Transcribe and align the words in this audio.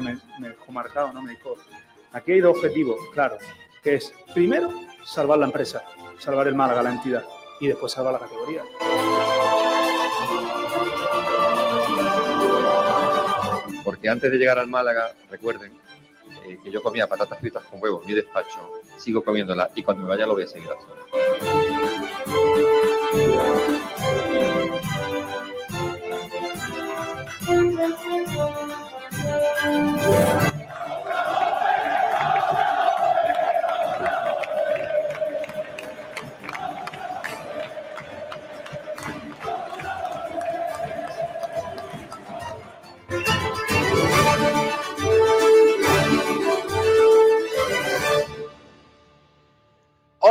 día 0.00 0.18
me, 0.38 0.48
dejó 0.48 0.72
marcado, 0.72 1.12
¿no? 1.12 1.22
Me 1.22 1.30
dijo, 1.32 1.56
aquí 2.12 2.32
hay 2.32 2.40
dos 2.40 2.56
objetivos, 2.56 2.98
claro, 3.12 3.38
que 3.82 3.94
es, 3.96 4.12
primero, 4.34 4.70
salvar 5.04 5.38
la 5.38 5.46
empresa, 5.46 5.82
salvar 6.18 6.48
el 6.48 6.54
Málaga, 6.54 6.82
la 6.82 6.92
entidad, 6.92 7.24
y 7.60 7.68
después 7.68 7.92
salvar 7.92 8.14
la 8.14 8.20
categoría. 8.20 8.62
Porque 13.84 14.08
antes 14.08 14.30
de 14.30 14.38
llegar 14.38 14.58
al 14.58 14.68
Málaga, 14.68 15.12
recuerden 15.30 15.72
eh, 16.46 16.58
que 16.62 16.70
yo 16.70 16.82
comía 16.82 17.06
patatas 17.06 17.38
fritas 17.38 17.64
con 17.64 17.82
huevos 17.82 18.02
en 18.02 18.08
mi 18.08 18.14
despacho, 18.14 18.80
sigo 18.98 19.22
comiéndolas 19.22 19.70
y 19.74 19.82
cuando 19.82 20.02
me 20.04 20.10
vaya 20.10 20.26
lo 20.26 20.34
voy 20.34 20.44
a 20.44 20.46
seguir 20.46 20.68
haciendo. 20.70 21.00
Música 29.62 30.49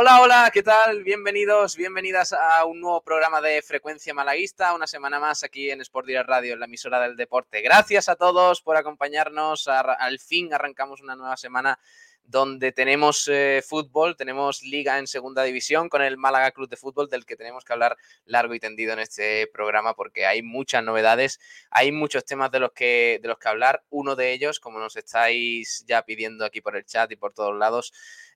Hola, 0.02 0.22
hola, 0.22 0.50
¿qué 0.50 0.62
tal? 0.62 1.04
Bienvenidos, 1.04 1.76
bienvenidas 1.76 2.32
a 2.32 2.64
un 2.64 2.80
nuevo 2.80 3.02
programa 3.02 3.42
de 3.42 3.60
Frecuencia 3.60 4.14
Malaguista, 4.14 4.72
una 4.72 4.86
semana 4.86 5.20
más 5.20 5.44
aquí 5.44 5.70
en 5.70 5.82
Sport 5.82 6.06
Direct 6.06 6.26
Radio, 6.26 6.54
en 6.54 6.60
la 6.60 6.64
emisora 6.64 7.02
del 7.02 7.16
deporte. 7.16 7.60
Gracias 7.60 8.08
a 8.08 8.16
todos 8.16 8.62
por 8.62 8.78
acompañarnos. 8.78 9.68
Al 9.68 10.18
fin 10.18 10.54
arrancamos 10.54 11.02
una 11.02 11.16
nueva 11.16 11.36
semana 11.36 11.78
donde 12.24 12.72
tenemos 12.72 13.28
eh, 13.28 13.62
fútbol, 13.66 14.16
tenemos 14.16 14.62
liga 14.62 14.98
en 14.98 15.06
segunda 15.06 15.42
división 15.42 15.88
con 15.88 16.00
el 16.00 16.16
Málaga 16.16 16.52
Club 16.52 16.70
de 16.70 16.76
Fútbol, 16.76 17.10
del 17.10 17.26
que 17.26 17.36
tenemos 17.36 17.64
que 17.64 17.72
hablar 17.72 17.96
largo 18.24 18.54
y 18.54 18.60
tendido 18.60 18.92
en 18.92 19.00
este 19.00 19.48
programa 19.48 19.94
porque 19.94 20.24
hay 20.24 20.40
muchas 20.40 20.82
novedades, 20.82 21.40
hay 21.70 21.92
muchos 21.92 22.24
temas 22.24 22.50
de 22.52 22.60
los 22.60 22.72
que, 22.72 23.18
de 23.20 23.28
los 23.28 23.38
que 23.38 23.48
hablar. 23.48 23.82
Uno 23.90 24.16
de 24.16 24.32
ellos, 24.32 24.60
como 24.60 24.78
nos 24.78 24.96
estáis 24.96 25.84
ya 25.86 26.02
pidiendo 26.06 26.46
aquí 26.46 26.62
por 26.62 26.76
el 26.76 26.86
chat 26.86 27.10
y 27.10 27.16
por 27.16 27.34
todos 27.34 27.58
lados, 27.58 27.92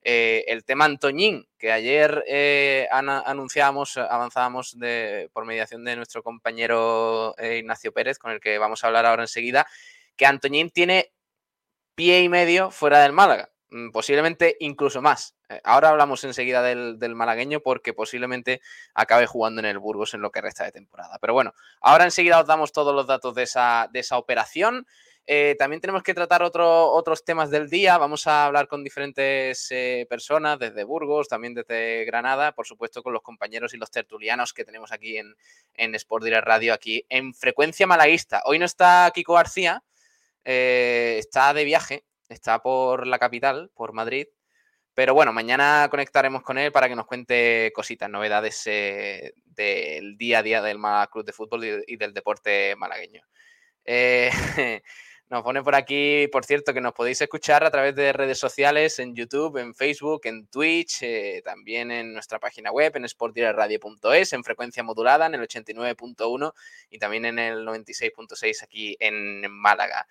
eh, 0.06 0.44
el 0.48 0.66
tema 0.66 0.84
Antoñín, 0.84 1.48
que 1.56 1.72
ayer 1.72 2.22
eh, 2.28 2.86
anunciábamos, 2.90 3.96
avanzábamos 3.96 4.78
de, 4.78 5.30
por 5.32 5.46
mediación 5.46 5.82
de 5.82 5.96
nuestro 5.96 6.22
compañero 6.22 7.34
eh, 7.38 7.56
Ignacio 7.56 7.90
Pérez, 7.90 8.18
con 8.18 8.30
el 8.30 8.38
que 8.38 8.58
vamos 8.58 8.84
a 8.84 8.88
hablar 8.88 9.06
ahora 9.06 9.22
enseguida, 9.22 9.66
que 10.14 10.26
Antoñín 10.26 10.68
tiene 10.68 11.14
pie 11.94 12.20
y 12.20 12.28
medio 12.28 12.70
fuera 12.70 13.00
del 13.00 13.12
Málaga, 13.12 13.50
mm, 13.70 13.92
posiblemente 13.92 14.56
incluso 14.60 15.00
más. 15.00 15.34
ahora 15.62 15.90
hablamos 15.90 16.24
enseguida 16.24 16.62
del, 16.62 16.98
del, 16.98 17.14
malagueño 17.14 17.60
porque 17.60 17.92
posiblemente 17.92 18.60
acabe 18.94 19.26
jugando 19.26 19.60
en 19.60 19.66
el 19.66 19.78
Burgos 19.78 20.14
en 20.14 20.20
lo 20.20 20.30
que 20.32 20.40
resta 20.40 20.64
de 20.64 20.72
temporada. 20.72 21.18
Pero 21.20 21.32
bueno, 21.32 21.54
ahora 21.80 22.04
enseguida 22.04 22.40
os 22.40 22.46
damos 22.46 22.72
todos 22.72 22.94
los 22.94 23.06
datos 23.06 23.34
de 23.34 23.44
esa, 23.44 23.88
de 23.92 24.00
esa 24.00 24.18
operación. 24.18 24.86
Eh, 25.26 25.56
también 25.58 25.80
tenemos 25.80 26.02
que 26.02 26.12
tratar 26.12 26.42
otros 26.42 27.24
temas 27.24 27.50
del 27.50 27.70
día. 27.70 27.96
Vamos 27.96 28.26
a 28.26 28.44
hablar 28.44 28.68
con 28.68 28.84
diferentes 28.84 29.68
eh, 29.70 30.06
personas 30.08 30.58
desde 30.58 30.84
Burgos, 30.84 31.28
también 31.28 31.54
desde 31.54 32.04
Granada, 32.04 32.52
por 32.52 32.66
supuesto 32.66 33.02
con 33.02 33.14
los 33.14 33.22
compañeros 33.22 33.72
y 33.72 33.78
los 33.78 33.90
tertulianos 33.90 34.52
que 34.52 34.64
tenemos 34.64 34.92
aquí 34.92 35.16
en, 35.16 35.34
en 35.74 35.94
Sport 35.94 36.24
Direct 36.24 36.46
Radio, 36.46 36.74
aquí 36.74 37.06
en 37.08 37.32
Frecuencia 37.32 37.86
Malaguista. 37.86 38.42
Hoy 38.44 38.58
no 38.58 38.66
está 38.66 39.10
Kiko 39.14 39.34
García, 39.34 39.82
eh, 40.44 41.16
está 41.18 41.54
de 41.54 41.64
viaje, 41.64 42.04
está 42.28 42.60
por 42.60 43.06
la 43.06 43.18
capital, 43.18 43.70
por 43.74 43.94
Madrid. 43.94 44.26
Pero 44.92 45.14
bueno, 45.14 45.32
mañana 45.32 45.88
conectaremos 45.90 46.42
con 46.42 46.58
él 46.58 46.70
para 46.70 46.88
que 46.88 46.94
nos 46.94 47.06
cuente 47.06 47.72
cositas, 47.74 48.10
novedades 48.10 48.62
del 48.64 50.16
día 50.18 50.38
a 50.38 50.42
día 50.42 50.62
del 50.62 50.78
Málaga 50.78 51.08
Club 51.10 51.24
de 51.24 51.32
Fútbol 51.32 51.84
y, 51.86 51.96
del 51.96 52.12
deporte 52.12 52.76
malagueño. 52.76 53.22
Nos 55.30 55.42
pone 55.42 55.62
por 55.62 55.74
aquí, 55.74 56.28
por 56.30 56.44
cierto, 56.44 56.74
que 56.74 56.82
nos 56.82 56.92
podéis 56.92 57.20
escuchar 57.22 57.64
a 57.64 57.70
través 57.70 57.94
de 57.94 58.12
redes 58.12 58.38
sociales, 58.38 58.98
en 58.98 59.16
YouTube, 59.16 59.56
en 59.56 59.74
Facebook, 59.74 60.20
en 60.24 60.46
Twitch, 60.48 61.02
eh, 61.02 61.40
también 61.42 61.90
en 61.90 62.12
nuestra 62.12 62.38
página 62.38 62.70
web, 62.70 62.94
en 62.96 63.08
sportdireradio.es, 63.08 64.34
en 64.34 64.44
frecuencia 64.44 64.82
modulada, 64.82 65.24
en 65.24 65.34
el 65.34 65.40
89.1 65.40 66.52
y 66.90 66.98
también 66.98 67.24
en 67.24 67.38
el 67.38 67.66
96.6 67.66 68.62
aquí 68.64 68.96
en 69.00 69.50
Málaga. 69.50 70.06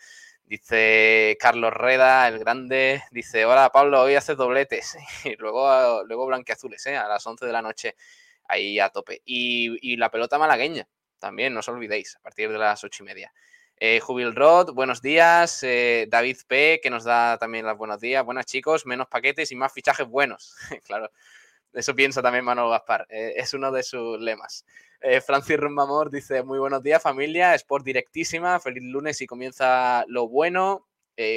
Dice 0.46 1.38
Carlos 1.40 1.73
Reda, 1.73 2.28
el 2.28 2.40
grande, 2.40 3.03
dice, 3.12 3.46
hola 3.46 3.69
Pablo, 3.72 4.02
hoy 4.02 4.16
haces 4.16 4.35
dobletes 4.35 4.97
y 5.25 5.35
luego, 5.35 6.03
luego 6.06 6.25
blanqueazules, 6.25 6.84
¿eh? 6.88 6.97
a 6.97 7.07
las 7.07 7.25
11 7.25 7.46
de 7.46 7.52
la 7.52 7.62
noche, 7.62 7.96
ahí 8.47 8.79
a 8.79 8.90
tope. 8.90 9.22
Y, 9.25 9.78
y 9.94 9.96
la 9.96 10.09
pelota 10.09 10.40
malagueña, 10.40 10.88
también, 11.19 11.53
no 11.53 11.59
os 11.59 11.68
olvidéis, 11.69 12.16
a 12.16 12.19
partir 12.19 12.52
de 12.52 12.57
las 12.57 12.84
ocho 12.84 13.03
y 13.03 13.06
media. 13.06 13.31
Eh, 13.78 14.00
Jubil 14.00 14.35
Rod, 14.35 14.73
buenos 14.73 15.01
días. 15.01 15.61
Eh, 15.63 16.07
David 16.09 16.38
P, 16.47 16.79
que 16.81 16.89
nos 16.89 17.03
da 17.03 17.38
también 17.38 17.66
los 17.66 17.78
buenos 17.78 18.00
días. 18.00 18.23
Buenas 18.23 18.45
chicos, 18.45 18.85
menos 18.85 19.07
paquetes 19.07 19.51
y 19.51 19.56
más 19.56 19.73
fichajes 19.73 20.07
buenos. 20.07 20.56
claro, 20.85 21.09
eso 21.73 21.95
piensa 21.95 22.22
también 22.22 22.45
Manuel 22.45 22.69
Gaspar. 22.69 23.06
Eh, 23.09 23.34
es 23.35 23.53
uno 23.53 23.72
de 23.72 23.84
sus 23.84 24.19
lemas. 24.19 24.66
Francis 25.25 25.57
Rumbamor 25.57 26.09
dice: 26.09 26.44
Muy 26.44 26.59
buenos 26.59 26.81
días, 26.81 27.03
familia. 27.03 27.53
Sport 27.56 27.84
directísima. 27.84 28.57
Feliz 28.61 28.84
lunes 28.84 29.19
y 29.19 29.28
comienza 29.28 30.05
lo 30.07 30.29
bueno. 30.29 30.88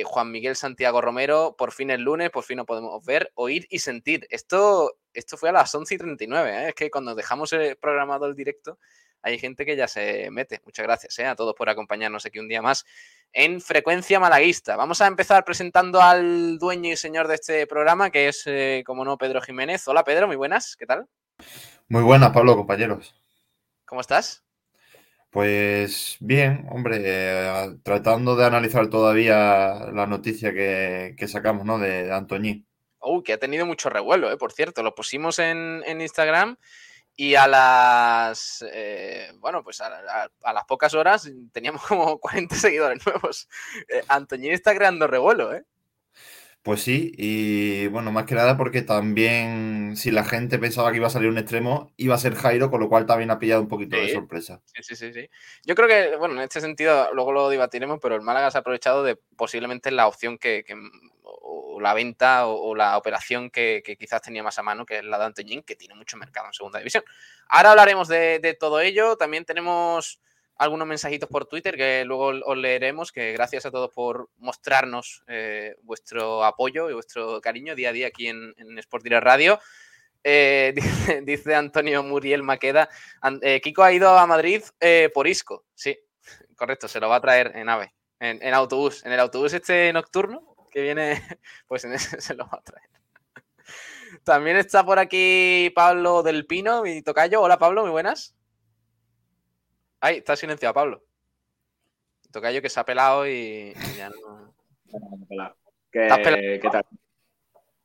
Juan 0.04 0.30
Miguel 0.30 0.56
Santiago 0.56 1.00
Romero, 1.00 1.54
por 1.56 1.72
fin 1.72 1.90
el 1.90 2.02
lunes, 2.02 2.30
por 2.30 2.44
fin 2.44 2.58
lo 2.58 2.66
podemos 2.66 3.04
ver, 3.04 3.30
oír 3.34 3.66
y 3.70 3.78
sentir. 3.80 4.26
Esto, 4.30 4.96
esto 5.12 5.36
fue 5.36 5.50
a 5.50 5.52
las 5.52 5.74
11 5.74 5.94
y 5.94 5.98
39. 5.98 6.68
Es 6.68 6.74
que 6.74 6.90
cuando 6.90 7.14
dejamos 7.14 7.54
programado 7.80 8.26
el 8.26 8.34
directo 8.34 8.78
hay 9.26 9.40
gente 9.40 9.66
que 9.66 9.74
ya 9.74 9.88
se 9.88 10.30
mete. 10.30 10.60
Muchas 10.64 10.84
gracias 10.84 11.18
¿eh? 11.18 11.26
a 11.26 11.34
todos 11.34 11.54
por 11.54 11.68
acompañarnos 11.68 12.24
aquí 12.24 12.38
un 12.38 12.46
día 12.46 12.62
más 12.62 12.84
en 13.32 13.60
Frecuencia 13.60 14.20
Malaguista. 14.20 14.76
Vamos 14.76 15.00
a 15.00 15.08
empezar 15.08 15.44
presentando 15.44 16.00
al 16.00 16.58
dueño 16.58 16.92
y 16.92 16.96
señor 16.96 17.26
de 17.26 17.34
este 17.34 17.66
programa, 17.66 18.10
que 18.10 18.28
es, 18.28 18.44
eh, 18.46 18.84
como 18.86 19.04
no, 19.04 19.18
Pedro 19.18 19.40
Jiménez. 19.40 19.86
Hola 19.88 20.04
Pedro, 20.04 20.28
muy 20.28 20.36
buenas, 20.36 20.76
¿qué 20.76 20.86
tal? 20.86 21.08
Muy 21.88 22.02
buenas, 22.02 22.30
Pablo, 22.30 22.56
compañeros. 22.56 23.16
¿Cómo 23.84 24.00
estás? 24.00 24.45
Pues 25.36 26.16
bien, 26.20 26.66
hombre, 26.70 27.02
eh, 27.04 27.76
tratando 27.82 28.36
de 28.36 28.46
analizar 28.46 28.88
todavía 28.88 29.90
la 29.92 30.06
noticia 30.06 30.50
que, 30.54 31.28
sacamos, 31.28 31.66
¿no? 31.66 31.78
De, 31.78 32.10
Antoñí. 32.10 32.64
Uy, 33.02 33.22
que 33.22 33.34
ha 33.34 33.38
tenido 33.38 33.66
mucho 33.66 33.90
revuelo, 33.90 34.32
¿eh? 34.32 34.38
por 34.38 34.52
cierto. 34.52 34.82
Lo 34.82 34.94
pusimos 34.94 35.38
en, 35.38 35.82
en 35.84 36.00
Instagram 36.00 36.56
y 37.14 37.34
a 37.34 37.48
las, 37.48 38.64
eh, 38.72 39.30
bueno, 39.36 39.62
pues 39.62 39.82
a, 39.82 39.90
las 40.54 40.64
pocas 40.64 40.94
horas 40.94 41.30
teníamos 41.52 41.82
como 41.82 42.18
40 42.18 42.56
seguidores 42.56 43.04
nuevos. 43.04 43.46
Eh, 43.90 44.02
Antoñín 44.08 44.52
está 44.52 44.74
creando 44.74 45.06
revuelo, 45.06 45.52
¿eh? 45.52 45.66
Pues 46.66 46.82
sí, 46.82 47.12
y 47.16 47.86
bueno, 47.86 48.10
más 48.10 48.24
que 48.24 48.34
nada 48.34 48.56
porque 48.56 48.82
también 48.82 49.92
si 49.94 50.10
la 50.10 50.24
gente 50.24 50.58
pensaba 50.58 50.90
que 50.90 50.96
iba 50.96 51.06
a 51.06 51.10
salir 51.10 51.28
un 51.28 51.38
extremo, 51.38 51.92
iba 51.96 52.16
a 52.16 52.18
ser 52.18 52.34
Jairo, 52.34 52.72
con 52.72 52.80
lo 52.80 52.88
cual 52.88 53.06
también 53.06 53.30
ha 53.30 53.38
pillado 53.38 53.62
un 53.62 53.68
poquito 53.68 53.96
de 53.96 54.12
sorpresa. 54.12 54.60
Sí, 54.64 54.82
sí, 54.82 54.96
sí, 54.96 55.12
sí. 55.12 55.30
Yo 55.64 55.76
creo 55.76 55.86
que, 55.86 56.16
bueno, 56.16 56.34
en 56.34 56.40
este 56.40 56.60
sentido 56.60 57.14
luego 57.14 57.30
lo 57.30 57.48
debatiremos, 57.50 58.00
pero 58.02 58.16
el 58.16 58.22
Málaga 58.22 58.50
se 58.50 58.58
ha 58.58 58.62
aprovechado 58.62 59.04
de 59.04 59.14
posiblemente 59.14 59.92
la 59.92 60.08
opción 60.08 60.38
que, 60.38 60.64
o 61.22 61.78
la 61.80 61.94
venta 61.94 62.48
o, 62.48 62.74
la 62.74 62.98
operación 62.98 63.48
que, 63.48 63.84
quizás 63.96 64.20
tenía 64.20 64.42
más 64.42 64.58
a 64.58 64.64
mano, 64.64 64.84
que 64.84 64.98
es 64.98 65.04
la 65.04 65.20
de 65.20 65.24
Antoñín, 65.26 65.62
que 65.62 65.76
tiene 65.76 65.94
mucho 65.94 66.16
mercado 66.16 66.48
en 66.48 66.52
segunda 66.52 66.80
división. 66.80 67.04
Ahora 67.46 67.70
hablaremos 67.70 68.08
de, 68.08 68.40
de 68.40 68.54
todo 68.54 68.80
ello. 68.80 69.16
También 69.16 69.44
tenemos 69.44 70.20
algunos 70.56 70.86
mensajitos 70.86 71.28
por 71.28 71.46
Twitter 71.46 71.76
que 71.76 72.04
luego 72.04 72.32
os 72.44 72.56
leeremos, 72.56 73.12
que 73.12 73.32
gracias 73.32 73.66
a 73.66 73.70
todos 73.70 73.90
por 73.92 74.30
mostrarnos 74.38 75.22
eh, 75.26 75.76
vuestro 75.82 76.44
apoyo 76.44 76.90
y 76.90 76.94
vuestro 76.94 77.40
cariño 77.40 77.74
día 77.74 77.90
a 77.90 77.92
día 77.92 78.06
aquí 78.08 78.28
en, 78.28 78.54
en 78.56 78.78
Sport 78.78 79.04
Direct 79.04 79.24
Radio. 79.24 79.60
Eh, 80.24 80.74
dice, 81.24 81.54
Antonio 81.54 82.02
Muriel 82.02 82.42
Maqueda, 82.42 82.88
eh, 83.42 83.60
Kiko 83.60 83.82
ha 83.82 83.92
ido 83.92 84.16
a 84.16 84.26
Madrid 84.26 84.62
por 85.14 85.26
Isco, 85.26 85.64
sí, 85.74 85.96
correcto, 86.56 86.88
se 86.88 87.00
lo 87.00 87.08
va 87.08 87.16
a 87.16 87.20
traer 87.20 87.52
en 87.54 87.68
AVE, 87.68 87.94
en, 88.20 88.54
autobús, 88.54 89.04
en 89.04 89.12
el 89.12 89.20
autobús 89.20 89.52
este 89.52 89.92
nocturno 89.92 90.56
que 90.70 90.80
viene, 90.82 91.22
pues 91.68 91.84
en 91.84 91.92
ese 91.92 92.20
se 92.20 92.34
lo 92.34 92.44
va 92.44 92.58
a 92.58 92.62
traer. 92.62 92.88
También 94.24 94.56
está 94.56 94.84
por 94.84 94.98
aquí 94.98 95.70
Pablo 95.74 96.22
del 96.22 96.46
Pino, 96.46 96.82
mi 96.82 97.02
tocayo. 97.02 97.42
Hola 97.42 97.58
Pablo, 97.58 97.82
muy 97.82 97.90
buenas. 97.90 98.35
Ay, 100.06 100.18
está 100.18 100.36
silenciado, 100.36 100.72
Pablo. 100.72 101.02
Tocayo 102.30 102.62
que 102.62 102.68
se 102.68 102.78
ha 102.78 102.84
pelado 102.84 103.26
y, 103.26 103.74
ya 103.96 104.08
no. 104.08 104.54
¿Qué, 105.90 106.60
¿Qué 106.62 106.68
tal? 106.70 106.84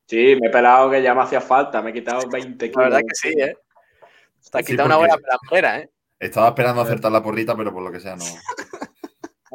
Sí, 0.06 0.38
me 0.40 0.50
he 0.50 0.52
pelado 0.52 0.92
que 0.92 1.02
ya 1.02 1.16
me 1.16 1.24
hacía 1.24 1.42
falta. 1.42 1.82
Me 1.82 1.90
he 1.90 1.94
quitado 1.94 2.30
20 2.30 2.70
kilos. 2.70 2.78
La 2.78 2.90
verdad 2.90 3.00
que 3.00 3.16
sí, 3.16 3.30
¿eh? 3.30 3.58
Te 4.52 4.60
has 4.60 4.64
quitado 4.64 4.86
una 4.86 4.98
buena 4.98 5.16
pelambrera, 5.18 5.80
¿eh? 5.80 5.90
Estaba 6.20 6.50
esperando 6.50 6.82
acertar 6.82 7.12
la 7.12 7.24
porrita, 7.24 7.56
pero 7.56 7.74
por 7.74 7.82
lo 7.82 7.92
que 7.92 8.00
sea 8.00 8.16
no. 8.16 8.26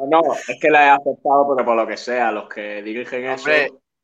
No, 0.09 0.21
es 0.33 0.59
que 0.61 0.69
la 0.69 0.87
he 0.87 0.89
aceptado, 0.89 1.55
pero 1.55 1.65
por 1.65 1.77
lo 1.77 1.87
que 1.87 1.95
sea, 1.95 2.33
los 2.33 2.49
que 2.49 2.83
dirigen 2.83 3.27
eso. 3.27 3.49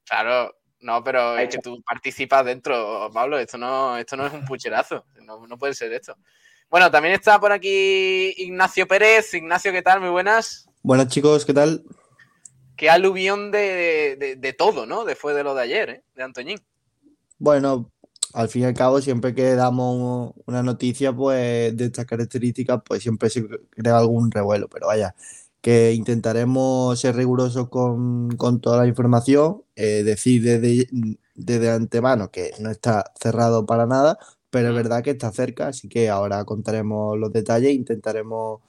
Claro, 0.06 0.56
no, 0.80 1.04
pero 1.04 1.38
es 1.38 1.50
que 1.50 1.58
tú 1.58 1.84
participas 1.84 2.46
dentro, 2.46 3.12
Pablo. 3.14 3.38
Esto 3.38 3.58
no, 3.58 3.98
esto 3.98 4.16
no 4.16 4.26
es 4.26 4.34
un 4.34 4.46
pucherazo. 4.46 5.06
No, 5.22 5.46
no 5.48 5.58
puede 5.58 5.74
ser 5.74 5.92
esto. 5.92 6.16
Bueno, 6.74 6.90
también 6.90 7.14
está 7.14 7.40
por 7.40 7.52
aquí 7.52 8.34
Ignacio 8.36 8.88
Pérez. 8.88 9.32
Ignacio, 9.36 9.72
¿qué 9.72 9.84
tal? 9.84 10.02
Muy 10.02 10.10
buenas. 10.10 10.68
Buenas, 10.82 11.08
chicos, 11.08 11.46
¿qué 11.46 11.54
tal? 11.54 11.84
Qué 12.76 12.90
aluvión 12.90 13.52
de, 13.52 14.56
todo, 14.58 14.88
¿no? 14.88 15.06
Después 15.06 15.36
de 15.36 15.44
lo 15.44 15.54
de 15.54 15.62
ayer, 15.62 15.90
¿eh? 15.92 16.04
De 16.16 16.24
Antoñín. 16.24 16.60
Bueno, 17.38 17.92
al 18.34 18.50
fin 18.50 18.64
y 18.64 18.66
al 18.66 18.74
cabo, 18.74 19.00
siempre 19.02 19.36
que 19.36 19.54
damos 19.54 20.34
una 20.48 20.64
noticia, 20.64 21.14
pues, 21.14 21.78
de 21.78 21.86
estas 21.86 22.08
características, 22.08 22.82
pues 22.84 23.04
siempre 23.04 23.30
se 23.30 23.46
crea 23.70 24.00
algún 24.00 24.32
revuelo. 24.32 24.68
Pero 24.68 24.88
vaya, 24.88 25.14
que 25.62 25.94
intentaremos 25.94 27.00
ser 27.00 27.16
rigurosos 27.16 27.70
con, 27.70 28.36
toda 28.64 28.78
la 28.80 28.88
información, 28.88 29.62
eh, 29.76 30.02
decir 30.02 30.42
desde, 30.42 30.90
desde 31.36 31.70
antemano 31.70 32.32
que 32.32 32.50
no 32.58 32.72
está 32.72 33.14
cerrado 33.22 33.68
para 33.68 33.86
nada, 33.86 34.18
pero 34.54 34.70
es 34.70 34.76
verdad 34.76 35.04
que 35.04 35.10
está 35.10 35.32
cerca, 35.32 35.70
así 35.70 35.90
que 35.90 36.10
ahora 36.10 36.46
contaremos 36.46 37.18
los 37.18 37.34
detalles 37.34 37.72
e 37.72 37.74
intentaremos 37.74 38.62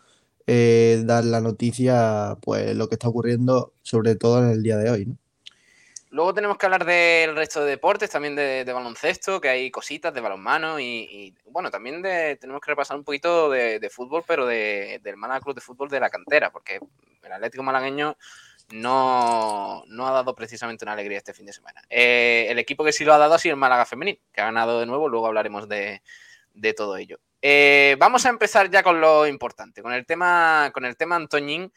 eh, 0.46 1.02
dar 1.04 1.26
la 1.26 1.42
noticia, 1.42 2.38
pues 2.40 2.74
lo 2.74 2.88
que 2.88 2.94
está 2.94 3.08
ocurriendo, 3.08 3.74
sobre 3.82 4.16
todo 4.16 4.42
en 4.42 4.48
el 4.48 4.62
día 4.62 4.78
de 4.78 4.90
hoy. 4.90 5.14
Luego 6.08 6.32
tenemos 6.32 6.56
que 6.56 6.64
hablar 6.64 6.86
del 6.86 7.36
resto 7.36 7.62
de 7.62 7.72
deportes, 7.72 8.08
también 8.08 8.34
de, 8.34 8.64
baloncesto, 8.64 9.42
que 9.42 9.50
hay 9.50 9.70
cositas 9.70 10.14
de 10.14 10.22
balonmano 10.22 10.80
y, 10.80 11.34
bueno, 11.50 11.70
también 11.70 12.00
de, 12.00 12.36
tenemos 12.36 12.62
que 12.62 12.70
repasar 12.70 12.96
un 12.96 13.04
poquito 13.04 13.50
de, 13.50 13.90
fútbol, 13.90 14.24
pero 14.26 14.46
del 14.46 15.16
Málaga 15.18 15.40
Club 15.40 15.54
de 15.54 15.60
Fútbol 15.60 15.90
de 15.90 16.00
la 16.00 16.08
cantera, 16.08 16.50
porque 16.50 16.80
el 17.22 17.32
Atlético 17.32 17.62
Malagueño 17.62 18.16
no, 18.70 19.84
ha 19.84 20.10
dado 20.10 20.34
precisamente 20.34 20.84
una 20.84 20.92
alegría 20.92 21.18
este 21.18 21.34
fin 21.34 21.46
de 21.46 21.52
semana. 21.52 21.82
Eh, 21.90 22.46
el 22.48 22.58
equipo 22.58 22.84
que 22.84 22.92
sí 22.92 23.04
lo 23.04 23.12
ha 23.12 23.18
dado 23.18 23.34
ha 23.34 23.38
sido 23.38 23.54
el 23.54 23.60
Málaga 23.60 23.86
Femenil, 23.86 24.20
que 24.32 24.40
ha 24.40 24.46
ganado 24.46 24.80
de 24.80 24.86
nuevo, 24.86 25.08
luego 25.08 25.26
hablaremos 25.26 25.68
de, 25.68 26.02
todo 26.76 26.96
ello. 26.96 27.18
Eh, 27.42 27.96
vamos 27.98 28.24
a 28.26 28.30
empezar 28.30 28.70
ya 28.70 28.82
con 28.82 29.00
lo 29.00 29.26
importante, 29.26 29.82
con 29.82 29.92
el 29.92 30.06
tema, 30.06 30.70
con 30.72 30.84
el 30.84 30.96
tema 30.96 31.16
Antoñín, 31.16 31.72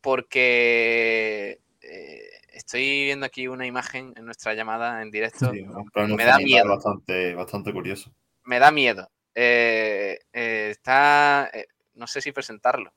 porque... 0.00 1.60
Eh, 1.82 2.24
Estoy 2.50 3.04
viendo 3.04 3.24
aquí 3.24 3.46
una 3.46 3.66
imagen 3.66 4.12
en 4.16 4.24
nuestra 4.24 4.52
llamada 4.52 5.00
en 5.00 5.12
directo. 5.12 5.52
me 5.52 6.24
da 6.24 6.38
miedo. 6.38 6.68
Bastante, 6.68 7.32
bastante 7.32 7.72
curioso. 7.72 8.12
Me 8.46 8.58
da 8.58 8.72
miedo. 8.72 9.08
Está. 9.32 11.48
No 11.94 12.08
sé 12.08 12.20
si 12.20 12.32
presentarlo. 12.32 12.92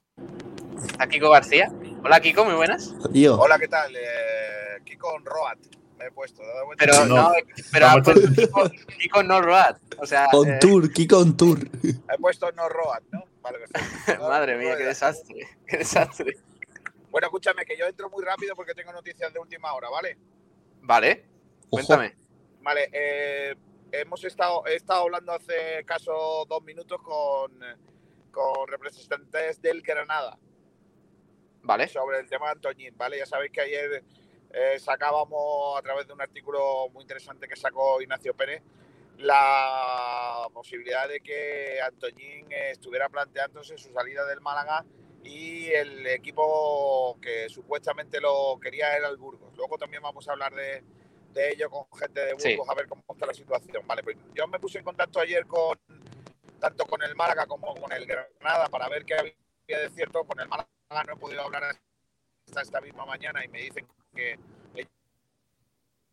Está 0.84 1.08
Kiko 1.08 1.30
García. 1.30 1.72
Hola, 2.04 2.20
Kiko, 2.20 2.46
muy 2.46 2.56
buenas. 2.56 2.94
Hola, 3.38 3.60
¿qué 3.60 3.68
tal? 3.68 3.96
Kiko 4.84 5.20
Roat. 5.20 5.60
Me 6.00 6.08
he 6.08 6.12
puesto. 6.12 6.42
Pero 6.78 7.06
no, 7.06 7.32
pero 7.72 7.88
Kiko, 8.36 8.70
Kiko, 8.98 9.24
no 9.24 9.40
Roat. 9.40 9.78
O 10.00 10.06
sea. 10.08 10.28
On 10.34 10.58
tour, 10.60 10.92
Kiko 10.92 11.20
on 11.20 11.38
tour. 11.38 11.60
He 11.84 12.18
puesto 12.20 12.52
no 12.54 12.68
Roat, 12.68 13.04
¿no? 13.12 13.24
Vale, 13.42 13.60
Madre 14.20 14.58
mía, 14.58 14.76
qué 14.78 14.86
desastre. 14.86 15.48
Qué 15.68 15.78
desastre. 15.78 16.38
Bueno, 17.12 17.28
escúchame, 17.28 17.66
que 17.66 17.78
yo 17.78 17.86
entro 17.86 18.10
muy 18.10 18.24
rápido 18.24 18.56
porque 18.56 18.74
tengo 18.74 18.92
noticias 18.92 19.32
de 19.32 19.40
última 19.40 19.74
hora, 19.74 19.90
¿vale? 19.90 20.18
Vale, 20.82 21.26
cuéntame. 21.70 22.16
Vale, 22.62 22.90
eh, 22.94 23.56
hemos 23.92 24.24
estado, 24.24 24.66
he 24.66 24.76
estado 24.76 25.02
hablando 25.02 25.34
hace 25.34 25.84
caso 25.86 26.46
dos 26.48 26.64
minutos 26.64 27.00
con, 27.04 27.52
con 28.32 28.68
representantes 28.68 29.62
del 29.62 29.82
Granada. 29.82 30.40
Vale. 31.64 31.88
Sobre 31.88 32.20
el 32.20 32.28
tema 32.28 32.48
de 32.48 32.52
Antoñín, 32.54 32.98
¿vale? 32.98 33.18
Ya 33.18 33.26
sabéis 33.26 33.52
que 33.52 33.62
ayer 33.62 34.04
eh, 34.52 34.80
sacábamos 34.80 35.78
a 35.78 35.82
través 35.82 36.08
de 36.08 36.14
un 36.14 36.22
artículo 36.22 36.90
muy 36.90 37.04
interesante 37.04 37.48
que 37.48 37.56
sacó 37.56 38.02
Ignacio 38.02 38.34
Pérez 38.34 38.62
la 39.22 40.48
posibilidad 40.54 41.08
de 41.08 41.20
que 41.22 41.80
Antoñín 41.82 42.48
estuviera 42.52 43.08
planteándose 43.10 43.78
su 43.78 43.92
salida 43.94 44.26
del 44.26 44.42
Málaga 44.42 44.84
y 45.24 45.68
el 45.68 46.08
equipo 46.08 47.18
que 47.22 47.48
supuestamente 47.50 48.20
lo 48.20 48.60
quería 48.60 48.98
era 48.98 49.10
el 49.10 49.18
Burgos. 49.18 49.56
Luego 49.56 49.78
también 49.78 50.02
vamos 50.02 50.28
a 50.28 50.32
hablar 50.32 50.54
de, 50.56 50.84
ello 51.36 51.70
con 51.70 51.86
gente 51.98 52.20
de 52.20 52.34
Burgos 52.34 52.70
a 52.70 52.76
ver 52.76 52.88
cómo 52.88 53.04
está 53.10 53.28
la 53.28 53.34
situación. 53.34 53.86
Vale, 53.86 54.04
pues 54.04 54.18
yo 54.34 54.48
me 54.48 54.60
puse 54.60 54.80
en 54.80 54.84
contacto 54.84 55.20
ayer 55.20 55.46
con 55.46 55.80
tanto 56.60 56.86
con 56.86 57.02
el 57.02 57.16
Málaga 57.16 57.46
como 57.46 57.74
con 57.76 57.92
el 57.92 58.06
Granada 58.06 58.68
para 58.70 58.90
ver 58.90 59.06
qué 59.06 59.16
había 59.16 59.34
de 59.68 59.90
cierto. 59.92 60.24
Con 60.24 60.40
el 60.40 60.48
Málaga 60.48 60.70
no 60.92 61.14
he 61.14 61.16
podido 61.16 61.42
hablar 61.42 61.64
hasta 62.48 62.62
esta 62.62 62.82
misma 62.82 63.06
mañana 63.06 63.44
y 63.44 63.48
me 63.48 63.62
dicen 63.62 63.88
que 64.14 64.38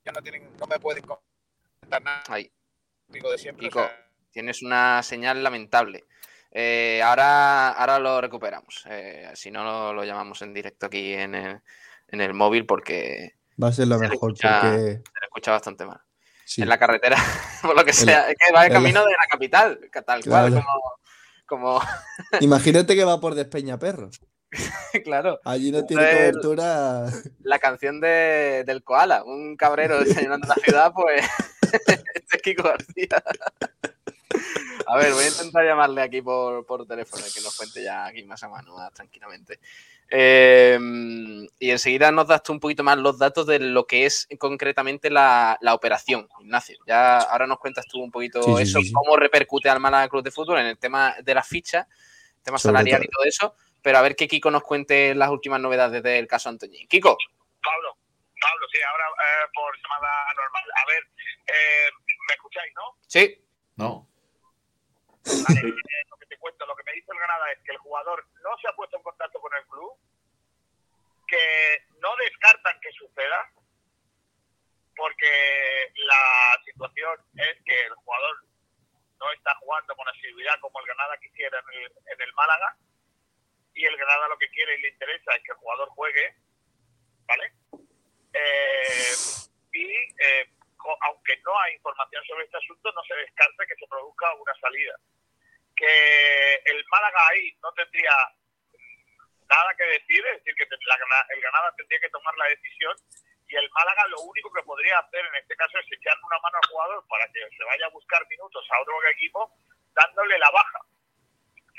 ya 0.05 0.13
no 0.13 0.23
tienen, 0.23 0.49
no 0.59 0.67
me 0.67 0.79
pueden 0.79 1.05
contar 1.05 2.03
nada. 2.03 2.23
Digo 3.09 3.31
de 3.31 3.39
siempre. 3.39 3.69
tienes 4.31 4.63
una 4.63 5.03
señal 5.03 5.43
lamentable. 5.43 6.05
Eh, 6.51 7.03
ahora, 7.03 7.71
ahora 7.71 7.99
lo 7.99 8.21
recuperamos. 8.21 8.85
Eh, 8.89 9.31
si 9.35 9.51
no, 9.51 9.93
lo, 9.93 10.05
llamamos 10.05 10.41
en 10.43 10.55
directo 10.55 10.87
aquí 10.87 11.13
en 11.13 11.35
el, 11.35 12.35
móvil 12.35 12.65
porque. 12.65 13.35
Va 13.63 13.69
a 13.69 13.73
ser 13.73 13.89
lo 13.89 13.99
mejor 13.99 14.15
escucha, 14.15 14.63
Se 14.73 15.03
escucha 15.23 15.53
bastante 15.53 15.85
mal. 15.85 16.01
En 16.57 16.69
la 16.69 16.79
carretera, 16.79 17.17
por 17.63 17.77
lo 17.77 17.85
que 17.85 17.93
sea. 17.93 18.31
es 18.31 18.37
que 18.39 18.53
va 18.53 18.63
de 18.63 18.71
camino 18.71 19.05
de 19.05 19.13
la 19.13 19.27
capital, 19.31 19.79
tal 20.07 20.25
cual, 20.25 20.65
como. 21.45 21.81
Imagínate 22.41 22.95
que 22.95 23.05
va 23.05 23.21
por 23.21 23.35
Despeñaperros. 23.35 24.21
claro. 25.05 25.41
Allí 25.45 25.71
no 25.71 25.85
tiene 25.85 26.03
cobertura. 26.03 27.07
La 27.43 27.59
canción 27.59 28.01
de, 28.01 28.65
del 28.67 28.83
koala, 28.83 29.25
un 29.25 29.57
cabrero 29.57 30.03
desayunando 30.03 30.49
la 30.49 30.55
ciudad, 30.55 30.93
pues. 30.95 31.25
este 31.63 32.37
es 32.37 32.43
Kiko 32.43 32.63
García. 32.63 33.23
A 34.87 34.97
ver, 34.97 35.13
voy 35.13 35.25
a 35.25 35.29
intentar 35.29 35.65
llamarle 35.67 36.01
aquí 36.01 36.23
por, 36.23 36.87
teléfono 36.87 37.23
y 37.29 37.33
que 37.33 37.43
nos 37.43 37.57
cuente 37.57 37.83
ya 37.83 38.07
aquí 38.07 38.25
más 38.25 38.43
a 38.43 38.49
mano, 38.49 38.75
más 38.75 38.93
tranquilamente. 38.93 39.61
Em, 40.09 41.47
y 41.59 41.71
enseguida 41.71 42.11
nos 42.11 42.27
das 42.27 42.43
tú 42.43 42.53
un 42.53 42.61
poquito 42.61 42.83
más 42.83 42.97
los 42.97 43.19
datos 43.19 43.47
de 43.47 43.59
lo 43.59 43.87
que 43.87 44.07
es 44.07 44.27
concretamente 44.39 45.11
la, 45.11 45.59
operación, 45.73 46.27
Ignacio. 46.41 46.79
Ya 46.87 47.19
ahora 47.19 47.47
nos 47.47 47.59
cuentas 47.59 47.85
tú 47.87 48.03
un 48.03 48.11
poquito 48.11 48.59
eso, 48.59 48.81
cómo 48.95 49.17
repercute 49.17 49.69
al 49.69 49.81
Málaga 49.81 50.09
Club 50.09 50.25
de 50.25 50.31
Fútbol 50.31 50.61
en 50.61 50.67
el 50.67 50.79
tema 50.79 51.15
de 51.23 51.35
la 51.35 51.43
ficha, 51.43 51.87
tema 52.43 52.59
salarial 52.59 53.05
y 53.05 53.09
todo 53.09 53.25
eso. 53.25 53.55
Pero 53.89 54.01
a 54.01 54.03
ver 54.03 54.17
que 54.17 54.29
Kiko 54.29 54.51
nos 54.51 54.65
cuente 54.65 55.15
las 55.15 55.31
últimas 55.31 55.59
novedades 55.59 56.03
del 56.03 56.27
caso 56.29 56.51
Antoñín. 56.51 56.87
Kiko. 56.89 57.17
Pablo, 57.65 57.97
Pablo, 58.39 58.67
sí, 58.71 58.79
ahora 58.83 59.09
eh, 59.09 59.49
por 59.55 59.75
llamada 59.81 60.11
normal. 60.37 60.65
A 60.77 60.85
ver, 60.85 61.03
eh, 61.47 61.91
¿me 62.29 62.35
escucháis, 62.35 62.71
no? 62.75 62.99
Sí. 63.07 63.43
No. 63.77 64.07
lo 65.25 66.17
que 66.19 66.27
te 66.27 66.37
cuento, 66.37 66.67
lo 66.67 66.77
que 66.77 66.83
me 66.85 66.93
dice 66.93 67.11
el 67.11 67.17
Granada 67.17 67.51
es 67.51 67.61
que 67.65 67.73
el 67.73 67.79
jugador 67.79 68.27
no 68.45 68.59
se 68.61 68.69
ha 68.69 68.77
puesto 68.77 68.99
en 68.99 69.03
contacto 69.05 69.41
con 69.41 69.55
el 69.57 69.67
club, 69.69 69.97
que 71.27 71.87
no 72.03 72.15
descartan 72.17 72.79
que 72.83 72.93
suceda, 72.93 73.51
porque 74.99 75.93
la 75.97 76.61
situación 76.67 77.17
es 77.37 77.57
que 77.65 77.87
el 77.87 77.95
jugador 77.95 78.37
no 79.19 79.33
está 79.33 79.55
jugando 79.55 79.97
con 79.97 80.07
asiduidad 80.11 80.61
como 80.61 80.79
el 80.79 80.85
Granada 80.85 81.17
quisiera 81.17 81.59
en 81.59 81.85
el, 81.85 81.93
en 82.05 82.21
el 82.21 82.35
Málaga, 82.35 82.77
y 83.79 83.85
el 83.85 83.97
Granada 83.97 84.29
lo 84.29 84.39
que 84.39 84.51
quiere 84.51 84.75
y 84.75 84.83
le 84.83 84.89
interesa 84.89 85.35
es 85.37 85.43
que 85.45 85.53
el 85.53 85.59
jugador 85.59 85.89
juegue, 85.91 86.35
¿vale? 87.27 87.53
Eh, 88.33 89.15
y 89.73 89.87
eh, 90.19 90.51
aunque 91.01 91.37
no 91.45 91.59
hay 91.61 91.75
información 91.75 92.25
sobre 92.25 92.45
este 92.45 92.57
asunto, 92.57 92.93
no 92.93 93.03
se 93.05 93.15
descarta 93.15 93.67
que 93.67 93.77
se 93.77 93.87
produzca 93.87 94.35
una 94.35 94.55
salida 94.61 94.99
que 95.79 96.55
el 96.65 96.85
Málaga 96.91 97.19
ahí 97.31 97.55
no 97.63 97.73
tendría 97.73 98.11
nada 99.49 99.75
que 99.79 99.85
decir, 99.85 100.27
es 100.27 100.43
decir, 100.43 100.55
que 100.57 100.65
el 100.65 101.41
Granada 101.41 101.73
tendría 101.77 102.01
que 102.01 102.11
tomar 102.11 102.37
la 102.37 102.47
decisión 102.47 102.95
y 103.47 103.57
el 103.57 103.71
Málaga 103.71 104.07
lo 104.09 104.21
único 104.21 104.53
que 104.53 104.63
podría 104.63 104.99
hacer 104.99 105.25
en 105.25 105.35
este 105.37 105.57
caso 105.57 105.79
es 105.79 105.87
echarle 105.87 106.23
una 106.25 106.39
mano 106.41 106.59
al 106.61 106.69
jugador 106.69 107.07
para 107.09 107.27
que 107.33 107.41
se 107.57 107.65
vaya 107.65 107.87
a 107.87 107.95
buscar 107.95 108.27
minutos 108.29 108.67
a 108.71 108.83
otro 108.83 109.09
equipo 109.09 109.57
dándole 109.95 110.39
la 110.39 110.51
baja. 110.51 110.81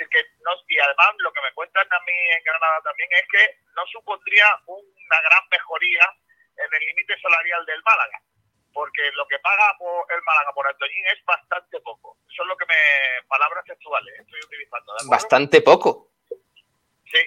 Que 0.08 0.24
no, 0.46 0.52
y 0.68 0.80
además 0.80 1.10
lo 1.18 1.32
que 1.34 1.42
me 1.42 1.54
cuentan 1.54 1.88
a 1.92 2.00
mí 2.00 2.14
en 2.38 2.44
Granada 2.44 2.82
también 2.84 3.10
es 3.14 3.26
que 3.32 3.58
no 3.76 3.86
supondría 3.88 4.48
una 4.66 5.22
gran 5.22 5.44
mejoría 5.52 6.16
en 6.58 6.74
el 6.74 6.88
límite 6.88 7.20
salarial 7.20 7.66
del 7.66 7.84
Málaga 7.84 8.22
porque 8.74 9.12
lo 9.14 9.28
que 9.28 9.40
paga 9.40 9.76
por 9.78 10.06
el 10.14 10.22
Málaga 10.24 10.54
por 10.54 10.68
Antoñín 10.68 11.04
es 11.08 11.24
bastante 11.26 11.80
poco. 11.82 12.18
Eso 12.32 12.44
es 12.44 12.48
lo 12.48 12.58
que 12.58 12.66
me. 12.66 13.28
palabras 13.28 13.66
textuales 13.66 14.20
estoy 14.20 14.40
utilizando. 14.46 14.94
¿Bastante 15.10 15.62
poco? 15.62 16.12
Sí. 17.06 17.20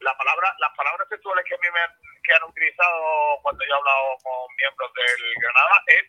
La 0.00 0.16
palabra, 0.16 0.54
las 0.58 0.74
palabras 0.76 1.08
textuales 1.08 1.44
que 1.44 1.54
a 1.54 1.58
mí 1.58 1.68
me 1.72 1.80
han, 1.80 1.90
que 2.24 2.34
han 2.34 2.42
utilizado 2.44 3.38
cuando 3.42 3.64
yo 3.64 3.74
he 3.74 3.76
hablado 3.76 4.18
con 4.22 4.56
miembros 4.56 4.92
del 4.94 5.34
Granada 5.36 5.82
es 5.86 6.04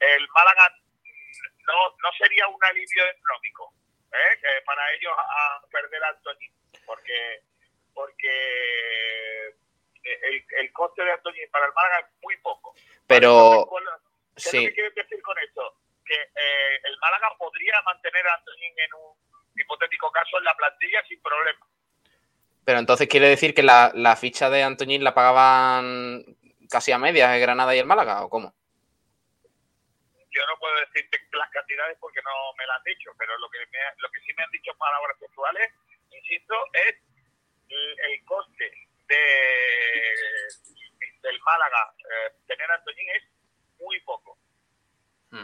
el 0.00 0.28
Málaga 0.34 0.74
no, 1.66 1.96
no 2.02 2.12
sería 2.18 2.48
un 2.48 2.64
alivio 2.64 3.04
económico 3.06 3.72
¿eh? 4.12 4.38
que 4.40 4.62
para 4.64 4.92
ellos 4.94 5.12
a 5.16 5.62
perder 5.70 6.02
a 6.04 6.08
Antoñín, 6.08 6.52
porque 6.86 7.42
porque 7.94 9.54
el, 10.02 10.44
el 10.58 10.72
coste 10.72 11.04
de 11.04 11.12
Antoñín 11.12 11.48
para 11.50 11.66
el 11.66 11.72
Málaga 11.72 12.00
es 12.00 12.22
muy 12.22 12.36
poco. 12.38 12.74
Pero, 13.06 13.68
¿Qué 14.34 14.48
es 14.48 14.54
lo 14.54 14.60
que 14.60 14.74
quieres 14.74 14.94
decir 14.94 15.22
con 15.22 15.36
esto? 15.38 15.76
Que 16.04 16.14
eh, 16.14 16.80
el 16.84 16.98
Málaga 16.98 17.34
podría 17.38 17.80
mantener 17.82 18.26
a 18.26 18.34
Antoñín 18.34 18.72
en 18.76 18.94
un 18.94 19.16
hipotético 19.54 20.10
caso 20.10 20.38
en 20.38 20.44
la 20.44 20.56
plantilla 20.56 21.02
sin 21.06 21.20
problema. 21.20 21.66
Pero 22.64 22.78
entonces 22.78 23.08
quiere 23.08 23.28
decir 23.28 23.54
que 23.54 23.62
la, 23.62 23.90
la 23.94 24.16
ficha 24.16 24.48
de 24.48 24.62
Antoñín 24.62 25.04
la 25.04 25.14
pagaban 25.14 26.24
casi 26.70 26.92
a 26.92 26.98
medias 26.98 27.30
de 27.32 27.40
Granada 27.40 27.74
y 27.74 27.78
el 27.78 27.86
Málaga, 27.86 28.24
¿o 28.24 28.30
cómo? 28.30 28.54
Yo 30.32 30.40
no 30.46 30.58
puedo 30.58 30.74
decirte 30.80 31.20
las 31.32 31.50
cantidades 31.50 31.96
porque 32.00 32.20
no 32.22 32.30
me 32.56 32.66
las 32.66 32.78
han 32.78 32.84
dicho, 32.84 33.10
pero 33.18 33.36
lo 33.38 33.48
que, 33.50 33.58
me, 33.58 33.78
lo 33.98 34.10
que 34.10 34.20
sí 34.20 34.32
me 34.36 34.42
han 34.44 34.50
dicho 34.50 34.72
palabras 34.78 35.18
textuales, 35.18 35.70
insisto, 36.10 36.54
es 36.72 36.96
el, 37.68 38.24
coste 38.24 38.72
de, 39.08 39.18
del 41.22 41.40
Málaga 41.40 41.94
eh, 41.98 42.32
tener 42.46 42.70
a 42.70 42.74
Antoñín 42.74 43.08
es 43.14 43.22
muy 43.78 44.00
poco. 44.00 44.38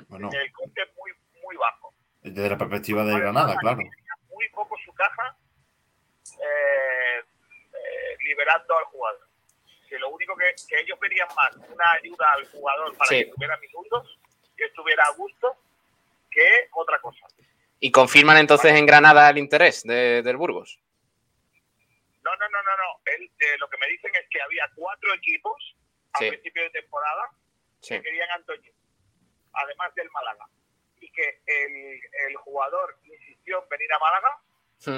Bueno, 0.08 0.28
El 0.32 0.52
coste 0.52 0.82
es 0.82 0.94
muy, 0.96 1.12
muy 1.42 1.56
bajo. 1.56 1.94
desde 2.22 2.50
la 2.50 2.58
perspectiva 2.58 3.02
de 3.04 3.12
Para 3.12 3.24
Granada, 3.24 3.56
claro. 3.60 3.78
Muy 4.28 4.48
poco 4.50 4.76
su 4.84 4.92
caja 4.94 5.36
eh, 6.42 7.20
eh, 7.20 8.16
liberando 8.20 8.76
al 8.78 8.84
jugador. 8.84 9.28
Que 9.88 9.98
lo 9.98 10.10
único 10.10 10.36
que, 10.36 10.54
que 10.68 10.80
ellos 10.80 10.98
verían 11.00 11.28
más 11.34 11.56
una 11.56 11.92
ayuda 11.92 12.32
al 12.32 12.46
jugador 12.50 12.96
para 12.98 13.08
Sí. 13.08 13.24
que 13.24 13.30
tuviera 13.30 13.56
minutos, 13.56 14.18
que 14.58 14.64
estuviera 14.66 15.04
a 15.04 15.12
gusto, 15.14 15.56
que 16.30 16.68
otra 16.72 17.00
cosa. 17.00 17.26
¿Y 17.80 17.90
confirman 17.92 18.36
entonces 18.36 18.72
en 18.74 18.84
Granada 18.86 19.30
el 19.30 19.38
interés 19.38 19.84
de- 19.84 20.22
del 20.22 20.36
Burgos? 20.36 20.78
No, 22.24 22.36
no, 22.36 22.48
no, 22.48 22.62
no, 22.62 22.70
no. 22.76 23.00
Él, 23.06 23.30
eh, 23.38 23.56
lo 23.58 23.68
que 23.70 23.78
me 23.78 23.86
dicen 23.88 24.10
es 24.14 24.28
que 24.28 24.42
había 24.42 24.68
cuatro 24.74 25.14
equipos 25.14 25.76
a 26.12 26.18
Sí. 26.18 26.28
principio 26.28 26.62
de 26.64 26.70
temporada 26.70 27.30
Sí. 27.80 27.94
que 27.94 28.02
querían 28.02 28.30
a 28.30 28.34
Antoñín, 28.34 28.72
además 29.52 29.94
del 29.94 30.10
Málaga. 30.10 30.46
Y 31.00 31.10
que 31.12 31.40
el, 31.46 32.00
el 32.28 32.36
jugador 32.36 32.98
insistió 33.04 33.62
en 33.62 33.68
venir 33.68 33.92
a 33.92 33.98
Málaga, 34.00 34.42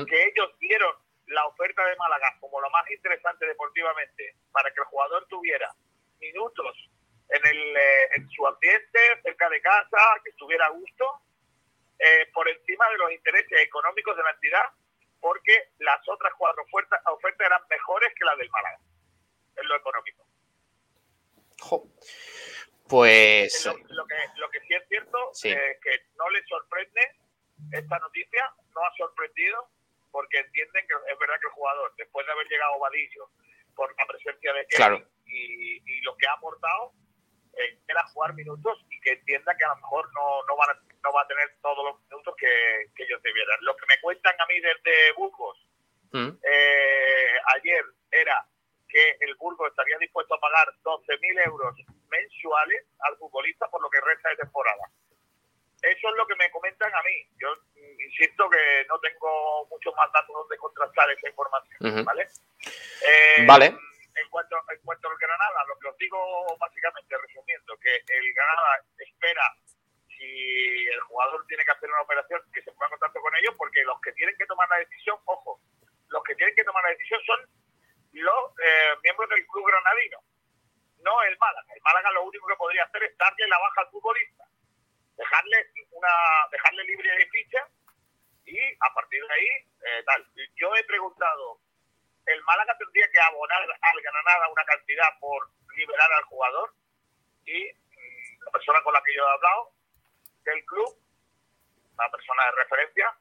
que 0.07 0.25
ellos 0.29 0.59
vieron 0.59 0.95
la 1.27 1.47
oferta 1.47 1.85
de 1.85 1.97
Málaga 1.97 2.37
como 2.41 2.61
lo 2.61 2.71
más 2.71 2.91
interesante 2.91 3.47
deportivamente 3.47 4.35
para 4.51 4.71
que 4.73 4.81
el 4.81 4.87
jugador 4.87 5.27
tuviera 5.29 5.73
minutos 6.19 6.90
en, 7.31 7.47
el, 7.47 7.77
eh, 7.77 8.09
en 8.17 8.31
su 8.31 8.47
ambiente, 8.47 8.99
cerca 9.23 9.49
de 9.49 9.61
casa, 9.61 9.99
que 10.25 10.31
estuviera 10.31 10.67
a 10.67 10.71
gusto, 10.71 11.21
eh, 11.99 12.27
por 12.33 12.49
encima 12.49 12.89
de 12.91 12.99
los 12.99 13.13
intereses 13.13 13.61
económicos 13.61 14.17
de 14.17 14.23
la 14.23 14.31
entidad, 14.31 14.65
porque 15.21 15.69
las 15.79 16.01
otras 16.09 16.33
cuatro 16.39 16.63
ofertas, 16.63 17.01
ofertas 17.07 17.47
eran 17.47 17.63
mejores 17.69 18.13
que 18.15 18.25
las 18.25 18.39
del 18.39 18.51
Málaga, 18.51 18.79
en 19.57 19.69
lo 19.69 19.77
económico. 19.77 20.25
Jo. 21.61 21.85
Pues 22.89 23.67
Lo, 23.67 23.75
lo 23.95 24.07
que, 24.07 24.17
lo 24.37 24.51
que 24.51 24.61
sí 24.63 24.75
es 24.75 24.89
cierto 24.89 25.31
Sí. 25.33 25.51
es 25.51 25.81
que 25.81 26.07
no 26.17 26.29
les 26.31 26.45
sorprende 26.49 27.01
esta 27.73 27.99
noticia, 27.99 28.51
no 28.75 28.85
ha 28.85 28.93
sorprendido, 28.97 29.69
porque 30.11 30.39
entienden 30.39 30.87
que 30.89 30.95
es 31.13 31.19
verdad 31.19 31.39
que 31.41 31.47
el 31.47 31.53
jugador, 31.53 31.95
después 31.97 32.27
de 32.27 32.33
haber 32.33 32.49
llegado 32.49 32.79
Vadillo, 32.81 33.31
por 33.77 33.95
la 33.97 34.07
presencia 34.07 34.53
de 34.55 34.67
Kevin 34.67 34.77
Claro. 34.77 35.09
y, 35.27 35.77
y 35.87 36.01
lo 36.01 36.17
que 36.17 36.27
ha 36.27 36.33
aportado, 36.33 36.93
eh, 37.57 37.79
era 37.89 38.03
jugar 38.09 38.35
minutos 38.35 38.79
y 38.91 39.01
que 39.01 39.13
entienda 39.13 39.57
que 39.57 39.65
a 39.65 39.69
lo 39.69 39.77
mejor 39.77 40.09
no, 40.15 40.43
no, 40.47 40.57
van 40.57 40.71
a, 40.71 40.81
no 41.03 41.13
va 41.13 41.23
a 41.23 41.27
tener 41.27 41.55
todos 41.63 41.85
los 41.85 42.01
minutos 42.03 42.35
que, 42.37 42.91
que 42.95 43.05
ellos 43.05 43.23
debieran. 43.23 43.59
Lo 43.63 43.77
que 43.77 43.87
me 43.89 44.01
cuentan 44.01 44.35
a 44.39 44.47
mí 44.47 44.61
desde 44.61 45.13
Burgos 45.13 45.59
mm, 46.13 46.31
eh, 46.43 47.41
ayer 47.57 47.85
era 48.11 48.47
que 48.89 49.17
el 49.21 49.35
Burgos 49.37 49.71
estaría 49.71 49.99
dispuesto 49.99 50.35
a 50.35 50.41
pagar 50.41 50.69
12.000 50.83 51.47
euros 51.47 51.77
mensuales 52.09 52.85
al 53.01 53.17
futbolista 53.19 53.69
por 53.69 53.81
lo 53.83 53.91
que 53.91 54.01
resta 54.01 54.31
de 54.31 54.37
temporada. 54.37 54.91
Eso 55.83 56.09
es 56.09 56.15
lo 56.17 56.27
que 56.27 56.37
me 56.37 56.51
comentan 56.51 56.93
a 56.95 57.03
mí. 57.03 57.27
Yo 57.39 57.49
mm, 57.55 58.01
insisto 58.01 58.51
que 58.51 58.85
no 58.89 58.99
tengo 59.01 59.67
muchos 59.71 59.95
más 59.97 60.13
datos 60.13 60.35
donde 60.35 60.57
contrastar 60.57 61.11
esa 61.11 61.29
información, 61.29 61.95
Ujú. 61.95 62.05
¿vale? 62.05 62.29
Eh, 63.07 63.47
Vale. 63.47 63.77
En 64.21 64.29
cuanto, 64.29 64.57
en 64.69 64.81
cuanto 64.85 65.09
al 65.09 65.17
Granada, 65.17 65.65
lo 65.67 65.79
que 65.79 65.89
os 65.89 65.97
digo 65.97 66.19
básicamente, 66.59 67.17
resumiendo, 67.17 67.77
que 67.79 67.97
el 67.97 68.35
Granada 68.35 68.85
espera 68.99 69.43
si 70.09 70.87
el 70.87 71.01
jugador 71.01 71.47
tiene 71.47 71.65
que 71.65 71.71
hacer 71.71 71.89
una 71.89 72.03
operación, 72.03 72.43
que 72.53 72.63
se 72.63 72.71
ponga 72.73 72.87
en 72.87 72.91
contacto 72.91 73.21
con 73.21 73.35
ellos, 73.37 73.55
porque 73.57 73.83
los 73.85 74.01
que 74.01 74.13
tienen 74.13 74.37
que 74.37 74.47
tomar 74.47 74.69
la 74.69 74.79
decisión, 74.79 75.17
ojo, 75.25 75.61
los 76.09 76.23
que 76.25 76.35
tienen 76.35 76.55
que 76.55 76.65
tomar 76.65 76.83
la 76.85 76.91
decisión 76.91 77.21
son 77.25 77.41
los 78.13 78.53
eh, 78.61 78.97
miembros 79.03 79.29
del 79.31 79.47
club 79.47 79.67
granadino, 79.67 80.19
no 80.99 81.23
el 81.23 81.39
Málaga. 81.39 81.73
El 81.75 81.83
Málaga 81.83 82.11
lo 82.13 82.25
único 82.25 82.47
que 82.47 82.57
podría 82.57 82.85
hacer 82.85 83.05
es 83.05 83.17
darle 83.17 83.49
la 83.49 83.59
baja 83.59 83.81
al 83.81 83.91
futbolista, 83.91 84.45
dejarle 85.17 85.71
una 85.93 86.13
dejarle 86.51 86.85
libre 86.85 87.11
de 87.17 87.27
ficha 87.29 87.67
y 88.45 88.59
a 88.81 88.95
partir 88.95 89.25
de 89.25 89.33
ahí, 89.33 89.49
eh, 89.87 90.03
tal. 90.05 90.27
Yo 90.57 90.75
he 90.75 90.85
preguntado, 90.85 91.61
¿el 92.33 92.43
Málaga 92.45 92.77
tendría 92.79 93.09
que 93.11 93.21
abonar 93.21 93.63
al 93.63 94.01
Granada 94.03 94.49
una 94.51 94.65
cantidad 94.65 95.09
por 95.21 95.51
liberar 95.77 96.13
al 96.13 96.25
jugador? 96.25 96.75
Y 97.45 97.65
mm, 97.65 98.45
la 98.45 98.51
persona 98.53 98.83
con 98.83 98.93
la 98.95 99.03
que 99.03 99.15
yo 99.15 99.23
he 99.23 99.33
hablado 99.33 99.73
del 100.45 100.65
club, 100.65 100.99
una 101.95 102.11
persona 102.11 102.45
de 102.47 102.51
referencia, 102.63 103.15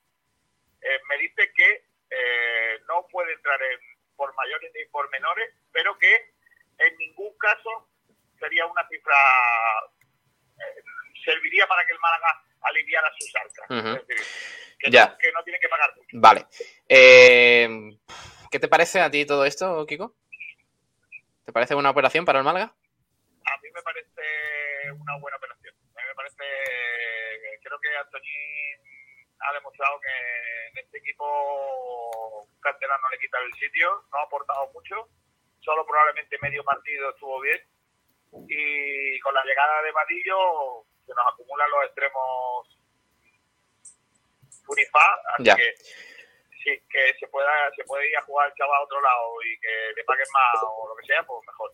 eh, 0.82 1.00
me 1.10 1.18
dice 1.18 1.52
que 1.56 1.86
eh, 2.12 2.80
no 2.88 3.06
puede 3.12 3.34
entrar 3.34 3.62
en 3.62 3.80
por 4.16 4.34
mayores 4.36 4.72
ni 4.76 4.84
por 4.86 5.10
menores, 5.12 5.50
pero 5.72 5.98
que 5.98 6.34
en 6.78 6.98
ningún 6.98 7.38
caso 7.38 7.88
sería 8.38 8.66
una 8.66 8.86
cifra, 8.90 9.16
eh, 10.60 10.84
serviría 11.24 11.66
para 11.68 11.86
que 11.86 11.94
el 11.94 12.00
Málaga 12.00 12.44
aliviara 12.62 13.10
sus 13.18 13.36
arcas. 13.36 13.70
Ujú. 13.70 13.96
Es 14.02 14.08
decir, 14.08 14.26
que, 14.78 14.92
Ya. 14.92 15.06
no, 15.06 15.18
que 15.18 15.32
no 15.32 15.44
tiene 15.44 15.60
que 15.60 15.70
pagar 15.70 15.96
mucho. 15.96 16.08
Vale. 16.14 16.46
Eh, 16.90 17.98
¿Qué 18.52 18.60
te 18.60 18.68
parece 18.68 19.00
a 19.02 19.12
ti 19.12 19.26
todo 19.26 19.46
esto, 19.46 19.86
Kiko? 19.86 20.16
¿Te 21.46 21.52
parece 21.52 21.76
una 21.76 21.90
operación 21.92 22.26
para 22.26 22.40
el 22.40 22.46
Málaga? 22.46 22.66
A 23.46 23.58
mí 23.62 23.70
me 23.74 23.82
parece 23.82 24.92
una 24.98 25.18
buena 25.18 25.38
operación. 25.38 25.74
A 25.76 26.02
mí 26.02 26.08
me 26.08 26.16
parece, 26.16 26.44
creo 27.64 27.80
que 27.80 27.98
Antoñín 27.98 28.80
ha 29.40 29.54
demostrado 29.54 30.00
que 30.02 30.68
en 30.72 30.78
este 30.86 30.98
equipo 30.98 32.42
un 32.44 32.60
canterano 32.62 33.10
le 33.12 33.20
quita 33.20 33.38
el 33.40 33.54
sitio, 33.60 34.04
no 34.12 34.18
ha 34.20 34.24
aportado 34.24 34.72
mucho, 34.74 35.08
solo 35.62 35.86
probablemente 35.86 36.38
medio 36.42 36.64
partido 36.64 37.10
estuvo 37.12 37.40
bien 37.42 37.62
y 38.48 39.20
con 39.22 39.34
la 39.34 39.44
llegada 39.44 39.82
de 39.84 39.92
Vadillo 39.92 40.86
se 41.06 41.14
nos 41.14 41.26
acumulan 41.34 41.70
los 41.72 41.86
extremos 41.86 42.78
Funifá, 44.66 45.18
así 45.34 45.44
Ya. 45.46 45.56
que 45.56 45.74
sí, 46.64 46.82
que 46.90 47.14
se 47.20 47.28
pueda 47.28 47.50
se 47.76 47.84
puede 47.84 48.10
ir 48.10 48.18
a 48.18 48.24
jugar 48.24 48.50
el 48.50 48.56
chaval 48.56 48.78
a 48.78 48.84
otro 48.84 49.02
lado 49.02 49.42
y 49.44 49.60
que 49.60 49.94
le 49.96 50.04
paguen 50.04 50.28
más 50.34 50.64
o 50.64 50.88
lo 50.88 50.96
que 50.96 51.06
sea, 51.06 51.24
pues 51.24 51.46
mejor. 51.48 51.72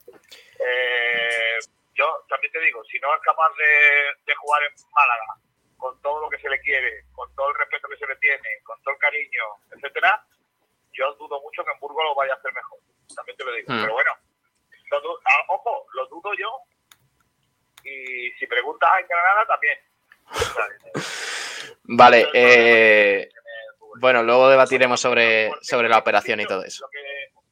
Eh, 0.59 1.59
yo 1.93 2.25
también 2.29 2.51
te 2.51 2.59
digo, 2.59 2.83
si 2.85 2.99
no 2.99 3.13
es 3.15 3.21
capaz 3.21 3.51
de, 3.57 4.15
de 4.25 4.35
jugar 4.35 4.61
en 4.63 4.73
Málaga 4.93 5.41
con 5.77 6.01
todo 6.01 6.21
lo 6.21 6.29
que 6.29 6.39
se 6.39 6.49
le 6.49 6.59
quiere, 6.61 7.03
con 7.13 7.33
todo 7.35 7.49
el 7.49 7.55
respeto 7.55 7.87
que 7.87 7.97
se 7.97 8.07
le 8.07 8.15
tiene, 8.17 8.61
con 8.63 8.81
todo 8.81 8.93
el 8.93 8.99
cariño, 8.99 9.43
etcétera, 9.71 10.25
yo 10.93 11.13
dudo 11.15 11.41
mucho 11.41 11.63
que 11.63 11.71
en 11.71 11.79
Burgos 11.79 12.03
lo 12.03 12.15
vaya 12.15 12.33
a 12.33 12.37
hacer 12.37 12.53
mejor. 12.53 12.79
También 13.15 13.37
te 13.37 13.43
lo 13.43 13.51
digo. 13.53 13.73
Hmm. 13.73 13.81
Pero 13.81 13.93
bueno, 13.93 14.11
lo 14.91 15.19
ah, 15.25 15.43
ojo, 15.49 15.85
lo 15.93 16.07
dudo 16.07 16.33
yo. 16.33 16.61
Y 17.83 18.31
si 18.31 18.47
preguntas 18.47 18.89
en 18.99 19.07
Granada, 19.07 19.45
también. 19.45 19.79
Vale. 21.83 22.27
eh, 22.33 23.29
bueno, 23.99 24.23
luego 24.23 24.49
debatiremos 24.49 24.99
sobre, 24.99 25.51
sobre 25.61 25.89
la 25.89 25.97
operación 25.97 26.39
y 26.39 26.45
todo 26.45 26.63
eso. 26.63 26.87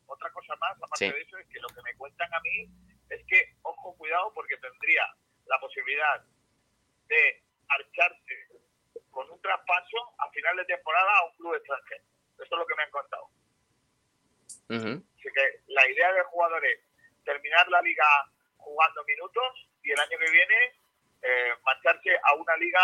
Otra 0.05 0.29
cosa 0.31 0.55
más, 0.57 0.71
aparte 0.77 0.95
Sí. 0.97 1.11
de 1.11 1.21
eso, 1.21 1.37
es 1.37 1.47
que 1.47 1.59
lo 1.59 1.67
que 1.69 1.81
me 1.83 1.95
cuentan 1.95 2.33
a 2.33 2.39
mí 2.41 2.69
es 3.09 3.25
que, 3.27 3.55
ojo, 3.63 3.95
cuidado, 3.97 4.31
porque 4.33 4.57
tendría 4.57 5.03
la 5.45 5.59
posibilidad 5.59 6.23
de 7.07 7.43
marcharse 7.67 8.47
con 9.11 9.29
un 9.29 9.41
traspaso 9.41 9.97
a 10.19 10.29
final 10.31 10.55
de 10.57 10.65
temporada 10.65 11.17
a 11.19 11.25
un 11.25 11.35
club 11.35 11.55
extranjero. 11.55 12.03
Eso 12.35 12.43
es 12.43 12.51
lo 12.51 12.65
que 12.65 12.75
me 12.75 12.83
han 12.83 12.91
contado. 12.91 13.29
Ujú. 14.69 15.03
Así 15.19 15.29
que 15.33 15.61
la 15.67 15.87
idea 15.87 16.11
del 16.13 16.23
jugador 16.23 16.65
es 16.65 16.79
terminar 17.25 17.67
la 17.69 17.81
liga 17.81 18.05
jugando 18.57 19.03
minutos 19.05 19.69
y 19.83 19.91
el 19.91 19.99
año 19.99 20.17
que 20.17 20.31
viene 20.31 20.79
eh, 21.21 21.53
marcharse 21.63 22.17
a 22.23 22.33
una 22.35 22.55
liga 22.57 22.81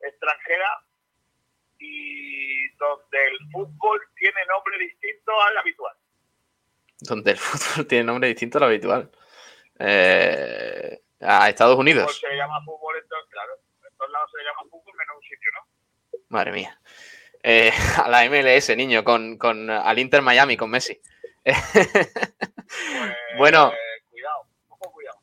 extranjera 0.00 0.80
y 1.78 2.68
donde 2.76 3.24
el 3.26 3.38
fútbol 3.52 4.00
tiene 4.16 4.40
nombre 4.46 4.78
distinto 4.78 5.40
al 5.42 5.58
habitual. 5.58 5.96
Donde 7.00 7.30
el 7.32 7.36
fútbol 7.38 7.86
tiene 7.86 8.04
nombre 8.04 8.28
distinto 8.28 8.58
al 8.58 8.64
habitual. 8.64 9.10
Eh, 9.78 11.00
a 11.20 11.48
Estados 11.48 11.78
Unidos. 11.78 12.18
se 12.18 12.28
le 12.28 12.36
llama 12.36 12.62
fútbol, 12.64 12.96
entonces, 13.00 13.30
claro, 13.30 13.52
en 13.88 13.96
todos 13.96 14.10
lados 14.10 14.30
se 14.30 14.38
le 14.38 14.44
llama 14.44 14.60
fútbol 14.70 14.94
menos 14.96 15.16
un 15.16 15.22
sitio, 15.22 15.50
¿no? 15.54 16.20
Madre 16.28 16.52
mía. 16.52 16.80
Eh, 17.42 17.72
a 18.04 18.08
la 18.08 18.28
MLS, 18.28 18.76
niño, 18.76 19.04
con, 19.04 19.38
con 19.38 19.70
al 19.70 19.98
Inter 19.98 20.22
Miami, 20.22 20.56
con 20.56 20.70
Messi. 20.70 21.00
Pues, 21.44 21.56
Bueno. 23.38 23.72
Cuidado, 24.10 24.46
ojo, 24.68 24.92
cuidado. 24.92 25.18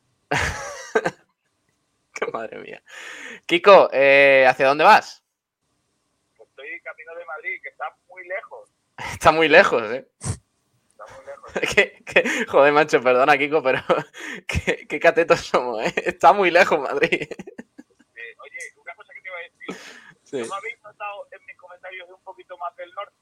Qué 2.14 2.26
madre 2.32 2.58
mía. 2.58 2.82
Kiko, 3.46 3.90
eh, 3.92 4.46
¿hacia 4.48 4.66
dónde 4.66 4.84
vas? 4.84 5.22
Pues 6.36 6.48
estoy 6.48 6.80
camino 6.80 7.14
de 7.14 7.24
Madrid, 7.36 7.60
que 7.62 7.68
está 7.68 7.84
muy 8.08 8.26
lejos. 8.26 8.70
Está 9.12 9.32
muy 9.32 9.48
lejos, 9.48 9.82
¿eh? 9.92 10.08
Está 10.20 11.04
muy 11.14 11.26
lejos. 11.26 11.52
Que- 11.74 12.02
que- 12.04 12.46
joder, 12.46 12.72
macho, 12.72 13.00
perdona, 13.02 13.36
Kiko, 13.38 13.62
pero 13.62 13.80
qué, 14.48 14.86
qué 14.88 14.98
catetos 15.00 15.40
somos, 15.40 15.82
¿eh? 15.84 15.92
Está 16.06 16.32
muy 16.32 16.50
lejos 16.50 16.80
Madrid. 16.80 17.12
Eh, 17.22 17.28
oye, 18.40 18.58
una 18.76 18.94
cosa 18.94 19.12
que 19.14 19.20
te 19.20 19.28
iba 19.28 19.36
a 19.36 19.42
decir. 19.42 19.76
Sí. 20.24 20.38
¿No 20.38 20.46
me 20.46 20.54
habéis 20.56 20.80
notado 20.82 21.26
en 21.30 21.44
mis 21.46 21.56
comentarios 21.56 22.08
de 22.08 22.14
un 22.14 22.22
poquito 22.22 22.56
más 22.58 22.74
del 22.76 22.90
norte? 22.92 23.14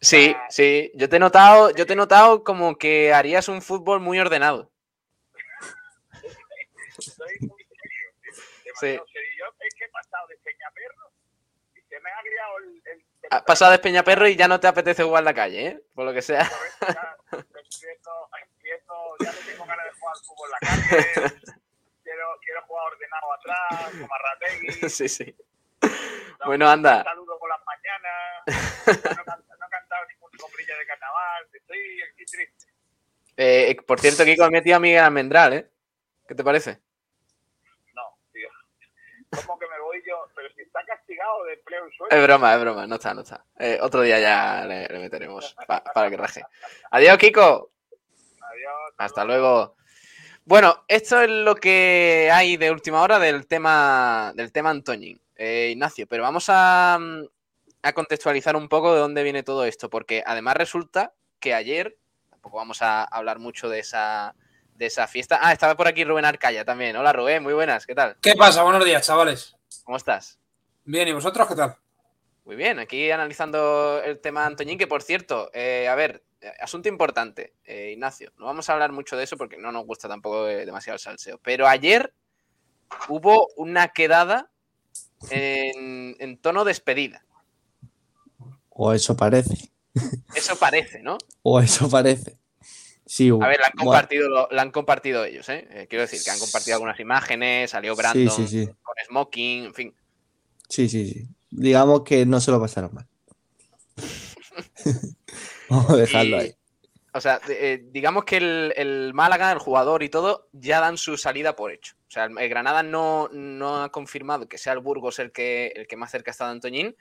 Sí, 0.00 0.36
sí, 0.48 0.92
yo 0.94 1.08
te 1.08 1.16
he 1.16 1.18
notado, 1.18 1.70
yo 1.70 1.86
te 1.86 1.94
he 1.94 1.96
notado 1.96 2.44
como 2.44 2.76
que 2.78 3.12
harías 3.12 3.48
un 3.48 3.60
fútbol 3.62 4.00
muy 4.00 4.18
ordenado. 4.20 4.70
Estoy 6.98 7.36
muy 7.40 7.64
serio. 7.64 8.08
Sí. 8.80 8.86
Demasiado 8.86 9.06
serio. 9.08 9.30
Yo 9.38 9.44
es 9.60 9.74
que 9.74 9.84
he 9.84 9.88
pasado 9.88 10.26
de 10.28 10.36
Peñaperro 10.38 11.10
y 11.74 11.80
se 11.82 12.00
me 12.00 12.10
ha 12.10 12.20
criado 12.22 12.58
el... 12.58 12.82
el 12.92 13.04
pasado 13.46 13.72
de 13.72 13.78
Peñaperro 13.78 14.28
y 14.28 14.36
ya 14.36 14.48
no 14.48 14.60
te 14.60 14.66
apetece 14.68 15.02
jugar 15.02 15.20
en 15.22 15.24
la 15.26 15.34
calle, 15.34 15.66
¿eh? 15.66 15.82
Por 15.94 16.04
lo 16.04 16.12
que 16.12 16.22
sea. 16.22 16.42
Ya 16.80 17.16
empiezo, 17.32 18.28
empiezo, 18.42 19.16
ya 19.20 19.32
no 19.32 19.38
tengo 19.46 19.66
ganas 19.66 19.84
de 19.84 19.92
jugar 19.92 20.14
al 20.14 20.24
fútbol 20.24 20.48
en 20.48 20.52
la 20.52 20.58
calle. 20.60 21.40
quiero, 22.02 22.26
quiero 22.44 22.62
jugar 22.66 22.92
ordenado 22.92 23.32
atrás, 23.32 23.90
como 24.00 24.14
Arrategui. 24.14 24.88
Sí, 24.88 25.08
sí. 25.08 25.36
No, 25.82 26.46
Bueno, 26.46 26.68
anda. 26.68 26.98
Un 26.98 27.04
saludo 27.04 27.38
por 27.38 27.48
las 27.48 27.60
mañanas. 27.64 28.42
No, 28.86 29.56
no 29.58 29.66
he 29.66 29.70
cantado 29.70 30.06
ningún 30.06 30.30
comprilla 30.38 30.76
de 30.78 30.86
carnaval. 30.86 31.48
Estoy 31.52 32.02
aquí 32.02 32.24
triste. 32.24 32.66
Eh, 33.36 33.76
por 33.86 34.00
cierto, 34.00 34.24
Kiko 34.24 34.44
ha 34.44 34.50
metido 34.50 34.76
a 34.76 34.80
Miguel 34.80 35.02
Almendral, 35.02 35.52
¿eh? 35.54 35.70
¿Qué 36.28 36.34
te 36.34 36.44
parece? 36.44 36.80
No, 37.92 38.18
tío. 38.32 38.48
¿Cómo 39.30 39.58
que 39.58 39.66
me 39.66 39.80
voy 39.80 40.02
yo? 40.06 40.24
Pero 40.34 40.48
si 40.54 40.62
está 41.26 41.34
castigado 41.34 41.44
de 41.44 41.52
empleo 41.54 41.84
en 41.84 41.92
sueldo. 41.92 42.16
Es 42.16 42.22
broma, 42.22 42.54
es 42.54 42.60
broma, 42.60 42.86
no 42.86 42.94
está, 42.94 43.14
no 43.14 43.20
está. 43.22 43.44
Eh, 43.58 43.78
otro 43.82 44.00
día 44.02 44.18
ya 44.20 44.64
le, 44.66 44.86
le 44.88 44.98
meteremos 44.98 45.54
pa- 45.66 45.82
para 45.82 46.10
que 46.10 46.16
raje. 46.16 46.42
Adiós, 46.90 47.18
Kiko. 47.18 47.70
Adiós. 48.40 48.94
Hasta 48.98 49.24
luego. 49.24 49.76
Bueno, 50.44 50.84
esto 50.86 51.20
es 51.22 51.28
lo 51.30 51.56
que 51.56 52.30
hay 52.32 52.56
de 52.56 52.70
última 52.70 53.02
hora 53.02 53.18
del 53.18 53.46
tema 53.48 54.32
del 54.36 54.52
tema 54.52 54.70
Antoñín, 54.70 55.20
eh, 55.34 55.70
Ignacio. 55.72 56.06
Pero 56.06 56.22
vamos 56.22 56.46
a, 56.48 56.98
a 57.82 57.92
contextualizar 57.92 58.54
un 58.54 58.68
poco 58.68 58.94
de 58.94 59.00
dónde 59.00 59.22
viene 59.24 59.42
todo 59.42 59.64
esto, 59.64 59.90
porque 59.90 60.22
además 60.24 60.56
resulta 60.56 61.12
que 61.40 61.52
ayer, 61.52 61.96
tampoco 62.30 62.58
vamos 62.58 62.80
a 62.82 63.02
hablar 63.02 63.40
mucho 63.40 63.68
de 63.68 63.80
esa, 63.80 64.34
de 64.76 64.86
esa 64.86 65.08
fiesta. 65.08 65.40
Ah, 65.42 65.52
estaba 65.52 65.74
por 65.76 65.88
aquí 65.88 66.04
Rubén 66.04 66.24
Arcaya 66.24 66.64
también. 66.64 66.94
Hola 66.96 67.12
Rubén, 67.12 67.42
muy 67.42 67.52
buenas, 67.52 67.84
¿qué 67.84 67.94
tal? 67.96 68.16
¿Qué 68.22 68.34
pasa? 68.36 68.62
Buenos 68.62 68.84
días, 68.84 69.04
chavales. 69.04 69.56
¿Cómo 69.82 69.96
estás? 69.96 70.38
Bien, 70.86 71.08
¿y 71.08 71.12
vosotros 71.12 71.48
qué 71.48 71.54
tal? 71.56 71.76
Muy 72.44 72.54
bien, 72.56 72.78
aquí 72.78 73.10
analizando 73.10 74.00
el 74.04 74.20
tema 74.20 74.46
Antoñín, 74.46 74.78
que 74.78 74.86
por 74.86 75.02
cierto, 75.02 75.50
eh, 75.52 75.88
a 75.88 75.96
ver, 75.96 76.22
eh, 76.40 76.52
asunto 76.60 76.88
importante, 76.88 77.54
eh, 77.64 77.90
Ignacio, 77.92 78.32
no 78.38 78.46
vamos 78.46 78.68
a 78.70 78.72
hablar 78.72 78.92
mucho 78.92 79.16
de 79.16 79.24
eso 79.24 79.36
porque 79.36 79.56
no 79.58 79.72
nos 79.72 79.84
gusta 79.84 80.08
tampoco 80.08 80.46
eh, 80.46 80.64
demasiado 80.64 80.94
el 80.94 81.00
salseo, 81.00 81.38
pero 81.42 81.66
ayer 81.66 82.14
hubo 83.08 83.48
una 83.56 83.88
quedada 83.88 84.48
en, 85.30 86.14
en 86.20 86.38
tono 86.38 86.64
despedida, 86.64 87.24
O 88.68 88.92
eso 88.92 89.16
parece. 89.16 89.72
eso 90.34 90.54
parece, 90.56 91.02
¿no? 91.02 91.18
O 91.42 91.58
eso 91.60 91.90
parece. 91.90 92.38
Sí, 93.06 93.28
A 93.30 93.48
ver, 93.48 93.58
la 93.60 93.66
han 93.66 93.72
bueno, 93.74 93.90
compartido, 93.90 94.28
lo- 94.28 94.48
la 94.52 94.62
han 94.62 94.70
compartido 94.70 95.24
ellos, 95.24 95.48
¿eh? 95.48 95.66
Eh, 95.70 95.86
Quiero 95.88 96.02
decir, 96.02 96.22
que 96.22 96.30
han 96.30 96.38
compartido 96.38 96.74
algunas 96.76 96.98
imágenes, 97.00 97.70
salió 97.70 97.94
Brandon 97.96 98.30
sí, 98.30 98.46
sí. 98.46 98.66
con 98.66 98.94
smoking, 99.06 99.64
en 99.66 99.74
fin. 99.74 99.94
Sí, 100.68 100.88
sí, 100.88 101.08
sí. 101.08 101.28
Digamos 101.50 102.02
que 102.02 102.26
no 102.26 102.40
se 102.40 102.50
lo 102.50 102.60
pasaron 102.60 102.92
mal. 102.94 103.06
Vamos 105.68 105.90
a 105.90 105.96
dejarlo 105.96 106.36
Y- 106.36 106.40
ahí. 106.40 106.54
O 107.14 107.20
sea, 107.20 107.40
eh, 107.48 107.82
digamos 107.92 108.24
que 108.26 108.36
el, 108.36 108.74
el 108.76 109.14
Málaga, 109.14 109.50
el 109.50 109.58
jugador 109.58 110.02
y 110.02 110.10
todo, 110.10 110.48
ya 110.52 110.80
dan 110.80 110.98
su 110.98 111.16
salida 111.16 111.56
por 111.56 111.72
hecho. 111.72 111.94
O 112.08 112.10
sea, 112.10 112.26
el, 112.26 112.36
el 112.38 112.48
Granada 112.50 112.82
no, 112.82 113.30
no 113.32 113.82
ha 113.82 113.90
confirmado 113.90 114.48
que 114.48 114.58
sea 114.58 114.74
el 114.74 114.80
Burgos 114.80 115.18
el 115.18 115.32
que, 115.32 115.68
el 115.74 115.86
que 115.86 115.96
más 115.96 116.10
cerca 116.10 116.30
está 116.30 116.44
de 116.44 116.50
Antoñín, 116.50 116.94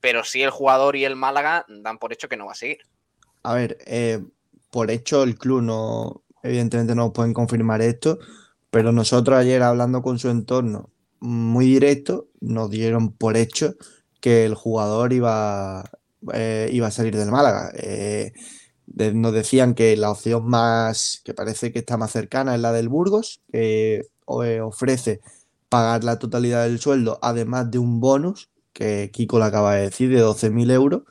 pero 0.00 0.24
sí 0.24 0.42
el 0.42 0.48
jugador 0.48 0.96
y 0.96 1.04
el 1.04 1.16
Málaga 1.16 1.66
dan 1.68 1.98
por 1.98 2.14
hecho 2.14 2.30
que 2.30 2.38
no 2.38 2.46
va 2.46 2.52
a 2.52 2.54
seguir. 2.54 2.78
A 3.42 3.52
ver, 3.52 3.76
eh, 3.84 4.20
por 4.70 4.90
hecho 4.90 5.22
el 5.22 5.36
club 5.36 5.60
no, 5.60 6.22
evidentemente 6.42 6.94
no 6.94 7.12
pueden 7.12 7.34
confirmar 7.34 7.82
esto, 7.82 8.18
pero 8.70 8.90
nosotros 8.90 9.36
ayer 9.36 9.62
hablando 9.62 10.00
con 10.00 10.18
su 10.18 10.30
entorno 10.30 10.88
muy 11.20 11.66
directo, 11.66 12.27
nos 12.40 12.70
dieron 12.70 13.12
por 13.12 13.36
hecho 13.36 13.74
que 14.20 14.44
el 14.44 14.54
jugador 14.54 15.12
iba, 15.12 15.84
eh, 16.34 16.68
iba 16.72 16.86
a 16.88 16.90
salir 16.90 17.16
del 17.16 17.30
Málaga. 17.30 17.70
Eh, 17.76 18.32
de- 18.86 19.12
nos 19.14 19.32
decían 19.32 19.74
que 19.74 19.96
la 19.96 20.10
opción 20.10 20.46
más, 20.48 21.20
que 21.24 21.34
parece 21.34 21.72
que 21.72 21.80
está 21.80 21.96
más 21.96 22.10
cercana 22.10 22.54
es 22.54 22.60
la 22.60 22.72
del 22.72 22.88
Burgos, 22.88 23.40
que 23.52 24.02
eh, 24.44 24.60
ofrece 24.60 25.20
pagar 25.68 26.04
la 26.04 26.18
totalidad 26.18 26.64
del 26.64 26.80
sueldo, 26.80 27.18
además 27.22 27.70
de 27.70 27.78
un 27.78 28.00
bonus, 28.00 28.50
que 28.72 29.10
Kiko 29.12 29.38
le 29.38 29.44
acaba 29.46 29.74
de 29.74 29.82
decir, 29.82 30.08
de 30.10 30.20
12.000 30.20 30.70
euros. 30.70 31.02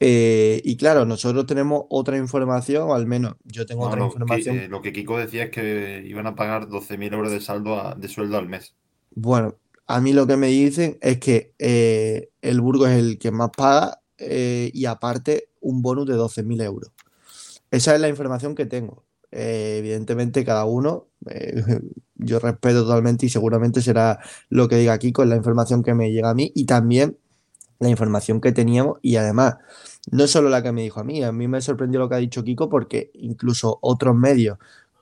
Eh, 0.00 0.60
y 0.64 0.76
claro, 0.76 1.04
nosotros 1.04 1.46
tenemos 1.46 1.84
otra 1.88 2.16
información, 2.18 2.90
o 2.90 2.94
al 2.94 3.06
menos 3.06 3.34
yo 3.44 3.66
tengo 3.66 3.82
No, 3.82 3.88
otra 3.88 4.00
lo, 4.00 4.06
información. 4.06 4.56
que, 4.58 4.64
eh, 4.64 4.68
lo 4.68 4.80
que 4.82 4.92
Kiko 4.92 5.18
decía 5.18 5.44
es 5.44 5.50
que 5.50 6.04
iban 6.06 6.26
a 6.26 6.36
pagar 6.36 6.68
12.000 6.68 7.12
euros 7.12 7.32
de 7.32 7.40
saldo 7.40 7.80
a- 7.80 7.94
de 7.94 8.06
sueldo 8.08 8.38
al 8.38 8.48
mes. 8.48 8.74
Bueno, 9.14 9.56
a 9.88 10.00
mí 10.00 10.12
lo 10.12 10.26
que 10.26 10.36
me 10.36 10.48
dicen 10.48 10.98
es 11.00 11.18
que 11.18 11.54
eh, 11.58 12.30
el 12.42 12.60
Burgos 12.60 12.90
es 12.90 12.98
el 12.98 13.18
que 13.18 13.30
más 13.30 13.50
paga 13.56 14.02
eh, 14.18 14.70
y 14.74 14.84
aparte 14.84 15.48
un 15.60 15.80
bonus 15.80 16.06
de 16.06 16.14
12.000 16.14 16.62
euros. 16.62 16.92
Esa 17.70 17.94
es 17.94 18.00
la 18.00 18.08
información 18.08 18.54
que 18.54 18.66
tengo. 18.66 19.04
Eh, 19.32 19.76
evidentemente 19.78 20.44
cada 20.44 20.66
uno, 20.66 21.08
yo 22.16 22.38
respeto 22.38 22.84
totalmente 22.84 23.26
y 23.26 23.28
seguramente 23.30 23.80
será 23.80 24.20
lo 24.50 24.68
que 24.68 24.76
diga 24.76 24.98
Kiko, 24.98 25.22
es 25.22 25.28
la 25.30 25.36
información 25.36 25.82
que 25.82 25.94
me 25.94 26.12
llega 26.12 26.30
a 26.30 26.34
mí 26.34 26.52
y 26.54 26.66
también 26.66 27.16
la 27.78 27.88
información 27.88 28.40
que 28.40 28.52
teníamos 28.52 28.98
y 29.02 29.16
además 29.16 29.56
no 30.10 30.26
solo 30.26 30.48
la 30.48 30.62
que 30.62 30.72
me 30.72 30.82
dijo 30.82 31.00
a 31.00 31.04
mí, 31.04 31.22
a 31.22 31.32
mí 31.32 31.48
me 31.48 31.60
sorprendió 31.60 32.00
lo 32.00 32.08
que 32.08 32.16
ha 32.16 32.18
dicho 32.18 32.44
Kiko 32.44 32.68
porque 32.68 33.10
incluso 33.14 33.78
otros 33.82 34.14
medios 34.16 34.58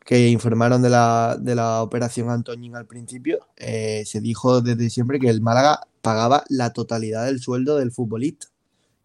que 0.06 0.28
informaron 0.28 0.82
de 0.82 0.88
la, 0.88 1.36
de 1.38 1.56
la 1.56 1.82
operación 1.82 2.30
Antoñín 2.30 2.76
al 2.76 2.86
principio, 2.86 3.40
eh, 3.56 4.04
se 4.06 4.20
dijo 4.20 4.60
desde 4.60 4.88
siempre 4.88 5.18
que 5.18 5.28
el 5.28 5.40
Málaga 5.40 5.80
pagaba 6.00 6.44
la 6.48 6.72
totalidad 6.72 7.26
del 7.26 7.40
sueldo 7.40 7.76
del 7.76 7.90
futbolista, 7.90 8.46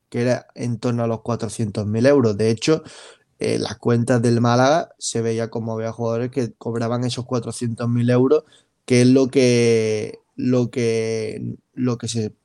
que 0.09 0.21
era 0.21 0.45
en 0.53 0.77
torno 0.77 1.03
a 1.03 1.07
los 1.07 1.21
400.000 1.21 2.07
euros. 2.07 2.37
De 2.37 2.51
hecho, 2.51 2.83
en 3.39 3.63
las 3.63 3.77
cuentas 3.77 4.21
del 4.21 4.41
Málaga 4.41 4.89
se 4.99 5.23
veía 5.23 5.49
como 5.49 5.73
había 5.73 5.91
jugadores 5.91 6.29
que 6.29 6.53
cobraban 6.53 7.03
esos 7.03 7.25
400.000 7.25 8.11
euros, 8.11 8.43
que 8.85 9.01
es 9.01 9.07
lo 9.07 9.27
que, 9.27 10.19
lo 10.35 10.69
que, 10.69 11.55
lo 11.73 11.97
que 11.97 12.07
se 12.09 12.35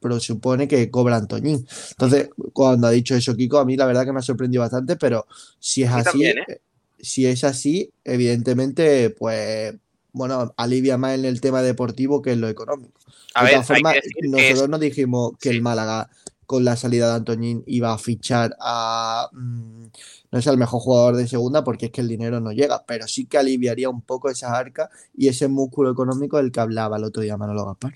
presupone 0.00 0.68
que 0.68 0.90
cobra 0.90 1.16
Antoñín. 1.16 1.66
Entonces, 1.92 2.28
cuando 2.52 2.88
ha 2.88 2.90
dicho 2.90 3.14
eso 3.14 3.34
Kiko, 3.34 3.58
a 3.58 3.64
mí 3.64 3.74
la 3.74 3.86
verdad 3.86 4.04
que 4.04 4.12
me 4.12 4.18
ha 4.18 4.22
sorprendido 4.22 4.60
bastante, 4.60 4.96
pero 4.96 5.26
si 5.58 5.82
es 5.82 5.90
así, 5.90 6.04
también, 6.04 6.38
¿eh? 6.46 6.60
Si 7.02 7.26
es 7.26 7.44
así, 7.44 7.90
evidentemente, 8.04 9.10
pues, 9.10 9.74
bueno, 10.12 10.54
alivia 10.56 10.96
más 10.96 11.14
en 11.18 11.24
el 11.24 11.40
tema 11.40 11.60
deportivo 11.62 12.22
que 12.22 12.32
en 12.32 12.40
lo 12.40 12.48
económico. 12.48 12.98
A 13.34 13.40
De 13.40 13.46
ver, 13.46 13.54
todas 13.54 13.66
formas, 13.66 13.96
nosotros 14.22 14.62
es- 14.62 14.68
nos 14.68 14.80
dijimos 14.80 15.32
que 15.40 15.50
Sí. 15.50 15.56
el 15.56 15.62
Málaga, 15.62 16.08
con 16.46 16.64
la 16.64 16.76
salida 16.76 17.08
de 17.08 17.14
Antoñín, 17.16 17.62
iba 17.66 17.92
a 17.92 17.98
fichar 17.98 18.54
a, 18.60 19.28
mm, 19.32 19.84
no 20.32 20.38
es 20.38 20.46
el 20.46 20.58
mejor 20.58 20.80
jugador 20.80 21.16
de 21.16 21.26
segunda 21.26 21.64
porque 21.64 21.86
es 21.86 21.92
que 21.92 22.02
el 22.02 22.08
dinero 22.08 22.40
no 22.40 22.52
llega, 22.52 22.84
pero 22.86 23.06
sí 23.08 23.24
que 23.26 23.38
aliviaría 23.38 23.88
un 23.88 24.02
poco 24.02 24.28
esa 24.28 24.54
arca 24.56 24.90
y 25.16 25.28
ese 25.28 25.48
músculo 25.48 25.90
económico 25.90 26.36
del 26.36 26.52
que 26.52 26.60
hablaba 26.60 26.98
el 26.98 27.04
otro 27.04 27.22
día 27.22 27.36
Manolo 27.38 27.64
Gaspar. 27.66 27.94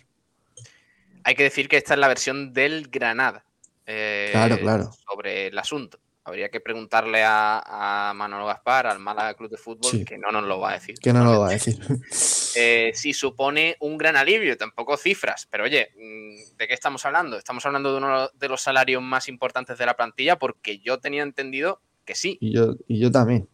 hay 1.24 1.34
que 1.34 1.42
decir 1.42 1.68
que 1.68 1.76
esta 1.76 1.94
es 1.94 2.00
la 2.00 2.08
versión 2.08 2.52
del 2.52 2.88
Granada 2.88 3.44
eh, 3.84 4.28
Claro, 4.32 4.58
claro. 4.58 4.90
sobre 5.10 5.48
el 5.48 5.58
asunto. 5.58 5.98
Habría 6.26 6.48
que 6.48 6.60
preguntarle 6.60 7.22
a, 7.24 8.10
a 8.10 8.12
Manolo 8.14 8.46
Gaspar, 8.46 8.88
al 8.88 8.98
Málaga 8.98 9.34
Club 9.34 9.50
de 9.50 9.56
Fútbol, 9.56 9.90
Sí. 9.92 10.04
que 10.04 10.18
no 10.18 10.32
nos 10.32 10.44
lo 10.44 10.58
va 10.58 10.70
a 10.70 10.72
decir. 10.74 10.98
Que 10.98 11.12
no 11.12 11.24
lo 11.24 11.40
va 11.40 11.48
a 11.48 11.50
decir. 11.52 11.78
eh, 12.56 12.90
sí 12.94 13.12
supone 13.14 13.76
un 13.80 13.96
gran 13.96 14.16
alivio, 14.16 14.56
tampoco 14.56 14.96
cifras, 14.96 15.46
pero 15.50 15.64
oye, 15.64 15.92
mm, 15.96 16.56
¿de 16.56 16.68
qué 16.68 16.74
estamos 16.74 17.06
hablando? 17.06 17.38
Estamos 17.38 17.64
hablando 17.64 17.92
de 17.92 17.98
uno 17.98 18.28
de 18.34 18.48
los 18.48 18.60
salarios 18.60 19.02
más 19.02 19.28
importantes 19.28 19.78
de 19.78 19.86
la 19.86 19.94
plantilla 19.94 20.36
porque 20.36 20.78
yo 20.80 20.98
tenía 20.98 21.22
entendido 21.22 21.80
que 22.04 22.14
sí. 22.14 22.38
Y 22.40 22.52
yo, 22.54 22.74
y 22.88 22.98
yo 22.98 23.10
también. 23.10 23.48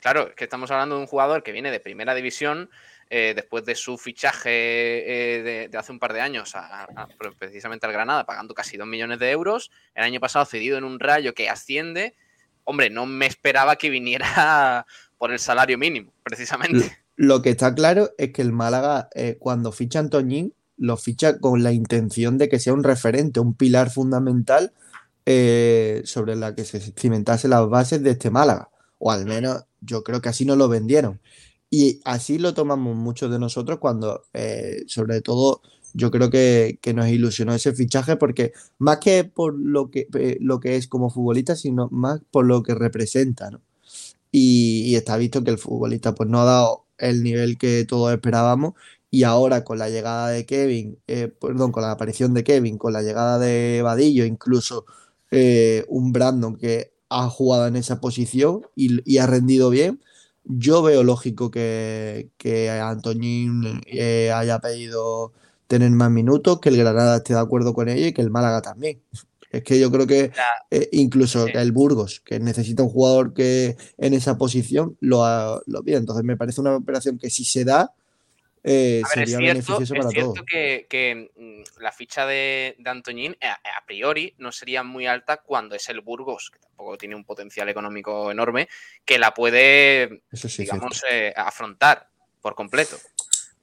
Claro, 0.00 0.28
es 0.28 0.34
que 0.34 0.44
estamos 0.44 0.70
hablando 0.70 0.96
de 0.96 1.00
un 1.00 1.06
jugador 1.06 1.42
que 1.42 1.52
viene 1.52 1.70
de 1.70 1.80
primera 1.80 2.14
división 2.14 2.70
eh, 3.10 3.32
después 3.34 3.64
de 3.64 3.74
su 3.74 3.96
fichaje 3.98 4.50
eh, 4.50 5.68
de, 5.70 5.78
hace 5.78 5.92
un 5.92 5.98
par 5.98 6.12
de 6.12 6.20
años, 6.20 6.52
a- 6.54 6.86
precisamente 7.38 7.86
al 7.86 7.92
Granada, 7.92 8.24
pagando 8.24 8.54
casi 8.54 8.76
2 8.76 8.86
millones 8.86 9.18
de 9.18 9.30
euros. 9.30 9.70
El 9.94 10.04
año 10.04 10.20
pasado 10.20 10.44
cedido 10.44 10.78
en 10.78 10.84
un 10.84 10.98
rayo 11.00 11.34
que 11.34 11.48
asciende 11.48 12.14
hombre, 12.64 12.88
no 12.88 13.04
me 13.04 13.26
esperaba 13.26 13.76
que 13.76 13.90
viniera 13.90 14.86
por 15.18 15.32
el 15.32 15.38
salario 15.38 15.76
mínimo, 15.76 16.12
precisamente. 16.22 16.96
Lo 17.16 17.42
que 17.42 17.50
está 17.50 17.74
claro 17.74 18.10
es 18.18 18.32
que 18.32 18.42
el 18.42 18.52
Málaga, 18.52 19.08
eh, 19.14 19.36
cuando 19.38 19.70
ficha 19.70 19.98
a 19.98 20.02
Antoñín, 20.02 20.54
lo 20.76 20.96
ficha 20.96 21.38
con 21.38 21.62
la 21.62 21.72
intención 21.72 22.38
de 22.38 22.48
que 22.48 22.58
sea 22.58 22.72
un 22.72 22.82
referente, 22.82 23.38
un 23.38 23.54
pilar 23.54 23.90
fundamental 23.90 24.72
sobre 26.04 26.36
la 26.36 26.54
que 26.54 26.64
se 26.64 26.80
cimentase 26.80 27.48
las 27.48 27.68
bases 27.68 28.02
de 28.02 28.10
este 28.10 28.30
Málaga. 28.30 28.68
O 28.98 29.10
al 29.10 29.24
menos 29.26 29.64
yo 29.80 30.02
creo 30.02 30.20
que 30.20 30.28
así 30.28 30.44
nos 30.44 30.56
lo 30.56 30.68
vendieron. 30.68 31.20
Y 31.76 32.00
así 32.04 32.38
lo 32.38 32.54
tomamos 32.54 32.94
muchos 32.96 33.32
de 33.32 33.40
nosotros 33.40 33.80
cuando, 33.80 34.22
eh, 34.32 34.84
sobre 34.86 35.20
todo, 35.22 35.60
yo 35.92 36.12
creo 36.12 36.30
que, 36.30 36.78
nos 36.94 37.08
ilusionó 37.08 37.52
ese 37.52 37.74
fichaje 37.74 38.14
porque 38.14 38.52
más 38.78 38.98
que 38.98 39.24
por 39.24 39.58
lo 39.58 39.90
que, 39.90 40.06
eh, 40.14 40.36
lo 40.40 40.60
que 40.60 40.76
es 40.76 40.86
como 40.86 41.10
futbolista, 41.10 41.56
sino 41.56 41.88
más 41.90 42.20
por 42.30 42.46
lo 42.46 42.62
que 42.62 42.76
representa, 42.76 43.50
¿no? 43.50 43.60
Y, 44.30 44.94
está 44.94 45.16
visto 45.16 45.42
que 45.42 45.50
el 45.50 45.58
futbolista 45.58 46.14
pues 46.14 46.28
no 46.28 46.42
ha 46.42 46.44
dado 46.44 46.86
el 46.96 47.24
nivel 47.24 47.58
que 47.58 47.84
todos 47.84 48.12
esperábamos 48.12 48.74
y 49.10 49.24
ahora 49.24 49.64
con 49.64 49.78
la 49.78 49.90
llegada 49.90 50.28
de 50.28 50.46
Kevin, 50.46 50.98
eh, 51.08 51.26
perdón, 51.26 51.72
con 51.72 51.82
la 51.82 51.90
aparición 51.90 52.34
de 52.34 52.44
Kevin, 52.44 52.78
con 52.78 52.92
la 52.92 53.02
llegada 53.02 53.40
de 53.40 53.82
Vadillo, 53.82 54.24
incluso 54.24 54.86
un 55.88 56.12
Brandon 56.12 56.56
que 56.56 56.92
ha 57.08 57.28
jugado 57.28 57.66
en 57.66 57.76
esa 57.76 58.00
posición 58.00 58.62
y, 58.76 59.18
ha 59.18 59.26
rendido 59.26 59.70
bien, 59.70 60.00
yo 60.44 60.82
veo 60.82 61.02
lógico 61.02 61.50
que, 61.50 62.30
que 62.36 62.70
Antoñín 62.70 63.80
haya 64.32 64.58
pedido 64.60 65.32
tener 65.66 65.90
más 65.90 66.10
minutos, 66.10 66.60
que 66.60 66.68
el 66.68 66.76
Granada 66.76 67.16
esté 67.16 67.34
de 67.34 67.40
acuerdo 67.40 67.74
con 67.74 67.88
ello 67.88 68.06
y 68.06 68.12
que 68.12 68.22
el 68.22 68.30
Málaga 68.30 68.62
también. 68.62 69.00
Es 69.50 69.62
que 69.62 69.78
yo 69.78 69.90
creo 69.90 70.06
que 70.06 70.32
eh, 70.70 70.88
incluso 70.92 71.46
el 71.46 71.72
Burgos, 71.72 72.20
que 72.24 72.40
necesita 72.40 72.82
un 72.82 72.88
jugador 72.88 73.34
que 73.34 73.76
en 73.98 74.12
esa 74.12 74.36
posición 74.36 74.96
lo, 75.00 75.62
lo 75.66 75.82
pide. 75.84 75.96
Entonces 75.96 76.24
me 76.24 76.36
parece 76.36 76.60
una 76.60 76.76
operación 76.76 77.18
que 77.18 77.30
si 77.30 77.44
se 77.44 77.64
da, 77.64 77.92
eh, 78.64 79.02
sería 79.12 79.38
beneficioso 79.38 79.94
para 79.94 80.08
es 80.08 80.14
cierto 80.14 80.44
Que, 80.44 81.30
mm, 81.36 81.80
la 81.80 81.92
ficha 81.92 82.26
de, 82.26 82.74
de 82.78 82.90
Antoñín 82.90 83.36
eh, 83.40 83.46
a, 83.46 83.86
priori 83.86 84.34
no 84.38 84.50
sería 84.50 84.82
muy 84.82 85.06
alta 85.06 85.36
cuando 85.36 85.74
es 85.74 85.88
el 85.88 86.00
Burgos, 86.00 86.50
que 86.50 86.58
tampoco 86.58 86.98
tiene 86.98 87.14
un 87.14 87.24
potencial 87.24 87.68
económico 87.68 88.30
enorme, 88.30 88.68
que 89.04 89.18
la 89.18 89.32
puede, 89.32 90.22
digamos, 90.58 91.04
afrontar 91.36 92.08
por 92.40 92.54
completo. 92.54 92.96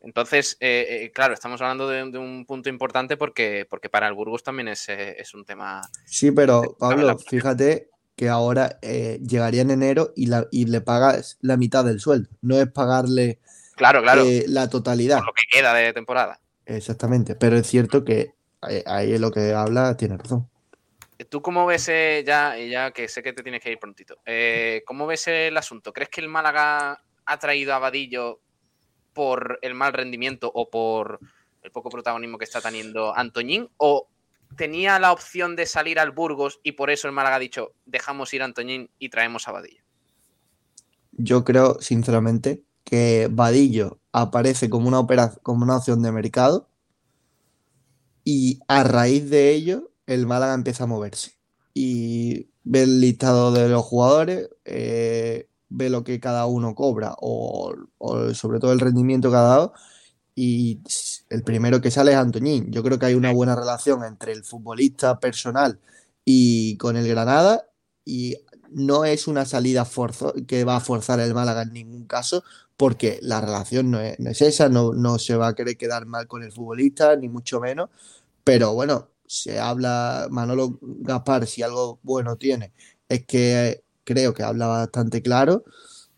Entonces, 0.01 0.57
eh, 0.59 1.03
eh, 1.03 1.11
claro, 1.11 1.33
estamos 1.33 1.61
hablando 1.61 1.87
de, 1.87 2.17
un 2.17 2.45
punto 2.45 2.69
importante 2.69 3.17
porque, 3.17 3.67
porque 3.69 3.89
para 3.89 4.07
el 4.07 4.15
Burgos 4.15 4.43
también 4.43 4.67
es, 4.67 4.89
eh, 4.89 5.23
un 5.35 5.45
tema. 5.45 5.81
Sí, 6.05 6.31
pero 6.31 6.75
Pablo, 6.79 7.17
fíjate 7.19 7.89
que 8.15 8.27
ahora 8.27 8.79
llegaría 8.81 9.61
en 9.61 9.71
enero 9.71 10.13
y, 10.15 10.27
la, 10.27 10.47
y 10.51 10.65
le 10.65 10.81
pagas 10.81 11.37
la 11.41 11.57
mitad 11.57 11.85
del 11.85 11.99
sueldo. 11.99 12.29
No 12.41 12.59
es 12.59 12.67
pagarle 12.67 13.39
claro, 13.81 14.01
claro. 14.03 14.23
la 14.47 14.69
totalidad. 14.69 15.19
lo 15.25 15.33
que 15.33 15.43
queda 15.51 15.73
de 15.73 15.91
temporada. 15.91 16.39
Exactamente, 16.65 17.35
pero 17.35 17.57
es 17.57 17.67
cierto 17.67 18.03
que 18.03 18.33
ahí 18.85 19.13
es 19.13 19.19
lo 19.19 19.31
que 19.31 19.53
habla, 19.53 19.97
tiene 19.97 20.17
razón. 20.17 20.47
¿Tú 21.29 21.41
cómo 21.41 21.65
ves, 21.65 21.87
ya, 21.87 22.57
ya 22.57 22.91
que 22.91 23.07
sé 23.07 23.23
que 23.23 23.33
te 23.33 23.43
tienes 23.43 23.61
que 23.61 23.71
ir 23.71 23.79
prontito, 23.79 24.17
cómo 24.85 25.07
ves 25.07 25.27
el 25.27 25.57
asunto? 25.57 25.93
¿Crees 25.93 26.09
que 26.09 26.21
el 26.21 26.27
Málaga 26.27 27.01
ha 27.25 27.39
traído 27.39 27.73
a 27.73 27.79
Vadillo 27.79 28.39
por 29.13 29.59
el 29.61 29.73
mal 29.73 29.93
rendimiento 29.93 30.51
o 30.53 30.69
por 30.69 31.19
el 31.61 31.71
poco 31.71 31.89
protagonismo 31.89 32.37
que 32.37 32.45
está 32.45 32.61
teniendo 32.61 33.15
Antoñín? 33.15 33.69
¿O 33.77 34.07
tenía 34.55 34.99
la 34.99 35.11
opción 35.11 35.55
de 35.55 35.65
salir 35.65 35.99
al 35.99 36.11
Burgos 36.11 36.59
y 36.63 36.73
por 36.73 36.89
eso 36.89 37.07
el 37.07 37.13
Málaga 37.13 37.37
ha 37.37 37.39
dicho 37.39 37.73
dejamos 37.85 38.33
ir 38.33 38.41
a 38.41 38.45
Antoñín 38.45 38.89
y 38.99 39.09
traemos 39.09 39.47
a 39.47 39.51
Vadillo? 39.51 39.83
Yo 41.11 41.43
creo, 41.43 41.79
sinceramente, 41.81 42.63
que 42.83 43.29
Vadillo 43.31 43.99
aparece 44.11 44.69
como 44.69 44.87
una, 44.87 45.05
como 45.43 45.63
una 45.63 45.77
opción 45.77 46.01
de 46.01 46.11
mercado 46.11 46.67
y 48.23 48.59
a 48.67 48.83
raíz 48.83 49.29
de 49.29 49.51
ello 49.51 49.91
el 50.05 50.27
Málaga 50.27 50.53
empieza 50.53 50.83
a 50.83 50.87
moverse. 50.87 51.33
Y 51.73 52.49
ve 52.63 52.83
el 52.83 52.99
listado 53.01 53.51
de 53.51 53.69
los 53.69 53.83
jugadores, 53.83 54.49
eh, 54.65 55.47
ve 55.69 55.89
lo 55.89 56.03
que 56.03 56.19
cada 56.19 56.45
uno 56.45 56.75
cobra 56.75 57.15
o, 57.19 57.73
sobre 58.33 58.59
todo 58.59 58.73
el 58.73 58.79
rendimiento 58.79 59.29
que 59.31 59.37
ha 59.37 59.41
dado 59.41 59.73
y 60.35 60.81
el 61.29 61.43
primero 61.43 61.81
que 61.81 61.91
sale 61.91 62.11
es 62.11 62.17
Antoñín. 62.17 62.71
Yo 62.71 62.83
creo 62.83 62.99
que 62.99 63.07
hay 63.07 63.15
una 63.15 63.31
buena 63.31 63.55
relación 63.55 64.03
entre 64.03 64.33
el 64.33 64.43
futbolista 64.43 65.19
personal 65.19 65.79
y 66.25 66.77
con 66.77 66.97
el 66.97 67.07
Granada 67.07 67.67
y 68.05 68.35
no 68.69 69.05
es 69.05 69.27
una 69.27 69.45
salida 69.45 69.87
que 70.47 70.63
va 70.63 70.77
a 70.77 70.79
forzar 70.81 71.19
el 71.19 71.33
Málaga 71.33 71.63
en 71.63 71.73
ningún 71.73 72.05
caso 72.05 72.43
porque 72.81 73.19
la 73.21 73.39
relación 73.39 73.91
no 73.91 73.99
es, 73.99 74.41
esa, 74.41 74.67
no, 74.67 74.93
no, 74.93 75.19
se 75.19 75.35
va 75.35 75.49
a 75.49 75.53
querer 75.53 75.77
quedar 75.77 76.07
mal 76.07 76.25
con 76.25 76.41
el 76.41 76.51
futbolista, 76.51 77.15
ni 77.15 77.29
mucho 77.29 77.59
menos, 77.59 77.91
pero 78.43 78.73
bueno, 78.73 79.09
se 79.27 79.59
habla, 79.59 80.27
Manolo 80.31 80.79
Gaspar, 80.81 81.45
si 81.45 81.61
algo 81.61 81.99
bueno 82.01 82.37
tiene, 82.37 82.71
es 83.07 83.23
que 83.27 83.83
creo 84.03 84.33
que 84.33 84.41
habla 84.41 84.65
bastante 84.65 85.21
claro. 85.21 85.63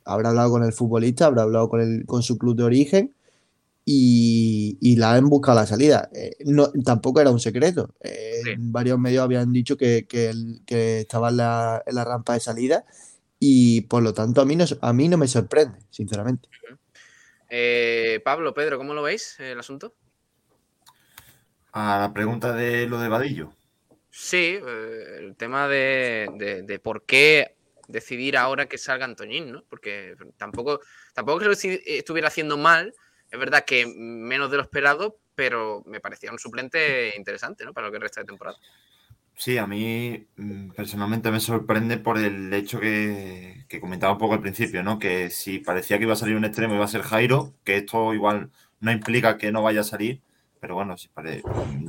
Habrá 0.05 0.29
hablado 0.29 0.51
con 0.51 0.63
el 0.63 0.71
futbolista, 0.71 1.25
habrá 1.25 1.41
hablado 1.41 1.67
con, 1.67 1.81
el, 1.81 2.05
con 2.05 2.23
su 2.23 2.37
club 2.37 2.55
de 2.55 2.63
origen 2.63 3.13
y, 3.83 4.95
la 4.95 5.15
han 5.15 5.27
buscado 5.27 5.59
la 5.59 5.65
salida. 5.65 6.09
Eh, 6.13 6.37
no, 6.45 6.71
tampoco 6.85 7.19
era 7.19 7.29
un 7.29 7.41
secreto. 7.41 7.93
Eh, 7.99 8.41
varios 8.57 8.97
medios 8.97 9.21
habían 9.21 9.51
dicho 9.51 9.75
que, 9.75 10.07
estaba 10.69 11.29
en 11.29 11.35
la, 11.35 12.05
rampa 12.05 12.35
de 12.35 12.39
salida 12.39 12.85
y 13.45 13.81
por 13.81 14.01
lo 14.01 14.13
tanto 14.13 14.39
a 14.39 14.45
mí 14.45 14.55
no, 14.55 14.63
a 14.79 14.93
mí 14.93 15.09
no 15.09 15.17
me 15.17 15.27
sorprende, 15.27 15.79
sinceramente. 15.89 16.47
Eh, 17.49 18.21
Pablo, 18.23 18.53
Pedro, 18.53 18.77
¿cómo 18.77 18.93
lo 18.93 19.03
veis 19.03 19.37
el 19.41 19.59
asunto? 19.59 19.95
A 21.73 21.99
la 21.99 22.13
pregunta 22.13 22.53
de 22.53 22.87
lo 22.87 22.99
de 22.99 23.09
Vadillo. 23.09 23.53
Sí, 24.09 24.57
el 24.63 25.35
tema 25.35 25.67
de, 25.67 26.63
de 26.65 26.79
por 26.79 27.05
qué 27.05 27.57
decidir 27.89 28.37
ahora 28.37 28.67
que 28.67 28.77
salga 28.77 29.03
Antoñín, 29.03 29.51
¿no? 29.51 29.65
Porque 29.69 30.15
tampoco, 30.37 30.79
tampoco 31.13 31.39
que 31.39 31.45
lo 31.45 31.51
estuviera 31.51 32.29
haciendo 32.29 32.57
mal. 32.57 32.93
Es 33.29 33.37
verdad 33.37 33.65
que 33.65 33.85
menos 33.85 34.51
de 34.51 34.57
lo 34.57 34.63
esperado, 34.63 35.19
pero 35.35 35.83
me 35.85 35.99
parecía 35.99 36.31
un 36.31 36.39
suplente 36.39 37.13
interesante, 37.17 37.65
¿no? 37.65 37.73
Para 37.73 37.87
lo 37.87 37.93
que 37.93 37.99
resta 37.99 38.21
de 38.21 38.27
temporada. 38.27 38.57
Sí, 39.35 39.57
a 39.57 39.67
mí 39.67 40.27
mm, 40.37 40.69
personalmente 40.71 41.31
me 41.31 41.39
sorprende 41.39 41.97
por 41.97 42.17
el 42.17 42.53
hecho 42.53 42.79
que, 42.79 43.65
comentaba 43.81 44.13
un 44.13 44.19
poco 44.19 44.35
al 44.35 44.41
principio, 44.41 44.83
¿no? 44.83 44.99
Que 44.99 45.29
si 45.29 45.59
parecía 45.59 45.97
que 45.97 46.03
iba 46.03 46.13
a 46.13 46.15
salir 46.15 46.35
un 46.35 46.45
extremo 46.45 46.75
iba 46.75 46.85
a 46.85 46.87
ser 46.87 47.01
Jairo, 47.01 47.53
que 47.63 47.77
esto 47.77 48.13
igual 48.13 48.51
no 48.79 48.91
implica 48.91 49.37
que 49.37 49.51
no 49.51 49.63
vaya 49.63 49.81
a 49.81 49.83
salir, 49.83 50.21
pero 50.59 50.75
bueno, 50.75 50.95
si 50.97 51.09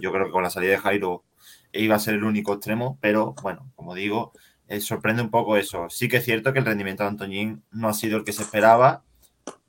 yo 0.00 0.12
creo 0.12 0.26
que 0.26 0.32
con 0.32 0.42
la 0.42 0.50
salida 0.50 0.72
de 0.72 0.78
Jairo 0.78 1.24
iba 1.72 1.96
a 1.96 1.98
ser 1.98 2.14
el 2.14 2.24
único 2.24 2.54
extremo, 2.54 2.98
pero 3.00 3.34
bueno, 3.42 3.70
como 3.76 3.94
digo, 3.94 4.32
eh, 4.68 4.80
sorprende 4.80 5.22
un 5.22 5.30
poco 5.30 5.56
eso. 5.56 5.90
Sí 5.90 6.08
que 6.08 6.18
es 6.18 6.24
cierto 6.24 6.52
que 6.52 6.58
el 6.60 6.64
rendimiento 6.64 7.02
de 7.02 7.10
Antoñín 7.10 7.62
no 7.70 7.88
ha 7.88 7.94
sido 7.94 8.18
el 8.18 8.24
que 8.24 8.32
se 8.32 8.42
esperaba. 8.42 9.04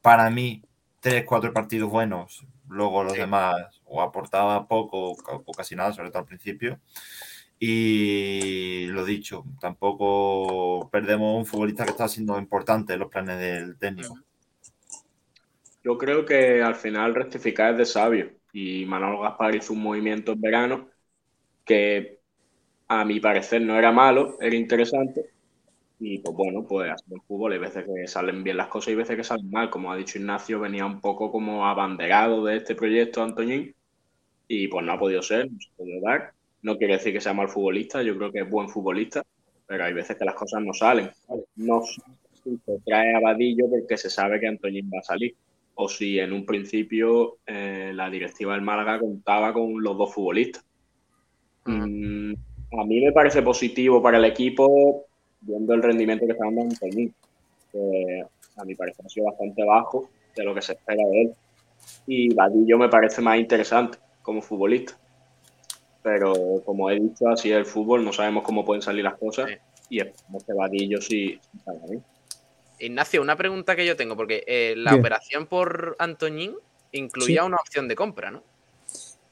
Para 0.02 0.30
mí, 0.30 0.64
tres, 1.02 1.26
cuatro 1.26 1.54
partidos 1.54 1.90
buenos. 1.92 2.46
Luego 2.70 3.04
los 3.04 3.14
demás 3.14 3.56
o 3.86 4.02
aportaba 4.02 4.68
poco 4.68 5.12
o 5.12 5.52
casi 5.54 5.76
nada, 5.76 5.94
sobre 5.94 6.10
todo 6.10 6.20
al 6.20 6.26
principio. 6.26 6.80
Y 7.68 8.86
lo 8.90 9.04
dicho, 9.04 9.44
tampoco 9.60 10.88
perdemos 10.92 11.36
un 11.36 11.48
futbolista 11.48 11.84
que 11.84 11.90
está 11.90 12.08
siendo 12.08 12.38
importante 12.38 12.94
en 12.94 13.00
los 13.00 13.10
planes 13.10 13.40
del 13.40 13.76
técnico. 13.80 14.20
Yo 15.84 15.98
creo 15.98 16.24
que 16.24 16.62
al 16.62 16.76
final 16.76 17.16
rectificar 17.16 17.72
es 17.72 17.78
de 17.80 17.86
sabio. 17.88 18.34
Y 18.54 18.86
Manuel 18.86 19.20
Gaspar 19.20 19.56
hizo 19.56 19.74
un 19.74 19.82
movimiento 19.82 20.34
en 20.34 20.42
verano 20.42 20.90
que 21.66 22.20
a 22.88 23.04
mi 23.04 23.20
parecer 23.20 23.64
no 23.64 23.80
era 23.80 23.92
malo, 23.92 24.38
era 24.40 24.56
interesante. 24.56 25.32
Y 26.00 26.20
pues 26.20 26.38
bueno, 26.38 26.68
pues 26.68 26.94
el 27.10 27.22
fútbol 27.28 27.54
hay 27.54 27.60
veces 27.60 27.84
que 27.84 28.08
salen 28.08 28.44
bien 28.44 28.58
las 28.58 28.68
cosas 28.68 28.90
y 28.90 28.96
veces 28.96 29.16
que 29.16 29.24
salen 29.24 29.50
mal. 29.50 29.72
Como 29.72 29.92
ha 29.92 29.98
dicho 29.98 30.20
Ignacio, 30.20 30.60
venía 30.60 30.86
un 30.86 31.02
poco 31.02 31.32
como 31.32 31.66
abanderado 31.66 32.46
de 32.46 32.58
este 32.58 32.76
proyecto 32.76 33.24
Antoñín 33.24 33.74
y 34.48 34.68
pues 34.68 34.86
no 34.86 34.92
ha 34.92 35.00
podido 35.00 35.24
ser, 35.24 35.52
no 35.52 35.58
se 35.60 35.70
ha 35.72 35.78
podido 35.78 36.02
dar. 36.02 36.35
No 36.66 36.78
quiere 36.78 36.94
decir 36.94 37.14
que 37.14 37.22
sea 37.22 37.34
mal 37.34 37.50
futbolista, 37.50 38.02
yo 38.02 38.18
creo 38.18 38.32
que 38.32 38.40
es 38.40 38.50
buen 38.50 38.70
futbolista, 38.70 39.24
pero 39.68 39.84
hay 39.84 39.94
veces 39.94 40.18
que 40.18 40.26
las 40.26 40.36
cosas 40.36 40.64
no 40.64 40.74
salen. 40.74 41.10
No 41.56 41.84
se 41.84 42.80
trae 42.86 43.16
a 43.16 43.20
Vadillo 43.20 43.70
porque 43.70 43.98
se 43.98 44.10
sabe 44.10 44.40
que 44.40 44.48
Antoñín 44.48 44.90
va 44.94 45.00
a 45.00 45.04
salir. 45.04 45.36
O 45.76 45.90
si 45.90 46.20
en 46.20 46.34
un 46.34 46.46
principio 46.46 47.38
eh, 47.46 47.92
la 47.94 48.10
directiva 48.10 48.54
del 48.54 48.62
Málaga 48.62 49.00
contaba 49.00 49.54
con 49.54 49.82
los 49.84 49.98
dos 49.98 50.14
futbolistas 50.14 50.64
a 51.66 52.84
mí 52.86 53.02
me 53.02 53.12
parece 53.12 53.42
positivo 53.42 54.02
para 54.02 54.18
el 54.18 54.26
equipo 54.26 55.06
viendo 55.42 55.74
el 55.74 55.84
rendimiento 55.84 56.26
que 56.26 56.34
está 56.34 56.46
dando 56.46 56.62
Antoñín. 56.62 57.14
Que 57.72 58.24
a 58.58 58.66
mi 58.66 58.76
parecer 58.76 59.06
ha 59.06 59.10
sido 59.10 59.26
bastante 59.28 59.64
bajo 59.64 60.10
de 60.36 60.44
lo 60.44 60.54
que 60.54 60.62
se 60.62 60.74
espera 60.74 61.04
de 61.06 61.22
él. 61.22 61.34
Y 62.08 62.34
Vadillo 62.34 62.78
me 62.78 62.90
parece 62.90 63.22
más 63.22 63.38
interesante 63.38 63.98
como 64.22 64.42
futbolista. 64.42 64.98
Pero 66.06 66.62
como 66.64 66.92
he 66.92 67.00
dicho, 67.00 67.28
así 67.28 67.52
es 67.52 67.58
el 67.58 67.66
fútbol, 67.66 68.06
no 68.06 68.14
sabemos 68.14 68.44
cómo 68.44 68.64
pueden 68.64 68.84
salir 68.84 69.04
las 69.04 69.18
cosas. 69.18 69.50
y 69.90 70.00
esperemos 70.00 70.44
que 70.44 70.54
Vadillo 70.54 71.02
sí 71.02 71.40
salga 71.64 71.88
bien. 71.88 72.04
Ignacio, 72.80 73.22
una 73.24 73.36
pregunta 73.36 73.76
que 73.76 73.88
yo 73.88 73.96
tengo, 73.96 74.16
porque 74.16 74.44
eh, 74.46 74.76
la 74.78 74.92
Bien. 74.92 75.00
operación 75.02 75.48
por 75.48 75.96
Antoñín 75.98 76.54
incluía 76.92 77.44
una 77.44 77.56
opción 77.58 77.88
de 77.88 77.96
compra, 77.96 78.30
¿no? 78.30 78.44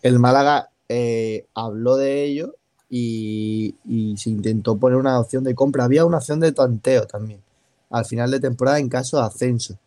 El 0.01 0.17
Málaga 0.17 0.69
eh, 0.89 1.45
habló 1.53 1.95
de 1.95 2.23
ello 2.23 2.55
y, 2.89 3.75
y 3.85 4.17
se 4.17 4.31
intentó 4.31 4.75
poner 4.77 4.97
una 4.97 5.19
opción 5.19 5.43
de 5.43 5.53
compra. 5.53 5.83
Había 5.83 6.05
una 6.05 6.17
opción 6.17 6.39
de 6.39 6.53
tanteo 6.53 7.05
también 7.05 7.39
al 7.93 8.05
final 8.05 8.31
de 8.31 8.39
temporada 8.39 8.79
en 8.79 8.89
caso 8.89 9.17
de 9.17 9.23
ascenso. 9.23 9.77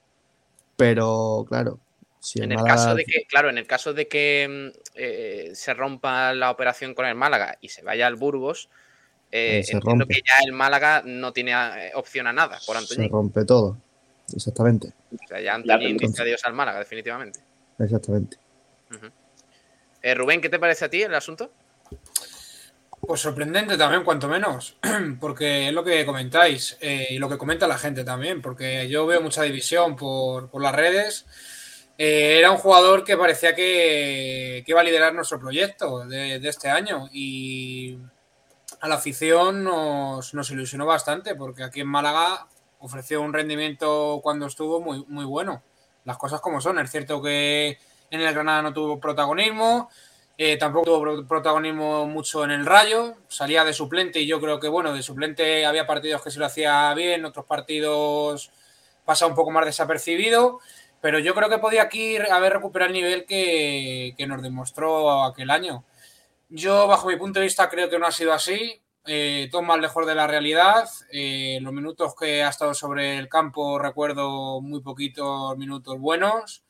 Pero 0.77 1.45
claro, 1.49 1.81
si 2.27 2.41
En 2.43 2.51
el 2.51 2.57
Málaga- 2.59 2.75
caso 2.75 2.95
de 2.97 3.05
que, 3.05 3.25
claro, 3.29 3.51
en 3.51 3.57
el 3.59 3.67
caso 3.69 3.95
de 3.95 4.09
que 4.09 4.73
mm, 4.75 4.79
eh, 4.95 5.51
se 5.55 5.75
rompa 5.75 6.35
la 6.35 6.51
operación 6.51 6.93
con 6.95 7.07
el 7.07 7.15
Málaga 7.15 7.57
y 7.61 7.69
se 7.69 7.83
vaya 7.83 8.09
al 8.09 8.17
Burgos, 8.17 8.69
eh, 9.31 9.63
se 9.65 9.75
entiendo 9.75 10.01
rompe. 10.05 10.15
que 10.15 10.21
ya 10.27 10.45
el 10.45 10.53
Málaga 10.53 11.03
no 11.05 11.33
tiene 11.33 11.53
eh, 11.53 11.93
opción 11.95 12.27
a 12.27 12.33
nada 12.33 12.59
por 12.67 12.75
se 12.77 12.83
Antoñín. 12.83 13.11
rompe 13.13 13.45
todo. 13.45 13.79
Exactamente, 14.35 14.89
O 15.13 15.29
sea, 15.29 15.41
ya 15.41 15.55
Antoñín 15.55 15.97
pero- 15.99 16.11
dice 16.11 16.23
adiós 16.23 16.45
al 16.45 16.53
Málaga, 16.55 16.81
definitivamente. 16.81 17.39
exactamente. 17.79 18.39
Eh, 20.03 20.15
Rubén, 20.15 20.41
¿qué 20.41 20.49
te 20.49 20.59
parece 20.59 20.85
a 20.87 20.91
ti 20.91 21.03
el 21.03 21.15
asunto? 21.15 21.53
Pues 23.01 23.21
sorprendente 23.21 23.77
también, 23.77 24.03
cuanto 24.03 24.27
menos, 24.27 24.77
porque 25.21 25.69
es 25.69 25.73
lo 25.73 25.85
que 25.85 26.05
comentáis 26.05 26.77
eh, 26.81 27.07
y 27.11 27.19
lo 27.19 27.29
que 27.29 27.39
comenta 27.39 27.69
la 27.69 27.79
gente 27.79 28.03
también, 28.03 28.43
porque 28.43 28.89
yo 28.89 29.07
veo 29.07 29.21
mucha 29.21 29.43
división 29.45 29.95
por, 29.95 30.51
por 30.51 30.61
las 30.61 30.75
redes. 30.75 31.25
Eh, 31.99 32.39
era 32.39 32.51
un 32.51 32.59
jugador 32.59 33.05
que 33.05 33.17
parecía 33.17 33.55
que, 33.55 34.63
que 34.65 34.73
iba 34.73 34.81
a 34.81 34.85
liderar 34.85 35.15
nuestro 35.15 35.41
proyecto 35.41 36.05
de, 36.07 36.37
este 36.47 36.69
año 36.69 37.09
y 37.11 37.99
a 38.81 38.89
la 38.89 38.97
afición 38.97 39.65
nos, 39.65 40.35
nos 40.35 40.51
ilusionó 40.51 40.85
bastante, 40.85 41.35
porque 41.35 41.65
aquí 41.65 41.81
en 41.81 41.89
Málaga 41.89 42.49
ofreció 42.81 43.23
un 43.23 43.33
rendimiento 43.33 44.21
cuando 44.23 44.47
estuvo 44.47 44.81
muy, 44.81 45.05
muy 45.09 45.25
bueno. 45.25 45.63
Las 46.05 46.19
cosas 46.19 46.41
como 46.41 46.61
son, 46.61 46.79
es 46.79 46.91
cierto 46.91 47.23
que 47.23 47.79
en 48.11 48.21
el 48.21 48.35
Granada 48.35 48.63
no 48.63 48.73
tuvo 48.75 49.01
protagonismo, 49.01 49.89
eh, 50.39 50.59
tampoco 50.59 50.85
tuvo 50.85 51.01
pro- 51.01 51.27
protagonismo 51.27 52.07
mucho 52.07 52.45
en 52.45 52.51
el 52.51 52.67
Rayo, 52.67 53.15
salía 53.27 53.65
de 53.65 53.73
suplente 53.73 54.21
y 54.21 54.27
yo 54.27 54.39
creo 54.39 54.61
que, 54.61 54.69
bueno, 54.69 54.93
de 54.93 55.03
suplente 55.03 55.65
había 55.65 55.87
partidos 55.87 56.23
que 56.23 56.31
se 56.31 56.39
lo 56.39 56.45
hacía 56.45 56.93
bien, 56.93 57.25
otros 57.25 57.47
partidos 57.47 58.51
pasa 59.07 59.27
un 59.27 59.35
poco 59.35 59.51
más 59.51 59.65
desapercibido, 59.65 60.61
pero 61.01 61.19
yo 61.19 61.35
creo 61.35 61.49
que 61.49 61.59
podía 61.59 61.83
aquí 61.83 62.17
haber 62.17 62.53
recuperado 62.55 62.89
el 62.89 62.95
nivel 62.95 63.25
que, 63.27 64.15
que 64.17 64.27
nos 64.27 64.43
demostró 64.43 65.25
aquel 65.25 65.51
año. 65.51 65.85
Yo, 66.49 66.87
bajo 66.87 67.09
mi 67.09 67.17
punto 67.17 67.41
de 67.41 67.45
vista, 67.47 67.69
creo 67.69 67.91
que 67.91 67.99
no 67.99 68.07
ha 68.07 68.13
sido 68.13 68.33
así. 68.33 68.81
Eh, 69.09 69.49
todo 69.53 69.63
más 69.63 69.79
lejos 69.79 70.05
de 70.07 70.15
la 70.17 70.27
realidad. 70.27 70.89
Eh, 71.13 71.59
los 71.63 71.73
minutos 71.73 72.15
que 72.19 72.43
ha 72.43 72.49
estado 72.49 72.75
sobre 72.75 73.19
el 73.19 73.29
campo 73.29 73.79
recuerdo 73.79 74.61
muy 74.61 74.81
poquitos 74.81 75.57
minutos 75.57 75.99
buenos 75.99 76.63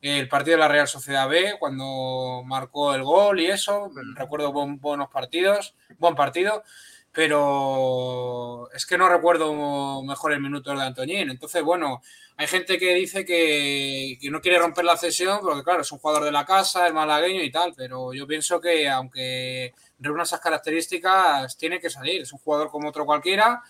el 0.00 0.26
partido 0.26 0.56
de 0.56 0.60
la 0.62 0.68
Real 0.68 0.88
Sociedad 0.88 1.28
B, 1.28 1.54
cuando 1.60 2.42
marcó 2.44 2.92
el 2.92 3.04
gol 3.04 3.38
y 3.38 3.46
eso, 3.46 3.88
recuerdo 4.16 4.52
buen- 4.52 4.80
buenos 4.80 5.08
partidos, 5.10 5.76
buen 5.96 6.16
partido, 6.16 6.64
pero 7.12 8.70
es 8.74 8.86
que 8.86 8.98
no 8.98 9.08
recuerdo 9.08 10.02
mejor 10.02 10.32
el 10.32 10.40
minuto 10.40 10.74
de 10.74 10.82
Antoñín. 10.82 11.30
Entonces, 11.30 11.62
bueno, 11.62 12.02
hay 12.36 12.46
gente 12.46 12.78
que 12.78 12.94
dice 12.94 13.24
que, 13.24 14.18
que 14.20 14.30
no 14.30 14.40
quiere 14.40 14.58
romper 14.58 14.84
la 14.84 14.96
cesión, 14.96 15.40
porque 15.42 15.62
claro, 15.62 15.82
es 15.82 15.92
un 15.92 15.98
jugador 15.98 16.24
de 16.24 16.32
la 16.32 16.44
casa, 16.46 16.86
es 16.86 16.94
malagueño 16.94 17.42
y 17.42 17.50
tal, 17.52 17.74
pero 17.76 18.12
yo 18.12 18.26
pienso 18.26 18.60
que 18.60 18.88
aunque 18.88 19.74
reúna 19.98 20.22
esas 20.24 20.40
características, 20.40 21.56
tiene 21.56 21.80
que 21.80 21.90
salir. 21.90 22.22
Es 22.22 22.32
un 22.32 22.38
jugador 22.38 22.70
como 22.70 22.88
otro 22.88 23.04
cualquiera 23.06 23.62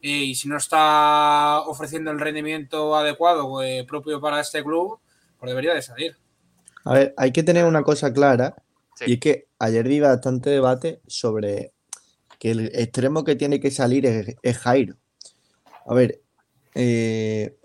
y 0.00 0.34
si 0.34 0.48
no 0.48 0.56
está 0.56 1.60
ofreciendo 1.62 2.10
el 2.10 2.20
rendimiento 2.20 2.94
adecuado 2.96 3.62
eh, 3.62 3.84
propio 3.88 4.20
para 4.20 4.40
este 4.40 4.62
club, 4.62 4.98
pues 5.38 5.50
debería 5.50 5.74
de 5.74 5.82
salir. 5.82 6.16
A 6.84 6.92
ver, 6.92 7.14
hay 7.16 7.32
que 7.32 7.42
tener 7.42 7.64
una 7.64 7.82
cosa 7.82 8.12
clara, 8.12 8.54
Sí. 8.94 9.04
y 9.06 9.12
es 9.14 9.20
que 9.20 9.48
ayer 9.60 9.86
vi 9.86 10.00
bastante 10.00 10.50
debate 10.50 11.00
sobre 11.06 11.72
que 12.38 12.52
el 12.52 12.66
extremo 12.74 13.24
que 13.24 13.36
tiene 13.36 13.60
que 13.60 13.70
salir 13.70 14.36
es, 14.42 14.58
Jairo. 14.58 14.96
A 15.86 15.94
ver, 15.94 16.22
eh, 16.74 17.56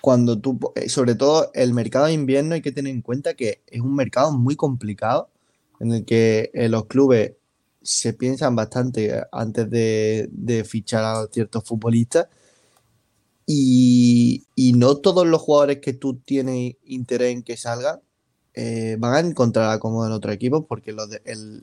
cuando 0.00 0.38
tú, 0.38 0.58
eh, 0.74 0.88
sobre 0.88 1.14
todo 1.14 1.50
el 1.54 1.72
mercado 1.72 2.06
de 2.06 2.12
invierno, 2.12 2.54
hay 2.54 2.62
que 2.62 2.72
tener 2.72 2.92
en 2.92 3.02
cuenta 3.02 3.34
que 3.34 3.62
es 3.66 3.80
un 3.80 3.94
mercado 3.94 4.32
muy 4.32 4.56
complicado 4.56 5.30
en 5.80 5.92
el 5.92 6.04
que 6.04 6.50
eh, 6.54 6.68
los 6.68 6.86
clubes 6.86 7.34
se 7.82 8.14
piensan 8.14 8.56
bastante 8.56 9.22
antes 9.30 9.70
de, 9.70 10.64
fichar 10.66 11.04
a 11.04 11.26
ciertos 11.30 11.64
futbolistas 11.64 12.26
y, 13.46 14.44
y 14.56 14.72
no 14.72 14.96
todos 14.96 15.24
los 15.26 15.40
jugadores 15.40 15.78
que 15.78 15.92
tú 15.92 16.14
tienes 16.18 16.74
interés 16.84 17.32
en 17.32 17.42
que 17.44 17.56
salgan 17.56 18.00
van 18.98 19.14
a 19.14 19.20
encontrar 19.20 19.70
acomodo 19.70 20.06
en 20.06 20.12
otro 20.12 20.32
equipo 20.32 20.66
porque 20.66 20.90
los, 20.92 21.08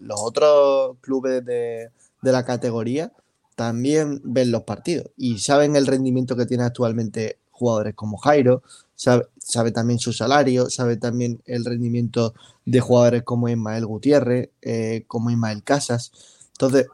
los 0.02 0.21
otros 0.21 0.97
clubes 1.02 1.43
de, 1.43 1.89
de 2.23 2.31
la 2.31 2.45
categoría 2.45 3.13
también 3.55 4.21
ven 4.23 4.51
los 4.51 4.63
partidos 4.63 5.12
y 5.15 5.38
saben 5.39 5.75
el 5.75 5.86
rendimiento 5.86 6.36
que 6.36 6.47
tiene 6.47 6.63
actualmente 6.63 7.39
jugadores 7.51 7.93
como 7.93 8.17
Jairo, 8.17 8.63
sabe, 8.95 9.27
sabe 9.38 9.71
también 9.71 9.99
su 9.99 10.12
salario, 10.12 10.69
sabe 10.71 10.97
también 10.97 11.41
el 11.45 11.63
rendimiento 11.63 12.33
de 12.65 12.79
jugadores 12.79 13.23
como 13.23 13.47
Ismael 13.49 13.86
Gutiérrez, 13.86 14.49
eh, 14.63 15.03
como 15.07 15.29
Ismael 15.29 15.63
Casas. 15.63 16.12
Entonces, 16.53 16.88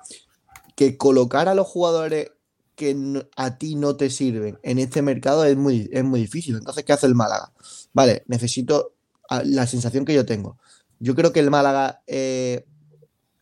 que 0.75 0.97
colocar 0.97 1.47
a 1.49 1.55
los 1.55 1.67
jugadores 1.67 2.31
que 2.75 2.95
a 3.35 3.57
ti 3.57 3.75
no 3.75 3.95
te 3.97 4.09
sirven 4.09 4.57
en 4.63 4.79
este 4.79 5.01
mercado 5.01 5.43
es 5.45 5.57
muy, 5.57 5.89
es 5.91 6.03
muy 6.03 6.21
difícil. 6.21 6.55
Entonces, 6.55 6.85
¿qué 6.85 6.93
hace 6.93 7.07
el 7.07 7.15
Málaga? 7.15 7.51
Vale, 7.93 8.23
necesito 8.27 8.93
a- 9.29 9.43
la 9.43 9.67
sensación 9.67 10.05
que 10.05 10.13
yo 10.13 10.25
tengo. 10.25 10.57
Yo 10.99 11.15
creo 11.15 11.33
que 11.33 11.41
el 11.41 11.51
Málaga 11.51 12.01
eh, 12.07 12.65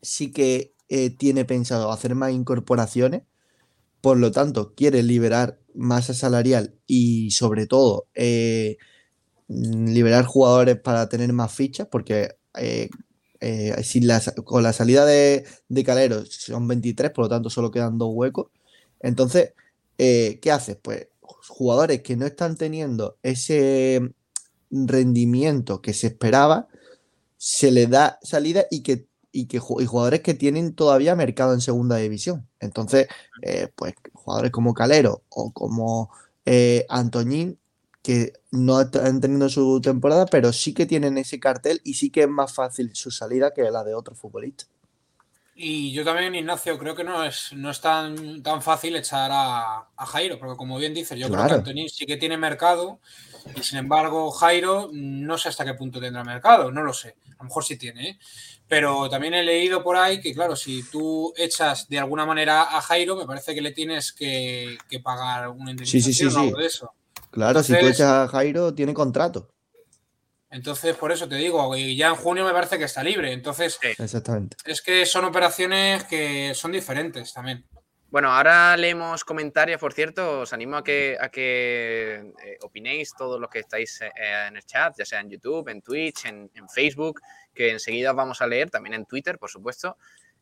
sí 0.02 0.32
que 0.32 0.73
eh, 0.89 1.10
tiene 1.12 1.45
pensado 1.45 1.91
hacer 1.91 2.15
más 2.15 2.32
incorporaciones, 2.32 3.23
por 4.02 4.17
lo 4.17 4.32
tanto, 4.32 4.73
quiere 4.76 5.04
liberar 5.04 5.60
masa 5.73 6.13
salarial 6.13 6.76
y 6.88 7.32
sobre 7.32 7.67
todo 7.67 8.08
eh, 8.15 8.78
mm, 9.47 9.88
liberar 9.89 10.26
jugadores 10.26 10.80
para 10.80 11.10
tener 11.10 11.34
más 11.34 11.54
fichas, 11.54 11.88
porque 11.91 12.30
eh, 12.56 12.89
si 13.84 14.02
con 14.45 14.63
la 14.63 14.73
salida 14.73 15.06
de, 15.06 15.45
de 15.69 15.84
Calero 15.84 16.26
son 16.26 16.67
23, 16.67 17.12
por 17.12 17.26
lo 17.26 17.30
tanto 17.30 17.50
solo 17.50 17.71
quedan 17.71 17.97
dos 17.97 18.10
huecos. 18.13 18.47
Entonces, 19.00 19.54
¿qué 19.97 20.52
haces? 20.52 20.78
Pues 20.82 21.08
jugadores 21.47 22.02
que 22.02 22.15
no 22.15 22.26
están 22.26 22.58
teniendo 22.58 23.17
ese 23.23 24.13
rendimiento 24.71 25.82
que 25.82 25.93
se 25.93 26.08
esperaba, 26.08 26.67
se 27.38 27.71
le 27.71 27.88
da 27.88 28.19
salida 28.21 28.65
y 28.69 28.82
que, 28.84 29.08
y 29.38 29.45
que 29.45 29.58
y 29.58 29.86
jugadores 29.86 30.21
que 30.21 30.34
tienen 30.34 30.73
todavía 30.73 31.15
mercado 31.15 31.54
en 31.54 31.62
segunda 31.62 31.97
división. 31.97 32.47
Entonces, 32.60 33.08
eh, 33.43 33.69
pues 33.76 33.93
jugadores 34.13 34.52
como 34.52 34.73
Calero 34.73 35.21
o 35.30 35.52
como 35.52 36.10
eh, 36.43 36.88
Antoñín, 36.89 37.60
que 38.02 38.34
no 38.50 38.82
están 38.82 39.21
teniendo 39.21 39.47
su 39.47 39.80
temporada, 39.80 40.26
pero 40.26 40.52
sí 40.52 40.73
que 40.73 40.88
tienen 40.88 41.19
ese 41.19 41.39
cartel 41.39 41.82
y 41.84 41.93
sí 41.93 42.10
que 42.10 42.21
es 42.21 42.28
más 42.28 42.52
fácil 42.52 42.95
su 42.95 43.12
salida 43.12 43.54
que 43.54 43.62
la 43.69 43.84
de 43.84 43.93
otros 43.93 44.17
futbolistas. 44.17 44.69
Y 45.56 45.91
yo 45.91 46.04
también, 46.04 46.34
Ignacio, 46.34 46.80
creo 46.80 46.95
que 46.95 47.04
no 47.04 47.23
es, 47.23 47.54
no 47.54 47.69
es 47.69 47.80
tan, 47.80 48.41
tan 48.41 48.63
fácil 48.63 48.95
echar 48.95 49.30
a, 49.32 49.88
a 49.95 50.06
Jairo, 50.08 50.39
porque 50.39 50.58
como 50.58 50.80
bien 50.80 50.95
dices, 50.95 51.19
yo 51.19 51.30
creo 51.30 51.45
que 51.45 51.54
Antonín 51.54 51.89
sí 51.89 52.08
que 52.08 52.17
tiene 52.17 52.38
mercado, 52.38 53.00
y 53.56 53.62
sin 53.62 53.78
embargo, 53.78 54.32
Jairo 54.32 54.89
no 54.91 55.38
sé 55.38 55.50
hasta 55.50 55.65
qué 55.65 55.76
punto 55.76 56.00
tendrá 56.00 56.23
mercado, 56.23 56.71
no 56.71 56.84
lo 56.84 56.93
sé, 56.93 57.15
a 57.39 57.43
lo 57.43 57.47
mejor 57.47 57.63
sí 57.63 57.78
tiene, 57.78 58.10
¿eh? 58.10 58.19
pero 58.67 59.10
también 59.10 59.34
he 59.34 59.43
leído 59.43 59.84
por 59.84 59.95
ahí 59.97 60.19
que, 60.19 60.34
claro, 60.34 60.56
si 60.56 60.84
tú 60.84 61.34
echas 61.38 61.88
de 61.88 62.00
alguna 62.00 62.26
manera 62.26 62.63
a 62.78 62.82
Jairo, 62.82 63.15
me 63.15 63.26
parece 63.26 63.54
que 63.54 63.62
le 63.62 63.71
tienes 63.71 64.12
que, 64.12 64.78
que 64.89 65.00
pagar 65.00 65.50
una 65.50 65.71
Sí, 65.86 66.02
sí, 66.02 66.13
sí, 66.13 66.23
indemnización 66.23 66.28
o 66.28 66.32
sí. 66.32 66.39
algo 66.47 66.58
de 66.60 66.65
eso. 66.67 66.91
Claro, 67.32 67.62
si 67.63 67.78
tú 67.78 67.86
echas 67.86 68.02
a 68.02 68.28
Jairo, 68.28 68.73
tiene 68.73 68.93
contrato. 68.93 69.50
Entonces, 70.50 70.95
por 70.95 71.12
eso 71.12 71.28
te 71.28 71.36
digo, 71.36 71.76
y 71.76 71.97
ya 71.97 72.08
en 72.08 72.15
junio 72.15 72.45
me 72.45 72.54
parece 72.54 72.78
que 72.78 72.86
está 72.86 73.04
libre, 73.04 73.34
entonces 73.34 73.78
Exactamente. 73.97 74.56
es 74.65 74.82
que 74.82 75.06
son 75.06 75.26
operaciones 75.26 76.06
que 76.06 76.54
son 76.56 76.71
diferentes 76.71 77.34
también. 77.34 77.65
Bueno, 78.10 78.32
ahora 78.32 78.78
leemos 78.78 79.26
comentarios, 79.26 79.82
por 79.82 79.91
cierto. 79.91 80.39
Os 80.39 80.54
animo 80.54 80.78
a 80.78 80.84
que, 80.84 81.17
a 81.20 81.28
que 81.28 82.32
eh, 82.41 82.58
opinéis 82.62 83.13
todos 83.13 83.38
los 83.38 83.50
que 83.50 83.60
estáis 83.60 84.00
eh, 84.02 84.10
en 84.48 84.56
el 84.56 84.63
chat, 84.63 84.96
ya 84.98 85.04
sea 85.04 85.20
en 85.20 85.30
YouTube, 85.30 85.67
en 85.67 85.82
Twitch, 85.82 86.24
en, 86.24 86.50
Facebook, 86.74 87.20
que 87.54 87.72
enseguida 87.72 88.12
os 88.12 88.15
vamos 88.15 88.41
a 88.41 88.48
leer, 88.48 88.70
también 88.70 88.93
en 88.93 89.06
Twitter, 89.06 89.38
por 89.38 89.50
supuesto. 89.50 89.98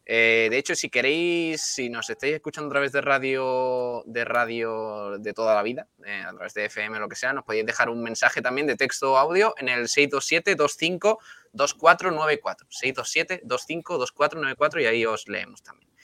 Eh, 0.05 0.47
de 0.51 0.59
hecho, 0.59 0.75
si 0.75 0.91
queréis, 0.91 1.63
si 1.63 1.89
nos 1.89 2.07
estáis 2.07 2.35
escuchando 2.35 2.67
a 2.67 2.73
través 2.73 2.91
de 2.91 3.01
radio, 3.01 4.03
de 4.05 4.25
radio 4.25 5.17
de 5.17 5.33
toda 5.33 5.55
la 5.55 5.63
vida, 5.63 5.87
a 6.27 6.33
través 6.33 6.53
de 6.53 6.65
FM 6.65 6.97
o 6.97 6.99
lo 6.99 7.09
que 7.09 7.15
sea, 7.15 7.33
nos 7.33 7.45
podéis 7.45 7.65
dejar 7.65 7.89
un 7.89 8.03
mensaje 8.03 8.43
también 8.43 8.67
de 8.67 8.75
texto 8.75 9.13
o 9.13 9.17
audio 9.17 9.55
en 9.57 9.69
el 9.69 9.87
627-25-2494. 9.87 11.17
627-25-2494 12.69 14.83
y 14.83 14.85
ahí 14.85 15.03
os 15.07 15.27
leemos 15.27 15.63
también. 15.63 15.94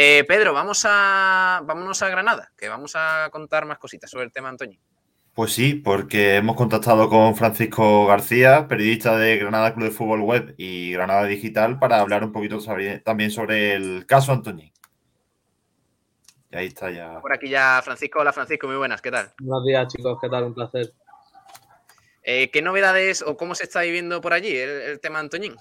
Eh, 0.00 0.22
Pedro, 0.28 0.52
vamos 0.52 0.84
a, 0.88 1.60
vámonos 1.64 2.00
a 2.02 2.08
Granada, 2.08 2.52
que 2.56 2.68
vamos 2.68 2.92
a 2.94 3.28
contar 3.32 3.66
más 3.66 3.78
cositas 3.78 4.08
sobre 4.08 4.26
el 4.26 4.32
tema 4.32 4.48
Antoñín. 4.48 4.78
Pues 5.34 5.52
sí, 5.52 5.74
porque 5.74 6.36
hemos 6.36 6.54
contactado 6.54 7.08
con 7.08 7.34
Francisco 7.34 8.06
García, 8.06 8.68
periodista 8.68 9.16
de 9.18 9.38
Granada 9.38 9.74
Club 9.74 9.86
de 9.86 9.90
Fútbol 9.90 10.20
Web 10.20 10.54
y 10.56 10.92
Granada 10.92 11.24
Digital, 11.24 11.80
para 11.80 11.98
hablar 11.98 12.22
un 12.22 12.30
poquito 12.30 12.60
sobre- 12.60 13.00
también 13.00 13.32
sobre 13.32 13.74
el 13.74 14.06
caso 14.06 14.30
Antoñín. 14.30 14.72
Y 16.52 16.56
ahí 16.56 16.66
está 16.66 16.92
ya. 16.92 17.20
Por 17.20 17.32
aquí 17.32 17.48
ya 17.48 17.80
Francisco. 17.82 18.20
Hola 18.20 18.32
Francisco, 18.32 18.68
muy 18.68 18.76
buenas, 18.76 19.02
¿qué 19.02 19.10
tal? 19.10 19.32
Buenos 19.40 19.66
días, 19.66 19.88
chicos, 19.88 20.16
¿qué 20.22 20.28
tal? 20.28 20.44
Un 20.44 20.54
placer. 20.54 20.92
Eh, 22.22 22.52
¿Qué 22.52 22.62
novedades 22.62 23.20
o 23.22 23.36
cómo 23.36 23.56
se 23.56 23.64
está 23.64 23.80
viviendo 23.80 24.20
por 24.20 24.32
allí 24.32 24.56
el, 24.56 24.70
el 24.70 25.00
tema 25.00 25.18
Antoñín? 25.18 25.56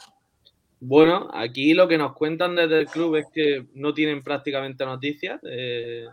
Bueno, 0.80 1.28
aquí 1.34 1.74
lo 1.74 1.88
que 1.88 1.98
nos 1.98 2.14
cuentan 2.14 2.56
desde 2.56 2.80
el 2.82 2.88
club 2.88 3.16
es 3.16 3.26
que 3.34 3.66
no 3.74 3.94
tienen 3.94 4.22
prácticamente 4.22 4.86
noticias, 4.86 5.40
eh, 5.50 6.06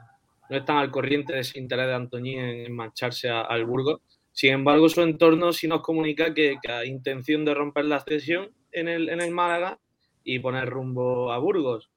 no 0.48 0.56
están 0.56 0.78
al 0.78 0.90
corriente 0.90 1.34
de 1.34 1.40
ese 1.40 1.58
interés 1.58 1.86
de 1.86 1.94
Antoñín 1.94 2.38
en, 2.40 2.74
marcharse 2.74 3.28
a- 3.28 3.42
al 3.42 3.64
Burgos. 3.66 4.00
Sin 4.32 4.52
embargo, 4.52 4.88
su 4.88 5.02
entorno 5.02 5.52
sí 5.52 5.68
nos 5.68 5.82
comunica 5.82 6.32
que, 6.34 6.56
que 6.62 6.72
hay 6.72 6.88
intención 6.88 7.44
de 7.44 7.54
romper 7.54 7.84
la 7.84 8.00
cesión 8.00 8.50
en 8.72 8.88
el, 8.88 9.08
en 9.10 9.20
el 9.20 9.30
Málaga 9.32 9.78
y 10.24 10.38
poner 10.38 10.68
rumbo 10.68 11.30
a 11.32 11.38
Burgos. 11.38 11.90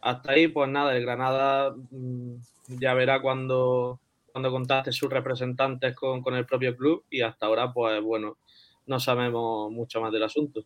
Hasta 0.00 0.32
ahí, 0.32 0.48
pues 0.48 0.68
nada, 0.70 0.96
el 0.96 1.02
Granada 1.02 1.74
mm, 1.90 2.34
ya 2.80 2.94
verá 2.94 3.20
cuando, 3.20 4.00
cuando 4.32 4.50
contacte 4.50 4.92
sus 4.92 5.10
representantes 5.10 5.94
con, 5.94 6.22
con 6.22 6.34
el 6.34 6.46
propio 6.46 6.74
club 6.76 7.04
y 7.10 7.20
hasta 7.20 7.46
ahora, 7.46 7.72
pues 7.72 8.02
bueno, 8.02 8.38
no 8.86 8.98
sabemos 8.98 9.70
mucho 9.70 10.00
más 10.00 10.12
del 10.12 10.24
asunto. 10.24 10.64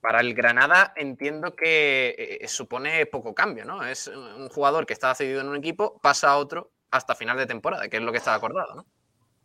Para 0.00 0.20
el 0.20 0.34
Granada 0.34 0.92
entiendo 0.96 1.56
que 1.56 2.38
eh, 2.40 2.48
supone 2.48 3.06
poco 3.06 3.34
cambio, 3.34 3.64
¿no? 3.64 3.84
Es 3.84 4.06
un 4.08 4.48
jugador 4.48 4.86
que 4.86 4.92
estaba 4.92 5.14
cedido 5.14 5.40
en 5.40 5.48
un 5.48 5.56
equipo, 5.56 6.00
pasa 6.00 6.30
a 6.30 6.38
otro 6.38 6.70
hasta 6.90 7.14
final 7.14 7.36
de 7.36 7.46
temporada, 7.46 7.88
que 7.88 7.96
es 7.96 8.02
lo 8.02 8.12
que 8.12 8.18
estaba 8.18 8.36
acordado, 8.36 8.74
¿no? 8.74 8.86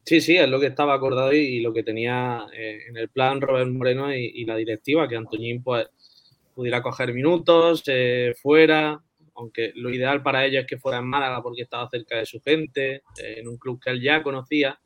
Sí, 0.05 0.19
sí, 0.19 0.35
es 0.35 0.49
lo 0.49 0.59
que 0.59 0.67
estaba 0.67 0.93
acordado 0.93 1.31
y, 1.31 1.61
lo 1.61 1.73
que 1.73 1.83
tenía 1.83 2.45
eh, 2.53 2.81
en 2.89 2.97
el 2.97 3.07
plan 3.09 3.39
Robert 3.39 3.71
Moreno 3.71 4.13
y, 4.13 4.43
la 4.43 4.57
directiva, 4.57 5.07
que 5.07 5.15
Antoñín 5.15 5.63
pues 5.63 5.87
pudiera 6.53 6.81
coger 6.81 7.13
minutos 7.13 7.83
eh, 7.87 8.33
fuera, 8.41 9.01
aunque 9.35 9.71
lo 9.75 9.89
ideal 9.89 10.21
para 10.21 10.45
ellos 10.45 10.61
es 10.61 10.67
que 10.67 10.77
fuera 10.77 10.99
en 10.99 11.07
Málaga 11.07 11.41
porque 11.41 11.61
estaba 11.61 11.89
cerca 11.89 12.17
de 12.17 12.25
su 12.25 12.41
gente, 12.41 12.95
eh, 13.17 13.35
en 13.37 13.47
un 13.47 13.57
club 13.57 13.79
que 13.81 13.91
él 13.91 14.01
ya 14.01 14.21
conocía, 14.21 14.77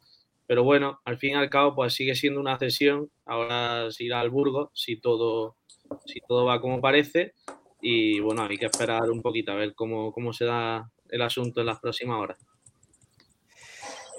pero 0.48 0.64
bueno, 0.64 1.02
al 1.06 1.18
fin 1.18 1.32
y 1.32 1.36
al 1.36 1.50
cabo 1.50 1.76
pues 1.76 1.94
sigue 1.94 2.16
siendo 2.16 2.40
una 2.40 2.58
cesión, 2.58 3.12
ahora 3.26 3.92
se 3.92 4.06
irá 4.06 4.20
al 4.22 4.30
Burgos 4.30 4.70
si 4.74 5.00
todo, 5.00 5.56
si 6.06 6.22
todo 6.22 6.46
va 6.46 6.60
como 6.62 6.82
parece 6.82 7.34
y 7.82 8.20
bueno, 8.22 8.44
hay 8.44 8.58
que 8.58 8.66
esperar 8.66 9.10
un 9.12 9.22
poquito 9.22 9.52
a 9.52 9.56
ver 9.56 9.76
cómo, 9.76 10.12
cómo 10.12 10.34
se 10.34 10.46
da 10.46 10.90
el 11.10 11.22
asunto 11.22 11.60
en 11.62 11.68
las 11.68 11.80
próximas 11.80 12.20
horas. 12.20 12.38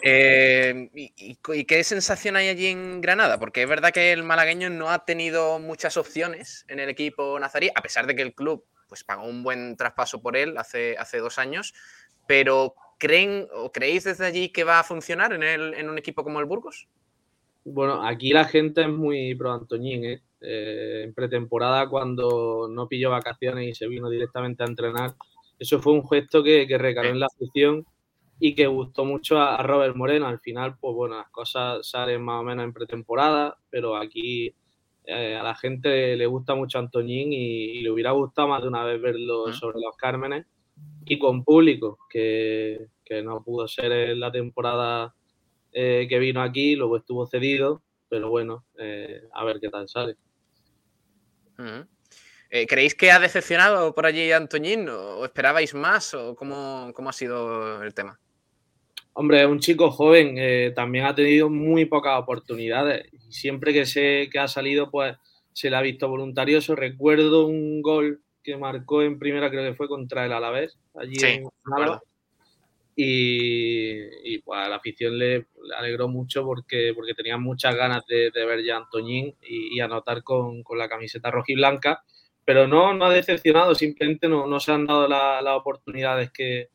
Eh, 0.02 0.90
y, 0.94 1.12
y- 1.16 1.64
qué 1.64 1.82
sensación 1.82 2.36
hay 2.36 2.48
allí 2.48 2.66
en 2.66 3.00
Granada? 3.00 3.38
Porque 3.38 3.62
es 3.62 3.68
verdad 3.68 3.90
que 3.92 4.12
el 4.12 4.22
malagueño 4.22 4.70
no 4.70 4.90
ha 4.90 5.04
tenido 5.04 5.58
muchas 5.58 5.96
opciones 5.96 6.64
en 6.68 6.78
el 6.78 6.88
equipo 6.88 7.38
nazarí, 7.40 7.70
a 7.74 7.82
pesar 7.82 8.06
de 8.06 8.14
que 8.14 8.22
el 8.22 8.34
club 8.34 8.64
pues, 8.88 9.02
pagó 9.02 9.24
un 9.24 9.42
buen 9.42 9.76
traspaso 9.76 10.22
por 10.22 10.36
él 10.36 10.56
hace, 10.56 10.96
hace 10.98 11.18
dos 11.18 11.38
años. 11.38 11.74
Pero 12.28 12.74
¿creen 12.98 13.48
o 13.54 13.72
creéis 13.72 14.04
desde 14.04 14.26
allí 14.26 14.50
que 14.50 14.64
va 14.64 14.80
a 14.80 14.84
funcionar 14.84 15.32
en, 15.32 15.42
el- 15.42 15.74
en 15.74 15.88
un 15.88 15.98
equipo 15.98 16.24
como 16.24 16.40
el 16.40 16.46
Burgos? 16.46 16.88
Bueno, 17.64 18.02
aquí 18.06 18.32
la 18.32 18.44
gente 18.44 18.82
es 18.82 18.88
muy 18.88 19.34
pro 19.34 19.52
Antoñín, 19.52 20.04
¿eh? 20.04 20.22
Eh, 20.40 21.02
en 21.04 21.14
pretemporada, 21.14 21.88
cuando 21.88 22.68
no 22.70 22.86
pilló 22.88 23.10
vacaciones 23.10 23.68
y 23.68 23.74
se 23.74 23.88
vino 23.88 24.08
directamente 24.08 24.62
a 24.62 24.66
entrenar, 24.66 25.14
eso 25.58 25.80
fue 25.80 25.92
un 25.92 26.08
gesto 26.08 26.42
que, 26.42 26.66
que 26.66 26.78
recaló 26.78 27.08
en 27.10 27.18
la 27.20 27.26
afición 27.26 27.84
y 28.38 28.54
que 28.54 28.68
gustó 28.68 29.04
mucho 29.04 29.38
a, 29.38 29.56
a 29.56 29.62
Robert 29.64 29.96
Moreno. 29.96 30.28
Al 30.28 30.38
final, 30.40 30.76
pues 30.80 30.94
bueno, 30.94 31.16
las 31.18 31.28
cosas 31.30 31.86
salen 31.88 32.22
más 32.22 32.40
o 32.40 32.44
menos 32.44 32.64
en 32.64 32.72
pretemporada, 32.72 33.58
pero 33.68 33.96
aquí 33.96 34.54
eh, 35.04 35.36
a 35.36 35.42
la 35.42 35.54
gente 35.56 36.16
le 36.16 36.26
gusta 36.26 36.54
mucho 36.54 36.78
Antoñín 36.78 37.32
y, 37.32 37.78
y 37.78 37.82
le 37.82 37.90
hubiera 37.90 38.12
gustado 38.12 38.48
más 38.48 38.62
de 38.62 38.68
una 38.68 38.84
vez 38.84 39.00
verlo 39.02 39.52
sobre 39.52 39.80
los 39.80 39.96
Cármenes 39.96 40.46
y 41.04 41.18
con 41.18 41.44
público, 41.44 41.98
que, 42.10 42.88
que 43.04 43.22
no 43.22 43.42
pudo 43.42 43.66
ser 43.68 43.92
en 43.92 44.20
la 44.20 44.30
temporada 44.30 45.14
eh, 45.72 46.06
que 46.08 46.18
vino 46.18 46.42
aquí, 46.42 46.76
luego 46.76 46.96
estuvo 46.96 47.26
cedido, 47.26 47.82
pero 48.08 48.30
bueno, 48.30 48.64
eh, 48.78 49.22
a 49.32 49.44
ver 49.44 49.58
qué 49.60 49.68
tal 49.68 49.88
sale. 49.88 50.16
Eh, 52.50 52.66
¿Creéis 52.66 52.94
que 52.94 53.10
ha 53.10 53.18
decepcionado 53.18 53.94
por 53.94 54.06
allí 54.06 54.32
Antoñín 54.32 54.88
o 54.88 55.24
esperabais 55.24 55.74
más 55.74 56.14
o 56.14 56.34
cómo, 56.34 56.92
cómo 56.94 57.10
ha 57.10 57.12
sido 57.12 57.82
el 57.82 57.92
tema? 57.92 58.18
Hombre, 59.12 59.42
es 59.42 59.48
un 59.48 59.58
chico 59.58 59.90
joven, 59.90 60.36
eh, 60.38 60.72
también 60.74 61.04
ha 61.04 61.14
tenido 61.14 61.50
muy 61.50 61.86
pocas 61.86 62.18
oportunidades 62.20 63.12
y 63.12 63.32
siempre 63.32 63.72
que, 63.72 63.84
se, 63.84 64.28
que 64.30 64.38
ha 64.38 64.46
salido, 64.46 64.90
pues 64.90 65.16
se 65.52 65.68
le 65.68 65.76
ha 65.76 65.82
visto 65.82 66.08
voluntarioso. 66.08 66.76
Recuerdo 66.76 67.46
un 67.46 67.82
gol 67.82 68.22
que 68.52 68.56
marcó 68.58 69.02
en 69.02 69.18
primera, 69.18 69.50
creo 69.50 69.64
que 69.70 69.76
fue 69.76 69.88
contra 69.88 70.26
el 70.26 70.32
Alavés, 70.32 70.78
allí 70.94 71.20
Sí, 71.20 71.26
en. 71.26 71.48
Y, 73.00 74.34
y, 74.34 74.38
pues 74.42 74.58
a 74.60 74.68
la 74.68 74.76
afición 74.76 75.16
le, 75.18 75.38
le 75.38 75.74
alegró 75.76 76.08
mucho 76.08 76.44
porque, 76.44 76.92
porque 76.96 77.14
tenía 77.14 77.38
muchas 77.38 77.76
ganas 77.76 78.04
de, 78.06 78.30
de 78.32 78.44
ver 78.44 78.64
ya 78.64 78.74
a 78.74 78.78
Antoñín 78.78 79.36
y, 79.42 79.76
y 79.76 79.80
anotar 79.80 80.24
con, 80.24 80.64
con 80.64 80.78
la 80.78 80.88
camiseta 80.88 81.30
roja 81.30 81.52
y 81.52 81.54
blanca, 81.54 82.02
pero 82.44 82.66
no, 82.66 82.94
no 82.94 83.04
ha 83.04 83.12
decepcionado, 83.12 83.74
simplemente 83.76 84.28
no, 84.28 84.48
no 84.48 84.58
se 84.58 84.72
han 84.72 84.86
dado 84.86 85.06
la- 85.06 85.40
las 85.42 85.56
oportunidades 85.56 86.32
que, 86.32 86.70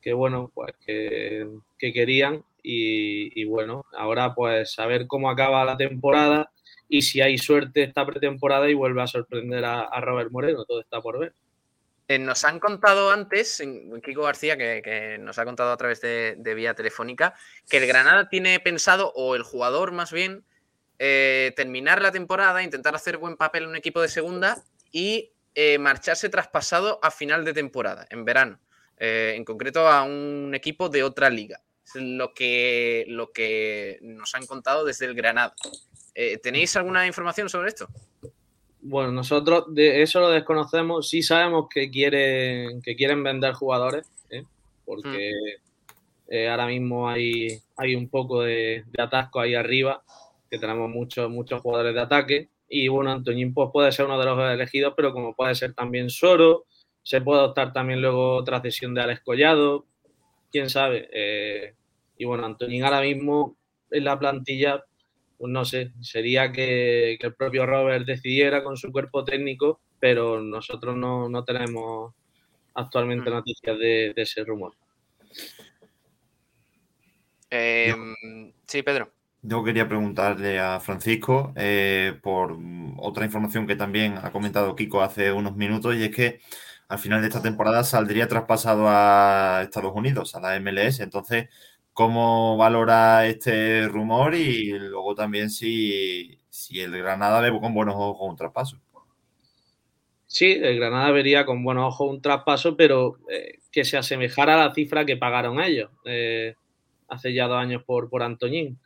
que 0.00 0.12
bueno, 0.12 0.50
pues 0.54 0.74
que, 0.84 1.48
que 1.78 1.92
querían. 1.92 2.44
Y, 2.62 3.40
y 3.40 3.44
bueno, 3.46 3.84
ahora 3.92 4.34
pues 4.34 4.78
a 4.78 4.86
ver 4.86 5.06
cómo 5.06 5.30
acaba 5.30 5.64
la 5.64 5.76
temporada 5.76 6.50
y 6.90 7.02
si 7.02 7.20
hay 7.20 7.38
suerte 7.38 7.84
esta 7.84 8.04
pretemporada 8.04 8.68
y 8.68 8.74
vuelve 8.74 9.00
a 9.00 9.06
sorprender 9.06 9.64
a, 9.64 10.00
Robert 10.00 10.32
Moreno, 10.32 10.64
todo 10.64 10.80
está 10.80 11.00
por 11.00 11.20
ver. 11.20 11.32
Eh, 12.08 12.18
nos 12.18 12.44
han 12.44 12.58
contado 12.58 13.12
antes, 13.12 13.62
Kiko 14.04 14.22
García, 14.22 14.56
que, 14.56 15.16
nos 15.20 15.38
ha 15.38 15.44
contado 15.44 15.70
a 15.70 15.76
través 15.76 16.00
de, 16.00 16.54
vía 16.56 16.74
telefónica, 16.74 17.36
que 17.68 17.76
el 17.76 17.86
Granada 17.86 18.28
tiene 18.28 18.58
pensado, 18.58 19.12
o 19.14 19.36
el 19.36 19.44
jugador 19.44 19.92
más 19.92 20.12
bien, 20.12 20.44
eh, 20.98 21.52
terminar 21.54 22.02
la 22.02 22.10
temporada, 22.10 22.60
intentar 22.64 22.96
hacer 22.96 23.18
buen 23.18 23.36
papel 23.36 23.62
en 23.62 23.68
un 23.68 23.76
equipo 23.76 24.02
de 24.02 24.08
segunda 24.08 24.60
y 24.90 25.30
eh, 25.54 25.78
marcharse 25.78 26.28
traspasado 26.28 26.98
a 27.04 27.12
final 27.12 27.44
de 27.44 27.54
temporada, 27.54 28.04
en 28.10 28.24
verano, 28.24 28.58
en 28.98 29.44
concreto 29.44 29.86
a 29.86 30.02
un 30.02 30.52
equipo 30.56 30.88
de 30.88 31.04
otra 31.04 31.30
liga. 31.30 31.60
Es 31.86 31.94
lo 31.94 32.34
que, 32.34 33.04
lo 33.06 33.30
que 33.30 33.98
nos 34.02 34.34
han 34.34 34.46
contado 34.46 34.84
desde 34.84 35.06
el 35.06 35.14
Granada. 35.14 35.54
Eh, 36.14 36.38
¿Tenéis 36.38 36.76
alguna 36.76 37.06
información 37.06 37.48
sobre 37.48 37.68
esto? 37.68 37.88
Bueno, 38.82 39.12
nosotros 39.12 39.64
de 39.74 40.02
eso 40.02 40.20
lo 40.20 40.30
desconocemos. 40.30 41.08
Sí 41.08 41.22
sabemos 41.22 41.68
que 41.68 41.90
quieren, 41.90 42.80
que 42.82 42.96
quieren 42.96 43.22
vender 43.22 43.52
jugadores, 43.52 44.10
¿eh? 44.30 44.44
porque 44.84 45.32
eh, 46.28 46.48
ahora 46.48 46.66
mismo 46.66 47.08
hay, 47.08 47.60
hay 47.76 47.94
un 47.94 48.08
poco 48.08 48.42
de, 48.42 48.84
de 48.86 49.02
atasco 49.02 49.40
ahí 49.40 49.54
arriba, 49.54 50.02
que 50.50 50.58
tenemos 50.58 50.88
muchos, 50.88 51.30
muchos 51.30 51.60
jugadores 51.60 51.94
de 51.94 52.00
ataque. 52.00 52.48
Y 52.68 52.88
bueno, 52.88 53.10
Antoñín 53.10 53.52
pues, 53.52 53.68
puede 53.72 53.92
ser 53.92 54.06
uno 54.06 54.18
de 54.18 54.24
los 54.24 54.38
elegidos, 54.52 54.94
pero 54.96 55.12
como 55.12 55.34
puede 55.34 55.54
ser 55.54 55.74
también 55.74 56.08
Soro, 56.08 56.66
se 57.02 57.20
puede 57.20 57.42
optar 57.42 57.72
también 57.72 58.00
luego 58.00 58.36
otra 58.36 58.60
cesión 58.60 58.94
de 58.94 59.02
Alex 59.02 59.20
Collado, 59.22 59.86
quién 60.52 60.70
sabe. 60.70 61.08
Eh, 61.12 61.74
y 62.16 62.24
bueno, 62.24 62.46
Antoñín 62.46 62.84
ahora 62.84 63.00
mismo 63.00 63.56
en 63.90 64.04
la 64.04 64.18
plantilla 64.18 64.84
pues 65.40 65.50
no 65.50 65.64
sé, 65.64 65.90
sería 66.02 66.52
que, 66.52 67.16
que 67.18 67.26
el 67.28 67.34
propio 67.34 67.64
Robert 67.64 68.04
decidiera 68.04 68.62
con 68.62 68.76
su 68.76 68.92
cuerpo 68.92 69.24
técnico, 69.24 69.80
pero 69.98 70.42
nosotros 70.42 70.94
no, 70.94 71.30
no 71.30 71.44
tenemos 71.44 72.12
actualmente 72.74 73.30
noticias 73.30 73.78
de, 73.78 74.12
de 74.14 74.22
ese 74.22 74.44
rumor. 74.44 74.74
Eh, 77.48 77.94
sí, 78.66 78.82
Pedro. 78.82 79.14
Yo 79.40 79.64
quería 79.64 79.88
preguntarle 79.88 80.58
a 80.60 80.78
Francisco 80.78 81.54
eh, 81.56 82.18
por 82.22 82.58
mm, 82.58 82.98
otra 83.00 83.24
información 83.24 83.66
que 83.66 83.76
también 83.76 84.18
ha 84.22 84.32
comentado 84.32 84.76
Kiko 84.76 85.00
hace 85.00 85.32
unos 85.32 85.56
minutos 85.56 85.96
y 85.96 86.04
es 86.04 86.14
que 86.14 86.40
al 86.88 86.98
final 86.98 87.22
de 87.22 87.28
esta 87.28 87.40
temporada 87.40 87.82
saldría 87.82 88.28
traspasado 88.28 88.84
a 88.88 89.62
Estados 89.62 89.92
Unidos, 89.94 90.34
a 90.34 90.40
la 90.40 90.56
MLS. 90.60 91.00
Entonces, 91.00 91.48
¿cómo 91.92 92.56
valora 92.56 93.26
este 93.26 93.86
rumor 93.88 94.34
y 94.34 94.70
luego 94.78 95.14
también 95.14 95.50
si, 95.50 96.38
si 96.48 96.80
el 96.80 96.96
Granada 96.96 97.40
ve 97.40 97.50
con 97.60 97.74
buenos 97.74 97.94
ojos 97.96 98.30
un 98.30 98.36
traspaso? 98.36 98.78
Sí, 100.26 100.52
el 100.52 100.76
Granada 100.76 101.10
vería 101.10 101.44
con 101.44 101.64
buenos 101.64 101.86
ojos 101.88 102.08
un 102.08 102.22
traspaso, 102.22 102.76
pero 102.76 103.16
eh, 103.28 103.58
que 103.72 103.84
se 103.84 103.96
asemejara 103.96 104.54
a 104.54 104.68
la 104.68 104.74
cifra 104.74 105.04
que 105.04 105.16
pagaron 105.16 105.60
ellos 105.60 105.90
eh, 106.04 106.54
hace 107.08 107.34
ya 107.34 107.48
dos 107.48 107.58
años 107.58 107.82
por, 107.84 108.08
por 108.08 108.22
Antoñín. 108.22 108.78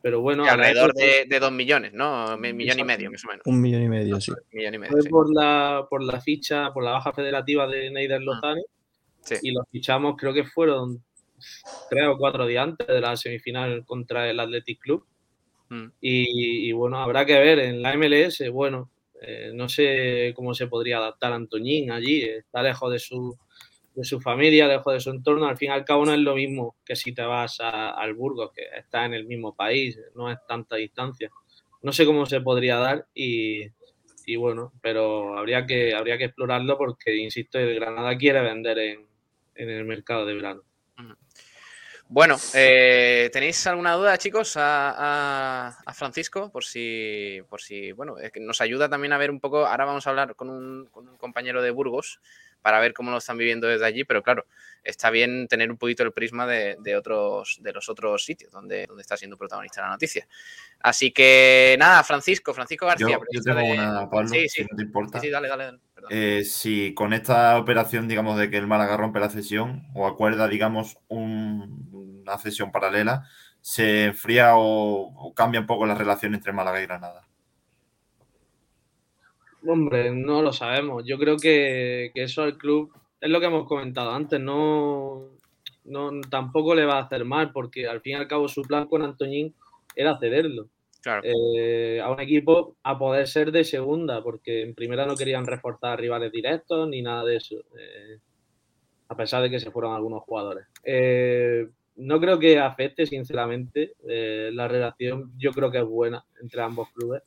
pero 0.00 0.20
bueno. 0.20 0.44
Y 0.44 0.48
alrededor 0.48 0.94
de, 0.94 1.26
de, 1.28 1.40
dos 1.40 1.50
millones, 1.50 1.92
¿no? 1.92 2.36
Un 2.36 2.56
millón 2.56 2.78
y 2.78 2.84
medio, 2.84 3.10
más 3.10 3.24
o 3.24 3.28
menos. 3.28 3.42
Un 3.46 3.60
millón 3.60 3.82
y 3.82 3.88
medio, 3.88 4.20
sí. 4.20 4.30
Un 4.30 4.58
millón 4.58 4.74
y 4.74 4.78
medio, 4.78 4.92
Fue 4.92 5.02
sí. 5.02 5.08
por, 5.08 5.34
la, 5.34 5.86
por 5.90 6.02
la 6.04 6.20
ficha, 6.20 6.72
por 6.72 6.84
la 6.84 6.92
baja 6.92 7.12
federativa 7.12 7.66
de 7.66 7.90
Neider 7.90 8.22
Lozano. 8.22 8.62
Sí. 9.22 9.34
Y 9.42 9.50
los 9.52 9.64
fichamos, 9.70 10.14
creo 10.16 10.32
que 10.32 10.44
fueron 10.44 11.02
tres 11.90 12.06
o 12.06 12.16
cuatro 12.16 12.46
días 12.46 12.64
antes 12.64 12.86
de 12.86 13.00
la 13.00 13.16
semifinal 13.16 13.84
contra 13.84 14.28
el 14.28 14.40
Athletic 14.40 14.80
Club. 14.80 15.06
Mm. 15.68 15.86
Y, 16.00 16.68
y 16.68 16.72
bueno, 16.72 16.98
habrá 16.98 17.24
que 17.24 17.38
ver 17.38 17.58
en 17.58 17.82
la 17.82 17.96
MLS, 17.96 18.48
bueno, 18.50 18.90
eh, 19.24 19.52
no 19.54 19.68
sé 19.68 20.32
cómo 20.34 20.52
se 20.52 20.66
podría 20.66 20.98
adaptar 20.98 21.32
Antoñín 21.32 21.92
allí, 21.92 22.22
está 22.24 22.60
lejos 22.60 22.90
de 22.92 22.98
su, 22.98 23.38
de 23.94 24.04
su 24.04 24.20
familia, 24.20 24.66
lejos 24.66 24.92
de 24.94 25.00
su 25.00 25.10
entorno, 25.10 25.46
al 25.46 25.56
fin 25.56 25.70
y 25.70 25.72
al 25.72 25.84
cabo 25.84 26.04
no 26.04 26.12
es 26.12 26.18
lo 26.18 26.34
mismo 26.34 26.74
que 26.84 26.96
si 26.96 27.12
te 27.14 27.22
vas 27.22 27.60
a, 27.60 27.90
al 27.90 28.14
Burgos, 28.14 28.50
que 28.52 28.64
está 28.76 29.04
en 29.04 29.14
el 29.14 29.24
mismo 29.26 29.54
país, 29.54 29.96
no 30.16 30.28
es 30.28 30.38
tanta 30.48 30.74
distancia. 30.74 31.30
No 31.82 31.92
sé 31.92 32.04
cómo 32.04 32.26
se 32.26 32.40
podría 32.40 32.78
dar 32.78 33.06
y, 33.14 33.66
y 34.26 34.36
bueno, 34.36 34.72
pero 34.82 35.38
habría 35.38 35.66
que, 35.66 35.94
habría 35.94 36.18
que 36.18 36.24
explorarlo 36.24 36.76
porque, 36.76 37.16
insisto, 37.16 37.60
el 37.60 37.76
Granada 37.76 38.18
quiere 38.18 38.40
vender 38.40 38.78
en, 38.78 39.06
en 39.54 39.70
el 39.70 39.84
mercado 39.84 40.26
de 40.26 40.34
verano. 40.34 40.62
Bueno, 42.14 42.36
eh, 42.52 43.30
¿tenéis 43.32 43.66
alguna 43.66 43.94
duda, 43.94 44.18
chicos, 44.18 44.58
a, 44.58 44.90
a, 44.90 45.78
a, 45.86 45.94
Francisco? 45.94 46.52
Por 46.52 46.62
si, 46.62 47.40
por 47.48 47.62
si, 47.62 47.92
bueno, 47.92 48.18
es 48.18 48.30
que 48.30 48.38
nos 48.38 48.60
ayuda 48.60 48.90
también 48.90 49.14
a 49.14 49.16
ver 49.16 49.30
un 49.30 49.40
poco. 49.40 49.66
Ahora 49.66 49.86
vamos 49.86 50.06
a 50.06 50.10
hablar 50.10 50.36
con 50.36 50.50
un, 50.50 50.88
con 50.90 51.08
un 51.08 51.16
compañero 51.16 51.62
de 51.62 51.70
Burgos 51.70 52.20
para 52.60 52.80
ver 52.80 52.92
cómo 52.92 53.10
lo 53.10 53.16
están 53.16 53.38
viviendo 53.38 53.66
desde 53.66 53.86
allí, 53.86 54.04
pero 54.04 54.22
claro, 54.22 54.44
está 54.84 55.08
bien 55.08 55.48
tener 55.48 55.70
un 55.70 55.78
poquito 55.78 56.02
el 56.02 56.12
prisma 56.12 56.46
de, 56.46 56.76
de, 56.80 56.96
otros, 56.96 57.58
de 57.62 57.72
los 57.72 57.88
otros 57.88 58.24
sitios 58.24 58.52
donde, 58.52 58.86
donde 58.86 59.00
está 59.00 59.16
siendo 59.16 59.38
protagonista 59.38 59.80
la 59.80 59.88
noticia. 59.88 60.28
Así 60.80 61.12
que 61.12 61.76
nada, 61.78 62.04
Francisco, 62.04 62.52
Francisco 62.52 62.86
García. 62.86 63.08
Yo, 63.08 63.20
yo 63.30 63.42
tengo 63.42 63.58
de... 63.58 63.72
una, 63.72 64.10
Pablo, 64.10 64.28
sí, 64.28 64.48
si 64.50 64.62
sí. 64.62 64.66
no 64.70 64.76
te 64.76 64.82
importa. 64.82 65.18
Sí, 65.18 65.26
sí, 65.26 65.32
dale, 65.32 65.48
dale. 65.48 65.64
dale. 65.64 65.78
Eh, 66.10 66.44
si 66.44 66.94
con 66.94 67.12
esta 67.12 67.58
operación, 67.58 68.08
digamos, 68.08 68.38
de 68.38 68.50
que 68.50 68.56
el 68.56 68.66
Málaga 68.66 68.96
rompe 68.96 69.20
la 69.20 69.30
cesión 69.30 69.86
o 69.94 70.06
acuerda, 70.06 70.48
digamos, 70.48 70.98
un, 71.08 71.91
una 72.22 72.38
cesión 72.38 72.72
paralela, 72.72 73.28
se 73.60 74.06
enfría 74.06 74.56
o, 74.56 75.12
o 75.14 75.34
cambia 75.34 75.60
un 75.60 75.66
poco 75.66 75.86
la 75.86 75.94
relación 75.94 76.34
entre 76.34 76.52
Málaga 76.52 76.80
y 76.80 76.86
Granada. 76.86 77.26
Hombre, 79.66 80.10
no 80.10 80.42
lo 80.42 80.52
sabemos. 80.52 81.04
Yo 81.06 81.18
creo 81.18 81.36
que, 81.36 82.10
que, 82.14 82.24
eso 82.24 82.42
al 82.42 82.58
club 82.58 82.92
es 83.20 83.30
lo 83.30 83.38
que 83.38 83.46
hemos 83.46 83.66
comentado 83.68 84.12
antes. 84.12 84.40
No, 84.40 85.28
no, 85.84 86.10
tampoco 86.28 86.74
le 86.74 86.84
va 86.84 86.98
a 86.98 87.02
hacer 87.02 87.24
mal 87.24 87.52
porque 87.52 87.86
al 87.86 88.00
fin 88.00 88.12
y 88.12 88.16
al 88.16 88.28
cabo 88.28 88.48
su 88.48 88.62
plan 88.62 88.86
con 88.86 89.02
Antoñín 89.02 89.54
era 89.94 90.18
cederlo 90.18 90.68
claro. 91.02 91.22
eh, 91.24 92.00
a 92.02 92.10
un 92.10 92.20
equipo 92.20 92.76
a 92.82 92.98
poder 92.98 93.28
ser 93.28 93.52
de 93.52 93.64
segunda, 93.64 94.22
porque 94.22 94.62
en 94.62 94.74
primera 94.74 95.06
no 95.06 95.16
querían 95.16 95.46
reforzar 95.46 96.00
rivales 96.00 96.32
directos 96.32 96.88
ni 96.88 97.02
nada 97.02 97.24
de 97.24 97.36
eso, 97.36 97.56
eh, 97.78 98.18
a 99.08 99.16
pesar 99.16 99.42
de 99.42 99.50
que 99.50 99.60
se 99.60 99.70
fueron 99.70 99.94
algunos 99.94 100.22
jugadores. 100.22 100.66
Eh, 100.84 101.68
no 101.96 102.20
creo 102.20 102.38
que 102.38 102.58
afecte, 102.58 103.06
sinceramente, 103.06 103.94
eh, 104.08 104.50
la 104.52 104.68
relación. 104.68 105.32
Yo 105.36 105.52
creo 105.52 105.70
que 105.70 105.78
es 105.78 105.84
buena 105.84 106.24
entre 106.40 106.62
ambos 106.62 106.88
clubes 106.92 107.22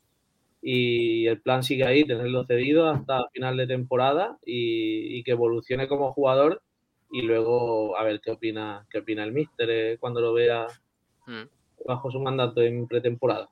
y 0.62 1.28
el 1.28 1.40
plan 1.42 1.62
sigue 1.62 1.86
ahí, 1.86 2.06
tenerlo 2.06 2.44
cedido 2.46 2.90
hasta 2.90 3.30
final 3.30 3.56
de 3.56 3.68
temporada 3.68 4.40
y, 4.44 5.16
y, 5.16 5.24
que 5.24 5.32
evolucione 5.32 5.88
como 5.88 6.12
jugador 6.12 6.64
y 7.12 7.22
luego 7.22 7.96
a 7.98 8.04
ver 8.04 8.20
qué 8.20 8.32
opina, 8.32 8.86
qué 8.90 8.98
opina 8.98 9.24
el 9.24 9.32
míster 9.32 9.70
eh, 9.70 9.98
cuando 10.00 10.22
lo 10.22 10.34
vea 10.34 10.66
mm. 11.28 11.44
bajo 11.88 12.10
su 12.10 12.20
mandato 12.20 12.62
en 12.62 12.88
pretemporada. 12.88 13.48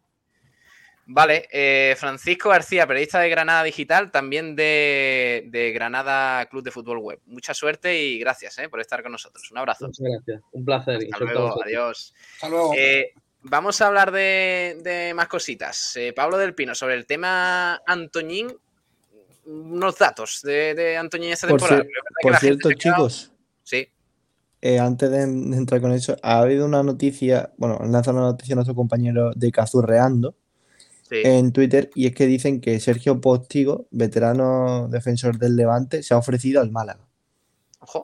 Vale, 1.05 1.47
eh, 1.51 1.95
Francisco 1.97 2.49
García, 2.49 2.87
periodista 2.87 3.19
de 3.19 3.29
Granada 3.29 3.63
Digital, 3.63 4.09
también 4.09 4.55
de, 4.55 5.47
de, 5.47 5.71
Granada 5.71 6.45
Club 6.45 6.63
de 6.63 6.71
Fútbol 6.71 6.99
Web. 6.99 7.19
Mucha 7.25 7.53
suerte 7.53 8.01
y 8.01 8.19
gracias 8.19 8.57
eh, 8.59 8.69
por 8.69 8.79
estar 8.79 9.03
con 9.03 9.11
nosotros. 9.11 9.51
Un 9.51 9.57
abrazo. 9.57 9.87
Muchas 9.87 10.05
gracias, 10.09 10.41
un 10.51 10.63
placer. 10.63 10.99
Hasta 11.11 11.25
luego, 11.25 11.63
adiós. 11.63 12.13
Hasta 12.35 12.49
luego. 12.49 12.73
Eh, 12.77 13.13
Vamos 13.45 13.81
a 13.81 13.87
hablar 13.87 14.11
de, 14.11 14.79
de 14.83 15.13
más 15.13 15.27
cositas. 15.27 15.97
Eh, 15.97 16.13
Pablo 16.13 16.37
del 16.37 16.55
Pino, 16.55 16.73
sobre 16.73 16.95
el 16.95 17.05
tema 17.05 17.81
Antoñín, 17.85 18.47
unos 19.45 19.97
datos 19.97 20.39
de, 20.43 20.73
de 20.73 20.95
Antoñín 20.95 21.33
esta 21.33 21.49
por 21.49 21.59
temporada. 21.59 21.83
Si, 21.83 22.27
por 22.27 22.37
cierto, 22.37 22.71
chicos. 22.71 23.33
Sí. 23.63 23.89
Eh, 24.61 24.79
antes 24.79 25.11
de, 25.11 25.23
entrar 25.23 25.81
con 25.81 25.91
eso, 25.91 26.15
ha 26.23 26.39
habido 26.39 26.65
una 26.65 26.83
noticia, 26.83 27.51
bueno, 27.57 27.79
lanza 27.85 28.11
una 28.11 28.21
noticia 28.21 28.53
a 28.53 28.55
nuestro 28.55 28.75
compañero 28.75 29.31
de 29.35 29.51
Cazurreando 29.51 30.35
sí. 31.13 31.27
en 31.27 31.51
Twitter, 31.51 31.89
y 31.95 32.07
es 32.07 32.15
que 32.15 32.25
dicen 32.25 32.61
que 32.61 32.79
Sergio 32.79 33.21
Postigo, 33.21 33.85
veterano 33.91 34.87
defensor 34.89 35.37
del 35.37 35.55
Levante, 35.55 36.03
se 36.03 36.13
ha 36.13 36.17
ofrecido 36.17 36.61
al 36.61 36.71
Málaga. 36.71 37.05
Ojo. 37.79 38.03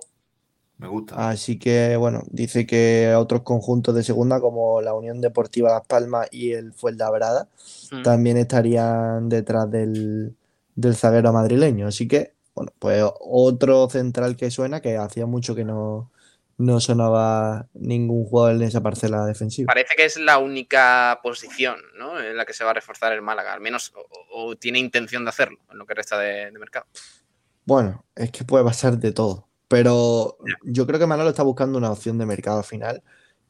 Me 0.78 0.88
gusta. 0.88 1.30
Así 1.30 1.60
que, 1.60 1.98
bueno, 1.98 2.24
dice 2.32 2.66
que 2.66 3.14
otros 3.18 3.42
conjuntos 3.42 3.94
de 3.94 4.04
segunda, 4.04 4.40
como 4.40 4.82
la 4.82 4.94
Unión 4.94 5.20
Deportiva 5.20 5.72
Las 5.72 5.86
Palmas 5.86 6.30
y 6.32 6.54
el 6.54 6.72
Fuenlabrada, 6.72 7.50
mm. 7.92 8.04
también 8.04 8.38
estarían 8.38 9.28
detrás 9.28 9.70
del, 9.70 10.38
del 10.76 10.96
zaguero 10.96 11.34
madrileño. 11.34 11.88
Así 11.88 12.08
que, 12.08 12.34
bueno, 12.56 12.72
pues 12.80 13.04
otro 13.20 13.90
central 13.90 14.38
que 14.38 14.52
suena, 14.52 14.80
que 14.80 14.96
hacía 14.96 15.26
mucho 15.26 15.54
que 15.54 15.66
no, 15.66 16.12
no 16.60 16.82
sonaba 16.82 17.68
ningún 17.74 18.26
jugador 18.26 18.58
en 18.58 18.64
esa 18.64 18.84
parcela 18.84 19.26
defensiva. 19.26 19.68
Parece 19.68 19.96
que 19.96 20.04
es 20.04 20.18
la 20.18 20.38
única 20.38 21.20
posición 21.24 21.78
¿no? 21.98 22.22
en 22.22 22.36
la 22.36 22.46
que 22.46 22.54
se 22.54 22.66
va 22.66 22.72
a 22.72 22.74
reforzar 22.74 23.14
el 23.14 23.22
Málaga, 23.22 23.54
al 23.54 23.62
menos, 23.62 23.94
o, 23.96 24.50
o 24.50 24.56
tiene 24.58 24.78
intención 24.78 25.24
de 25.24 25.30
hacerlo 25.30 25.58
en 25.72 25.78
lo 25.78 25.86
que 25.86 25.94
resta 25.94 26.20
de, 26.20 26.52
de 26.52 26.60
mercado. 26.60 26.86
Bueno, 27.64 28.04
es 28.14 28.32
que 28.32 28.44
puede 28.44 28.66
pasar 28.66 28.98
de 28.98 29.14
todo. 29.14 29.48
Pero 29.70 30.38
yo 30.64 30.86
creo 30.86 31.00
que 31.00 31.08
Manolo 31.08 31.30
está 31.30 31.44
buscando 31.44 31.78
una 31.78 31.92
opción 31.92 32.18
de 32.18 32.26
mercado 32.26 32.62
final 32.64 33.04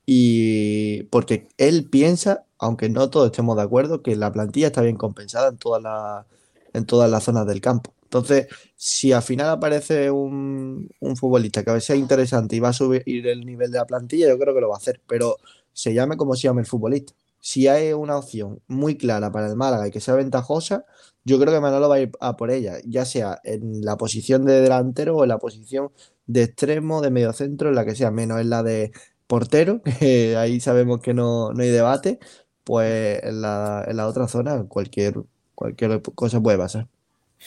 y 0.05 1.03
porque 1.03 1.47
él 1.57 1.89
piensa, 1.89 2.45
aunque 2.59 2.89
no 2.89 3.09
todos 3.09 3.31
estemos 3.31 3.55
de 3.55 3.63
acuerdo, 3.63 4.03
que 4.03 4.15
la 4.15 4.31
plantilla 4.31 4.67
está 4.67 4.81
bien 4.81 4.97
compensada 4.97 5.49
en 5.49 5.57
todas 5.57 5.81
las 5.81 6.25
en 6.73 6.85
todas 6.85 7.09
las 7.09 7.23
zonas 7.23 7.47
del 7.47 7.61
campo. 7.61 7.95
Entonces, 8.09 8.47
si 8.75 9.11
al 9.11 9.21
final 9.21 9.49
aparece 9.49 10.09
un, 10.09 10.89
un 10.99 11.15
futbolista 11.15 11.63
que 11.63 11.69
a 11.69 11.73
veces 11.73 11.87
sea 11.87 11.95
interesante 11.95 12.55
y 12.55 12.59
va 12.59 12.69
a 12.69 12.73
subir 12.73 13.03
el 13.05 13.45
nivel 13.45 13.71
de 13.71 13.77
la 13.77 13.85
plantilla, 13.85 14.27
yo 14.27 14.39
creo 14.39 14.55
que 14.55 14.61
lo 14.61 14.69
va 14.69 14.75
a 14.75 14.77
hacer, 14.79 14.99
pero 15.07 15.37
se 15.73 15.93
llame 15.93 16.17
como 16.17 16.35
se 16.35 16.43
llame 16.43 16.61
el 16.61 16.67
futbolista. 16.67 17.13
Si 17.39 17.67
hay 17.67 17.93
una 17.93 18.17
opción 18.17 18.61
muy 18.67 18.97
clara 18.97 19.31
para 19.31 19.47
el 19.47 19.55
Málaga 19.55 19.87
y 19.87 19.91
que 19.91 19.99
sea 20.01 20.15
ventajosa, 20.15 20.85
yo 21.23 21.39
creo 21.39 21.53
que 21.53 21.59
Manolo 21.59 21.87
va 21.87 21.95
a 21.95 22.01
ir 22.01 22.11
a 22.19 22.35
por 22.35 22.49
ella, 22.51 22.77
ya 22.85 23.05
sea 23.05 23.39
en 23.43 23.81
la 23.85 23.95
posición 23.97 24.43
de 24.45 24.61
delantero 24.61 25.15
o 25.17 25.23
en 25.23 25.29
la 25.29 25.37
posición 25.37 25.91
de 26.25 26.43
extremo, 26.43 27.01
de 27.01 27.11
medio 27.11 27.31
centro, 27.33 27.69
en 27.69 27.75
la 27.75 27.85
que 27.85 27.95
sea, 27.95 28.09
menos 28.11 28.41
en 28.41 28.49
la 28.49 28.63
de 28.63 28.91
portero, 29.27 29.81
que 29.99 30.35
ahí 30.35 30.59
sabemos 30.59 30.99
que 31.01 31.13
no, 31.13 31.53
no 31.53 31.61
hay 31.63 31.69
debate, 31.69 32.19
pues 32.63 33.23
en 33.23 33.41
la, 33.41 33.85
en 33.87 33.97
la 33.97 34.07
otra 34.07 34.27
zona 34.27 34.63
cualquier, 34.65 35.15
cualquier 35.55 36.01
cosa 36.01 36.41
puede 36.41 36.57
pasar. 36.57 36.87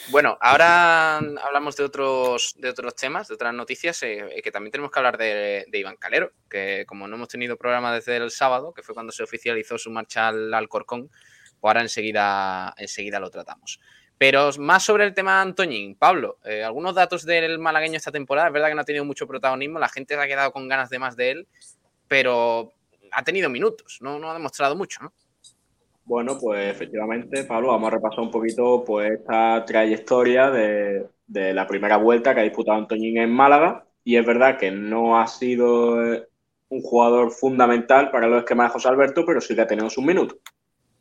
Bueno, 0.09 0.37
ahora 0.41 1.17
hablamos 1.17 1.75
de 1.75 1.83
otros, 1.83 2.55
de 2.57 2.69
otros 2.69 2.95
temas, 2.95 3.27
de 3.27 3.35
otras 3.35 3.53
noticias, 3.53 4.01
eh, 4.03 4.41
que 4.43 4.51
también 4.51 4.71
tenemos 4.71 4.91
que 4.91 4.99
hablar 4.99 5.17
de, 5.17 5.65
de, 5.67 5.79
Iván 5.79 5.97
Calero, 5.97 6.31
que 6.49 6.85
como 6.87 7.07
no 7.07 7.15
hemos 7.15 7.27
tenido 7.27 7.57
programa 7.57 7.93
desde 7.93 8.17
el 8.17 8.31
sábado, 8.31 8.73
que 8.73 8.81
fue 8.81 8.95
cuando 8.95 9.11
se 9.11 9.23
oficializó 9.23 9.77
su 9.77 9.91
marcha 9.91 10.29
al 10.29 10.53
Alcorcón, 10.53 11.09
pues 11.09 11.69
ahora 11.69 11.81
enseguida, 11.81 12.73
enseguida 12.77 13.19
lo 13.19 13.29
tratamos. 13.29 13.79
Pero 14.17 14.49
más 14.59 14.83
sobre 14.83 15.05
el 15.05 15.13
tema 15.13 15.41
Antoñín. 15.41 15.95
Pablo, 15.95 16.39
eh, 16.43 16.63
algunos 16.63 16.95
datos 16.95 17.25
del 17.25 17.59
malagueño 17.59 17.97
esta 17.97 18.11
temporada. 18.11 18.47
Es 18.47 18.53
verdad 18.53 18.69
que 18.69 18.75
no 18.75 18.81
ha 18.81 18.85
tenido 18.85 19.05
mucho 19.05 19.27
protagonismo, 19.27 19.79
la 19.79 19.89
gente 19.89 20.15
se 20.15 20.21
ha 20.21 20.27
quedado 20.27 20.51
con 20.51 20.67
ganas 20.67 20.89
de 20.89 20.99
más 20.99 21.15
de 21.15 21.31
él, 21.31 21.47
pero 22.07 22.73
ha 23.11 23.23
tenido 23.23 23.49
minutos, 23.49 23.99
no, 24.01 24.19
no 24.19 24.31
ha 24.31 24.33
demostrado 24.33 24.75
mucho, 24.75 25.03
¿no? 25.03 25.13
Bueno, 26.05 26.37
pues 26.39 26.69
efectivamente, 26.69 27.45
Pablo, 27.45 27.69
vamos 27.69 27.87
a 27.87 27.95
repasar 27.95 28.19
un 28.19 28.31
poquito 28.31 28.83
pues 28.85 29.11
esta 29.19 29.63
trayectoria 29.65 30.49
de, 30.51 31.07
de 31.27 31.53
la 31.53 31.65
primera 31.65 31.97
vuelta 31.97 32.33
que 32.33 32.41
ha 32.41 32.43
disputado 32.43 32.77
Antoñín 32.77 33.17
en 33.17 33.31
Málaga. 33.31 33.85
Y 34.03 34.17
es 34.17 34.25
verdad 34.25 34.57
que 34.57 34.69
no 34.71 35.19
ha 35.19 35.27
sido 35.27 35.95
un 36.69 36.81
jugador 36.81 37.31
fundamental 37.31 38.11
para 38.11 38.27
los 38.27 38.39
esquemas 38.39 38.69
de 38.69 38.73
José 38.73 38.87
Alberto, 38.89 39.25
pero 39.25 39.39
sí 39.39 39.55
que 39.55 39.61
ha 39.61 39.67
tenido 39.67 39.89
sus 39.89 40.03
minutos. 40.03 40.37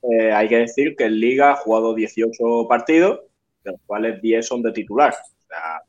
Eh, 0.03 0.33
hay 0.33 0.49
que 0.49 0.59
decir 0.59 0.95
que 0.97 1.05
en 1.05 1.19
Liga 1.19 1.53
ha 1.53 1.57
jugado 1.57 1.95
18 1.95 2.67
partidos, 2.69 3.21
de 3.65 3.73
los 3.73 3.81
cuales 3.87 4.21
10 4.21 4.47
son 4.47 4.63
de 4.63 4.73
titular. 4.73 5.15
O 5.15 5.47
sea, 5.49 5.83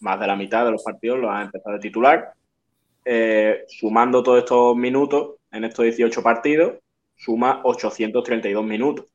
más 0.00 0.20
de 0.20 0.26
la 0.26 0.36
mitad 0.36 0.64
de 0.64 0.72
los 0.72 0.82
partidos 0.82 1.18
los 1.18 1.30
ha 1.30 1.42
empezado 1.42 1.74
de 1.74 1.80
titular. 1.80 2.32
Eh, 3.04 3.64
sumando 3.68 4.22
todos 4.22 4.38
estos 4.40 4.76
minutos 4.76 5.36
en 5.50 5.64
estos 5.64 5.84
18 5.84 6.22
partidos, 6.22 6.74
suma 7.20 7.60
832 7.64 8.64
minutos. 8.64 9.06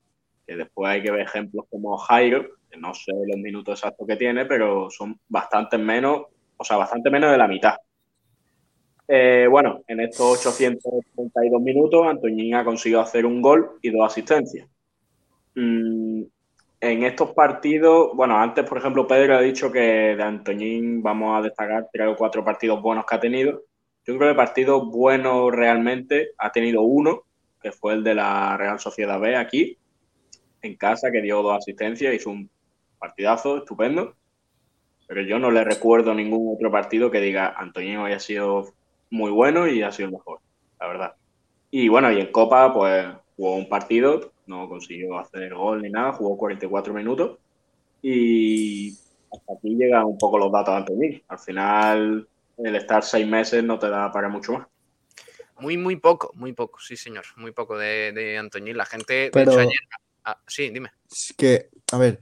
Que 0.45 0.56
después 0.56 0.91
hay 0.91 1.01
que 1.01 1.12
ver 1.12 1.22
ejemplos 1.22 1.66
como 1.70 1.97
Jairo, 1.97 2.45
que 2.70 2.78
no 2.78 2.93
sé 2.93 3.12
los 3.12 3.38
minutos 3.38 3.80
exactos 3.80 4.08
que 4.08 4.16
tiene, 4.16 4.45
pero 4.45 4.89
son 4.91 5.20
bastante 5.28 5.78
menos, 5.78 6.26
o 6.56 6.64
sea, 6.64 6.78
bastante 6.78 7.10
menos 7.10 7.32
de 7.32 7.38
la 7.38 7.47
mitad. 7.47 7.76
Eh, 9.08 9.47
bueno, 9.49 9.82
en 9.88 10.01
estos 10.01 10.45
832 10.45 11.62
minutos, 11.62 12.06
Antoñín 12.08 12.56
ha 12.56 12.64
conseguido 12.64 13.01
hacer 13.01 13.26
un 13.26 13.41
gol 13.41 13.80
y 13.82 13.89
dos 13.89 14.06
asistencias. 14.06 14.68
Mm, 15.56 16.24
en 16.82 17.03
estos 17.03 17.32
partidos, 17.32 18.12
bueno, 18.14 18.38
antes, 18.38 18.68
por 18.68 18.78
ejemplo, 18.78 19.08
Pedro 19.08 19.36
ha 19.38 19.41
dicho 19.41 19.72
que 19.72 20.16
de 20.16 20.24
Antoñín 20.24 21.01
vamos 21.01 21.38
a 21.38 21.41
destacar 21.41 21.88
tres 21.91 22.08
o 22.08 22.16
cuatro 22.16 22.43
partidos 22.43 22.82
buenos 22.82 23.06
que 23.06 23.16
ha 23.16 23.20
tenido. 23.20 23.64
Yo 24.06 24.18
creo 24.18 24.32
que 24.32 24.38
partidos 24.38 24.86
buenos 24.91 25.51
realmente 25.51 26.32
ha 26.38 26.51
tenido 26.51 26.84
uno, 26.84 27.24
que 27.66 27.72
fue 27.72 27.95
el 27.95 28.03
de 28.03 28.13
la 28.13 28.55
Real 28.57 28.80
Sociedad 28.80 29.20
B 29.20 29.36
aquí, 29.36 29.76
en 30.61 30.76
casa, 30.76 31.09
que 31.11 31.24
dio 31.24 31.41
dos 31.41 31.57
asistencias, 31.57 32.13
hizo 32.13 32.30
un 32.30 32.47
partidazo 32.99 33.57
estupendo. 33.57 34.13
Pero 35.07 35.24
yo 35.24 35.39
no 35.39 35.49
le 35.49 35.63
recuerdo 35.63 36.13
ningún 36.13 36.55
otro 36.55 36.70
partido 36.70 37.09
que 37.09 37.22
diga 37.22 37.55
Antoñín 37.57 37.97
haya 37.97 38.20
sido 38.20 38.72
muy 39.09 39.32
bueno 39.32 39.68
y 39.68 39.82
ha 39.82 39.91
sido 39.91 40.09
el 40.09 40.13
mejor, 40.13 40.41
la 40.80 40.88
verdad. 40.88 41.16
Y 41.72 41.88
bueno, 41.88 42.11
y 42.11 42.20
en 42.20 42.32
Copa, 42.32 42.72
pues 42.72 43.07
jugó 43.36 43.55
un 43.55 43.68
partido, 43.68 44.32
no 44.45 44.70
consiguió 44.70 45.18
hacer 45.18 45.55
gol 45.55 45.82
ni 45.82 45.89
nada, 45.89 46.13
jugó 46.13 46.38
44 46.38 46.93
minutos 46.93 47.39
y 48.03 48.91
hasta 49.34 49.53
aquí 49.57 49.76
llegan 49.76 50.05
un 50.05 50.20
poco 50.20 50.38
los 50.38 50.51
datos 50.51 50.72
de 50.72 50.78
Antoñín. 50.78 51.24
Al 51.30 51.39
final, 51.39 52.28
el 52.59 52.76
estar 52.76 53.01
seis 53.01 53.26
meses 53.26 53.63
no 53.63 53.80
te 53.80 53.89
da 53.89 54.11
para 54.11 54.30
mucho 54.30 54.53
más. 54.53 54.68
Muy, 55.60 55.78
muy 55.78 55.95
poco, 55.95 56.32
muy 56.36 56.53
poco, 56.53 56.80
sí, 56.80 56.97
señor, 56.97 57.24
muy 57.38 57.51
poco 57.51 57.78
de, 57.78 58.12
de 58.12 58.38
Antoñín. 58.38 58.76
La 58.78 58.86
gente, 58.86 59.30
Pero- 59.32 59.51
de 59.56 59.64
hecho, 59.64 59.70
ayer. 59.70 59.80
ah, 60.26 60.41
sí, 60.47 60.70
dime. 60.70 60.91
Es 61.12 61.34
que, 61.38 61.70
a 61.91 61.97
ver, 61.97 62.20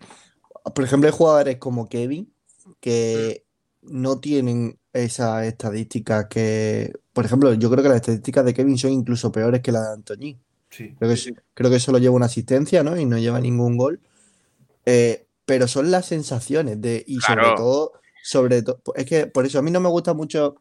por 0.75 0.83
ejemplo, 0.83 1.09
hay 1.09 1.15
jugadores 1.15 1.57
como 1.57 1.89
Kevin 1.89 2.31
que 2.79 3.43
no 3.81 4.19
tienen 4.19 4.77
esa 4.93 5.45
estadística 5.45 6.27
que, 6.29 6.93
por 7.11 7.25
ejemplo, 7.25 7.53
yo 7.53 7.69
creo 7.69 7.81
que 7.83 7.89
las 7.89 7.97
estadísticas 7.97 8.45
de 8.45 8.53
Kevin 8.53 8.77
son 8.77 8.91
incluso 8.91 9.31
peores 9.31 9.61
que 9.61 9.71
las 9.71 9.87
de 9.87 9.93
Antoñín. 9.93 10.39
Sí. 10.69 10.95
Creo 10.97 11.13
que, 11.13 11.33
creo 11.53 11.69
que 11.71 11.79
solo 11.79 11.97
lleva 11.97 12.15
una 12.15 12.27
asistencia, 12.27 12.83
¿no? 12.83 12.97
Y 12.97 13.05
no 13.05 13.17
lleva 13.17 13.39
ningún 13.39 13.77
gol. 13.77 13.99
Eh, 14.85 15.27
pero 15.45 15.67
son 15.67 15.91
las 15.91 16.05
sensaciones 16.05 16.81
de, 16.81 17.03
y 17.05 17.19
sobre 17.19 17.43
todo, 17.55 17.93
sobre 18.23 18.61
todo, 18.61 18.81
es 18.95 19.05
que 19.05 19.27
por 19.27 19.45
eso 19.45 19.59
a 19.59 19.61
mí 19.61 19.71
no 19.71 19.79
me 19.81 19.89
gusta 19.89 20.13
mucho 20.13 20.55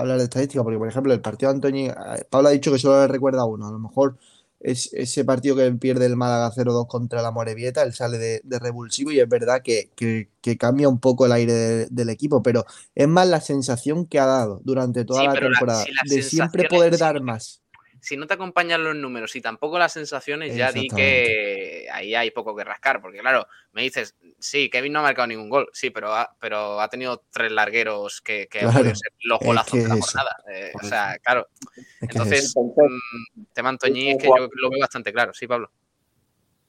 hablar 0.00 0.18
de 0.18 0.24
estadística, 0.24 0.62
porque 0.62 0.78
por 0.78 0.88
ejemplo, 0.88 1.12
el 1.12 1.20
partido 1.20 1.50
de 1.50 1.56
Antoñín, 1.56 1.90
eh, 1.90 2.24
Pablo 2.30 2.48
ha 2.48 2.52
dicho 2.52 2.72
que 2.72 2.78
solo 2.78 3.00
le 3.00 3.08
recuerda 3.08 3.42
a 3.42 3.44
uno, 3.46 3.68
a 3.68 3.72
lo 3.72 3.78
mejor 3.78 4.16
es 4.60 4.92
ese 4.92 5.24
partido 5.24 5.54
que 5.54 5.70
pierde 5.72 6.06
el 6.06 6.16
Málaga 6.16 6.50
0-2 6.50 6.86
contra 6.88 7.22
la 7.22 7.30
Morevieta, 7.30 7.82
él 7.82 7.92
sale 7.94 8.18
de, 8.18 8.40
de 8.42 8.58
revulsivo 8.58 9.12
y 9.12 9.20
es 9.20 9.28
verdad 9.28 9.62
que, 9.62 9.90
que- 9.94 10.30
que 10.40 10.56
cambia 10.56 10.88
un 10.88 10.98
poco 10.98 11.26
el 11.26 11.32
aire 11.32 11.52
de- 11.52 11.86
del 11.90 12.08
equipo, 12.10 12.42
pero 12.42 12.64
es 12.94 13.06
más 13.06 13.28
la 13.28 13.40
sensación 13.40 14.06
que 14.06 14.18
ha 14.18 14.26
dado 14.26 14.60
durante 14.64 15.04
toda 15.04 15.20
Sí, 15.20 15.26
la 15.28 15.34
temporada, 15.34 15.84
si 15.84 16.14
de 16.16 16.22
siempre 16.22 16.64
poder 16.68 16.94
si 16.94 17.00
dar 17.00 17.20
más. 17.22 17.62
Si 18.00 18.16
no 18.16 18.26
te 18.26 18.34
acompañan 18.34 18.84
los 18.84 18.94
números 18.96 19.34
y 19.36 19.40
tampoco 19.40 19.78
las 19.78 19.92
sensaciones, 19.92 20.56
ya 20.56 20.70
di 20.72 20.88
que 20.88 21.86
ahí 21.92 22.14
hay 22.14 22.30
poco 22.30 22.54
que 22.54 22.64
rascar. 22.64 23.02
Porque, 23.02 23.18
claro, 23.18 23.46
me 23.72 23.82
dices, 23.82 24.14
sí, 24.38 24.70
Kevin 24.70 24.92
no 24.92 25.00
ha 25.00 25.02
marcado 25.02 25.26
ningún 25.28 25.48
gol. 25.48 25.68
Sí, 25.72 25.90
pero 25.90 26.14
ha, 26.14 26.34
pero 26.40 26.80
ha 26.80 26.88
tenido 26.88 27.24
tres 27.30 27.52
largueros 27.52 28.20
que, 28.20 28.46
que 28.48 28.60
han 28.60 28.66
Claro, 28.66 28.78
podido 28.78 28.94
ser 28.94 29.12
los 29.22 29.40
es 29.40 29.46
golazos 29.46 29.72
que 29.72 29.78
de 29.80 29.88
la 29.88 29.96
jornada. 29.96 30.36
Eh, 30.52 30.72
o 30.74 30.86
sea, 30.86 31.18
claro. 31.22 31.48
Es 31.76 31.84
que 32.00 32.04
es 32.06 32.10
Entonces, 32.14 32.54
mm, 32.56 33.42
tema 33.52 33.68
Antoñín 33.70 34.16
es 34.16 34.22
que 34.22 34.28
yo 34.28 34.48
lo 34.52 34.70
veo 34.70 34.80
bastante 34.80 35.12
claro. 35.12 35.32
Sí, 35.34 35.46
Pablo. 35.46 35.70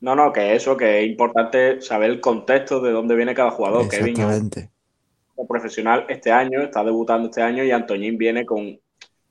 No, 0.01 0.15
no, 0.15 0.31
que 0.31 0.55
eso, 0.55 0.77
que 0.77 1.01
es 1.03 1.09
importante 1.09 1.81
saber 1.81 2.09
el 2.09 2.21
contexto 2.21 2.79
de 2.79 2.91
dónde 2.91 3.15
viene 3.15 3.33
cada 3.33 3.51
jugador. 3.51 3.89
Kevin 3.89 4.13
es 4.13 4.19
Exactamente. 4.19 4.69
un 5.35 5.47
profesional 5.47 6.05
este 6.07 6.31
año, 6.31 6.61
está 6.61 6.83
debutando 6.83 7.27
este 7.29 7.41
año 7.41 7.63
y 7.63 7.71
Antoñín 7.71 8.17
viene 8.17 8.45
con, 8.45 8.65
que 8.65 8.79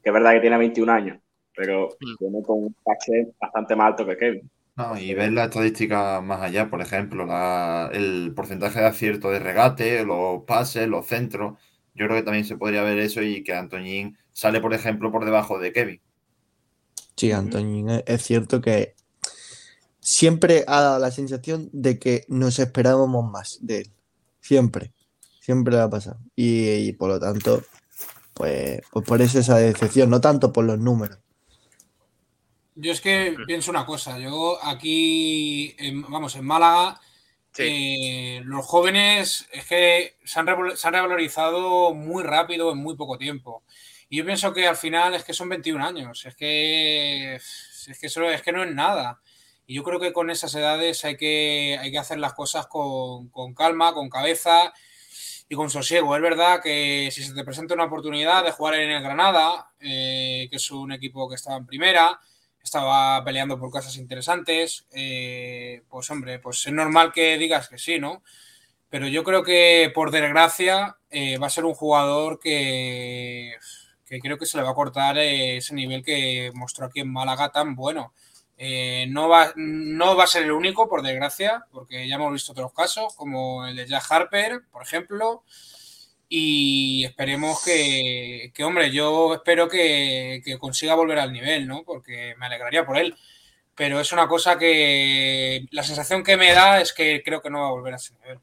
es 0.03 0.13
verdad 0.13 0.33
que 0.33 0.41
tiene 0.41 0.59
21 0.59 0.93
años, 0.93 1.19
pero 1.55 1.89
viene 2.21 2.43
con 2.43 2.65
un 2.65 2.77
caché 2.85 3.29
bastante 3.41 3.75
más 3.75 3.89
alto 3.89 4.05
que 4.07 4.17
Kevin. 4.17 4.51
No, 4.79 4.97
y 4.97 5.13
ver 5.13 5.33
la 5.33 5.47
estadística 5.47 6.21
más 6.21 6.41
allá, 6.41 6.71
por 6.71 6.81
ejemplo, 6.81 7.27
la- 7.27 7.91
el 7.93 8.33
porcentaje 8.37 8.79
de 8.79 8.87
acierto 8.87 9.29
de 9.29 9.41
regate, 9.41 10.05
los 10.05 10.45
pases, 10.45 10.87
los 10.87 11.05
centros. 11.05 11.59
Yo 11.95 12.07
creo 12.07 12.19
que 12.19 12.23
también 12.23 12.45
se 12.45 12.57
podría 12.57 12.85
ver 12.85 12.99
eso 13.01 13.21
y 13.21 13.43
que 13.43 13.55
Antoñín 13.55 14.17
sale, 14.33 14.61
por 14.61 14.73
ejemplo, 14.75 15.11
por 15.11 15.25
debajo 15.25 15.59
de 15.59 15.73
Kevin. 15.73 16.01
Sí, 17.17 17.33
Antoñín, 17.33 17.91
es- 17.91 18.05
es 18.07 18.23
cierto 18.23 18.61
que 18.61 18.95
siempre 19.99 20.65
ha 20.69 20.81
dado 20.81 21.01
la 21.01 21.11
sensación 21.11 21.69
de 21.73 21.99
que 21.99 22.25
nos 22.29 22.61
esperábamos 22.61 23.29
más 23.29 23.59
de 23.61 23.79
él. 23.79 23.91
Siempre. 24.41 24.93
Siempre 25.41 25.75
le 25.75 25.81
ha 25.81 25.91
pasado. 25.91 26.21
Y, 26.37 26.69
y 26.89 26.93
por 26.93 27.09
lo 27.09 27.19
tanto, 27.19 27.65
pues, 28.33 28.81
pues 28.93 29.05
por 29.05 29.21
eso 29.23 29.41
esa 29.41 29.57
decepción, 29.59 30.09
no 30.09 30.21
tanto 30.21 30.53
por 30.53 30.65
los 30.65 30.79
números. 30.79 31.19
Yo 32.81 32.93
es 32.93 33.01
que 33.01 33.37
pienso 33.47 33.71
una 33.71 33.85
cosa, 33.87 34.19
yo 34.19 34.59
aquí, 34.63 35.75
en- 35.79 36.03
vamos, 36.03 36.37
en 36.37 36.45
Málaga, 36.45 37.01
eh, 37.67 38.41
los 38.45 38.65
jóvenes 38.67 39.49
es 39.53 39.67
que 39.67 40.17
se 40.25 40.39
han, 40.41 40.47
se 40.77 40.87
han 40.89 40.95
revalorizado 40.95 41.93
muy 41.95 42.23
rápido 42.23 42.71
en 42.73 42.79
muy 42.79 42.95
poco 42.97 43.19
tiempo. 43.19 43.65
Y 44.09 44.19
yo 44.19 44.25
pienso 44.25 44.53
que 44.53 44.67
al 44.67 44.77
final 44.77 45.15
es 45.15 45.25
que 45.25 45.35
son 45.35 45.49
21 45.49 45.83
años, 45.83 46.25
es 46.25 46.35
que, 46.37 47.35
es 47.37 47.99
que, 48.01 48.07
eso, 48.07 48.23
es 48.31 48.43
que 48.43 48.53
no 48.53 48.63
es 48.63 48.73
nada. 48.75 49.21
Y 49.67 49.75
yo 49.75 49.83
creo 49.83 50.01
que 50.01 50.13
con 50.13 50.31
esas 50.31 50.55
edades 50.55 51.05
hay 51.05 51.17
que, 51.17 51.77
hay 51.81 51.91
que 51.91 51.99
hacer 51.99 52.19
las 52.19 52.33
cosas 52.35 52.67
con, 52.69 53.29
con 53.31 53.55
calma, 53.55 53.93
con 53.93 54.09
cabeza 54.09 54.73
y 55.49 55.55
con 55.57 55.71
sosiego. 55.71 56.15
Es 56.17 56.23
verdad 56.23 56.63
que 56.63 57.09
si 57.13 57.23
se 57.25 57.35
te 57.35 57.45
presenta 57.45 57.75
una 57.75 57.85
oportunidad 57.85 58.45
de 58.45 58.53
jugar 58.53 58.75
en 58.77 58.91
el 58.91 59.03
Granada, 59.03 59.71
eh, 59.81 60.47
que 60.51 60.57
es 60.57 60.71
un 60.71 60.93
equipo 60.93 61.29
que 61.29 61.35
estaba 61.37 61.57
en 61.59 61.67
primera, 61.67 62.19
estaba 62.69 63.25
peleando 63.25 63.59
por 63.59 63.71
cosas 63.71 63.97
interesantes, 63.97 64.87
eh, 64.93 65.83
pues 65.89 66.11
hombre, 66.11 66.39
pues 66.39 66.67
es 66.67 66.73
normal 66.73 67.13
que 67.13 67.39
digas 67.39 67.69
que 67.69 67.79
sí, 67.79 67.99
¿no? 67.99 68.23
Pero 68.91 69.09
yo 69.09 69.25
creo 69.25 69.43
que 69.43 69.91
por 69.95 70.11
desgracia 70.11 70.97
eh, 71.11 71.39
va 71.39 71.49
a 71.49 71.51
ser 71.51 71.65
un 71.65 71.75
jugador 71.75 72.39
que, 72.41 73.55
que 74.07 74.21
creo 74.21 74.39
que 74.39 74.47
se 74.47 74.59
le 74.59 74.65
va 74.65 74.71
a 74.71 74.75
cortar 74.75 75.19
ese 75.19 75.75
nivel 75.75 76.03
que 76.05 76.51
mostró 76.55 76.87
aquí 76.87 77.01
en 77.01 77.13
Málaga 77.13 77.51
tan 77.51 77.75
bueno. 77.75 78.13
Eh, 78.57 79.07
no, 79.09 79.29
va, 79.29 79.53
no 79.57 80.17
va 80.17 80.25
a 80.25 80.27
ser 80.27 80.43
el 80.45 80.53
único, 80.53 80.89
por 80.89 81.03
desgracia, 81.03 81.65
porque 81.71 82.09
ya 82.09 82.17
hemos 82.17 82.33
visto 82.33 82.53
otros 82.53 82.73
casos, 82.73 83.15
como 83.15 83.67
el 83.67 83.77
de 83.77 83.87
Jack 83.87 84.05
Harper, 84.11 84.63
por 84.71 84.83
ejemplo, 84.83 85.45
y 86.29 87.05
esperemos 87.05 87.65
que, 87.65 88.53
hombre, 88.63 88.91
yo 88.91 89.35
espero 89.35 89.69
que, 89.69 90.43
que, 90.45 90.59
consiga 90.59 90.95
volver 90.95 91.19
al 91.19 91.33
nivel, 91.33 91.67
¿no? 91.67 91.85
Porque 91.85 92.35
me 92.39 92.47
alegraría 92.47 92.85
por 92.85 92.99
él. 92.99 93.17
Pero 93.75 94.01
es 94.01 94.13
una 94.13 94.27
cosa 94.29 94.59
que 94.59 95.67
la 95.71 95.83
sensación 95.85 96.25
que 96.25 96.37
me 96.37 96.53
da 96.53 96.81
es 96.81 96.93
que 96.93 97.23
creo 97.25 97.41
que 97.41 97.49
no 97.49 97.61
va 97.61 97.69
a 97.69 97.71
volver 97.71 97.95
a 97.95 97.97
ese 97.97 98.15
nivel. 98.15 98.41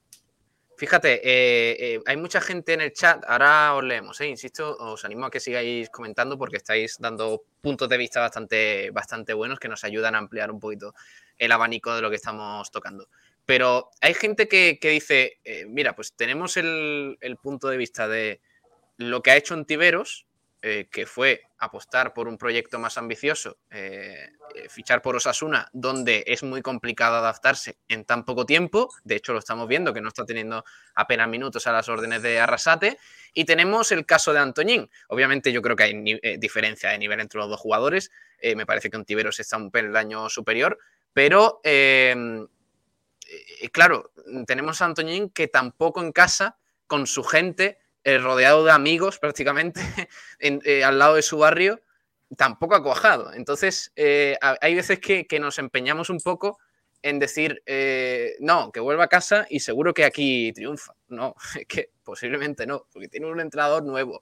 Fíjate, 0.77 1.21
eh, 1.23 1.77
eh, 1.79 2.01
hay 2.05 2.17
mucha 2.17 2.41
gente 2.41 2.73
en 2.73 2.81
el 2.81 2.91
chat, 2.91 3.23
ahora 3.25 3.75
os 3.75 3.83
leemos, 3.83 4.19
eh, 4.19 4.27
insisto, 4.27 4.75
os 4.75 5.05
animo 5.05 5.25
a 5.25 5.31
que 5.31 5.39
sigáis 5.39 5.89
comentando 5.89 6.38
porque 6.38 6.57
estáis 6.57 6.97
dando 6.99 7.43
puntos 7.61 7.88
de 7.88 7.97
vista 7.97 8.19
bastante, 8.19 8.91
bastante 8.91 9.33
buenos 9.33 9.57
que 9.57 9.69
nos 9.69 9.86
ayudan 9.86 10.15
a 10.15 10.17
ampliar 10.17 10.51
un 10.51 10.59
poquito 10.59 10.93
el 11.38 11.53
abanico 11.53 11.95
de 11.95 12.01
lo 12.01 12.09
que 12.09 12.17
estamos 12.17 12.71
tocando. 12.71 13.07
Pero 13.45 13.91
hay 14.01 14.13
gente 14.15 14.47
que, 14.47 14.77
dice, 14.81 15.39
eh, 15.43 15.65
mira, 15.67 15.95
pues 15.95 16.13
tenemos 16.13 16.57
el, 16.57 17.17
punto 17.41 17.67
de 17.67 17.77
vista 17.77 18.07
de 18.07 18.41
lo 18.97 19.21
que 19.21 19.31
ha 19.31 19.37
hecho 19.37 19.53
Ontiveros, 19.53 20.25
eh, 20.63 20.87
que 20.91 21.05
fue 21.05 21.43
apostar 21.59 22.15
por 22.15 22.27
un 22.27 22.39
proyecto 22.39 22.79
más 22.79 22.97
ambicioso, 22.97 23.57
eh, 23.69 24.31
fichar 24.67 25.03
por 25.03 25.15
Osasuna, 25.15 25.69
donde 25.73 26.23
es 26.25 26.41
muy 26.41 26.63
complicado 26.63 27.17
adaptarse 27.17 27.77
en 27.87 28.03
tan 28.03 28.25
poco 28.25 28.47
tiempo. 28.47 28.89
De 29.03 29.15
hecho, 29.15 29.33
lo 29.33 29.39
estamos 29.39 29.67
viendo, 29.67 29.93
que 29.93 30.01
no 30.01 30.07
está 30.07 30.25
teniendo 30.25 30.65
apenas 30.95 31.29
minutos 31.29 31.67
a 31.67 31.71
las 31.71 31.87
órdenes 31.87 32.23
de 32.23 32.39
Arrasate. 32.39 32.97
Y 33.35 33.45
tenemos 33.45 33.91
el 33.91 34.07
caso 34.07 34.33
de 34.33 34.39
Antoñín. 34.39 34.89
Obviamente, 35.07 35.51
yo 35.51 35.61
creo 35.61 35.75
que 35.75 35.83
hay 35.83 36.37
diferencia 36.39 36.89
de 36.89 36.97
nivel 36.97 37.19
entre 37.19 37.39
los 37.39 37.49
dos 37.49 37.59
jugadores. 37.59 38.09
Me 38.41 38.65
parece 38.65 38.89
que 38.89 38.97
Ontiveros 38.97 39.39
está 39.39 39.57
un 39.57 39.69
peldaño 39.69 40.29
superior, 40.29 40.79
pero 41.13 41.61
eh, 43.36 43.45
eh, 43.61 43.69
claro, 43.69 44.11
tenemos 44.47 44.81
a 44.81 44.86
Antoñín 44.86 45.29
que 45.29 45.47
tampoco 45.47 46.01
en 46.01 46.11
casa, 46.11 46.57
con 46.88 47.07
su 47.07 47.23
gente, 47.23 47.79
eh, 48.03 48.19
rodeado 48.19 48.63
de 48.63 48.71
amigos 48.71 49.17
prácticamente, 49.19 49.81
en, 50.39 50.61
eh, 50.63 50.83
al 50.83 50.99
lado 50.99 51.15
de 51.15 51.21
su 51.21 51.39
barrio, 51.39 51.81
tampoco 52.38 52.75
ha 52.75 52.83
cuajado. 52.83 53.33
Entonces, 53.33 53.91
hay 53.95 54.75
veces 54.75 54.99
que, 54.99 55.27
nos 55.39 55.59
empeñamos 55.59 56.09
un 56.09 56.19
poco 56.19 56.59
en 57.01 57.19
decir, 57.19 57.63
no, 58.39 58.71
que 58.71 58.79
vuelva 58.79 59.05
a 59.05 59.09
casa 59.09 59.45
y 59.49 59.59
seguro 59.59 59.93
que 59.93 60.05
aquí 60.05 60.51
triunfa. 60.53 60.93
No, 61.07 61.36
es 61.59 61.65
que 61.67 61.91
posiblemente 62.03 62.65
no, 62.65 62.88
porque 62.91 63.07
tiene 63.07 63.27
un 63.27 63.39
entrenador 63.39 63.83
nuevo. 63.83 64.21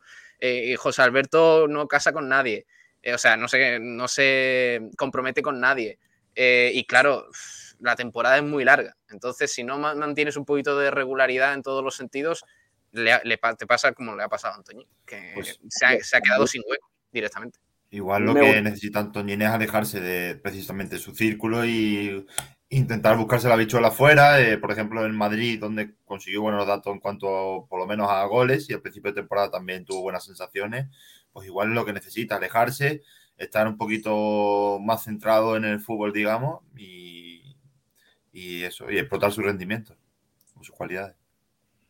José 0.77 1.01
Alberto 1.01 1.67
no 1.67 1.87
casa 1.87 2.11
con 2.11 2.27
nadie, 2.27 2.65
o 3.13 3.17
sea, 3.17 3.37
no 3.37 3.47
se, 3.47 3.79
no 3.79 4.07
se 4.07 4.89
compromete 4.97 5.41
con 5.41 5.59
nadie. 5.59 5.97
Y 6.35 6.85
claro, 6.85 7.27
la 7.83 7.95
temporada 7.95 8.37
es 8.37 8.43
muy 8.43 8.63
larga. 8.63 8.95
Entonces, 9.09 9.51
si 9.51 9.63
no 9.63 9.77
mantienes 9.77 10.37
un 10.37 10.45
poquito 10.45 10.77
de 10.79 10.89
regularidad 10.89 11.53
en 11.53 11.61
todos 11.61 11.83
los 11.83 11.95
sentidos, 11.95 12.43
le, 12.91 13.19
le, 13.23 13.39
te 13.57 13.67
pasa 13.67 13.91
como 13.91 14.15
le 14.15 14.23
ha 14.23 14.29
pasado 14.29 14.53
a 14.53 14.57
Antoñín, 14.57 14.87
que 15.05 15.31
pues, 15.35 15.59
se, 15.67 15.85
ha, 15.85 15.99
se, 16.01 16.17
ha, 16.17 16.21
quedado 16.21 16.47
sin 16.47 16.61
hueco. 16.67 16.89
directamente. 17.11 17.59
Igual 17.89 18.23
lo 18.23 18.33
Me 18.33 18.39
que 18.39 18.45
gusta. 18.47 18.61
necesita 18.61 18.99
Antoñín 18.99 19.41
es 19.41 19.49
alejarse 19.49 19.99
de 19.99 20.35
precisamente 20.35 20.97
su 20.97 21.13
círculo 21.13 21.65
y 21.65 22.25
intentar 22.69 23.17
buscarse 23.17 23.49
la 23.49 23.55
bichuela 23.55 23.89
afuera. 23.89 24.41
eh, 24.41 24.57
por 24.57 24.71
ejemplo, 24.71 25.05
en 25.05 25.15
Madrid, 25.15 25.59
donde 25.59 25.95
consiguió 26.05 26.41
buenos 26.41 26.65
datos 26.65 26.93
en 26.93 26.99
cuanto 26.99 27.67
por 27.69 27.79
lo 27.79 27.85
menos 27.85 28.09
a 28.09 28.23
goles 28.25 28.69
y 28.69 28.73
al 28.73 28.81
principio 28.81 29.11
de 29.11 29.21
temporada 29.21 29.51
también 29.51 29.85
tuvo 29.85 30.01
buenas 30.01 30.23
sensaciones. 30.25 30.87
Pues 31.31 31.47
igual 31.47 31.69
es 31.69 31.75
lo 31.75 31.85
que 31.85 31.93
necesita, 31.93 32.37
alejarse, 32.37 33.01
estar 33.37 33.67
un 33.67 33.77
poquito 33.77 34.79
más 34.81 35.03
centrado 35.03 35.57
en 35.57 35.65
el 35.65 35.79
fútbol, 35.79 36.13
digamos, 36.13 36.61
y, 36.77 37.32
y 38.33 38.63
eso, 38.63 38.91
y 38.91 38.97
explotar 38.97 39.31
su 39.31 39.41
rendimiento, 39.41 39.95
sus 40.59 40.71
cualidades. 40.71 41.15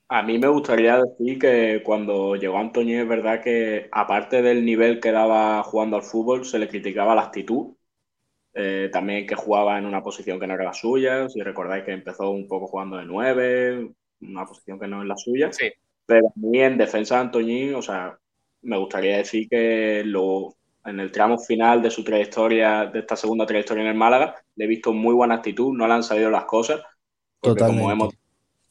A 0.10 0.22
mí 0.22 0.38
me 0.38 0.48
gustaría 0.48 1.02
decir 1.02 1.40
que 1.40 1.82
cuando 1.84 2.36
llegó 2.36 2.60
Antonio 2.60 3.02
es 3.02 3.08
verdad 3.08 3.42
que 3.42 3.88
aparte 3.92 4.44
del 4.44 4.64
nivel 4.64 5.00
que 5.00 5.12
daba 5.12 5.64
jugando 5.64 5.96
al 5.96 6.04
fútbol, 6.04 6.46
se 6.46 6.60
le 6.60 6.68
criticaba 6.68 7.16
la 7.16 7.24
actitud. 7.24 7.76
Eh, 8.56 8.90
también 8.94 9.26
que 9.26 9.34
jugaba 9.34 9.80
en 9.80 9.86
una 9.88 10.04
posición 10.04 10.40
que 10.40 10.46
no 10.46 10.54
era 10.54 10.66
la 10.66 10.74
suya. 10.74 11.28
Si 11.30 11.42
recordáis 11.42 11.84
que 11.86 11.94
empezó 11.94 12.30
un 12.30 12.48
poco 12.48 12.68
jugando 12.68 12.98
de 12.98 13.06
nueve, 13.06 13.90
una 14.22 14.46
posición 14.46 14.80
que 14.80 14.88
no 14.88 15.02
es 15.02 15.08
la 15.08 15.18
suya. 15.18 15.52
Sí. 15.52 15.72
Pero 16.06 16.28
a 16.28 16.32
mí 16.36 16.60
en 16.60 16.78
defensa 16.78 17.16
de 17.16 17.22
Antoñín, 17.22 17.74
o 17.74 17.82
sea, 17.82 18.20
me 18.62 18.78
gustaría 18.78 19.18
decir 19.18 19.48
que 19.50 20.04
lo, 20.06 20.56
en 20.86 21.00
el 21.00 21.12
tramo 21.12 21.38
final 21.40 21.82
de 21.82 21.90
su 21.92 22.04
trayectoria, 22.04 22.86
de 22.86 23.00
esta 23.00 23.16
segunda 23.16 23.46
trayectoria 23.46 23.84
en 23.84 23.90
el 23.90 23.96
Málaga, 23.96 24.36
le 24.56 24.66
he 24.66 24.68
visto 24.68 24.94
muy 24.94 25.14
buena 25.14 25.36
actitud, 25.36 25.74
no 25.74 25.88
le 25.88 25.94
han 25.94 26.04
salido 26.04 26.30
las 26.30 26.46
cosas. 26.46 26.82
Porque 27.40 27.60
como 27.60 27.72
Totalmente. 27.74 27.94
hemos 27.94 28.14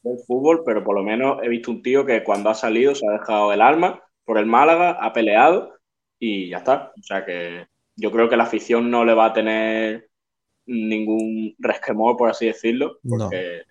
del 0.03 0.19
fútbol, 0.27 0.63
pero 0.65 0.83
por 0.83 0.95
lo 0.95 1.03
menos 1.03 1.41
he 1.43 1.47
visto 1.47 1.71
un 1.71 1.81
tío 1.81 2.05
que 2.05 2.23
cuando 2.23 2.49
ha 2.49 2.53
salido 2.53 2.93
se 2.93 3.07
ha 3.07 3.11
dejado 3.11 3.53
el 3.53 3.61
alma 3.61 4.03
por 4.25 4.37
el 4.37 4.45
Málaga, 4.45 4.97
ha 5.01 5.13
peleado 5.13 5.75
y 6.19 6.49
ya 6.49 6.57
está. 6.57 6.91
O 6.99 7.03
sea 7.03 7.25
que 7.25 7.67
yo 7.95 8.11
creo 8.11 8.27
que 8.29 8.35
la 8.37 8.43
afición 8.43 8.91
no 8.91 9.05
le 9.05 9.13
va 9.13 9.27
a 9.27 9.33
tener 9.33 10.09
ningún 10.65 11.55
resquemor, 11.57 12.17
por 12.17 12.29
así 12.29 12.47
decirlo, 12.47 12.97
No. 13.03 13.25
porque 13.29 13.63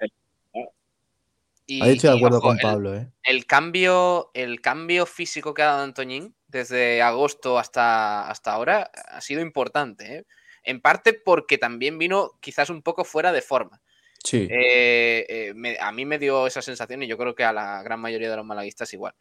Y, 1.67 1.83
Ahí 1.83 1.93
estoy 1.93 2.11
de 2.11 2.17
y, 2.17 2.19
acuerdo 2.19 2.39
ojo, 2.39 2.49
con 2.49 2.57
el- 2.57 2.63
Pablo, 2.63 2.95
¿eh? 2.95 3.09
el 3.25 3.47
cambio, 3.47 4.31
el 4.35 4.61
cambio 4.61 5.07
físico 5.07 5.55
que 5.55 5.63
ha 5.63 5.67
dado 5.67 5.85
Antoñín 5.85 6.35
desde 6.49 7.01
agosto 7.03 7.59
hasta, 7.59 8.29
hasta 8.29 8.53
ahora 8.53 8.91
ha 9.09 9.21
sido 9.21 9.41
importante. 9.41 10.17
¿eh? 10.17 10.25
En 10.65 10.81
parte 10.81 11.13
porque 11.15 11.59
también 11.59 11.99
vino 11.99 12.33
quizás 12.41 12.69
un 12.71 12.83
poco 12.83 13.05
fuera 13.05 13.33
de 13.33 13.43
forma. 13.43 13.81
Sí. 14.25 14.49
Eh, 14.51 15.27
eh, 15.29 15.53
me- 15.55 15.79
a 15.81 15.93
mí 15.93 16.05
me 16.05 16.19
dio 16.19 16.47
esa 16.47 16.63
sensación 16.63 17.03
y 17.03 17.07
yo 17.07 17.17
creo 17.17 17.35
que 17.35 17.45
a 17.45 17.53
la 17.53 17.83
gran 17.83 18.01
mayoría 18.01 18.31
de 18.31 18.37
los 18.37 18.45
malaguistas 18.47 18.93
igual. 18.93 19.15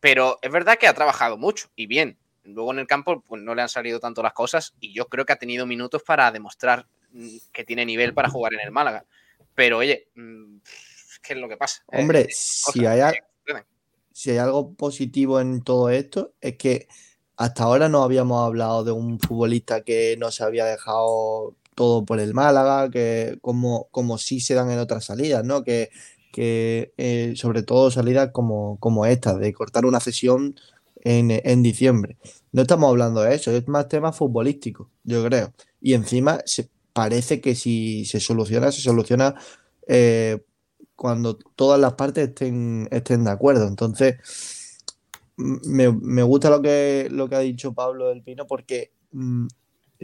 Pero 0.00 0.38
es 0.42 0.50
verdad 0.50 0.78
que 0.78 0.86
ha 0.88 0.94
trabajado 0.94 1.36
mucho 1.36 1.68
y 1.76 1.86
bien. 1.86 2.18
Luego 2.42 2.72
en 2.72 2.78
el 2.80 2.86
campo 2.86 3.20
pues, 3.22 3.42
no 3.42 3.54
le 3.54 3.62
han 3.62 3.68
salido 3.68 4.00
tanto 4.00 4.22
las 4.22 4.32
cosas 4.32 4.74
y 4.80 4.92
yo 4.92 5.06
creo 5.08 5.24
que 5.26 5.32
ha 5.32 5.38
tenido 5.38 5.66
minutos 5.66 6.02
para 6.02 6.30
demostrar 6.32 6.86
mm, 7.12 7.36
que 7.52 7.64
tiene 7.64 7.84
nivel 7.84 8.12
para 8.14 8.28
jugar 8.30 8.54
en 8.54 8.60
el 8.60 8.70
Málaga. 8.70 9.04
Pero 9.54 9.78
oye, 9.78 10.08
mm, 10.14 10.58
¿qué 11.22 11.34
es 11.34 11.38
lo 11.38 11.48
que 11.48 11.56
pasa? 11.56 11.82
Eh, 11.92 12.00
Hombre, 12.00 12.18
hay, 12.20 13.12
que 13.12 13.54
si 14.12 14.30
hay 14.30 14.38
algo 14.38 14.74
positivo 14.74 15.40
en 15.40 15.62
todo 15.62 15.90
esto, 15.90 16.34
es 16.40 16.56
que 16.56 16.88
hasta 17.36 17.64
ahora 17.64 17.88
no 17.88 18.02
habíamos 18.02 18.46
hablado 18.46 18.84
de 18.84 18.92
un 18.92 19.18
futbolista 19.18 19.82
que 19.82 20.16
no 20.18 20.30
se 20.30 20.44
había 20.44 20.66
dejado 20.66 21.56
todo 21.74 22.04
por 22.04 22.20
el 22.20 22.34
Málaga, 22.34 22.90
que 22.90 23.38
como, 23.40 23.88
como 23.90 24.18
sí 24.18 24.40
se 24.40 24.54
dan 24.54 24.70
en 24.70 24.78
otras 24.78 25.06
salidas, 25.06 25.44
¿no? 25.44 25.64
Que, 25.64 25.90
que 26.32 26.92
eh, 26.98 27.32
sobre 27.36 27.62
todo 27.62 27.90
salidas 27.90 28.30
como, 28.32 28.78
como 28.78 29.06
esta, 29.06 29.38
de 29.38 29.52
cortar 29.54 29.86
una 29.86 30.00
sesión 30.00 30.54
en, 31.02 31.30
en 31.30 31.62
diciembre. 31.62 32.18
No 32.52 32.62
estamos 32.62 32.90
hablando 32.90 33.22
de 33.22 33.34
eso, 33.34 33.50
es 33.52 33.66
más 33.68 33.88
tema 33.88 34.12
futbolístico, 34.12 34.90
yo 35.04 35.24
creo. 35.24 35.54
Y 35.80 35.94
encima 35.94 36.40
se, 36.44 36.68
parece 36.92 37.40
que 37.40 37.54
si 37.54 38.04
se 38.04 38.20
soluciona, 38.20 38.72
se 38.72 38.80
soluciona 38.82 39.34
eh, 39.86 40.38
cuando 41.00 41.36
todas 41.56 41.80
las 41.80 41.94
partes 41.94 42.28
estén, 42.28 42.86
estén 42.90 43.24
de 43.24 43.30
acuerdo. 43.30 43.66
Entonces, 43.66 44.16
me, 45.36 45.90
me 45.92 46.22
gusta 46.22 46.50
lo 46.50 46.60
que, 46.62 47.08
lo 47.10 47.28
que 47.28 47.36
ha 47.36 47.40
dicho 47.40 47.72
Pablo 47.72 48.08
del 48.08 48.22
Pino 48.22 48.46
porque 48.46 48.92
mm, 49.12 49.46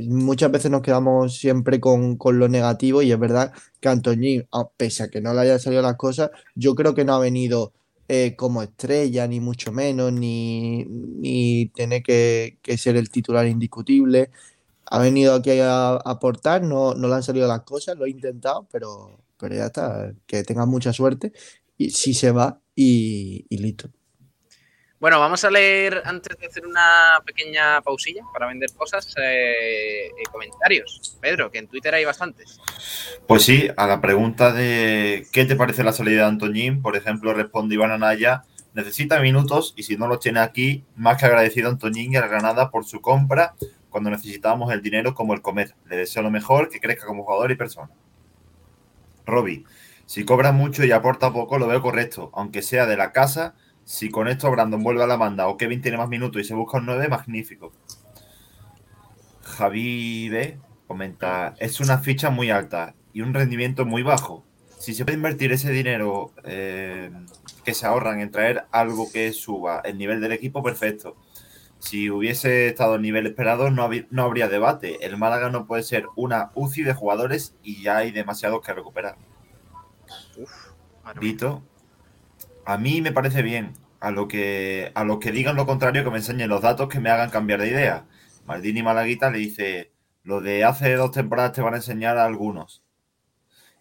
muchas 0.09 0.51
veces 0.51 0.71
nos 0.71 0.83
quedamos 0.83 1.37
siempre 1.39 1.81
con, 1.81 2.17
con 2.17 2.39
lo 2.39 2.49
negativo 2.49 3.03
y 3.03 3.13
es 3.13 3.19
verdad 3.19 3.53
que 3.81 3.89
Antoñín, 3.89 4.47
a- 4.53 4.69
pese 4.69 5.05
a 5.05 5.09
que 5.09 5.21
no 5.21 5.33
le 5.35 5.41
hayan 5.41 5.61
salido 5.61 5.83
las 5.83 5.97
cosas, 5.97 6.31
yo 6.55 6.75
creo 6.75 6.95
que 6.95 7.05
no 7.05 7.15
ha 7.15 7.19
venido 7.19 7.73
eh, 8.09 8.37
como 8.37 8.63
estrella, 8.63 9.27
ni 9.27 9.41
mucho 9.41 9.73
menos, 9.73 10.13
ni, 10.13 10.85
ni 10.87 11.67
tener 11.75 12.03
que, 12.03 12.59
que 12.63 12.79
ser 12.79 12.97
el 12.97 13.11
titular 13.11 13.47
indiscutible. 13.47 14.31
Ha 14.87 15.01
venido 15.01 15.35
aquí 15.35 15.51
a 15.61 15.95
aportar, 15.97 16.63
no, 16.65 16.95
no 16.95 17.09
le 17.09 17.15
han 17.15 17.23
salido 17.23 17.49
las 17.49 17.63
cosas, 17.63 17.97
lo 17.99 18.07
he 18.07 18.11
intentado, 18.11 18.69
pero, 18.73 19.19
pero 19.39 19.55
ya 19.55 19.67
está, 19.67 20.13
que 20.27 20.43
tenga 20.43 20.67
mucha 20.67 20.93
suerte 20.93 21.33
y 21.77 21.91
si 21.91 22.15
se 22.15 22.31
va 22.31 22.61
y, 22.75 23.47
y 23.49 23.59
listo. 23.59 23.91
Bueno, 24.99 25.21
vamos 25.21 25.45
a 25.45 25.51
leer 25.51 26.01
antes 26.07 26.39
de 26.39 26.47
hacer 26.47 26.67
una 26.67 27.21
pequeña 27.25 27.83
pausilla 27.83 28.23
para 28.33 28.47
vender 28.47 28.73
cosas, 28.73 29.15
eh, 29.23 30.07
eh, 30.07 30.11
comentarios. 30.33 31.19
Pedro, 31.21 31.51
que 31.51 31.59
en 31.59 31.69
Twitter 31.69 31.95
hay 31.95 32.07
bastantes. 32.07 32.59
Pues 33.29 33.43
sí, 33.43 33.69
a 33.77 33.87
la 33.87 34.01
pregunta 34.01 34.53
de 34.53 35.27
¿qué 35.33 35.45
te 35.45 35.55
parece 35.55 35.85
la 35.85 35.93
salida 35.93 36.23
de 36.23 36.29
Antoñín? 36.29 36.81
Por 36.81 36.97
ejemplo, 36.97 37.35
responde 37.35 37.75
Iván 37.75 37.91
Anaya, 37.91 38.45
necesita 38.73 39.21
minutos 39.21 39.75
y 39.77 39.83
si 39.83 39.99
no 39.99 40.09
los 40.09 40.21
tiene 40.21 40.41
aquí, 40.41 40.85
más 40.95 41.19
que 41.19 41.27
agradecido 41.27 41.69
a 41.69 41.73
Antoñín 41.73 42.15
y 42.15 42.17
a 42.17 42.23
la 42.23 42.29
Granada 42.29 42.71
por 42.71 42.87
su 42.87 43.03
compra 43.03 43.55
cuando 43.91 44.11
necesitábamos 44.11 44.73
el 44.73 44.81
dinero 44.81 45.15
como 45.15 45.35
el 45.35 45.43
comer. 45.43 45.75
Le 45.91 45.97
deseo 45.97 46.23
lo 46.23 46.31
mejor, 46.31 46.71
que 46.71 46.81
crezca 46.81 47.07
como 47.07 47.25
jugador 47.25 47.51
y 47.51 47.57
persona. 47.57 47.91
Robbie, 49.27 49.65
si 50.07 50.25
cobra 50.25 50.53
mucho 50.53 50.85
y 50.85 50.93
aporta 50.93 51.33
poco, 51.33 51.59
lo 51.59 51.67
veo 51.67 51.83
correcto, 51.83 52.31
aunque 52.33 52.63
sea 52.63 52.87
de 52.87 52.97
la 52.97 53.13
casa. 53.13 53.55
Si 53.85 54.09
con 54.09 54.29
esto 54.29 54.51
Brandon 54.51 54.83
vuelve 54.83 55.03
a 55.03 55.07
la 55.07 55.17
banda 55.17 55.49
o 55.49 55.57
Kevin 55.57 55.83
tiene 55.83 55.99
más 55.99 56.09
minutos 56.09 56.41
y 56.41 56.45
se 56.45 56.55
busca 56.55 56.79
un 56.79 56.87
9, 56.87 57.09
magnífico. 57.09 57.73
Javi 59.43 60.29
B 60.29 60.59
comenta, 60.87 61.55
es 61.59 61.81
una 61.81 61.99
ficha 61.99 62.31
muy 62.31 62.51
alta 62.51 62.95
y 63.13 63.23
un 63.23 63.35
rendimiento 63.35 63.85
muy 63.85 64.03
bajo. 64.03 64.45
Si 64.79 64.95
se 64.95 65.05
puede 65.05 65.17
invertir 65.17 65.53
ese 65.53 65.73
dinero 65.73 66.33
eh, 66.45 67.11
que 67.65 67.75
se 67.75 67.87
ahorran 67.87 68.21
en 68.21 68.31
traer 68.31 68.67
algo 68.71 69.11
que 69.11 69.33
suba 69.33 69.81
el 69.85 69.99
nivel 69.99 70.21
del 70.21 70.33
equipo, 70.33 70.63
perfecto. 70.63 71.17
Si 71.79 72.11
hubiese 72.11 72.69
estado 72.69 72.97
el 72.97 73.03
nivel 73.03 73.27
esperado, 73.27 73.71
no, 73.71 73.83
habría 74.23 74.49
debate. 74.49 75.05
El 75.07 75.17
Málaga 75.17 75.51
no 75.51 75.67
puede 75.67 75.83
ser 75.83 76.07
una 76.17 76.51
UCI 76.55 76.83
de 76.85 76.95
jugadores 76.95 77.55
y 77.63 77.83
ya 77.83 77.99
hay 77.99 78.11
demasiados 78.13 78.65
que 78.65 78.75
recuperar. 78.75 79.17
Vito, 81.21 81.63
a 82.65 82.79
mí 82.79 83.01
me 83.01 83.13
parece 83.13 83.43
bien. 83.43 83.75
A 84.01 84.11
lo 84.11 84.29
que 84.29 84.93
a 84.95 85.05
los 85.05 85.19
que 85.19 85.33
digan 85.33 85.57
lo 85.57 85.67
contrario, 85.67 86.05
que 86.05 86.11
me 86.11 86.19
enseñen 86.19 86.51
los 86.51 86.61
datos 86.63 86.89
que 86.89 87.01
me 87.01 87.11
hagan 87.11 87.31
cambiar 87.31 87.61
de 87.61 87.69
idea. 87.69 88.07
Maldini 88.45 88.83
Malaguita 88.83 89.31
le 89.31 89.39
dice: 89.39 89.93
Lo 90.23 90.41
de 90.41 90.65
hace 90.65 90.95
dos 90.95 91.13
temporadas 91.13 91.53
te 91.53 91.63
van 91.63 91.75
a 91.75 91.79
enseñar 91.79 92.19
a 92.19 92.25
algunos. 92.27 92.83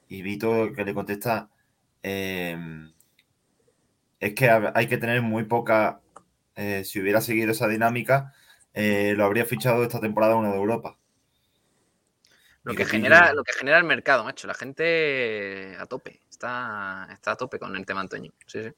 Y 0.08 0.22
Vito 0.22 0.72
que 0.74 0.86
le 0.86 0.94
contesta: 0.94 1.50
"Em, 2.04 2.94
Es 4.20 4.34
que 4.34 4.50
ha- 4.50 4.72
hay 4.76 4.88
que 4.88 4.98
tener 4.98 5.22
muy 5.22 5.44
poca. 5.46 6.02
Eh, 6.56 6.84
si 6.84 7.00
hubiera 7.00 7.22
seguido 7.22 7.52
esa 7.52 7.68
dinámica, 7.68 8.34
eh, 8.74 9.14
lo 9.16 9.26
habría 9.26 9.46
fichado 9.46 9.84
esta 9.84 10.00
temporada 10.00 10.36
uno 10.36 10.52
de 10.52 10.58
Europa. 10.58 10.98
Lo 12.64 12.74
que, 12.74 12.86
genera, 12.86 13.32
lo 13.34 13.44
que 13.44 13.54
genera 13.54 13.78
el 13.78 13.84
mercado, 13.84 14.24
macho. 14.24 14.48
La 14.48 14.56
gente 14.56 15.76
a 15.80 15.86
tope. 15.86 16.22
Está, 16.30 17.08
está 17.14 17.34
a 17.34 17.36
tope 17.36 17.60
con 17.60 17.76
el 17.76 17.86
tema 17.86 18.02
Antoñín. 18.02 18.34
Sí, 18.48 18.64
sí. 18.64 18.70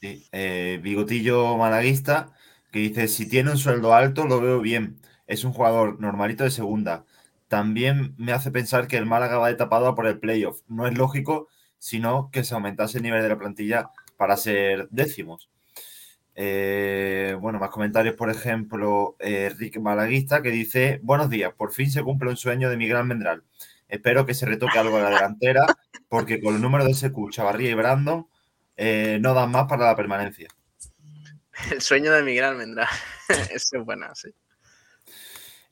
Sí, 0.00 0.28
eh, 0.30 0.78
Bigotillo 0.80 1.56
Malaguista, 1.56 2.32
que 2.70 2.78
dice, 2.78 3.08
si 3.08 3.28
tiene 3.28 3.50
un 3.50 3.58
sueldo 3.58 3.94
alto, 3.94 4.26
lo 4.26 4.40
veo 4.40 4.60
bien. 4.60 5.00
Es 5.26 5.42
un 5.42 5.52
jugador 5.52 6.00
normalito 6.00 6.44
de 6.44 6.52
segunda. 6.52 7.04
También 7.48 8.14
me 8.16 8.32
hace 8.32 8.52
pensar 8.52 8.86
que 8.86 8.96
el 8.96 9.06
Málaga 9.06 9.38
va 9.38 9.48
de 9.48 9.56
tapado 9.56 9.88
a 9.88 9.96
por 9.96 10.06
el 10.06 10.20
playoff. 10.20 10.60
No 10.68 10.86
es 10.86 10.96
lógico, 10.96 11.48
sino 11.78 12.30
que 12.30 12.44
se 12.44 12.54
aumentase 12.54 12.98
el 12.98 13.04
nivel 13.04 13.22
de 13.22 13.28
la 13.28 13.38
plantilla 13.38 13.90
para 14.16 14.36
ser 14.36 14.88
décimos. 14.90 15.50
Eh, 16.40 17.36
bueno, 17.40 17.58
más 17.58 17.70
comentarios, 17.70 18.14
por 18.14 18.30
ejemplo, 18.30 19.16
eh, 19.18 19.52
Rick 19.58 19.80
Malaguista, 19.80 20.40
que 20.40 20.52
dice, 20.52 21.00
buenos 21.02 21.28
días, 21.30 21.52
por 21.52 21.72
fin 21.72 21.90
se 21.90 22.04
cumple 22.04 22.30
un 22.30 22.36
sueño 22.36 22.70
de 22.70 22.76
Miguel 22.76 22.96
Almendral. 22.98 23.42
Espero 23.88 24.24
que 24.24 24.34
se 24.34 24.46
retoque 24.46 24.78
algo 24.78 24.98
en 24.98 25.02
la 25.02 25.10
delantera, 25.10 25.66
porque 26.08 26.40
con 26.40 26.54
el 26.54 26.60
número 26.62 26.84
de 26.84 26.94
SQ, 26.94 27.30
Chavarría 27.30 27.70
y 27.70 27.74
Brandon, 27.74 28.28
eh, 28.76 29.18
no 29.20 29.34
dan 29.34 29.50
más 29.50 29.64
para 29.66 29.86
la 29.86 29.96
permanencia. 29.96 30.46
El 31.72 31.80
sueño 31.82 32.12
de 32.12 32.22
Miguel 32.22 32.44
Almendral. 32.44 32.86
Eso 33.50 33.78
es 33.78 33.84
buena, 33.84 34.14
sí. 34.14 34.32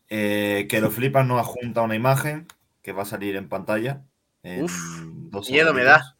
Eh, 0.08 0.66
que 0.68 0.80
lo 0.80 0.90
flipas 0.90 1.24
nos 1.24 1.38
adjunta 1.38 1.82
una 1.82 1.94
imagen 1.94 2.48
que 2.82 2.90
va 2.90 3.02
a 3.02 3.06
salir 3.06 3.36
en 3.36 3.48
pantalla. 3.48 4.02
en 4.42 4.64
Uf, 4.64 4.72
dos 5.30 5.48
miedo 5.48 5.72
me 5.72 5.82
segunditos. 5.82 6.16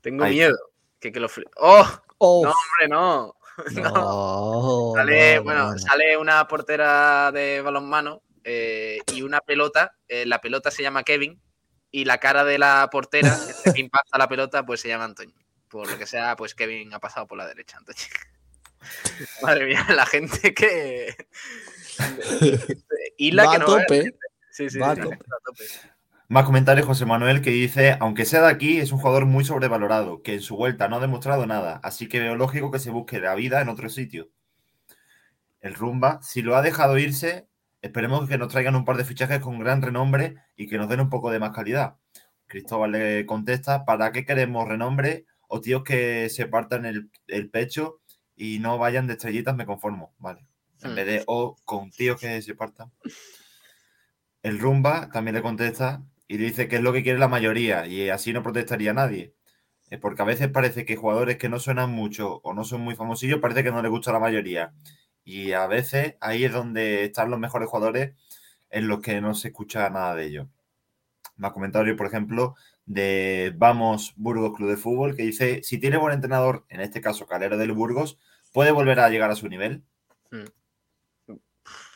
Tengo 0.00 0.24
Ahí. 0.24 0.34
miedo. 0.34 0.56
Que, 0.98 1.12
que 1.12 1.20
lo 1.20 1.28
fli- 1.28 1.48
¡Oh! 1.58 1.86
Oh, 2.18 2.44
No, 2.44 2.50
hombre, 2.50 2.88
no. 2.88 3.35
No, 3.72 4.92
Sale, 4.94 5.36
no, 5.36 5.42
bueno, 5.44 5.72
no. 5.72 5.78
sale 5.78 6.16
una 6.16 6.46
portera 6.46 7.30
de 7.32 7.60
balonmano 7.62 8.22
eh, 8.44 8.98
y 9.12 9.22
una 9.22 9.40
pelota. 9.40 9.96
eh, 10.08 10.26
la 10.26 10.40
pelota 10.40 10.70
se 10.70 10.82
llama 10.82 11.02
Kevin 11.02 11.40
y 11.90 12.04
la 12.04 12.18
cara 12.18 12.44
de 12.44 12.58
la 12.58 12.88
portera, 12.90 13.28
este 13.48 13.72
que 13.72 13.80
impacta 13.80 14.18
la 14.18 14.28
pelota, 14.28 14.64
pues 14.66 14.80
se 14.80 14.88
llama 14.88 15.04
Antonio. 15.04 15.34
Por 15.68 15.90
lo 15.90 15.98
que 15.98 16.06
sea, 16.06 16.36
pues 16.36 16.54
Kevin 16.54 16.92
ha 16.94 17.00
pasado 17.00 17.26
por 17.26 17.38
la 17.38 17.46
derecha, 17.46 17.78
Antonio. 17.78 18.02
Madre 19.42 19.66
mía, 19.66 19.84
la 19.94 20.06
gente 20.06 20.54
que. 20.54 21.16
Va 23.38 23.50
que 23.50 23.56
a 23.56 23.58
no 23.58 23.66
veas, 23.74 23.86
tope. 23.86 24.14
Sí, 24.50 24.70
sí, 24.70 24.78
Va 24.78 24.90
a 24.92 24.94
sí, 24.94 25.00
tope. 25.02 25.16
a 25.16 25.38
tope. 25.44 25.64
Más 26.28 26.44
comentarios, 26.44 26.86
José 26.86 27.06
Manuel, 27.06 27.40
que 27.40 27.50
dice, 27.50 27.96
aunque 28.00 28.24
sea 28.24 28.42
de 28.42 28.48
aquí, 28.48 28.78
es 28.78 28.90
un 28.90 28.98
jugador 28.98 29.26
muy 29.26 29.44
sobrevalorado, 29.44 30.22
que 30.22 30.34
en 30.34 30.40
su 30.40 30.56
vuelta 30.56 30.88
no 30.88 30.96
ha 30.96 31.00
demostrado 31.00 31.46
nada, 31.46 31.80
así 31.84 32.08
que 32.08 32.18
veo 32.20 32.34
lógico 32.34 32.70
que 32.72 32.80
se 32.80 32.90
busque 32.90 33.20
la 33.20 33.34
vida 33.36 33.60
en 33.60 33.68
otro 33.68 33.88
sitio. 33.88 34.28
El 35.60 35.74
Rumba, 35.74 36.20
si 36.22 36.42
lo 36.42 36.56
ha 36.56 36.62
dejado 36.62 36.98
irse, 36.98 37.48
esperemos 37.80 38.28
que 38.28 38.38
nos 38.38 38.48
traigan 38.48 38.74
un 38.74 38.84
par 38.84 38.96
de 38.96 39.04
fichajes 39.04 39.40
con 39.40 39.58
gran 39.58 39.82
renombre 39.82 40.36
y 40.56 40.66
que 40.68 40.78
nos 40.78 40.88
den 40.88 41.00
un 41.00 41.10
poco 41.10 41.30
de 41.30 41.38
más 41.38 41.52
calidad. 41.52 41.96
Cristóbal 42.46 42.92
le 42.92 43.26
contesta, 43.26 43.84
¿para 43.84 44.10
qué 44.12 44.24
queremos 44.24 44.66
renombre 44.68 45.26
o 45.48 45.60
tíos 45.60 45.84
que 45.84 46.28
se 46.28 46.46
partan 46.46 46.86
el, 46.86 47.10
el 47.28 47.50
pecho 47.50 48.00
y 48.34 48.58
no 48.58 48.78
vayan 48.78 49.06
de 49.06 49.14
estrellitas? 49.14 49.54
Me 49.56 49.66
conformo, 49.66 50.12
vale. 50.18 50.46
En 50.82 50.92
Hmm. 50.92 50.94
vez 50.94 51.06
de 51.06 51.24
o 51.26 51.56
con 51.64 51.90
tíos 51.90 52.20
que 52.20 52.42
se 52.42 52.54
partan. 52.54 52.92
El 54.42 54.58
Rumba 54.58 55.10
también 55.10 55.34
le 55.34 55.42
contesta 55.42 56.02
y 56.28 56.36
dice 56.38 56.68
que 56.68 56.76
es 56.76 56.82
lo 56.82 56.92
que 56.92 57.02
quiere 57.02 57.18
la 57.18 57.28
mayoría 57.28 57.86
y 57.86 58.10
así 58.10 58.32
no 58.32 58.42
protestaría 58.42 58.92
nadie. 58.92 59.34
Eh, 59.90 59.98
Porque 59.98 60.22
a 60.22 60.24
veces 60.24 60.48
parece 60.48 60.84
que 60.84 60.96
jugadores 60.96 61.36
que 61.38 61.48
no 61.48 61.58
suenan 61.60 61.90
mucho 61.90 62.40
o 62.42 62.54
no 62.54 62.64
son 62.64 62.80
muy 62.80 62.96
famosillos 62.96 63.40
parece 63.40 63.62
que 63.64 63.70
no 63.70 63.82
les 63.82 63.90
gusta 63.90 64.10
a 64.10 64.14
la 64.14 64.20
mayoría. 64.20 64.74
Y 65.24 65.52
a 65.52 65.66
veces 65.66 66.16
ahí 66.20 66.44
es 66.44 66.52
donde 66.52 67.04
están 67.04 67.30
los 67.30 67.40
mejores 67.40 67.68
jugadores 67.68 68.14
en 68.70 68.88
los 68.88 69.00
que 69.00 69.20
no 69.20 69.34
se 69.34 69.48
escucha 69.48 69.88
nada 69.90 70.14
de 70.14 70.26
ellos. 70.26 70.48
Más 71.36 71.52
comentarios, 71.52 71.96
por 71.96 72.06
ejemplo, 72.06 72.56
de 72.86 73.52
Vamos 73.56 74.14
Burgos 74.16 74.56
Club 74.56 74.70
de 74.70 74.76
Fútbol, 74.76 75.16
que 75.16 75.24
dice, 75.24 75.62
si 75.62 75.78
tiene 75.78 75.98
buen 75.98 76.14
entrenador, 76.14 76.64
en 76.68 76.80
este 76.80 77.00
caso 77.00 77.26
Calero 77.26 77.58
del 77.58 77.72
Burgos, 77.72 78.18
puede 78.52 78.70
volver 78.70 79.00
a 79.00 79.10
llegar 79.10 79.30
a 79.30 79.36
su 79.36 79.48
nivel. 79.48 79.84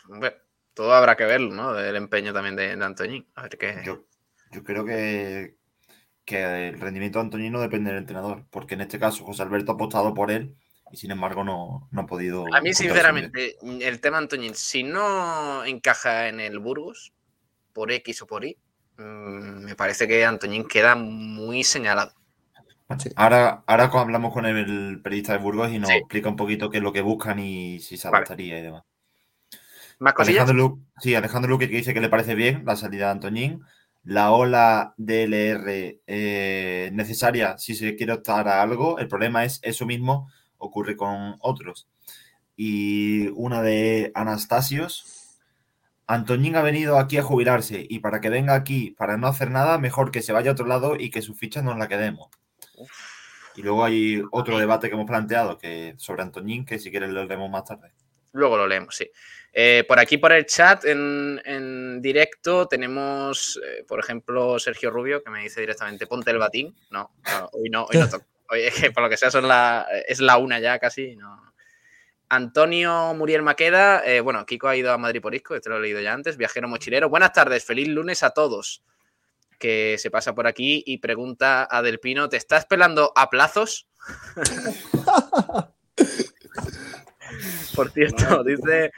Hombre, 0.08 0.36
todo 0.74 0.92
habrá 0.92 1.16
que 1.16 1.24
verlo, 1.24 1.54
¿no? 1.54 1.72
Del 1.72 1.96
empeño 1.96 2.32
también 2.32 2.56
de, 2.56 2.76
de 2.76 2.84
Antoñín. 2.84 3.28
A 3.34 3.42
ver 3.42 3.56
qué. 3.56 3.80
Yo, 3.84 4.04
yo 4.50 4.64
creo 4.64 4.84
que, 4.84 5.56
que 6.24 6.68
el 6.68 6.80
rendimiento 6.80 7.18
de 7.18 7.24
Antonino 7.24 7.60
depende 7.60 7.90
del 7.90 8.00
entrenador, 8.00 8.46
porque 8.50 8.74
en 8.74 8.82
este 8.82 8.98
caso 8.98 9.24
José 9.24 9.42
Alberto 9.42 9.72
ha 9.72 9.74
apostado 9.74 10.14
por 10.14 10.30
él 10.30 10.56
y 10.92 10.96
sin 10.96 11.10
embargo 11.10 11.44
no, 11.44 11.88
no 11.92 12.00
ha 12.02 12.06
podido. 12.06 12.44
A 12.54 12.60
mí, 12.60 12.74
sinceramente, 12.74 13.56
el 13.62 14.00
tema 14.00 14.18
Antoñín, 14.18 14.54
si 14.54 14.82
no 14.82 15.64
encaja 15.64 16.28
en 16.28 16.40
el 16.40 16.58
Burgos, 16.58 17.12
por 17.72 17.92
X 17.92 18.22
o 18.22 18.26
por 18.26 18.44
Y, 18.44 18.56
mm, 18.98 19.64
me 19.64 19.76
parece 19.76 20.08
que 20.08 20.24
Antoñín 20.24 20.66
queda 20.66 20.96
muy 20.96 21.62
señalado. 21.64 22.12
Ahora, 23.14 23.62
ahora 23.68 23.84
hablamos 23.84 24.32
con 24.32 24.46
el 24.46 25.00
periodista 25.00 25.32
de 25.32 25.38
Burgos 25.38 25.70
y 25.70 25.78
nos 25.78 25.90
Sí. 25.90 25.96
explica 25.96 26.28
un 26.28 26.34
poquito 26.34 26.70
qué 26.70 26.78
es 26.78 26.82
lo 26.82 26.92
que 26.92 27.02
buscan 27.02 27.38
y 27.38 27.78
si 27.78 27.96
se 27.96 28.08
Vale. 28.08 28.16
adaptaría 28.16 28.58
y 28.58 28.62
demás. 28.62 28.82
¿Más 30.00 30.14
cosillas? 30.14 30.40
Alejandro, 30.42 30.68
Lu- 30.68 30.86
sí, 30.98 31.14
Alejandro 31.14 31.50
Luque 31.50 31.68
que 31.68 31.76
dice 31.76 31.94
que 31.94 32.00
le 32.00 32.08
parece 32.08 32.34
bien 32.34 32.64
la 32.64 32.74
salida 32.74 33.06
de 33.06 33.12
Antoñín. 33.12 33.62
La 34.02 34.32
ola 34.32 34.94
DLR 34.96 36.00
eh, 36.06 36.90
necesaria 36.92 37.58
si 37.58 37.74
se 37.74 37.96
quiere 37.96 38.14
optar 38.14 38.48
a 38.48 38.62
algo. 38.62 38.98
El 38.98 39.08
problema 39.08 39.44
es 39.44 39.60
eso 39.62 39.86
mismo 39.86 40.30
ocurre 40.58 40.96
con 40.96 41.36
otros. 41.40 41.88
Y 42.56 43.28
una 43.28 43.62
de 43.62 44.12
Anastasios. 44.14 45.38
Antoñín 46.06 46.56
ha 46.56 46.62
venido 46.62 46.98
aquí 46.98 47.18
a 47.18 47.22
jubilarse 47.22 47.86
y 47.88 48.00
para 48.00 48.20
que 48.20 48.30
venga 48.30 48.54
aquí 48.54 48.90
para 48.98 49.16
no 49.16 49.28
hacer 49.28 49.50
nada, 49.50 49.78
mejor 49.78 50.10
que 50.10 50.22
se 50.22 50.32
vaya 50.32 50.50
a 50.50 50.54
otro 50.54 50.66
lado 50.66 50.96
y 50.98 51.10
que 51.10 51.22
su 51.22 51.34
ficha 51.34 51.62
nos 51.62 51.78
la 51.78 51.86
quedemos. 51.86 52.30
Y 53.54 53.62
luego 53.62 53.84
hay 53.84 54.22
otro 54.32 54.58
debate 54.58 54.88
que 54.88 54.94
hemos 54.94 55.06
planteado 55.06 55.56
que 55.56 55.94
sobre 55.98 56.22
Antoñín, 56.22 56.64
que 56.64 56.78
si 56.78 56.90
quieres 56.90 57.10
lo 57.10 57.24
leemos 57.24 57.48
más 57.50 57.64
tarde. 57.64 57.92
Luego 58.32 58.56
lo 58.56 58.66
leemos, 58.66 58.96
sí. 58.96 59.08
Eh, 59.52 59.84
por 59.88 59.98
aquí, 59.98 60.16
por 60.16 60.32
el 60.32 60.46
chat, 60.46 60.84
en, 60.84 61.40
en 61.44 62.00
directo, 62.00 62.68
tenemos, 62.68 63.60
eh, 63.64 63.84
por 63.86 63.98
ejemplo, 63.98 64.58
Sergio 64.58 64.90
Rubio, 64.90 65.22
que 65.22 65.30
me 65.30 65.42
dice 65.42 65.60
directamente, 65.60 66.06
ponte 66.06 66.30
el 66.30 66.38
batín. 66.38 66.74
No, 66.90 67.10
no, 67.24 67.50
hoy 67.52 67.68
no, 67.68 67.84
hoy 67.84 67.98
no 67.98 68.08
toco. 68.10 68.26
Hoy 68.48 68.62
es 68.62 68.74
que 68.74 68.90
por 68.90 69.04
lo 69.04 69.08
que 69.08 69.16
sea 69.16 69.30
son 69.30 69.46
la, 69.46 69.86
es 70.08 70.20
la 70.20 70.36
una 70.36 70.58
ya 70.58 70.78
casi. 70.78 71.16
No. 71.16 71.52
Antonio 72.28 73.12
Muriel 73.14 73.42
Maqueda, 73.42 74.04
eh, 74.04 74.20
bueno, 74.20 74.46
Kiko 74.46 74.68
ha 74.68 74.76
ido 74.76 74.92
a 74.92 74.98
Madrid 74.98 75.20
por 75.20 75.34
Isco, 75.34 75.56
esto 75.56 75.70
lo 75.70 75.78
he 75.78 75.80
leído 75.80 76.00
ya 76.00 76.12
antes, 76.12 76.36
viajero 76.36 76.68
mochilero. 76.68 77.08
Buenas 77.08 77.32
tardes, 77.32 77.64
feliz 77.64 77.88
lunes 77.88 78.22
a 78.22 78.30
todos. 78.30 78.84
Que 79.58 79.96
se 79.98 80.10
pasa 80.10 80.34
por 80.34 80.46
aquí 80.46 80.82
y 80.86 80.98
pregunta 80.98 81.66
a 81.70 81.82
Del 81.82 81.98
Pino, 82.00 82.28
¿te 82.28 82.36
estás 82.36 82.66
pelando 82.66 83.12
a 83.16 83.28
plazos? 83.30 83.88
Por 87.74 87.90
cierto, 87.90 88.42
dice 88.44 88.90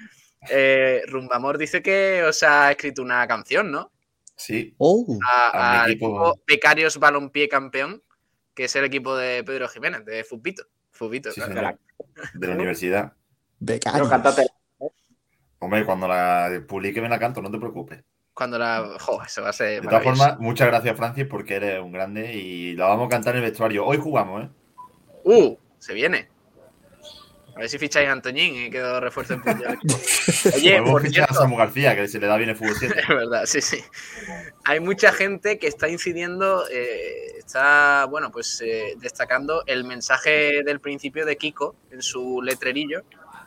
eh, 0.51 1.03
Rumbamor 1.07 1.59
dice 1.59 1.83
que 1.83 2.23
os 2.23 2.43
ha 2.43 2.71
escrito 2.71 3.03
una 3.03 3.27
canción, 3.27 3.71
¿no? 3.71 3.91
Sí. 4.37 4.75
Oh, 4.79 5.07
A- 5.31 5.51
A 5.51 5.73
mi 5.73 5.79
al 5.85 5.91
equipo. 5.93 6.07
equipo 6.09 6.41
Becarios 6.47 6.99
Balompié 6.99 7.49
Campeón, 7.49 8.03
que 8.55 8.65
es 8.65 8.77
el 8.77 8.85
equipo 8.85 9.17
de 9.17 9.45
Pedro 9.45 9.69
Jiménez, 9.69 10.05
de 10.05 10.25
Fubito. 10.25 10.65
Fubito, 10.91 11.31
Sí, 11.33 11.41
claro. 11.41 11.55
señor. 11.55 11.79
De 12.35 12.47
la 12.49 12.55
universidad. 12.55 13.13
becarios. 13.59 14.11
Hombre, 15.61 15.85
cuando 15.85 16.09
la 16.09 16.63
publique 16.67 17.01
me 17.01 17.09
la 17.09 17.19
canto, 17.19 17.41
no 17.41 17.51
te 17.51 17.59
preocupes. 17.59 18.03
Cuando 18.35 18.59
la. 18.59 18.97
Jo, 18.99 19.23
eso 19.23 19.43
va 19.43 19.51
a 19.51 19.53
ser. 19.53 19.81
De 19.83 19.87
todas 19.89 20.03
formas, 20.03 20.39
muchas 20.41 20.67
gracias, 20.67 20.97
Francis, 20.97 21.27
porque 21.27 21.57
eres 21.57 21.81
un 21.81 21.93
grande 21.93 22.35
y 22.35 22.75
la 22.75 22.87
vamos 22.87 23.07
a 23.07 23.11
cantar 23.11 23.37
en 23.37 23.45
el 23.45 23.51
vestuario. 23.51 23.87
Hoy 23.87 23.99
jugamos, 23.99 24.45
¿eh? 24.45 24.49
¡Uh! 25.25 25.57
Se 25.79 25.95
viene. 25.95 26.29
A 27.55 27.61
ver 27.61 27.69
si 27.69 27.79
ficháis 27.79 28.09
a 28.09 28.13
Antoñín 28.13 28.57
y 28.57 28.71
quedo 28.71 28.99
refuerzo 29.01 29.35
en 29.35 29.43
punto. 29.43 29.65
Oye, 30.57 30.83
por 30.83 31.03
fichar 31.03 31.25
a 31.25 31.27
cierto, 31.27 31.35
Samu 31.35 31.57
García, 31.57 31.95
que 31.95 32.09
se 32.09 32.19
le 32.19 32.27
da 32.27 32.37
bien 32.37 32.51
el 32.51 32.57
fútbol 32.57 32.77
7. 32.79 32.95
Es 33.01 33.09
verdad, 33.09 33.43
sí, 33.47 33.61
sí. 33.61 33.85
Hay 34.65 34.81
mucha 34.81 35.13
gente 35.13 35.59
que 35.59 35.67
está 35.67 35.89
incidiendo, 35.89 36.65
eh, 36.71 37.39
está, 37.39 38.07
bueno, 38.09 38.31
pues 38.33 38.61
eh, 38.63 38.95
destacando 38.99 39.65
el 39.67 39.85
mensaje 39.85 40.63
del 40.65 40.81
principio 40.81 41.27
de 41.27 41.37
Kiko 41.37 41.77
en 41.91 42.01
su 42.01 42.41
letrerillo, 42.43 43.03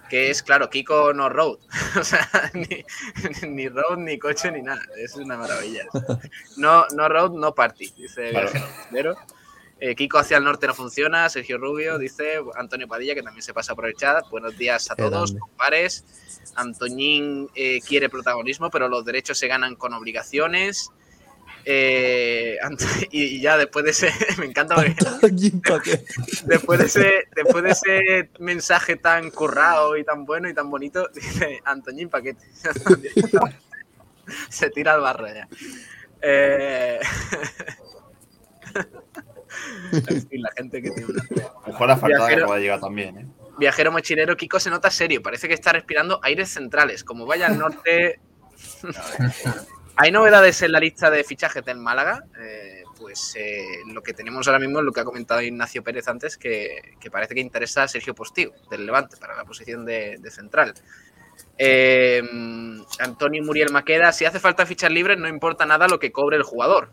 que 0.10 0.30
es, 0.30 0.44
claro, 0.44 0.70
Kiko 0.70 1.14
no 1.14 1.30
road. 1.30 1.58
o 2.00 2.04
sea, 2.04 2.30
ni, 2.54 2.86
ni 3.48 3.70
road, 3.70 3.98
ni 3.98 4.20
coche, 4.20 4.52
ni 4.52 4.62
nada. 4.62 4.82
Es 4.98 5.16
una 5.16 5.36
maravilla. 5.36 5.86
No, 6.58 6.86
no 6.96 7.10
road, 7.10 7.32
no 7.32 7.56
party, 7.56 7.92
dice 7.98 8.30
Claro. 8.30 8.52
Viajero 8.52 8.66
Mochilero. 9.06 9.45
Eh, 9.80 9.94
Kiko 9.94 10.18
hacia 10.18 10.38
el 10.38 10.44
norte 10.44 10.68
no 10.68 10.74
funciona. 10.74 11.30
Sergio 11.30 11.58
Rubio 11.58 11.98
dice 11.98 12.40
Antonio 12.56 12.88
Padilla, 12.88 13.14
que 13.14 13.24
también 13.24 13.44
se 13.44 13.54
pasa 13.54 13.76
por 13.76 13.86
el 13.86 13.96
chat. 13.96 14.30
Buenos 14.30 14.58
días 14.58 14.90
a 14.90 14.96
todos, 14.96 15.34
compares. 15.34 16.06
Antoñín 16.56 17.50
eh, 17.56 17.82
quiere 17.82 18.10
protagonismo, 18.10 18.70
pero 18.70 18.88
los 18.88 19.04
derechos 19.04 19.38
se 19.38 19.48
ganan 19.48 19.76
con 19.76 19.94
obligaciones. 19.94 20.92
Eh, 21.66 22.58
y 23.12 23.42
ya 23.42 23.58
después 23.58 23.84
de 23.86 23.92
ese, 23.92 24.12
me 24.38 24.46
encanta 24.46 24.76
después 26.46 26.80
de 26.80 26.86
ese, 26.86 27.28
después 27.36 27.64
de 27.64 27.70
ese 27.72 28.30
mensaje 28.40 28.96
tan 28.96 29.32
currado 29.32 29.98
y 29.98 30.04
tan 30.04 30.26
bueno 30.26 30.48
y 30.48 30.54
tan 30.54 30.70
bonito, 30.70 31.10
dice 31.14 31.62
Antoñín 31.66 32.10
Paquete. 32.10 32.46
Se 34.50 34.70
tira 34.70 34.94
al 34.94 35.02
barro 35.02 35.28
ya. 35.28 35.48
Eh, 36.22 37.00
la 40.32 40.52
gente 40.58 40.82
que 40.82 40.92
tiene 40.92 41.12
una... 41.12 41.24
Ojo 41.68 41.86
la 41.86 41.98
faltada 41.98 42.28
que 42.28 42.36
Viajero- 42.36 42.46
pueda 42.48 42.60
llegar 42.60 42.80
también, 42.80 43.18
¿eh? 43.18 43.26
Viajero 43.58 43.92
mochilero, 43.92 44.36
Kiko 44.36 44.60
se 44.60 44.70
nota 44.70 44.92
serio, 44.92 45.22
parece 45.22 45.48
que 45.48 45.54
está 45.54 45.72
respirando 45.72 46.20
aires 46.24 46.50
centrales. 46.50 47.04
Como 47.04 47.26
vaya 47.26 47.48
al 47.48 47.58
norte. 47.58 48.20
Hay 49.98 50.12
novedades 50.12 50.62
en 50.62 50.74
la 50.74 50.80
lista 50.82 51.10
de 51.10 51.24
fichajes 51.24 51.64
del 51.64 51.78
Málaga. 51.78 52.24
eh, 52.40 52.84
pues 52.98 53.34
eh, 53.38 53.62
lo 53.94 54.02
que 54.02 54.14
tenemos 54.14 54.48
ahora 54.48 54.60
mismo 54.60 54.80
es 54.80 54.86
lo 54.86 54.92
que 54.94 55.02
ha 55.02 55.06
comentado 55.06 55.42
Ignacio 55.42 55.84
Pérez 55.84 56.08
antes, 56.08 56.38
que, 56.38 56.96
que 57.00 57.12
parece 57.12 57.34
que 57.36 57.42
interesa 57.42 57.84
a 57.84 57.88
Sergio 57.90 58.16
Postigo, 58.16 58.54
del 58.70 58.86
Levante, 58.86 59.18
para 59.18 59.36
la 59.36 59.44
posición 59.44 59.86
de, 59.86 60.18
de 60.20 60.32
central. 60.32 60.74
Eh, 61.58 62.22
Antonio 63.00 63.44
Muriel 63.44 63.72
Maqueda, 63.72 64.12
si 64.14 64.24
hace 64.26 64.40
falta 64.40 64.66
fichar 64.66 64.92
libres, 64.92 65.18
no 65.18 65.28
importa 65.28 65.66
nada 65.66 65.88
lo 65.88 66.00
que 66.00 66.12
cobre 66.14 66.38
el 66.38 66.44
jugador. 66.44 66.92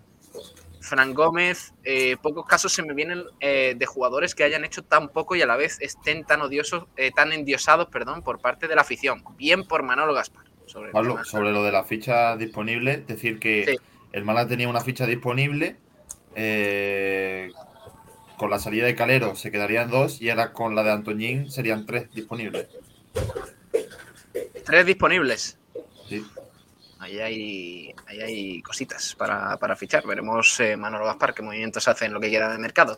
Fran 0.83 1.15
Gómez, 1.15 1.73
eh, 1.85 2.17
pocos 2.21 2.45
casos 2.47 2.73
se 2.73 2.83
me 2.83 2.93
vienen 2.93 3.23
eh, 3.41 3.75
de 3.77 3.87
jugadores 3.87 4.35
que 4.35 4.45
hayan 4.45 4.65
hecho 4.65 4.83
tan 4.83 5.09
poco 5.09 5.37
y 5.37 5.43
a 5.43 5.47
la 5.47 5.57
vez 5.57 5.79
estén 5.81 6.25
tan 6.25 6.43
odiosos, 6.43 6.87
eh, 6.97 7.11
tan 7.15 7.33
endiosados, 7.33 7.89
perdón, 7.89 8.23
por 8.23 8.41
parte 8.41 8.69
de 8.69 8.75
la 8.75 8.83
afición. 8.83 9.25
Bien 9.37 9.65
por 9.65 9.83
Manolo 9.83 10.13
Gaspar. 10.13 10.45
Sobre 10.67 10.91
Pablo, 10.91 11.15
tema. 11.15 11.25
sobre 11.25 11.53
lo 11.53 11.63
de 11.65 11.73
las 11.73 11.87
fichas 11.87 12.39
disponibles, 12.39 13.07
decir 13.07 13.39
que 13.39 13.65
Sí. 13.67 13.77
el 14.13 14.25
Málaga 14.25 14.49
tenía 14.51 14.69
una 14.69 14.81
ficha 14.81 15.07
disponible 15.07 15.77
eh, 16.35 17.51
con 18.39 18.51
la 18.51 18.59
salida 18.59 18.87
de 18.87 18.95
Calero 18.97 19.37
se 19.37 19.51
quedarían 19.53 19.91
dos 19.91 20.21
y 20.21 20.31
ahora 20.31 20.53
con 20.53 20.75
la 20.75 20.83
de 20.83 20.91
Antoñín 20.91 21.51
serían 21.51 21.87
tres 21.87 22.11
disponibles. 22.13 22.67
Tres 24.65 24.87
disponibles. 24.87 25.59
Sí. 26.09 26.25
Ahí 27.03 27.19
hay, 27.19 27.95
hay 28.07 28.63
cositas 28.63 29.17
para, 29.17 29.57
para 29.57 29.75
fichar. 29.75 30.07
Veremos 30.07 30.61
eh, 30.61 30.77
Manolo 30.77 31.05
Gaspar 31.05 31.35
qué 31.35 31.43
movimientos 31.43 31.89
hace 31.89 32.05
en 32.05 32.13
lo 32.13 32.21
que 32.21 32.31
queda 32.31 32.53
de 32.53 32.59
mercado. 32.59 32.97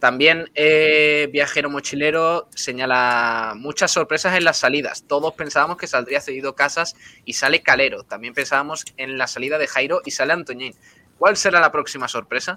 También 0.00 0.50
eh, 0.54 1.28
Viajero 1.30 1.68
Mochilero 1.68 2.48
señala 2.54 3.52
muchas 3.54 3.90
sorpresas 3.90 4.38
en 4.38 4.44
las 4.44 4.56
salidas. 4.56 5.04
Todos 5.06 5.34
pensábamos 5.34 5.76
que 5.76 5.86
saldría 5.86 6.22
cedido 6.22 6.56
Casas 6.56 6.96
y 7.26 7.34
sale 7.34 7.62
Calero. 7.62 8.04
También 8.04 8.32
pensábamos 8.32 8.86
en 8.96 9.18
la 9.18 9.26
salida 9.26 9.58
de 9.58 9.66
Jairo 9.66 10.00
y 10.06 10.12
sale 10.12 10.32
Antoñín. 10.32 10.74
¿Cuál 11.18 11.36
será 11.36 11.60
la 11.60 11.70
próxima 11.70 12.08
sorpresa? 12.08 12.56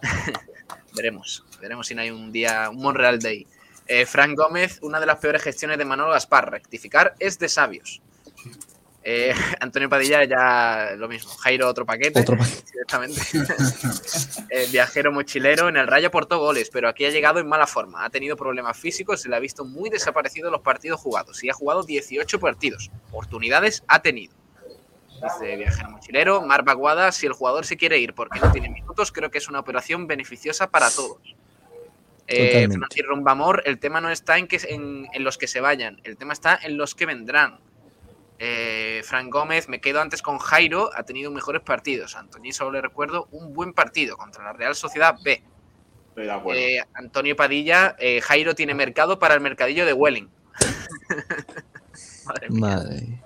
veremos. 0.96 1.44
Veremos 1.60 1.86
si 1.86 1.94
no 1.94 2.00
hay 2.00 2.10
un 2.10 2.32
día, 2.32 2.70
un 2.70 2.78
Monreal 2.78 3.18
Day. 3.18 3.46
Eh, 3.86 4.06
Frank 4.06 4.38
Gómez, 4.38 4.78
una 4.80 5.00
de 5.00 5.04
las 5.04 5.18
peores 5.18 5.42
gestiones 5.42 5.76
de 5.76 5.84
Manolo 5.84 6.12
Gaspar. 6.12 6.50
Rectificar 6.50 7.14
es 7.18 7.38
de 7.38 7.50
sabios. 7.50 8.00
Eh, 9.06 9.34
Antonio 9.60 9.88
Padilla 9.88 10.24
ya 10.24 10.96
lo 10.96 11.08
mismo. 11.08 11.30
Jairo 11.30 11.68
otro 11.68 11.84
paquete. 11.84 12.20
Otro 12.20 12.36
paquete. 12.36 12.62
Directamente. 12.72 13.20
Eh, 14.50 14.68
viajero 14.70 15.10
mochilero 15.10 15.68
en 15.68 15.76
el 15.76 15.88
Rayo 15.88 16.08
aportó 16.08 16.38
goles, 16.38 16.70
pero 16.72 16.88
aquí 16.88 17.04
ha 17.04 17.10
llegado 17.10 17.40
en 17.40 17.48
mala 17.48 17.66
forma. 17.66 18.04
Ha 18.04 18.10
tenido 18.10 18.36
problemas 18.36 18.76
físicos, 18.76 19.20
se 19.20 19.28
le 19.28 19.34
ha 19.34 19.40
visto 19.40 19.64
muy 19.64 19.90
desaparecido 19.90 20.46
en 20.46 20.52
los 20.52 20.60
partidos 20.60 21.00
jugados 21.00 21.42
y 21.42 21.50
ha 21.50 21.54
jugado 21.54 21.82
18 21.82 22.38
partidos. 22.38 22.90
Oportunidades 23.10 23.82
ha 23.88 24.00
tenido. 24.00 24.32
Dice 25.20 25.56
viajero 25.56 25.90
mochilero. 25.90 26.42
Mar 26.42 26.62
Baguada, 26.62 27.10
si 27.10 27.26
el 27.26 27.32
jugador 27.32 27.66
se 27.66 27.76
quiere 27.76 27.98
ir 27.98 28.14
porque 28.14 28.38
no 28.38 28.52
tiene 28.52 28.68
minutos, 28.68 29.10
creo 29.10 29.30
que 29.30 29.38
es 29.38 29.48
una 29.48 29.58
operación 29.58 30.06
beneficiosa 30.06 30.70
para 30.70 30.88
todos. 30.90 31.34
Eh. 32.28 32.68
Francis 32.70 33.06
Rumbamor, 33.06 33.62
el 33.66 33.80
tema 33.80 34.00
no 34.00 34.10
está 34.10 34.38
en, 34.38 34.46
que, 34.46 34.60
en, 34.68 35.08
en 35.12 35.24
los 35.24 35.36
que 35.36 35.48
se 35.48 35.60
vayan, 35.60 36.00
el 36.04 36.16
tema 36.16 36.32
está 36.32 36.58
en 36.62 36.76
los 36.76 36.94
que 36.94 37.06
vendrán. 37.06 37.58
Eh, 38.38 39.02
Frank 39.04 39.32
Gómez, 39.32 39.68
me 39.68 39.80
quedo 39.80 40.00
antes 40.00 40.20
con 40.22 40.38
Jairo, 40.38 40.90
ha 40.94 41.04
tenido 41.04 41.30
mejores 41.30 41.62
partidos. 41.62 42.16
Antonio 42.16 42.52
solo 42.52 42.72
le 42.72 42.80
recuerdo 42.80 43.28
un 43.30 43.52
buen 43.52 43.72
partido 43.72 44.16
contra 44.16 44.44
la 44.44 44.52
Real 44.52 44.74
Sociedad 44.74 45.16
B. 45.22 45.42
Estoy 46.08 46.24
de 46.24 46.32
acuerdo. 46.32 46.60
Eh, 46.60 46.82
Antonio 46.94 47.36
Padilla, 47.36 47.96
eh, 47.98 48.20
Jairo 48.20 48.54
tiene 48.54 48.74
mercado 48.74 49.18
para 49.18 49.34
el 49.34 49.40
mercadillo 49.40 49.86
de 49.86 49.92
Welling. 49.92 50.28
Madre 52.26 52.50
mía. 52.50 52.60
Madre. 52.60 53.22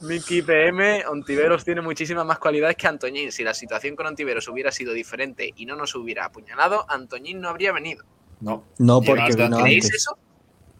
Miki 0.00 0.42
PM, 0.42 1.06
Ontiveros 1.06 1.64
tiene 1.64 1.80
muchísimas 1.80 2.26
más 2.26 2.38
cualidades 2.38 2.76
que 2.76 2.86
Antoñín. 2.86 3.32
Si 3.32 3.42
la 3.42 3.54
situación 3.54 3.96
con 3.96 4.06
Ontiveros 4.06 4.46
hubiera 4.48 4.70
sido 4.70 4.92
diferente 4.92 5.52
y 5.56 5.66
no 5.66 5.74
nos 5.74 5.94
hubiera 5.94 6.26
apuñalado, 6.26 6.84
Antoñín 6.88 7.40
no 7.40 7.48
habría 7.48 7.72
venido. 7.72 8.04
No. 8.40 8.64
No, 8.78 9.00
porque 9.00 9.34
vino 9.34 9.58
¿Creéis 9.58 9.86
antes. 9.86 10.02
eso? 10.02 10.18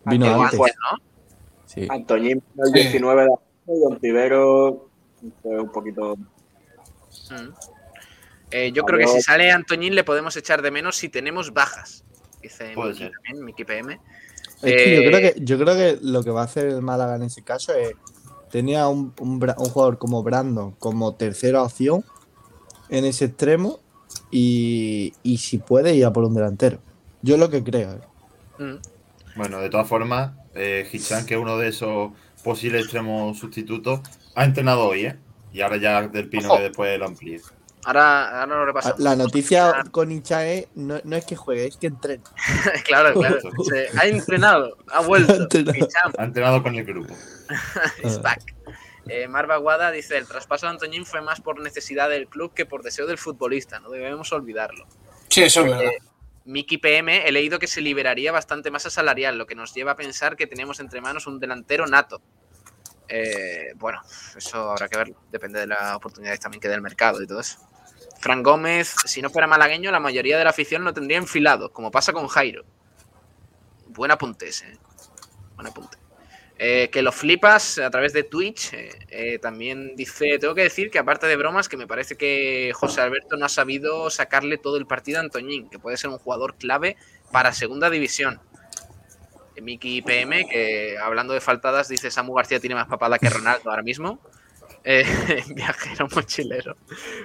Vino 0.04 0.26
Llegó 0.26 0.42
antes. 0.44 0.60
antes, 0.60 0.76
¿no? 0.92 0.98
Sí. 1.66 1.86
Antoñín 1.90 2.42
el 2.58 2.72
Sí. 2.72 2.80
19 2.88 3.20
de 3.22 3.26
agosto 3.26 3.44
y 3.68 3.82
Ontivero 3.92 4.88
fue 5.42 5.60
un 5.60 5.70
poquito. 5.72 6.16
Mm. 6.16 7.48
Eh, 8.52 8.72
yo 8.72 8.84
creo 8.84 8.98
que 9.00 9.08
si 9.08 9.20
sale 9.20 9.50
Antoñín 9.50 9.94
le 9.94 10.04
podemos 10.04 10.36
echar 10.36 10.62
de 10.62 10.70
menos 10.70 10.96
si 10.96 11.08
tenemos 11.08 11.52
bajas. 11.52 12.04
Dice 12.40 12.74
Miki 12.76 13.10
también, 13.10 13.44
Miki 13.44 13.64
PM. 13.64 13.98
Es 14.62 14.72
que 14.72 14.94
yo 14.96 15.02
Eh, 15.02 15.06
creo 15.08 15.20
que 15.20 15.40
yo 15.40 15.58
creo 15.58 15.74
que 15.74 15.98
lo 16.02 16.22
que 16.22 16.30
va 16.30 16.42
a 16.42 16.44
hacer 16.44 16.66
el 16.66 16.80
Málaga 16.82 17.16
en 17.16 17.22
ese 17.24 17.42
caso 17.42 17.74
es 17.74 17.94
tenía 18.50 18.86
un, 18.88 19.12
un, 19.18 19.40
jugador 19.40 19.98
como 19.98 20.22
Brandon 20.22 20.70
como 20.78 21.14
tercera 21.16 21.62
opción 21.62 22.04
en 22.88 23.04
ese 23.04 23.26
extremo 23.26 23.80
y, 24.30 25.12
y 25.24 25.38
si 25.38 25.58
puede 25.58 25.94
ir 25.96 26.04
a 26.04 26.12
por 26.12 26.24
un 26.24 26.34
delantero. 26.34 26.78
Yo 27.22 27.34
es 27.34 27.40
lo 27.40 27.50
que 27.50 27.64
creo. 27.64 27.94
¿eh? 27.94 28.62
mm. 28.62 28.78
Bueno, 29.36 29.60
de 29.60 29.68
todas 29.68 29.88
formas, 29.88 30.32
eh, 30.56 30.88
Hichan, 30.90 31.26
que 31.26 31.34
es 31.34 31.40
uno 31.40 31.58
de 31.58 31.68
esos 31.68 32.12
posibles 32.42 32.82
extremos 32.82 33.38
sustitutos, 33.38 34.00
ha 34.34 34.44
entrenado 34.44 34.86
hoy, 34.86 35.06
¿eh? 35.06 35.16
Y 35.52 35.60
ahora 35.60 35.76
ya 35.76 36.06
del 36.08 36.28
Pino 36.28 36.48
Ojo. 36.48 36.56
que 36.58 36.62
después 36.64 36.98
lo 36.98 37.06
amplíe. 37.06 37.40
Ahora, 37.84 38.40
ahora 38.42 38.56
lo 38.56 38.66
repasamos. 38.66 38.98
Ah, 38.98 39.02
La 39.02 39.16
noticia 39.16 39.84
con 39.92 40.10
Hincha 40.10 40.44
es 40.46 40.66
no, 40.74 41.00
no 41.04 41.16
es 41.16 41.24
que 41.24 41.36
juegue, 41.36 41.66
es 41.66 41.76
que 41.76 41.86
entrene. 41.86 42.22
claro, 42.84 43.14
claro. 43.14 43.38
Se- 43.68 43.88
ha 43.96 44.06
entrenado, 44.06 44.76
ha 44.92 45.00
vuelto. 45.02 45.32
Ha 45.34 45.36
entrenado. 45.36 45.76
Hicham 45.78 46.12
Ha 46.18 46.24
entrenado 46.24 46.62
con 46.62 46.74
el 46.74 46.84
grupo. 46.84 47.14
back. 48.22 48.54
Eh, 49.08 49.28
Marva 49.28 49.56
Guada 49.58 49.92
dice: 49.92 50.18
el 50.18 50.26
traspaso 50.26 50.66
de 50.66 50.72
Antoñín 50.72 51.06
fue 51.06 51.20
más 51.20 51.40
por 51.40 51.60
necesidad 51.60 52.08
del 52.10 52.26
club 52.26 52.52
que 52.54 52.66
por 52.66 52.82
deseo 52.82 53.06
del 53.06 53.18
futbolista. 53.18 53.78
No 53.78 53.88
debemos 53.90 54.32
olvidarlo. 54.32 54.84
Sí, 55.28 55.42
eso 55.42 55.60
es 55.60 55.66
verdad. 55.70 55.90
Miki 56.46 56.78
PM, 56.78 57.26
he 57.26 57.32
leído 57.32 57.58
que 57.58 57.66
se 57.66 57.80
liberaría 57.80 58.32
bastante 58.32 58.70
masa 58.70 58.88
salarial, 58.88 59.36
lo 59.36 59.46
que 59.46 59.54
nos 59.54 59.74
lleva 59.74 59.92
a 59.92 59.96
pensar 59.96 60.36
que 60.36 60.46
tenemos 60.46 60.80
entre 60.80 61.00
manos 61.00 61.26
un 61.26 61.40
delantero 61.40 61.86
nato. 61.86 62.22
Eh, 63.08 63.72
bueno, 63.76 64.00
eso 64.36 64.70
habrá 64.70 64.88
que 64.88 64.96
verlo. 64.96 65.16
Depende 65.30 65.60
de 65.60 65.66
las 65.66 65.94
oportunidades 65.96 66.40
también 66.40 66.60
que 66.60 66.68
dé 66.68 66.74
el 66.74 66.82
mercado 66.82 67.20
y 67.22 67.26
todo 67.26 67.40
eso. 67.40 67.58
Fran 68.20 68.42
Gómez, 68.42 68.94
si 69.04 69.20
no 69.22 69.30
fuera 69.30 69.46
malagueño, 69.46 69.90
la 69.90 70.00
mayoría 70.00 70.38
de 70.38 70.44
la 70.44 70.50
afición 70.50 70.84
lo 70.84 70.94
tendría 70.94 71.18
enfilado, 71.18 71.72
como 71.72 71.90
pasa 71.90 72.12
con 72.12 72.28
Jairo. 72.28 72.64
Buen 73.88 74.10
apunte 74.10 74.48
ese. 74.48 74.68
¿eh? 74.68 74.78
Buen 75.56 75.66
apunte. 75.66 75.95
Eh, 76.58 76.88
que 76.90 77.02
lo 77.02 77.12
flipas 77.12 77.78
a 77.78 77.90
través 77.90 78.14
de 78.14 78.22
Twitch. 78.22 78.72
eh, 78.72 78.88
eh, 79.10 79.38
también 79.38 79.94
dice, 79.94 80.38
tengo 80.38 80.54
que 80.54 80.62
decir 80.62 80.90
que 80.90 80.98
aparte 80.98 81.26
de 81.26 81.36
bromas, 81.36 81.68
que 81.68 81.76
me 81.76 81.86
parece 81.86 82.16
que 82.16 82.72
José 82.74 83.02
Alberto 83.02 83.36
no 83.36 83.44
ha 83.44 83.50
sabido 83.50 84.08
sacarle 84.08 84.56
todo 84.56 84.78
el 84.78 84.86
partido 84.86 85.18
a 85.18 85.22
Antoñín, 85.22 85.68
que 85.68 85.78
puede 85.78 85.98
ser 85.98 86.08
un 86.10 86.18
jugador 86.18 86.54
clave 86.54 86.96
para 87.30 87.52
segunda 87.52 87.90
división. 87.90 88.40
Miki 89.60 90.02
PM, 90.02 90.46
que 90.48 90.96
hablando 90.98 91.34
de 91.34 91.40
faltadas, 91.40 91.88
dice 91.88 92.10
Samu 92.10 92.34
García 92.34 92.60
tiene 92.60 92.74
más 92.74 92.86
papada 92.86 93.18
que 93.18 93.28
Ronaldo 93.28 93.70
ahora 93.70 93.82
mismo. 93.82 94.20
Viajero 95.54 96.08
mochilero. 96.14 96.76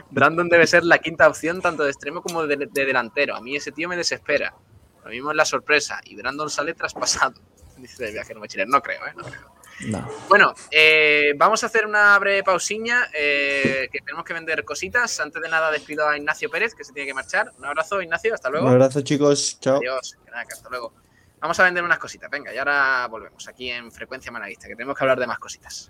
Brandon 0.09 0.49
debe 0.49 0.65
ser 0.65 0.83
la 0.83 0.97
quinta 0.97 1.27
opción 1.27 1.61
tanto 1.61 1.83
de 1.83 1.91
extremo 1.91 2.21
como 2.21 2.47
de, 2.47 2.67
de 2.71 2.85
delantero. 2.85 3.35
A 3.35 3.41
mí 3.41 3.55
ese 3.55 3.71
tío 3.71 3.87
me 3.87 3.97
desespera. 3.97 4.55
Lo 5.03 5.09
mismo 5.09 5.31
es 5.31 5.37
la 5.37 5.45
sorpresa. 5.45 5.99
Y 6.05 6.15
Brandon 6.15 6.49
sale 6.49 6.73
traspasado. 6.73 7.39
Dice 7.81 8.07
el 8.07 8.13
viajero 8.13 8.39
mochilero. 8.39 8.69
No 8.69 8.81
creo, 8.81 9.05
¿eh? 9.05 9.13
No 9.15 9.23
creo. 9.23 9.55
No. 9.87 10.07
Bueno, 10.29 10.53
eh, 10.69 11.33
vamos 11.35 11.63
a 11.63 11.65
hacer 11.65 11.85
una 11.85 12.17
breve 12.19 12.43
pausiña, 12.43 13.09
eh, 13.13 13.89
que 13.91 13.99
tenemos 13.99 14.23
que 14.23 14.33
vender 14.33 14.63
cositas. 14.63 15.19
Antes 15.19 15.41
de 15.41 15.49
nada 15.49 15.71
despido 15.71 16.07
a 16.07 16.17
Ignacio 16.17 16.49
Pérez, 16.49 16.75
que 16.75 16.83
se 16.83 16.93
tiene 16.93 17.07
que 17.07 17.13
marchar. 17.13 17.51
Un 17.57 17.65
abrazo, 17.65 18.01
Ignacio, 18.01 18.33
hasta 18.33 18.49
luego. 18.49 18.67
Un 18.67 18.73
abrazo, 18.73 19.01
chicos. 19.01 19.59
Chao. 19.59 19.77
Adiós, 19.77 20.17
hasta 20.33 20.69
luego. 20.69 20.93
Vamos 21.39 21.59
a 21.59 21.63
vender 21.63 21.83
unas 21.83 21.97
cositas, 21.97 22.29
venga, 22.29 22.53
y 22.53 22.57
ahora 22.59 23.07
volvemos 23.09 23.47
aquí 23.47 23.71
en 23.71 23.91
Frecuencia 23.91 24.31
Malaguista, 24.31 24.67
que 24.67 24.75
tenemos 24.75 24.95
que 24.95 25.03
hablar 25.03 25.19
de 25.19 25.25
más 25.25 25.39
cositas. 25.39 25.89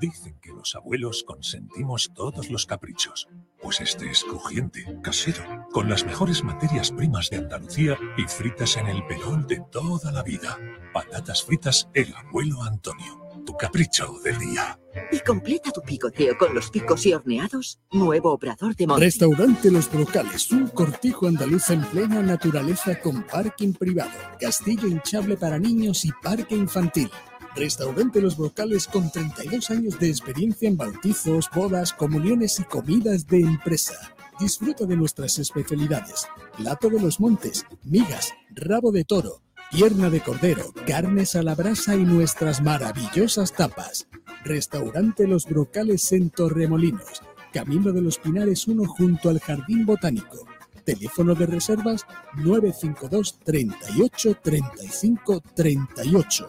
Dicen 0.00 0.38
que 0.40 0.52
los 0.52 0.74
abuelos 0.74 1.24
consentimos 1.24 2.12
todos 2.14 2.50
los 2.50 2.66
caprichos. 2.66 3.28
Pues 3.62 3.80
este 3.80 4.10
es 4.10 4.24
crujiente, 4.24 4.84
casero, 5.02 5.66
con 5.72 5.88
las 5.88 6.04
mejores 6.04 6.44
materias 6.44 6.92
primas 6.92 7.30
de 7.30 7.38
Andalucía 7.38 7.98
y 8.16 8.24
fritas 8.24 8.76
en 8.76 8.88
el 8.88 9.06
perol 9.06 9.46
de 9.46 9.62
toda 9.70 10.12
la 10.12 10.22
vida. 10.22 10.58
Patatas 10.92 11.42
fritas 11.42 11.88
El 11.94 12.14
Abuelo 12.14 12.62
Antonio. 12.62 13.22
Tu 13.46 13.56
capricho 13.56 14.18
del 14.24 14.38
día. 14.38 14.78
Y 15.12 15.20
completa 15.20 15.70
tu 15.70 15.80
picoteo 15.80 16.36
con 16.36 16.54
los 16.54 16.70
picos 16.70 17.06
y 17.06 17.14
horneados. 17.14 17.78
Nuevo 17.92 18.32
obrador 18.32 18.74
de 18.74 18.86
Monte. 18.86 19.04
Restaurante 19.04 19.70
Los 19.70 19.90
Brocales, 19.90 20.50
un 20.50 20.68
cortijo 20.68 21.28
andaluz 21.28 21.70
en 21.70 21.84
plena 21.84 22.22
naturaleza 22.22 23.00
con 23.00 23.22
parking 23.22 23.72
privado, 23.72 24.10
castillo 24.40 24.88
hinchable 24.88 25.36
para 25.36 25.58
niños 25.58 26.04
y 26.04 26.10
parque 26.22 26.56
infantil. 26.56 27.10
Restaurante 27.56 28.20
Los 28.20 28.36
Brocales 28.36 28.86
con 28.86 29.10
32 29.10 29.70
años 29.70 29.98
de 29.98 30.10
experiencia 30.10 30.68
en 30.68 30.76
bautizos, 30.76 31.48
bodas, 31.54 31.94
comuniones 31.94 32.60
y 32.60 32.64
comidas 32.64 33.26
de 33.26 33.40
empresa. 33.40 34.14
Disfruta 34.38 34.84
de 34.84 34.94
nuestras 34.94 35.38
especialidades. 35.38 36.26
Plato 36.58 36.90
de 36.90 37.00
los 37.00 37.18
montes, 37.18 37.64
migas, 37.82 38.34
rabo 38.50 38.92
de 38.92 39.04
toro, 39.04 39.40
pierna 39.70 40.10
de 40.10 40.20
cordero, 40.20 40.74
carnes 40.86 41.34
a 41.34 41.42
la 41.42 41.54
brasa 41.54 41.96
y 41.96 42.04
nuestras 42.04 42.60
maravillosas 42.60 43.54
tapas. 43.54 44.06
Restaurante 44.44 45.26
Los 45.26 45.46
Brocales 45.46 46.12
en 46.12 46.28
Torremolinos, 46.28 47.22
Camino 47.54 47.90
de 47.92 48.02
los 48.02 48.18
Pinares 48.18 48.68
1 48.68 48.84
junto 48.84 49.30
al 49.30 49.40
Jardín 49.40 49.86
Botánico. 49.86 50.46
Teléfono 50.84 51.34
de 51.34 51.46
reservas 51.46 52.04
952 52.34 53.38
38 53.42 54.36
35 54.42 55.42
38. 55.54 56.48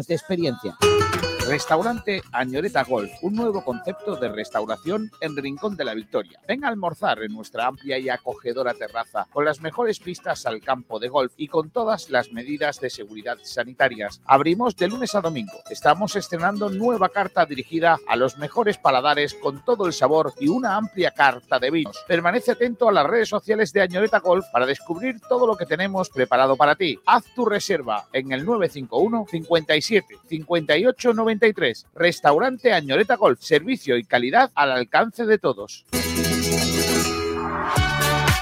de 0.00 0.14
experiencia. 0.14 0.74
Restaurante 1.52 2.22
Añoreta 2.32 2.82
Golf, 2.82 3.12
un 3.20 3.34
nuevo 3.34 3.62
concepto 3.62 4.16
de 4.16 4.30
restauración 4.30 5.10
en 5.20 5.36
Rincón 5.36 5.76
de 5.76 5.84
la 5.84 5.92
Victoria. 5.92 6.40
Ven 6.48 6.64
a 6.64 6.68
almorzar 6.68 7.22
en 7.22 7.34
nuestra 7.34 7.66
amplia 7.66 7.98
y 7.98 8.08
acogedora 8.08 8.72
terraza, 8.72 9.26
con 9.30 9.44
las 9.44 9.60
mejores 9.60 9.98
pistas 9.98 10.46
al 10.46 10.62
campo 10.62 10.98
de 10.98 11.10
golf 11.10 11.34
y 11.36 11.48
con 11.48 11.68
todas 11.68 12.08
las 12.08 12.32
medidas 12.32 12.80
de 12.80 12.88
seguridad 12.88 13.36
sanitarias. 13.42 14.22
Abrimos 14.24 14.76
de 14.76 14.88
lunes 14.88 15.14
a 15.14 15.20
domingo. 15.20 15.52
Estamos 15.68 16.16
estrenando 16.16 16.70
nueva 16.70 17.10
carta 17.10 17.44
dirigida 17.44 17.98
a 18.08 18.16
los 18.16 18.38
mejores 18.38 18.78
paladares 18.78 19.34
con 19.34 19.62
todo 19.62 19.86
el 19.86 19.92
sabor 19.92 20.32
y 20.40 20.48
una 20.48 20.76
amplia 20.76 21.10
carta 21.10 21.58
de 21.58 21.70
vinos. 21.70 22.02
Permanece 22.08 22.52
atento 22.52 22.88
a 22.88 22.92
las 22.92 23.06
redes 23.06 23.28
sociales 23.28 23.74
de 23.74 23.82
Añoreta 23.82 24.20
Golf 24.20 24.46
para 24.50 24.64
descubrir 24.64 25.20
todo 25.28 25.46
lo 25.46 25.58
que 25.58 25.66
tenemos 25.66 26.08
preparado 26.08 26.56
para 26.56 26.76
ti. 26.76 26.98
Haz 27.04 27.24
tu 27.34 27.44
reserva 27.44 28.06
en 28.14 28.32
el 28.32 28.42
951 28.42 29.26
57 29.30 30.16
58 30.30 31.12
93. 31.42 31.86
Restaurante 31.94 32.72
Añoreta 32.72 33.16
Golf. 33.16 33.40
Servicio 33.40 33.96
y 33.96 34.04
calidad 34.04 34.52
al 34.54 34.70
alcance 34.70 35.26
de 35.26 35.38
todos. 35.38 35.84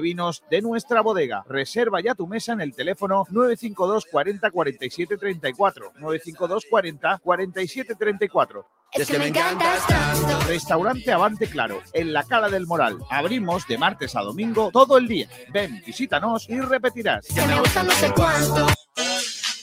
vinos 0.00 0.42
de 0.50 0.62
nuestra 0.62 1.00
bodega. 1.00 1.44
Reserva 1.48 2.00
ya 2.00 2.14
tu 2.14 2.26
mesa 2.26 2.52
en 2.52 2.60
el 2.60 2.74
teléfono 2.74 3.26
952 3.30 4.06
40 4.10 4.50
47 4.50 5.16
34. 5.16 5.92
952 5.96 6.66
40 6.68 7.18
47 7.18 7.94
34. 7.94 8.66
Es 8.92 9.08
que 9.08 9.18
me 9.18 9.28
encantas 9.28 9.86
tanto. 9.86 10.40
Restaurante 10.48 11.12
Avante 11.12 11.46
Claro, 11.46 11.80
en 11.92 12.12
la 12.12 12.24
Cala 12.24 12.48
del 12.48 12.66
Moral. 12.66 12.98
Abrimos 13.08 13.66
de 13.68 13.78
martes 13.78 14.16
a 14.16 14.22
domingo 14.22 14.70
todo 14.72 14.98
el 14.98 15.06
día. 15.06 15.28
Ven, 15.52 15.80
visítanos 15.86 16.48
y 16.48 16.60
repetirás. 16.60 17.26
Que 17.28 17.46
me 17.46 17.60
gusta 17.60 17.82
no 17.84 17.92
sé 17.92 18.12
cuánto. 18.12 18.66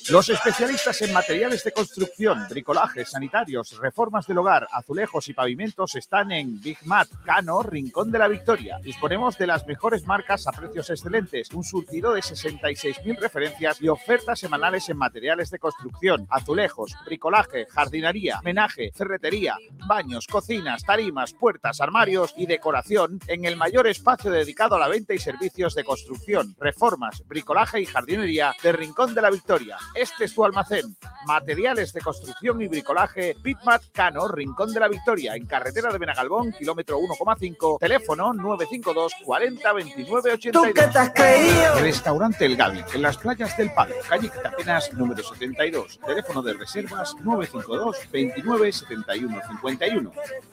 Los 0.10 0.30
especialistas 0.30 1.02
en 1.02 1.12
materiales 1.12 1.66
de 1.66 1.74
construcción, 1.74 2.46
bricolajes, 2.50 3.10
sanitarios, 3.10 3.78
reformas 3.78 4.26
del 4.26 4.38
hogar, 4.38 4.66
azulejos 4.72 5.28
y 5.28 5.34
pavimentos 5.34 5.96
están 5.96 6.32
en 6.32 6.62
Big 6.62 6.78
Mat, 6.86 7.10
Cano, 7.26 7.62
Rincón 7.62 8.10
de 8.10 8.20
la 8.20 8.30
Victoria. 8.30 8.80
Disponemos 8.82 9.38
de 9.38 9.48
las 9.48 9.68
mejores 9.68 10.06
marcas 10.06 10.48
a 10.48 10.54
precios 10.54 10.90
excelentes, 10.90 11.52
un 11.52 11.66
surtido 11.66 12.14
de 12.14 12.22
66.000 12.22 13.20
referencias 13.20 13.82
y 13.82 13.90
ofertas 13.90 14.40
semanales 14.40 14.88
en 14.88 14.96
materiales 14.96 15.50
de 15.50 15.60
construcción, 15.60 16.26
azulejos, 16.30 16.96
bricolaje, 17.06 17.68
jardinería, 17.70 18.40
menaje, 18.46 18.94
ferretería, 18.96 19.58
baños, 19.88 20.26
cocinas, 20.28 20.86
tarimas, 20.86 21.34
puertas, 21.34 21.82
armarios 21.82 22.34
y 22.38 22.46
decoración 22.46 23.20
en 23.28 23.44
el 23.44 23.58
mayor 23.58 23.88
espacio 23.88 24.32
dedicado 24.32 24.78
a 24.78 24.80
la 24.80 24.88
venta 24.88 25.14
y 25.14 25.20
servicios 25.20 25.76
de 25.76 25.84
construcción, 25.84 26.56
reformas, 26.60 27.24
bricolaje 27.28 27.82
y 27.82 27.86
jardinería 27.86 28.54
de 28.64 28.72
Rincón 28.72 29.14
de 29.14 29.22
la 29.22 29.32
Victoria. 29.32 29.78
Este 29.98 30.26
es 30.26 30.36
tu 30.36 30.46
almacén. 30.46 30.96
Materiales 31.26 31.92
de 31.92 32.02
construcción 32.02 32.62
y 32.62 32.68
bricolaje, 32.68 33.36
Bitmat 33.42 33.82
Cano, 33.92 34.28
Rincón 34.28 34.72
de 34.72 34.80
la 34.80 34.88
Victoria, 34.88 35.36
en 35.36 35.48
carretera 35.48 35.92
de 35.92 35.98
Benagalbón, 35.98 36.52
kilómetro 36.52 37.00
1,5, 37.00 37.80
teléfono 37.80 38.32
952 38.32 39.14
40 39.26 39.74
29 39.74 40.34
82. 40.34 40.68
¿Tú 40.68 40.74
qué 40.74 40.88
te 40.88 41.00
has 41.00 41.10
creído? 41.14 41.80
Restaurante 41.80 42.46
El 42.46 42.56
Gavi, 42.56 42.84
en 42.94 43.02
las 43.02 43.18
playas 43.18 43.58
del 43.58 43.74
Palo, 43.74 43.96
calle 44.08 44.30
Quitapenas, 44.30 44.94
número 44.94 45.24
72, 45.24 46.00
teléfono 46.06 46.44
de 46.44 46.54
reservas 46.54 47.16
952 47.24 48.12
29 48.12 48.72
71 48.72 49.42
51. 49.48 50.12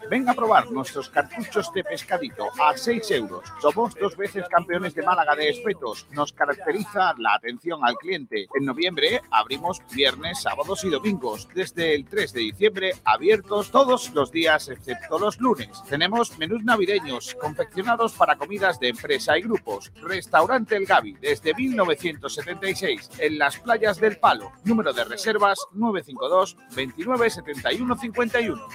Ven 0.08 0.28
a 0.28 0.32
probar 0.32 0.70
nuestros 0.70 1.10
cartuchos 1.10 1.70
de 1.74 1.84
pescadito 1.84 2.48
a 2.62 2.74
6 2.76 3.10
euros. 3.10 3.44
Somos 3.60 3.94
dos 3.94 4.16
veces 4.16 4.48
campeones 4.48 4.94
de 4.94 5.02
Málaga 5.02 5.36
de 5.36 5.50
espetos. 5.50 6.06
Nos 6.12 6.32
caracteriza 6.32 7.14
la 7.18 7.34
atención 7.34 7.80
al 7.84 7.96
cliente. 7.96 8.46
En 8.54 8.64
noviembre 8.64 9.20
abrimos 9.34 9.82
viernes, 9.92 10.42
sábados 10.42 10.84
y 10.84 10.90
domingos. 10.90 11.48
Desde 11.54 11.94
el 11.94 12.06
3 12.06 12.32
de 12.32 12.40
diciembre, 12.40 12.92
abiertos 13.04 13.70
todos 13.70 14.10
los 14.14 14.30
días 14.30 14.68
excepto 14.68 15.18
los 15.18 15.40
lunes. 15.40 15.82
Tenemos 15.88 16.38
menús 16.38 16.62
navideños 16.62 17.34
confeccionados 17.40 18.12
para 18.12 18.36
comidas 18.36 18.78
de 18.78 18.88
empresa 18.88 19.36
y 19.36 19.42
grupos. 19.42 19.92
Restaurante 20.02 20.76
El 20.76 20.86
Gavi, 20.86 21.14
desde 21.14 21.52
1976, 21.52 23.10
en 23.18 23.38
las 23.38 23.58
playas 23.58 23.98
del 23.98 24.18
Palo. 24.18 24.52
Número 24.64 24.92
de 24.92 25.04
reservas 25.04 25.58
952 25.72 26.56
29 26.76 27.30
71 27.30 27.98
51. 27.98 28.68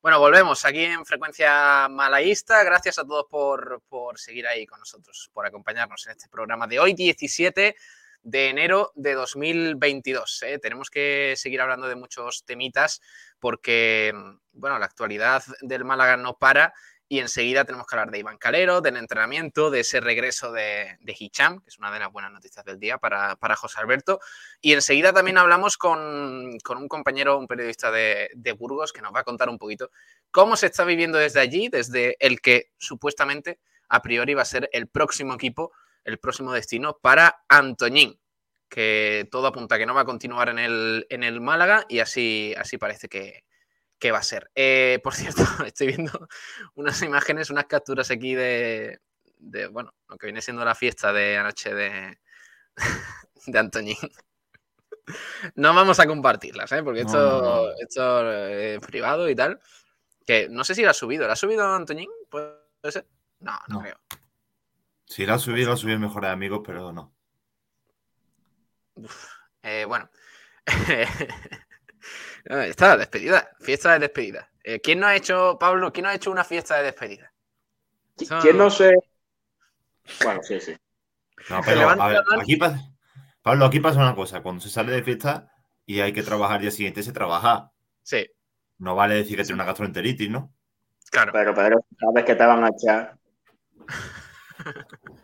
Bueno, 0.00 0.20
volvemos 0.20 0.64
aquí 0.64 0.84
en 0.84 1.04
Frecuencia 1.04 1.88
Malaísta. 1.90 2.62
Gracias 2.62 2.98
a 2.98 3.04
todos 3.04 3.26
por, 3.28 3.82
por 3.88 4.18
seguir 4.18 4.46
ahí 4.46 4.64
con 4.64 4.78
nosotros, 4.78 5.30
por 5.34 5.44
acompañarnos 5.44 6.06
en 6.06 6.12
este 6.12 6.28
programa 6.28 6.66
de 6.66 6.78
hoy, 6.78 6.94
17 6.94 7.76
de 8.26 8.48
enero 8.48 8.90
de 8.96 9.14
2022. 9.14 10.42
¿eh? 10.42 10.58
Tenemos 10.58 10.90
que 10.90 11.34
seguir 11.36 11.60
hablando 11.60 11.86
de 11.86 11.94
muchos 11.94 12.44
temitas 12.44 13.00
porque, 13.38 14.12
bueno, 14.52 14.80
la 14.80 14.86
actualidad 14.86 15.44
del 15.60 15.84
Málaga 15.84 16.16
no 16.16 16.36
para 16.36 16.74
y 17.08 17.20
enseguida 17.20 17.64
tenemos 17.64 17.86
que 17.86 17.94
hablar 17.94 18.10
de 18.10 18.18
Iván 18.18 18.36
Calero, 18.36 18.80
del 18.80 18.96
entrenamiento, 18.96 19.70
de 19.70 19.80
ese 19.80 20.00
regreso 20.00 20.50
de, 20.50 20.98
de 20.98 21.16
Hicham, 21.16 21.60
que 21.60 21.68
es 21.68 21.78
una 21.78 21.92
de 21.92 22.00
las 22.00 22.10
buenas 22.10 22.32
noticias 22.32 22.64
del 22.64 22.80
día 22.80 22.98
para, 22.98 23.36
para 23.36 23.54
José 23.54 23.78
Alberto. 23.78 24.18
Y 24.60 24.72
enseguida 24.72 25.12
también 25.12 25.38
hablamos 25.38 25.76
con, 25.76 26.58
con 26.64 26.78
un 26.78 26.88
compañero, 26.88 27.38
un 27.38 27.46
periodista 27.46 27.92
de, 27.92 28.30
de 28.34 28.52
Burgos, 28.52 28.92
que 28.92 29.02
nos 29.02 29.14
va 29.14 29.20
a 29.20 29.24
contar 29.24 29.48
un 29.48 29.58
poquito 29.58 29.92
cómo 30.32 30.56
se 30.56 30.66
está 30.66 30.82
viviendo 30.82 31.18
desde 31.18 31.38
allí, 31.38 31.68
desde 31.68 32.16
el 32.18 32.40
que 32.40 32.72
supuestamente 32.76 33.60
a 33.88 34.02
priori 34.02 34.34
va 34.34 34.42
a 34.42 34.46
ser 34.46 34.68
el 34.72 34.88
próximo 34.88 35.34
equipo, 35.34 35.70
el 36.06 36.18
próximo 36.18 36.52
destino 36.52 36.98
para 37.00 37.44
Antoñín, 37.48 38.18
que 38.68 39.28
todo 39.30 39.46
apunta 39.48 39.74
a 39.74 39.78
que 39.78 39.86
no 39.86 39.94
va 39.94 40.02
a 40.02 40.06
continuar 40.06 40.48
en 40.48 40.58
el, 40.58 41.06
en 41.10 41.22
el 41.24 41.40
Málaga 41.40 41.84
y 41.88 41.98
así, 42.00 42.54
así 42.56 42.78
parece 42.78 43.08
que, 43.08 43.44
que 43.98 44.10
va 44.12 44.18
a 44.18 44.22
ser. 44.22 44.50
Eh, 44.54 45.00
por 45.02 45.14
cierto, 45.14 45.42
estoy 45.66 45.88
viendo 45.88 46.28
unas 46.74 47.00
imágenes, 47.02 47.50
unas 47.50 47.66
capturas 47.66 48.10
aquí 48.10 48.34
de, 48.34 49.00
de, 49.38 49.66
bueno, 49.68 49.92
lo 50.08 50.16
que 50.16 50.26
viene 50.26 50.40
siendo 50.42 50.64
la 50.64 50.74
fiesta 50.74 51.12
de 51.12 51.36
anoche 51.36 51.74
de, 51.74 52.18
de 53.46 53.58
Antoñín. 53.58 53.96
No 55.54 55.72
vamos 55.72 56.00
a 56.00 56.06
compartirlas, 56.06 56.70
¿eh? 56.72 56.82
porque 56.82 57.02
esto, 57.02 57.18
No, 57.18 57.40
no, 57.42 57.66
no. 57.66 57.72
esto 57.78 58.32
es 58.32 58.80
privado 58.80 59.28
y 59.28 59.36
tal. 59.36 59.60
Que 60.26 60.48
no 60.48 60.64
sé 60.64 60.74
si 60.74 60.82
la 60.82 60.90
ha 60.90 60.94
subido. 60.94 61.26
¿La 61.28 61.34
ha 61.34 61.36
subido 61.36 61.64
Antoñín? 61.72 62.10
¿Puede 62.28 62.56
ser? 62.88 63.06
No, 63.38 63.52
no, 63.68 63.76
No. 63.76 63.80
creo. 63.82 63.96
Si 65.06 65.24
la 65.24 65.34
ha 65.34 65.38
subido, 65.38 65.68
la 65.68 65.74
ha 65.74 65.76
subido 65.76 65.98
mejores 65.98 66.30
amigos, 66.30 66.60
pero 66.64 66.92
no. 66.92 67.14
Eh, 69.62 69.84
bueno. 69.86 70.10
Está 72.44 72.88
la 72.88 72.96
despedida. 72.98 73.50
Fiesta 73.60 73.92
de 73.92 74.00
despedida. 74.00 74.50
Eh, 74.62 74.80
¿Quién 74.80 75.00
no 75.00 75.06
ha 75.06 75.16
hecho, 75.16 75.56
Pablo, 75.58 75.92
quién 75.92 76.04
no 76.04 76.10
ha 76.10 76.14
hecho 76.14 76.30
una 76.30 76.44
fiesta 76.44 76.76
de 76.76 76.84
despedida? 76.84 77.32
¿Quién 78.40 78.56
no 78.56 78.70
se.? 78.70 78.94
Bueno, 80.22 80.42
sí, 80.42 80.60
sí. 80.60 80.76
No, 81.50 81.60
pero 81.64 81.88
a 81.88 82.08
ver, 82.08 82.22
aquí 82.40 82.56
pasa, 82.56 82.80
Pablo, 83.42 83.66
aquí 83.66 83.80
pasa 83.80 84.00
una 84.00 84.14
cosa. 84.14 84.42
Cuando 84.42 84.60
se 84.60 84.70
sale 84.70 84.92
de 84.92 85.02
fiesta 85.02 85.52
y 85.84 86.00
hay 86.00 86.12
que 86.12 86.22
trabajar 86.22 86.56
al 86.56 86.62
día 86.62 86.70
siguiente, 86.70 87.02
se 87.02 87.12
trabaja. 87.12 87.72
Sí. 88.02 88.26
No 88.78 88.94
vale 88.94 89.16
decir 89.16 89.36
que 89.36 89.44
tiene 89.44 89.54
una 89.54 89.64
gastroenteritis, 89.64 90.30
¿no? 90.30 90.52
Claro. 91.10 91.32
Pero, 91.32 91.54
Pedro, 91.54 91.84
sabes 91.98 92.24
que 92.24 92.34
te 92.34 92.46
van 92.46 92.64
a 92.64 92.68
echar. 92.68 93.18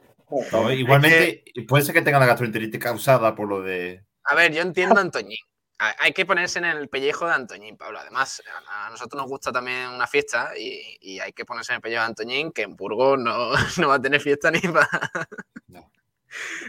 No, 0.50 0.72
igualmente, 0.72 1.44
puede 1.68 1.84
ser 1.84 1.94
que 1.94 2.00
tenga 2.00 2.18
la 2.18 2.24
gastroenteritis 2.24 2.80
causada 2.80 3.34
por 3.34 3.46
lo 3.46 3.60
de 3.60 4.02
A 4.24 4.34
ver, 4.34 4.50
yo 4.50 4.62
entiendo 4.62 4.96
a 4.96 5.02
Antoñín. 5.02 5.36
Hay 5.78 6.12
que 6.12 6.24
ponerse 6.24 6.58
en 6.58 6.64
el 6.64 6.88
pellejo 6.88 7.26
de 7.26 7.34
Antoñín, 7.34 7.76
Pablo. 7.76 7.98
Además, 7.98 8.42
a 8.66 8.88
nosotros 8.88 9.20
nos 9.20 9.28
gusta 9.28 9.52
también 9.52 9.88
una 9.88 10.06
fiesta 10.06 10.52
y, 10.56 10.96
y 11.00 11.18
hay 11.18 11.32
que 11.32 11.44
ponerse 11.44 11.72
en 11.72 11.76
el 11.76 11.82
pellejo 11.82 12.02
de 12.02 12.06
Antoñín, 12.06 12.52
que 12.52 12.62
en 12.62 12.76
Burgos 12.76 13.18
no, 13.18 13.50
no 13.78 13.88
va 13.88 13.96
a 13.96 14.00
tener 14.00 14.20
fiesta 14.20 14.50
ni 14.50 14.60
para. 14.60 14.88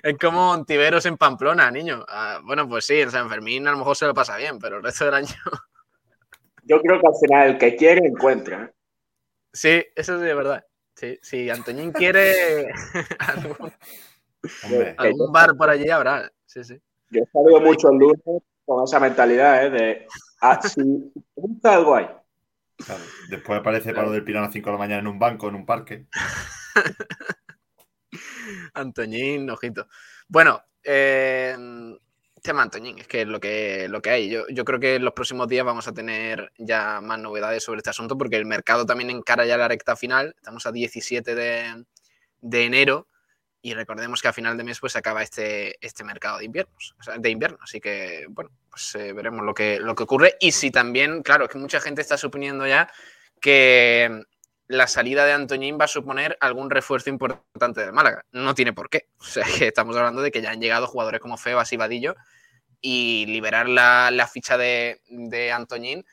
Es 0.03 0.17
como 0.17 0.51
Ontiveros 0.51 1.05
en 1.05 1.15
Pamplona, 1.15 1.71
niño. 1.71 2.03
Ah, 2.09 2.41
bueno, 2.43 2.67
pues 2.67 2.85
sí, 2.85 2.99
en 2.99 3.11
San 3.11 3.29
Fermín 3.29 3.65
a 3.65 3.71
lo 3.71 3.77
mejor 3.77 3.95
se 3.95 4.05
lo 4.05 4.13
pasa 4.13 4.35
bien, 4.35 4.59
pero 4.59 4.77
el 4.77 4.83
resto 4.83 5.05
del 5.05 5.13
año. 5.13 5.35
Yo 6.63 6.81
creo 6.81 6.99
que 6.99 7.07
al 7.07 7.13
final 7.21 7.49
el 7.49 7.57
que 7.57 7.75
quiere 7.75 8.05
encuentra. 8.05 8.73
Sí, 9.53 9.85
eso 9.95 10.19
sí 10.19 10.27
es 10.27 10.35
verdad. 10.35 10.65
Sí, 10.95 11.19
si 11.21 11.49
Antoñín 11.49 11.91
quiere 11.91 12.71
algún, 13.19 13.73
algún 14.97 15.31
bar 15.31 15.55
por 15.57 15.69
allí 15.69 15.89
habrá. 15.89 16.31
Sí, 16.45 16.63
sí. 16.63 16.79
Yo 17.09 17.21
he 17.21 17.25
salido 17.31 17.61
mucho 17.61 17.89
el 17.91 17.97
lunes 17.97 18.43
con 18.65 18.83
esa 18.83 18.99
mentalidad 18.99 19.65
¿eh? 19.65 19.69
de 19.69 20.07
ah, 20.41 20.59
si 20.61 21.11
gusta 21.35 21.75
algo 21.75 21.95
ahí. 21.95 22.07
Claro. 22.77 23.03
Después 23.29 23.59
aparece 23.59 23.93
Pablo 23.93 24.11
del 24.11 24.23
Pilar 24.23 24.43
a 24.43 24.45
las 24.47 24.53
5 24.53 24.69
de 24.69 24.73
la 24.73 24.79
mañana 24.79 24.99
en 24.99 25.07
un 25.07 25.19
banco, 25.19 25.47
en 25.47 25.55
un 25.55 25.65
parque. 25.65 26.07
Antoñín, 28.73 29.49
ojito. 29.49 29.87
Bueno, 30.27 30.61
eh, 30.83 31.55
tema 32.43 32.61
Antoñín, 32.61 32.99
es 32.99 33.07
que 33.07 33.21
es 33.21 33.27
lo 33.27 33.39
que, 33.39 33.87
lo 33.89 34.01
que 34.01 34.11
hay. 34.11 34.29
Yo, 34.29 34.47
yo 34.49 34.65
creo 34.65 34.79
que 34.79 34.95
en 34.95 35.05
los 35.05 35.13
próximos 35.13 35.47
días 35.47 35.65
vamos 35.65 35.87
a 35.87 35.93
tener 35.93 36.51
ya 36.57 37.01
más 37.01 37.17
novedades 37.17 37.63
sobre 37.63 37.79
este 37.79 37.89
asunto 37.89 38.17
porque 38.17 38.35
el 38.35 38.45
mercado 38.45 38.85
también 38.85 39.09
encara 39.09 39.45
ya 39.45 39.57
la 39.57 39.67
recta 39.67 39.95
final. 39.95 40.35
Estamos 40.37 40.65
a 40.65 40.71
17 40.71 41.33
de, 41.33 41.85
de 42.41 42.65
enero 42.65 43.07
y 43.65 43.73
recordemos 43.73 44.21
que 44.21 44.27
a 44.27 44.33
final 44.33 44.57
de 44.57 44.65
mes 44.65 44.79
pues 44.81 44.91
se 44.91 44.99
acaba 44.99 45.23
este, 45.23 45.77
este 45.85 46.03
mercado 46.03 46.39
de 46.39 46.45
inviernos, 46.45 46.95
o 46.99 47.03
sea, 47.03 47.17
de 47.17 47.29
invierno. 47.29 47.57
Así 47.61 47.79
que, 47.79 48.25
bueno, 48.29 48.51
pues 48.69 48.93
eh, 48.95 49.13
veremos 49.13 49.45
lo 49.45 49.53
que, 49.53 49.79
lo 49.79 49.95
que 49.95 50.03
ocurre. 50.03 50.35
Y 50.41 50.51
si 50.51 50.69
también, 50.69 51.23
claro, 51.23 51.45
es 51.45 51.49
que 51.49 51.57
mucha 51.57 51.79
gente 51.79 52.01
está 52.01 52.17
suponiendo 52.17 52.67
ya 52.67 52.91
que 53.39 54.25
la 54.73 54.87
salida 54.87 55.25
de 55.25 55.33
Antoñín 55.33 55.77
va 55.79 55.85
a 55.85 55.87
suponer 55.87 56.35
algún 56.41 56.69
refuerzo 56.69 57.09
importante 57.09 57.81
del 57.81 57.93
Málaga. 57.93 58.25
No 58.31 58.55
tiene 58.55 58.73
por 58.73 58.89
qué. 58.89 59.07
O 59.19 59.23
sea, 59.23 59.45
que 59.57 59.67
estamos 59.67 59.95
hablando 59.95 60.21
de 60.21 60.31
que 60.31 60.41
ya 60.41 60.51
han 60.51 60.61
llegado 60.61 60.87
jugadores 60.87 61.21
como 61.21 61.37
Febas 61.37 61.71
y 61.73 61.77
Vadillo 61.77 62.15
y 62.81 63.25
liberar 63.27 63.69
la, 63.69 64.29
ficha 64.31 64.57
de, 64.57 65.01
de 65.07 65.51
Antoñín 65.51 66.03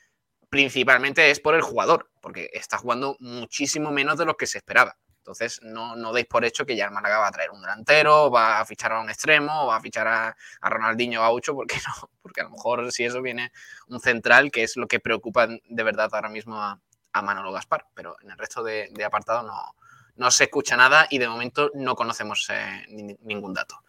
principalmente 0.50 1.30
es 1.30 1.40
por 1.40 1.54
el 1.54 1.62
jugador, 1.62 2.10
porque 2.20 2.50
está 2.52 2.76
jugando 2.76 3.16
muchísimo 3.20 3.92
menos 3.92 4.18
de 4.18 4.26
lo 4.26 4.36
que 4.36 4.46
se 4.46 4.58
esperaba. 4.58 4.96
Entonces, 5.18 5.60
no, 5.62 5.96
no 5.96 6.12
deis 6.12 6.26
por 6.26 6.44
hecho 6.44 6.66
que 6.66 6.76
ya 6.76 6.86
el 6.86 6.90
Málaga 6.90 7.18
va 7.18 7.28
a 7.28 7.32
traer 7.32 7.50
un 7.50 7.60
delantero, 7.60 8.30
va 8.30 8.60
a 8.60 8.66
fichar 8.66 8.92
a 8.92 9.00
un 9.00 9.08
extremo, 9.08 9.66
va 9.66 9.76
a 9.76 9.80
fichar 9.80 10.08
a, 10.08 10.36
a 10.60 10.70
Ronaldinho 10.70 11.20
Gaucho, 11.20 11.54
porque 11.54 11.76
no, 11.76 12.10
porque 12.22 12.40
a 12.40 12.44
lo 12.44 12.50
mejor 12.50 12.90
si 12.92 13.04
eso 13.04 13.22
viene 13.22 13.52
un 13.88 14.00
central, 14.00 14.50
que 14.50 14.64
es 14.64 14.76
lo 14.76 14.88
que 14.88 14.98
preocupa 14.98 15.46
de 15.46 15.82
verdad 15.82 16.10
ahora 16.12 16.28
mismo 16.28 16.60
a, 16.60 16.80
a 17.12 17.22
Manolo 17.22 17.52
Gaspar, 17.52 17.86
pero 17.94 18.16
en 18.22 18.30
el 18.30 18.38
resto 18.38 18.62
de, 18.62 18.88
de 18.92 19.04
apartado 19.04 19.42
no, 19.42 19.74
no 20.16 20.30
se 20.30 20.44
escucha 20.44 20.76
nada 20.76 21.06
y 21.10 21.18
de 21.18 21.28
momento 21.28 21.70
no 21.74 21.94
conocemos 21.94 22.46
eh, 22.50 22.84
ni- 22.88 23.16
ningún 23.22 23.54
dato. 23.54 23.82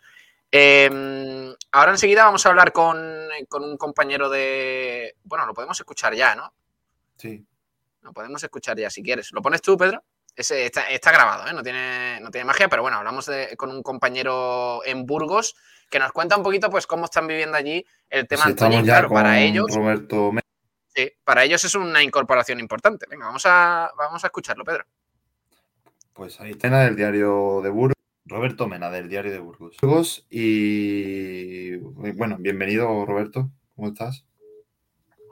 Eh, 0.51 1.55
ahora 1.71 1.91
enseguida 1.91 2.25
vamos 2.25 2.45
a 2.45 2.49
hablar 2.49 2.71
con, 2.73 2.99
con 3.47 3.63
un 3.63 3.77
compañero 3.77 4.29
de... 4.29 5.15
Bueno, 5.23 5.45
lo 5.45 5.53
podemos 5.53 5.79
escuchar 5.79 6.13
ya, 6.13 6.35
¿no? 6.35 6.53
Sí. 7.17 7.45
Lo 8.01 8.11
podemos 8.13 8.43
escuchar 8.43 8.77
ya 8.77 8.89
si 8.89 9.01
quieres. 9.01 9.31
¿Lo 9.31 9.41
pones 9.41 9.61
tú, 9.61 9.77
Pedro? 9.77 10.03
Ese 10.35 10.65
está, 10.65 10.87
está 10.89 11.11
grabado, 11.11 11.47
¿eh? 11.47 11.53
no, 11.53 11.61
tiene, 11.61 12.19
no 12.21 12.31
tiene 12.31 12.45
magia, 12.45 12.67
pero 12.69 12.81
bueno, 12.81 12.97
hablamos 12.97 13.25
de- 13.25 13.55
con 13.57 13.69
un 13.69 13.83
compañero 13.83 14.81
en 14.85 15.05
Burgos 15.05 15.55
que 15.89 15.99
nos 15.99 16.11
cuenta 16.13 16.37
un 16.37 16.43
poquito 16.43 16.69
pues 16.69 16.87
cómo 16.87 17.05
están 17.05 17.27
viviendo 17.27 17.57
allí 17.57 17.85
el 18.09 18.27
tema 18.27 18.45
Sí, 18.45 18.55
ya 18.57 18.81
Claro, 18.81 19.07
con 19.09 19.15
para 19.15 19.39
ellos, 19.41 19.67
Roberto. 19.75 20.31
Sí, 20.95 21.11
para 21.23 21.43
ellos 21.43 21.63
es 21.63 21.75
una 21.75 22.03
incorporación 22.03 22.59
importante. 22.59 23.05
Venga, 23.09 23.25
vamos 23.25 23.45
a, 23.45 23.91
vamos 23.97 24.23
a 24.23 24.27
escucharlo, 24.27 24.63
Pedro. 24.63 24.85
Pues 26.13 26.39
ahí 26.39 26.55
Mena 26.61 26.83
del 26.83 26.95
diario 26.95 27.61
de 27.63 27.69
Burgos. 27.69 27.95
Roberto 28.25 28.67
Mena 28.67 28.89
del 28.89 29.09
diario 29.09 29.31
de 29.31 29.39
Burgos. 29.39 29.77
Burgos 29.81 30.25
y 30.29 31.75
bueno, 31.77 32.37
bienvenido 32.39 33.05
Roberto. 33.05 33.49
¿Cómo 33.75 33.89
estás? 33.89 34.25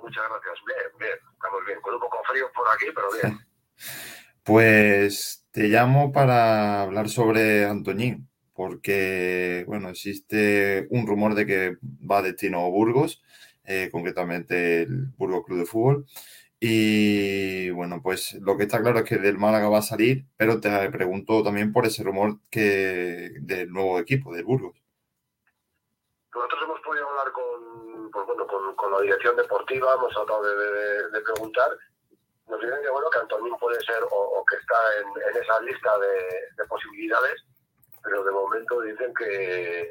Muchas 0.01 0.23
gracias. 0.29 0.65
Bien, 0.65 0.97
bien. 0.99 1.19
Estamos 1.33 1.65
bien. 1.65 1.79
Con 1.81 1.93
un 1.93 1.99
poco 1.99 2.17
frío 2.29 2.51
por 2.53 2.67
aquí, 2.69 2.85
pero 2.93 3.07
bien. 3.11 3.39
Pues 4.43 5.45
te 5.51 5.67
llamo 5.67 6.11
para 6.11 6.81
hablar 6.81 7.09
sobre 7.09 7.65
Antoñín, 7.65 8.29
porque 8.53 9.63
bueno, 9.67 9.89
existe 9.89 10.87
un 10.89 11.05
rumor 11.05 11.35
de 11.35 11.45
que 11.45 11.77
va 11.83 12.17
a 12.17 12.21
destino 12.23 12.65
a 12.65 12.69
Burgos, 12.69 13.21
eh, 13.71 13.87
concretamente 13.91 14.81
el 14.81 15.05
Burgos 15.15 15.45
Club 15.45 15.59
de 15.59 15.65
Fútbol. 15.67 16.05
Y 16.59 17.69
bueno, 17.69 18.01
pues 18.01 18.33
lo 18.41 18.57
que 18.57 18.63
está 18.63 18.81
claro 18.81 18.97
es 18.97 19.05
que 19.05 19.17
del 19.19 19.37
Málaga 19.37 19.69
va 19.69 19.77
a 19.77 19.83
salir, 19.83 20.25
pero 20.35 20.59
te 20.59 20.89
pregunto 20.89 21.43
también 21.43 21.71
por 21.71 21.85
ese 21.85 22.03
rumor 22.03 22.37
que 22.49 23.29
del 23.41 23.71
nuevo 23.71 23.99
equipo, 23.99 24.33
del 24.33 24.43
Burgos. 24.43 24.75
Nosotros 26.33 26.61
hemos 26.63 26.79
podido 26.81 27.07
hablar 27.09 27.31
con, 27.31 28.09
pues 28.11 28.25
bueno, 28.25 28.47
con, 28.75 28.91
la 28.91 29.01
dirección 29.01 29.35
deportiva, 29.35 29.93
hemos 29.93 30.13
tratado 30.15 30.41
de, 31.11 31.21
preguntar. 31.21 31.69
Nos 32.47 32.59
dicen 32.59 32.81
que, 32.81 32.89
bueno, 32.89 33.07
que 33.11 33.19
Antonín 33.19 33.53
puede 33.59 33.79
ser 33.81 34.01
o, 34.09 34.17
o 34.17 34.45
que 34.45 34.55
está 34.55 34.75
en, 34.99 35.07
en 35.29 35.43
esa 35.43 35.61
lista 35.61 35.91
de, 35.99 36.17
de 36.57 36.67
posibilidades, 36.67 37.45
pero 38.03 38.23
de 38.23 38.31
momento 38.31 38.81
dicen 38.81 39.13
que, 39.13 39.87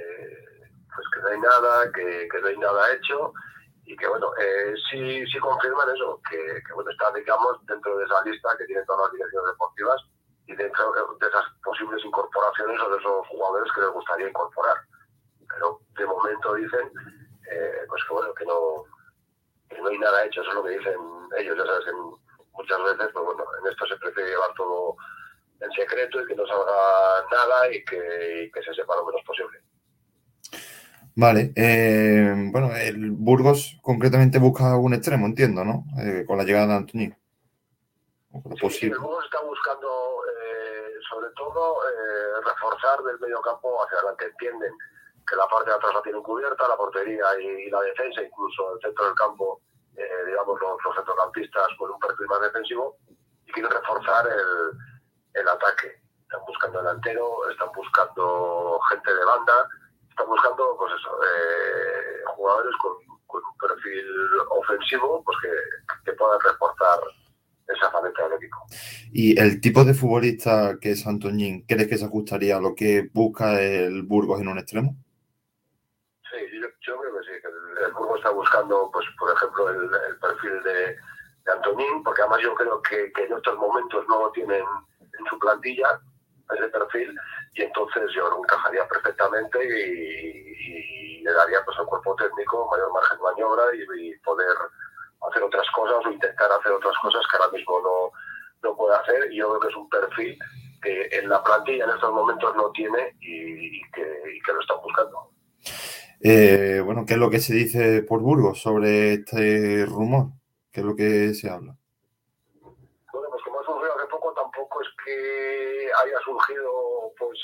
pues 0.93 1.07
que 1.15 1.21
no 1.21 1.29
hay 1.29 1.41
nada, 1.41 1.93
que, 1.93 2.29
que 2.29 2.41
no 2.41 2.49
hay 2.49 2.57
nada 2.59 2.93
hecho 2.93 3.33
y 3.89 3.97
que, 3.97 4.07
bueno, 4.07 4.31
eh, 4.39 4.75
sí, 4.91 5.27
sí 5.27 5.39
confirman 5.39 5.89
eso, 5.89 6.21
que, 6.29 6.61
bueno, 6.75 6.91
está, 6.91 7.11
digamos, 7.13 7.57
dentro 7.65 7.97
de 7.97 8.05
esa 8.05 8.23
lista 8.23 8.51
que 8.59 8.67
tienen 8.67 8.85
todas 8.85 9.07
las 9.07 9.13
direcciones 9.13 9.53
deportivas 9.53 10.03
y 10.47 10.55
dentro 10.55 10.93
de 10.93 11.27
esas 11.27 11.45
posibles 11.65 12.05
incorporaciones 12.05 12.79
o 12.83 12.91
de 12.91 12.99
esos 12.99 13.27
jugadores 13.29 13.73
que 13.73 13.81
les 13.81 13.91
gustaría 13.91 14.29
incorporar. 14.29 14.77
Pero 15.49 15.81
de 15.97 16.05
momento 16.05 16.55
dicen 16.55 16.93
eh, 17.51 17.85
pues 17.89 18.05
que 18.05 18.13
bueno 18.13 18.35
que 18.35 18.45
no 18.45 18.85
que 19.71 19.81
no 19.81 19.89
hay 19.89 19.99
nada 19.99 20.25
hecho 20.25 20.43
eso 20.43 20.51
es 20.51 20.57
lo 20.57 20.65
que 20.65 20.79
dicen 20.79 21.01
ellos 21.39 21.57
ya 21.57 21.65
sabes 21.65 21.85
que 21.87 21.93
muchas 22.53 22.83
veces 22.85 23.09
pues 23.13 23.25
bueno 23.25 23.45
en 23.59 23.73
esto 23.73 23.87
se 23.87 23.97
prefiere 23.97 24.31
llevar 24.31 24.53
todo 24.55 24.97
en 25.61 25.73
secreto 25.73 26.21
y 26.21 26.27
que 26.27 26.35
no 26.35 26.47
salga 26.47 27.25
nada 27.31 27.73
y 27.73 27.83
que, 27.85 28.51
que 28.53 28.63
se 28.63 28.75
sepa 28.75 28.97
lo 28.97 29.07
menos 29.07 29.23
posible 29.25 29.59
Vale, 31.19 31.53
eh, 31.57 32.33
bueno, 32.53 32.71
el 32.77 33.11
Burgos 33.11 33.77
concretamente 33.83 34.39
busca 34.39 34.77
un 34.77 34.95
extremo, 34.95 35.27
entiendo, 35.27 35.65
¿no? 35.65 35.83
Eh, 35.99 36.23
con 36.25 36.39
la 36.39 36.45
llegada 36.45 36.69
de 36.69 36.75
Antoñín. 36.75 37.17
O 38.31 38.41
con 38.41 38.51
lo 38.53 38.57
Sí, 38.57 38.61
sí, 38.61 38.63
posible. 38.63 38.95
el 38.95 39.01
Burgos 39.01 39.25
está 39.25 39.41
buscando 39.43 39.89
eh, 40.31 40.93
sobre 41.11 41.31
todo 41.35 41.75
eh, 41.91 42.41
reforzar 42.47 43.03
del 43.03 43.19
medio 43.19 43.41
campo 43.43 43.83
hacia 43.83 43.99
adelante. 43.99 44.27
Entienden 44.27 44.73
que 45.27 45.35
la 45.35 45.49
parte 45.49 45.71
de 45.71 45.77
atrás 45.77 45.93
la 45.93 46.03
tienen 46.03 46.23
cubierta, 46.23 46.69
la 46.69 46.77
portería 46.77 47.25
y, 47.43 47.67
y 47.67 47.71
la 47.71 47.81
defensa, 47.83 48.23
incluso 48.23 48.75
el 48.75 48.81
centro 48.81 49.07
del 49.07 49.15
campo, 49.17 49.61
eh, 49.97 50.07
digamos 50.25 50.55
los, 50.61 50.79
los 50.85 50.95
centrocampistas 50.95 51.67
con 51.79 51.91
un 51.91 51.99
perfil 51.99 52.27
más 52.29 52.43
defensivo 52.43 52.97
y 53.45 53.51
quieren 53.51 53.73
reforzar 53.73 54.25
el, 54.29 54.79
el 55.35 55.49
ataque. 55.49 55.99
Están 56.23 56.47
buscando 56.47 56.79
delantero, 56.79 57.51
están 57.51 57.71
buscando 57.75 58.79
gente 58.89 59.13
de 59.13 59.25
banda, 59.25 59.69
están 60.19 60.29
buscando 60.29 60.77
pues 60.77 60.93
eso, 60.99 61.11
eh, 61.23 62.25
jugadores 62.35 62.75
con, 62.83 62.93
con 63.27 63.43
un 63.45 63.57
perfil 63.59 64.07
ofensivo 64.51 65.23
pues 65.25 65.39
que, 65.43 65.51
que 66.05 66.13
puedan 66.17 66.41
reforzar 66.41 66.99
esa 67.69 67.91
faceta 67.91 68.25
del 68.25 68.39
equipo. 68.39 68.57
Y 69.13 69.39
el 69.39 69.61
tipo 69.61 69.85
de 69.85 69.95
futbolista 69.95 70.79
que 70.81 70.93
es 70.93 71.07
Antoñín, 71.07 71.65
¿crees 71.69 71.87
que 71.87 71.99
se 71.99 72.07
ajustaría 72.07 72.57
a 72.57 72.61
lo 72.61 72.75
que 72.75 73.09
busca 73.13 73.61
el 73.61 74.03
Burgos 74.03 74.41
en 74.41 74.49
un 74.49 74.59
extremo? 74.59 74.97
Sí, 76.31 76.39
yo, 76.61 76.69
yo 76.81 77.01
creo 77.01 77.15
que 77.15 77.25
sí, 77.25 77.41
que 77.41 77.49
el, 77.49 77.87
el 77.87 77.93
Burgos 77.93 78.19
está 78.19 78.31
buscando, 78.31 78.91
pues, 78.93 79.07
por 79.19 79.33
ejemplo, 79.33 79.71
el, 79.71 79.85
el 80.09 80.19
perfil 80.19 80.63
de, 80.65 80.97
de 81.45 81.53
Antonín, 81.53 82.03
porque 82.03 82.23
además 82.23 82.41
yo 82.43 82.55
creo 82.55 82.83
que, 82.83 83.13
que 83.13 83.25
en 83.25 83.35
estos 83.35 83.57
momentos 83.57 84.05
no 84.09 84.19
lo 84.21 84.33
tienen 84.33 84.65
en 85.01 85.27
su 85.31 85.39
plantilla, 85.39 86.01
ese 86.57 86.69
perfil, 86.69 87.15
y 87.55 87.63
entonces 87.63 88.05
yo 88.15 88.31
que 88.31 88.39
encajaría 88.39 88.87
perfectamente 88.89 89.59
y, 89.65 91.23
le 91.23 91.33
daría 91.33 91.59
pues, 91.65 91.77
al 91.79 91.87
cuerpo 91.87 92.15
técnico 92.17 92.69
mayor 92.71 92.93
margen 92.93 93.19
de 93.19 93.23
maniobra 93.23 93.65
y, 93.75 94.17
poder 94.21 94.57
hacer 95.29 95.43
otras 95.43 95.67
cosas 95.75 96.07
o 96.07 96.11
intentar 96.11 96.51
hacer 96.53 96.73
otras 96.73 96.95
cosas 97.03 97.23
que 97.31 97.37
ahora 97.37 97.53
mismo 97.53 97.81
no, 97.81 98.69
no 98.69 98.77
puede 98.77 98.97
hacer. 98.97 99.33
Y 99.33 99.37
yo 99.37 99.49
creo 99.49 99.61
que 99.61 99.69
es 99.69 99.77
un 99.77 99.89
perfil 99.89 100.39
que 100.81 101.09
en 101.13 101.29
la 101.29 101.43
plantilla 101.43 101.85
en 101.85 101.91
estos 101.91 102.13
momentos 102.13 102.55
no 102.57 102.71
tiene 102.71 103.17
y, 103.21 103.79
y 103.79 103.83
que, 103.93 104.03
y 104.35 104.41
que 104.41 104.53
lo 104.53 104.61
están 104.61 104.81
buscando. 104.83 105.31
Eh, 106.21 106.83
bueno, 106.85 107.05
¿qué 107.07 107.15
es 107.15 107.19
lo 107.19 107.31
que 107.31 107.39
se 107.39 107.55
dice 107.55 108.03
por 108.03 108.21
Burgos 108.21 108.61
sobre 108.61 109.15
este 109.15 109.87
rumor? 109.87 110.33
¿Qué 110.73 110.81
es 110.81 110.87
lo 110.87 110.97
que 110.97 111.35
se 111.35 111.49
habla? 111.49 111.77
Bueno, 112.61 113.29
pues 113.31 113.43
como 113.45 113.61
ha 113.61 113.65
surgido 113.65 113.97
hace 113.97 114.07
poco, 114.09 114.33
tampoco 114.35 114.83
es 114.83 114.89
que 115.05 115.89
haya 116.03 116.19
surgido 116.25 117.13
pues 117.19 117.39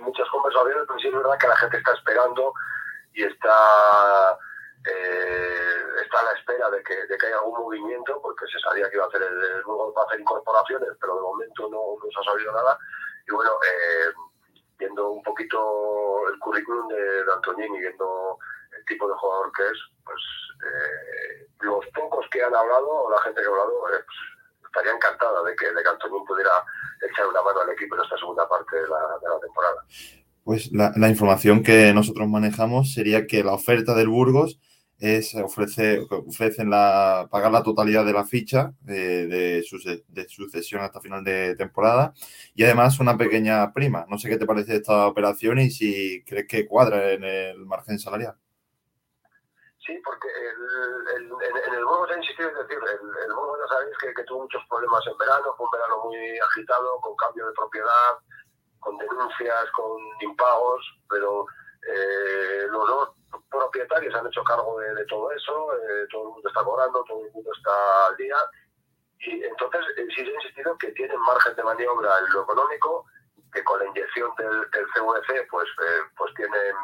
muchas 0.00 0.28
conversaciones, 0.28 0.84
pero 0.86 0.98
sí 0.98 1.08
es 1.08 1.14
verdad 1.14 1.38
que 1.38 1.48
la 1.48 1.56
gente 1.56 1.76
está 1.78 1.92
esperando 1.92 2.52
y 3.14 3.24
está, 3.24 4.38
eh, 4.88 5.82
está 6.02 6.20
a 6.20 6.24
la 6.24 6.32
espera 6.32 6.70
de 6.70 6.82
que, 6.82 6.94
de 7.06 7.18
que 7.18 7.26
haya 7.26 7.36
algún 7.36 7.60
movimiento, 7.60 8.20
porque 8.22 8.46
se 8.46 8.58
sabía 8.60 8.88
que 8.88 8.96
iba 8.96 9.04
a 9.04 9.08
hacer 9.08 9.22
el, 9.22 9.42
el 9.42 9.62
va 9.64 10.02
a 10.02 10.06
hacer 10.06 10.20
incorporaciones, 10.20 10.90
pero 11.00 11.16
de 11.16 11.22
momento 11.22 11.68
no, 11.70 11.96
no 12.02 12.10
se 12.10 12.20
ha 12.20 12.32
sabido 12.32 12.52
nada. 12.52 12.78
Y 13.28 13.32
bueno, 13.32 13.50
eh, 13.52 14.12
viendo 14.78 15.10
un 15.10 15.22
poquito 15.22 16.28
el 16.28 16.38
currículum 16.38 16.88
de, 16.88 17.24
de 17.24 17.66
y 17.66 17.80
viendo 17.80 18.38
el 18.76 18.84
tipo 18.86 19.06
de 19.08 19.14
jugador 19.14 19.52
que 19.52 19.62
es, 19.62 19.78
pues 20.04 20.22
eh, 20.64 21.46
los 21.60 21.86
pocos 21.94 22.26
que 22.30 22.42
han 22.42 22.54
hablado, 22.54 22.88
o 22.88 23.10
la 23.10 23.20
gente 23.22 23.40
que 23.40 23.46
ha 23.46 23.50
hablado, 23.50 23.88
eh, 23.90 24.04
pues, 24.04 24.18
estaría 24.72 24.92
encantada 24.92 25.42
de 25.44 25.54
que, 25.54 25.66
de 25.66 25.82
que 25.82 25.88
Antoñín 25.88 26.24
pudiera 26.24 26.50
echar 27.10 27.26
una 27.26 27.42
mano 27.42 27.60
al 27.60 27.70
equipo 27.70 27.94
en 27.96 28.02
esta 28.02 28.16
segunda 28.16 28.48
parte 28.48 28.76
de 28.76 28.88
la, 28.88 29.40
temporada. 29.40 29.84
Pues 30.44 30.72
la, 30.72 31.08
información 31.08 31.62
que 31.62 31.92
nosotros 31.92 32.26
manejamos 32.26 32.94
sería 32.94 33.26
que 33.26 33.44
la 33.44 33.52
oferta 33.52 33.94
del 33.94 34.08
Burgos 34.08 34.58
es 34.98 35.34
ofrece, 35.34 36.00
ofrecen 36.10 36.70
la, 36.70 37.28
pagar 37.30 37.52
la 37.52 37.62
totalidad 37.62 38.04
de 38.04 38.12
la 38.12 38.24
ficha 38.24 38.72
eh, 38.86 39.26
de, 39.28 40.02
de 40.08 40.28
sucesión 40.28 40.80
hasta 40.80 41.00
final 41.00 41.24
de 41.24 41.56
temporada 41.56 42.14
y 42.54 42.62
además 42.62 42.98
una 43.00 43.18
pequeña 43.18 43.72
prima. 43.72 44.06
No 44.08 44.18
sé 44.18 44.28
qué 44.28 44.38
te 44.38 44.46
parece 44.46 44.76
esta 44.76 45.06
operación 45.06 45.58
y 45.58 45.70
si 45.70 46.22
crees 46.24 46.46
que 46.46 46.66
cuadra 46.66 47.12
en 47.12 47.24
el 47.24 47.66
margen 47.66 47.98
salarial. 47.98 48.36
Sí, 49.84 50.00
porque 50.04 50.28
el, 50.28 51.16
el- 51.16 51.32
en, 51.32 51.56
en 51.56 51.74
el 51.74 51.84
Burgos 51.84 52.10
he 52.12 52.16
insistido, 52.18 52.48
es 52.50 52.58
decir, 52.58 52.78
el, 52.78 53.24
el 53.26 53.34
Burgos 53.34 53.58
ya 53.62 53.74
sabéis 53.74 53.96
que, 53.98 54.24
tuvo 54.24 54.42
muchos 54.42 54.62
problemas 54.68 55.04
en 55.06 55.18
verano, 55.18 55.54
fue 55.56 55.66
un 55.66 55.70
verano 55.72 56.04
muy 56.04 56.38
agitado, 56.38 57.00
con 57.00 57.16
cambio 57.16 57.46
de 57.48 57.52
propiedad, 57.54 58.18
con 58.78 58.96
denuncias, 58.98 59.70
con 59.72 59.98
impagos, 60.20 60.84
pero 61.10 61.46
eh, 61.88 62.66
los 62.70 63.10
propietarios 63.50 64.14
han 64.14 64.26
hecho 64.28 64.44
cargo 64.44 64.78
de, 64.78 65.04
todo 65.06 65.32
eso, 65.32 65.74
eh, 65.74 66.06
todo 66.12 66.22
el 66.22 66.28
mundo 66.34 66.48
está 66.48 66.62
cobrando, 66.62 67.02
todo 67.04 67.24
el 67.26 67.32
mundo 67.32 67.50
está 67.56 68.06
al 68.06 68.16
día, 68.16 68.36
y 69.18 69.42
entonces 69.44 69.80
eh, 69.96 70.06
sí 70.14 70.20
he 70.20 70.34
insistido 70.34 70.76
que 70.78 70.92
tienen 70.92 71.18
margen 71.20 71.56
de 71.56 71.62
maniobra 71.64 72.18
en 72.20 72.32
lo 72.32 72.42
económico, 72.42 73.04
que 73.52 73.64
con 73.64 73.80
la 73.80 73.86
inyección 73.86 74.30
del, 74.36 74.70
del 74.70 74.86
CVC 74.94 75.46
pues, 75.50 75.68
eh, 75.68 76.02
pues 76.16 76.32
tienen 76.34 76.74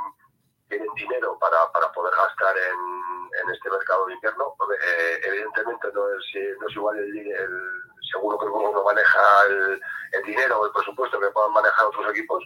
tienen 0.69 0.89
dinero 0.95 1.37
para, 1.41 1.71
para 1.73 1.91
poder 1.93 2.15
gastar 2.15 2.57
en, 2.57 3.31
en 3.43 3.55
este 3.55 3.71
mercado 3.71 4.07
de 4.07 4.15
invierno. 4.15 4.55
Eh, 4.73 5.21
evidentemente 5.25 5.89
no 5.95 6.09
es, 6.11 6.25
eh, 6.35 6.55
no 6.61 6.69
es 6.69 6.75
igual 6.77 6.99
el, 6.99 7.17
el- 7.19 7.83
seguro 8.11 8.39
que 8.39 8.47
el 8.47 8.51
Burgos 8.53 8.73
no 8.73 8.85
maneja 8.85 9.21
el, 9.51 9.81
el 10.13 10.23
dinero 10.23 10.61
o 10.61 10.67
el 10.67 10.73
presupuesto 10.73 11.21
que 11.21 11.29
puedan 11.29 11.53
manejar 11.53 11.87
otros 11.87 12.09
equipos, 12.11 12.43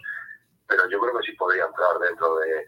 pero 0.67 0.87
yo 0.89 0.99
creo 0.99 1.17
que 1.17 1.25
sí 1.25 1.31
podría 1.37 1.65
entrar 1.65 1.97
dentro 1.99 2.35
de, 2.39 2.65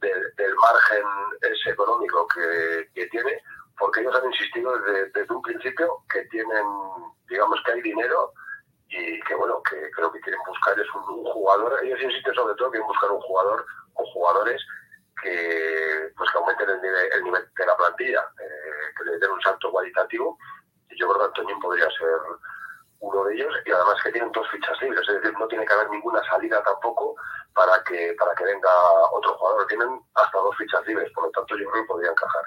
de- 0.00 0.30
del 0.36 0.54
margen 0.56 1.04
ese 1.42 1.70
económico 1.70 2.26
que, 2.28 2.90
que 2.94 3.06
tiene, 3.08 3.40
porque 3.78 4.00
ellos 4.00 4.14
han 4.16 4.26
insistido 4.26 4.76
desde, 4.78 5.10
desde 5.10 5.34
un 5.34 5.42
principio 5.42 6.02
que 6.10 6.24
tienen, 6.26 6.66
digamos 7.28 7.60
que 7.64 7.72
hay 7.72 7.82
dinero 7.82 8.32
y 8.88 9.20
que 9.20 9.34
bueno, 9.36 9.62
que 9.62 9.88
creo 9.92 10.10
que 10.10 10.20
quieren 10.20 10.40
buscar 10.48 10.78
es 10.80 10.86
un, 10.94 11.02
un 11.20 11.24
jugador, 11.26 11.78
ellos 11.84 12.00
insisten 12.02 12.34
sobre 12.34 12.54
todo 12.56 12.70
que 12.70 12.78
quieren 12.78 12.88
buscar 12.88 13.10
un 13.12 13.20
jugador 13.20 13.64
o 13.96 14.04
jugadores 14.12 14.62
que 15.22 16.12
pues 16.16 16.30
que 16.30 16.38
aumenten 16.38 16.70
el 16.70 16.82
nivel, 16.82 17.12
el 17.12 17.24
nivel 17.24 17.42
de 17.56 17.66
la 17.66 17.76
plantilla, 17.76 18.20
eh, 18.40 18.92
que 18.96 19.04
le 19.04 19.18
den 19.18 19.30
un 19.30 19.40
salto 19.40 19.70
cualitativo 19.70 20.38
y 20.90 20.98
yo 20.98 21.08
creo 21.08 21.20
que 21.20 21.26
Antoñín 21.26 21.60
podría 21.60 21.86
ser 21.90 22.18
uno 23.00 23.24
de 23.24 23.34
ellos 23.34 23.54
y 23.64 23.70
además 23.70 23.96
que 24.02 24.12
tienen 24.12 24.32
dos 24.32 24.46
fichas 24.50 24.80
libres, 24.80 25.08
es 25.08 25.14
decir, 25.20 25.38
no 25.38 25.46
tiene 25.48 25.66
que 25.66 25.72
haber 25.72 25.90
ninguna 25.90 26.20
salida 26.28 26.62
tampoco 26.62 27.14
para 27.54 27.82
que 27.84 28.14
para 28.18 28.34
que 28.34 28.44
venga 28.44 28.70
otro 29.12 29.36
jugador, 29.36 29.66
tienen 29.66 29.88
hasta 30.14 30.38
dos 30.38 30.56
fichas 30.56 30.86
libres, 30.86 31.10
por 31.12 31.24
lo 31.24 31.30
tanto 31.30 31.56
yo 31.56 31.70
creo 31.70 31.82
que 31.82 31.88
podría 31.88 32.10
encajar. 32.10 32.44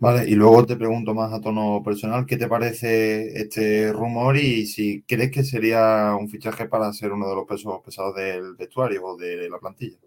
Vale, 0.00 0.24
y 0.28 0.34
luego 0.34 0.64
te 0.64 0.76
pregunto 0.76 1.12
más 1.12 1.32
a 1.32 1.40
tono 1.40 1.82
personal, 1.84 2.24
¿qué 2.24 2.36
te 2.36 2.46
parece 2.46 3.40
este 3.40 3.92
rumor 3.92 4.36
y 4.36 4.66
si 4.66 5.02
crees 5.02 5.32
que 5.32 5.42
sería 5.42 6.14
un 6.18 6.28
fichaje 6.28 6.68
para 6.68 6.92
ser 6.92 7.12
uno 7.12 7.28
de 7.28 7.34
los 7.34 7.46
pesos 7.46 7.80
pesados 7.84 8.14
del 8.14 8.54
vestuario 8.54 9.04
o 9.04 9.16
de 9.16 9.48
la 9.50 9.58
plantilla? 9.58 9.98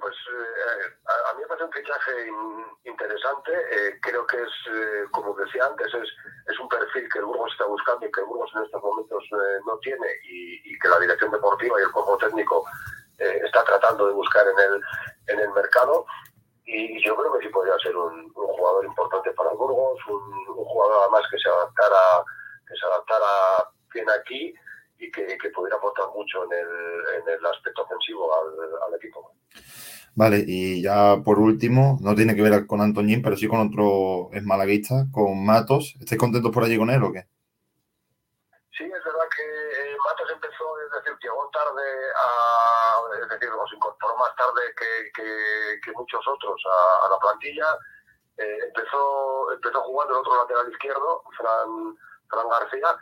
Pues 0.00 0.16
eh, 0.16 0.96
a, 1.30 1.34
mí 1.34 1.42
me 1.42 1.46
parece 1.46 1.64
un 1.64 1.72
fichaje 1.72 2.26
in- 2.26 2.90
interesante. 2.92 3.52
eh, 3.52 3.98
creo 4.02 4.26
que 4.26 4.42
es, 4.42 4.50
eh, 4.72 5.04
como 5.12 5.32
decía 5.34 5.64
antes, 5.64 5.86
es, 5.94 6.58
un 6.58 6.68
perfil 6.68 7.08
que 7.12 7.18
el 7.20 7.24
Burgos 7.26 7.52
está 7.52 7.66
buscando 7.66 8.04
y 8.04 8.10
que 8.10 8.22
Burgos 8.22 8.50
en 8.56 8.64
estos 8.64 8.82
momentos 8.82 9.22
no 9.64 9.78
tiene 9.78 10.06
y, 10.24 10.76
que 10.78 10.88
la 10.88 10.98
dirección 10.98 11.30
deportiva 11.30 11.78
y 11.78 11.84
el 11.84 11.92
cuerpo 11.92 12.18
técnico 12.18 12.64
está 13.18 13.64
tratando 13.64 14.08
de 14.08 14.12
buscar 14.12 14.44
en 14.48 15.38
el, 15.38 15.50
mercado. 15.52 16.04
Y 16.64 17.02
yo 17.04 17.14
creo 17.16 17.32
que 17.34 17.46
sí 17.46 17.48
podría 17.52 17.78
ser 17.78 17.96
un, 17.96 18.32
jugador 18.32 18.84
importante 18.84 19.30
para 19.32 19.50
Burgos, 19.50 20.00
un, 20.08 20.48
un 20.48 20.64
jugador 20.64 21.02
además 21.02 21.22
que 21.30 21.38
se 21.38 21.48
adaptara, 21.48 22.24
que 22.66 22.74
se 22.74 22.86
adaptara 22.86 23.70
bien 23.92 24.10
aquí 24.10 24.54
y 24.98 25.10
que, 25.10 25.26
que 25.38 25.50
pudiera 25.50 25.76
aportar 25.76 26.06
mucho 26.14 26.44
en 26.44 26.52
el, 26.52 27.22
en 27.22 27.28
el 27.38 27.46
aspecto 27.46 27.82
ofensivo 27.82 28.30
al, 28.34 28.48
al 28.88 28.94
equipo. 28.94 29.32
Vale, 30.14 30.42
y 30.46 30.82
ya 30.82 31.18
por 31.22 31.38
último, 31.38 31.98
no 32.00 32.14
tiene 32.14 32.34
que 32.34 32.40
ver 32.42 32.66
con 32.66 32.80
Antoñín, 32.80 33.20
pero 33.20 33.36
sí 33.36 33.46
con 33.48 33.60
otro 33.68 34.30
es 34.32 34.42
malaguista, 34.42 35.04
con 35.12 35.44
Matos. 35.44 35.94
¿Estáis 36.00 36.18
contentos 36.18 36.50
por 36.52 36.64
allí 36.64 36.78
con 36.78 36.88
él 36.88 37.02
o 37.02 37.12
qué? 37.12 37.26
Sí, 38.72 38.84
es 38.84 39.04
verdad 39.04 39.28
que 39.36 39.44
eh, 39.44 39.96
Matos 40.04 40.30
empezó, 40.32 40.64
es 40.80 40.90
decir, 40.92 41.18
llegó 41.22 41.48
tarde, 41.52 41.84
a, 42.16 43.00
es 43.22 43.28
decir, 43.28 43.48
se 43.68 43.76
incorporó 43.76 44.16
más 44.16 44.34
tarde 44.36 44.62
que, 44.78 45.10
que- 45.14 45.80
que 45.84 45.92
muchos 45.92 46.26
otros 46.26 46.62
a, 46.64 47.06
a 47.06 47.10
la 47.10 47.18
plantilla. 47.18 47.66
Eh, 48.38 48.58
empezó, 48.68 49.52
empezó 49.52 49.82
jugando 49.82 50.14
el 50.14 50.20
otro 50.20 50.36
lateral 50.36 50.70
izquierdo, 50.72 51.22
Fran, 51.36 51.96
Fran 52.28 52.48
García. 52.48 52.96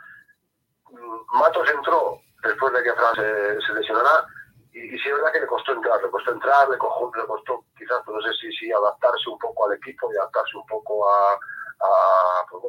Matos 1.33 1.69
entró 1.69 2.19
después 2.43 2.73
de 2.73 2.83
que 2.83 2.93
Fran 2.93 3.15
se, 3.15 3.61
se 3.61 3.73
lesionara 3.73 4.27
y, 4.71 4.79
y 4.95 4.99
sí 4.99 5.09
es 5.09 5.15
verdad 5.15 5.31
que 5.33 5.39
le 5.41 5.47
costó 5.47 5.71
entrar, 5.73 6.01
le 6.01 6.09
costó 6.11 6.31
entrar, 6.31 6.69
le, 6.69 6.77
costó, 6.77 7.11
le 7.15 7.25
costó 7.25 7.63
quizás, 7.77 8.01
pues 8.05 8.15
no 8.17 8.21
sé 8.21 8.51
si, 8.51 8.71
adaptarse 8.71 9.29
un 9.29 9.39
poco 9.39 9.65
al 9.65 9.73
equipo 9.77 10.11
y 10.11 10.17
adaptarse 10.17 10.57
un 10.57 10.65
poco 10.67 11.09
a, 11.09 11.33
a, 11.33 12.45
pues 12.49 12.63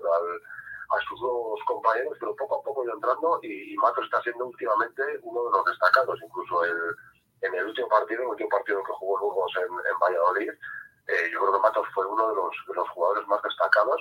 a 0.89 1.01
sus 1.09 1.21
nuevos 1.21 1.61
compañeros, 1.67 2.17
pero 2.21 2.35
poco 2.37 2.61
a 2.61 2.63
poco 2.63 2.85
iba 2.85 2.95
entrando 2.95 3.41
y, 3.43 3.75
Matos 3.77 4.05
está 4.05 4.23
siendo 4.23 4.47
últimamente 4.47 5.03
uno 5.23 5.45
de 5.45 5.51
los 5.51 5.65
destacados, 5.67 6.19
incluso 6.23 6.65
el- 6.65 6.95
en 7.43 7.55
el 7.55 7.67
último 7.67 7.89
partido, 7.89 8.23
el 8.23 8.29
último 8.29 8.49
partido 8.49 8.83
que 8.83 8.93
jugó 8.93 9.19
Burgos 9.21 9.53
en, 9.59 9.65
en 9.65 9.99
Valladolid, 10.01 10.51
eh, 10.51 11.31
yo 11.33 11.41
creo 11.41 11.53
que 11.55 11.59
Matos 11.61 11.87
fue 11.93 12.07
uno 12.07 12.29
de 12.29 12.35
los, 12.37 12.51
de 12.67 12.75
los 12.75 12.89
jugadores 12.91 13.27
más 13.29 13.43
destacados 13.43 14.01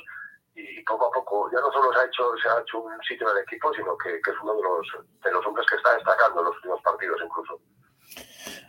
y, 0.55 0.81
poco 0.83 1.07
a 1.07 1.11
poco 1.11 1.49
ya 1.51 1.59
no 1.59 1.71
solo 1.71 1.91
se 1.93 1.99
ha 1.99 2.05
hecho, 2.05 2.23
se 2.41 2.49
ha 2.49 2.61
hecho 2.61 2.81
un 2.81 2.91
sitio 3.07 3.29
en 3.29 3.37
el 3.37 3.43
equipo, 3.43 3.73
sino 3.73 3.97
que, 3.97 4.21
que 4.21 4.31
es 4.31 4.37
uno 4.41 4.55
de 4.55 4.63
los, 4.63 4.87
de 5.23 5.31
los 5.31 5.45
hombres 5.45 5.65
que 5.69 5.75
está 5.75 5.93
destacando 5.95 6.39
en 6.39 6.45
los 6.45 6.55
últimos 6.55 6.81
partidos 6.81 7.19
incluso. 7.23 7.59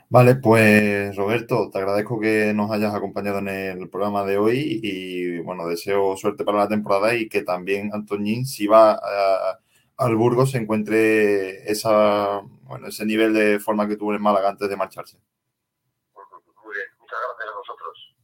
Vale, 0.08 0.36
pues 0.36 1.16
Roberto, 1.16 1.68
te 1.70 1.78
agradezco 1.78 2.20
que 2.20 2.52
nos 2.54 2.70
hayas 2.70 2.94
acompañado 2.94 3.38
en 3.38 3.48
el 3.48 3.90
programa 3.90 4.24
de 4.24 4.38
hoy 4.38 4.80
y 4.82 5.40
bueno, 5.40 5.66
deseo 5.66 6.16
suerte 6.16 6.44
para 6.44 6.58
la 6.58 6.68
temporada 6.68 7.14
y 7.14 7.28
que 7.28 7.42
también 7.42 7.90
Antoñín, 7.92 8.46
si 8.46 8.68
va 8.68 9.00
al 9.96 10.16
Burgos, 10.16 10.52
se 10.52 10.58
encuentre 10.58 11.68
esa, 11.70 12.40
bueno, 12.62 12.86
ese 12.86 13.04
nivel 13.04 13.34
de 13.34 13.58
forma 13.58 13.88
que 13.88 13.96
tuvo 13.96 14.14
en 14.14 14.22
Málaga 14.22 14.50
antes 14.50 14.68
de 14.68 14.76
marcharse. 14.76 15.18
Muy 16.14 16.74
bien, 16.74 16.86
muchas 17.00 17.18
gracias 17.26 17.52
a 17.52 17.58
vosotros. 17.58 18.14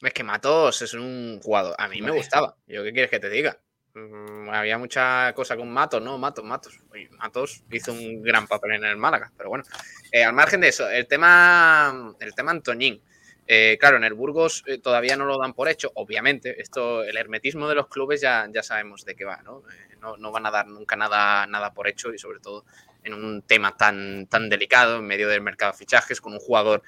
Es 0.00 0.12
que 0.12 0.22
Matos 0.22 0.82
es 0.82 0.94
un 0.94 1.40
jugador. 1.42 1.74
A 1.78 1.88
mí 1.88 2.00
me 2.00 2.12
gustaba. 2.12 2.56
¿Yo 2.66 2.84
qué 2.84 2.92
quieres 2.92 3.10
que 3.10 3.18
te 3.18 3.28
diga? 3.28 3.58
Mm, 3.94 4.48
había 4.50 4.78
mucha 4.78 5.32
cosa 5.34 5.56
con 5.56 5.70
Matos, 5.70 6.00
¿no? 6.02 6.18
Matos, 6.18 6.44
Matos. 6.44 6.78
Oye, 6.90 7.08
Matos 7.10 7.64
hizo 7.70 7.92
un 7.92 8.22
gran 8.22 8.46
papel 8.46 8.72
en 8.74 8.84
el 8.84 8.96
Málaga, 8.96 9.32
pero 9.36 9.48
bueno. 9.48 9.64
Eh, 10.12 10.24
al 10.24 10.32
margen 10.32 10.60
de 10.60 10.68
eso, 10.68 10.88
el 10.88 11.06
tema, 11.06 12.14
el 12.20 12.34
tema 12.34 12.52
Antoñín. 12.52 13.02
Eh, 13.50 13.78
claro, 13.80 13.96
en 13.96 14.04
el 14.04 14.12
Burgos 14.12 14.62
eh, 14.66 14.76
todavía 14.76 15.16
no 15.16 15.24
lo 15.24 15.38
dan 15.38 15.54
por 15.54 15.70
hecho, 15.70 15.90
obviamente. 15.94 16.60
Esto, 16.60 17.02
el 17.02 17.16
hermetismo 17.16 17.66
de 17.66 17.74
los 17.74 17.88
clubes 17.88 18.20
ya, 18.20 18.46
ya 18.52 18.62
sabemos 18.62 19.06
de 19.06 19.16
qué 19.16 19.24
va, 19.24 19.40
¿no? 19.42 19.62
Eh, 19.70 19.96
no, 20.00 20.18
no 20.18 20.30
van 20.30 20.44
a 20.44 20.50
dar 20.50 20.66
nunca 20.66 20.96
nada, 20.96 21.46
nada 21.46 21.72
por 21.72 21.88
hecho 21.88 22.12
y 22.12 22.18
sobre 22.18 22.40
todo 22.40 22.66
en 23.04 23.14
un 23.14 23.40
tema 23.40 23.74
tan, 23.74 24.26
tan 24.26 24.50
delicado 24.50 24.98
en 24.98 25.06
medio 25.06 25.28
del 25.28 25.40
mercado 25.40 25.72
de 25.72 25.78
fichajes 25.78 26.20
con 26.20 26.34
un 26.34 26.40
jugador 26.40 26.82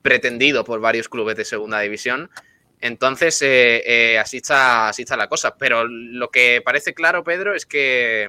pretendido 0.00 0.64
por 0.64 0.80
varios 0.80 1.10
clubes 1.10 1.36
de 1.36 1.44
segunda 1.44 1.80
división. 1.80 2.30
Entonces, 2.80 3.40
eh, 3.42 3.82
eh, 3.86 4.18
así, 4.18 4.38
está, 4.38 4.88
así 4.88 5.02
está 5.02 5.16
la 5.16 5.28
cosa. 5.28 5.56
Pero 5.56 5.86
lo 5.86 6.30
que 6.30 6.62
parece 6.64 6.94
claro, 6.94 7.24
Pedro, 7.24 7.54
es 7.54 7.66
que 7.66 8.28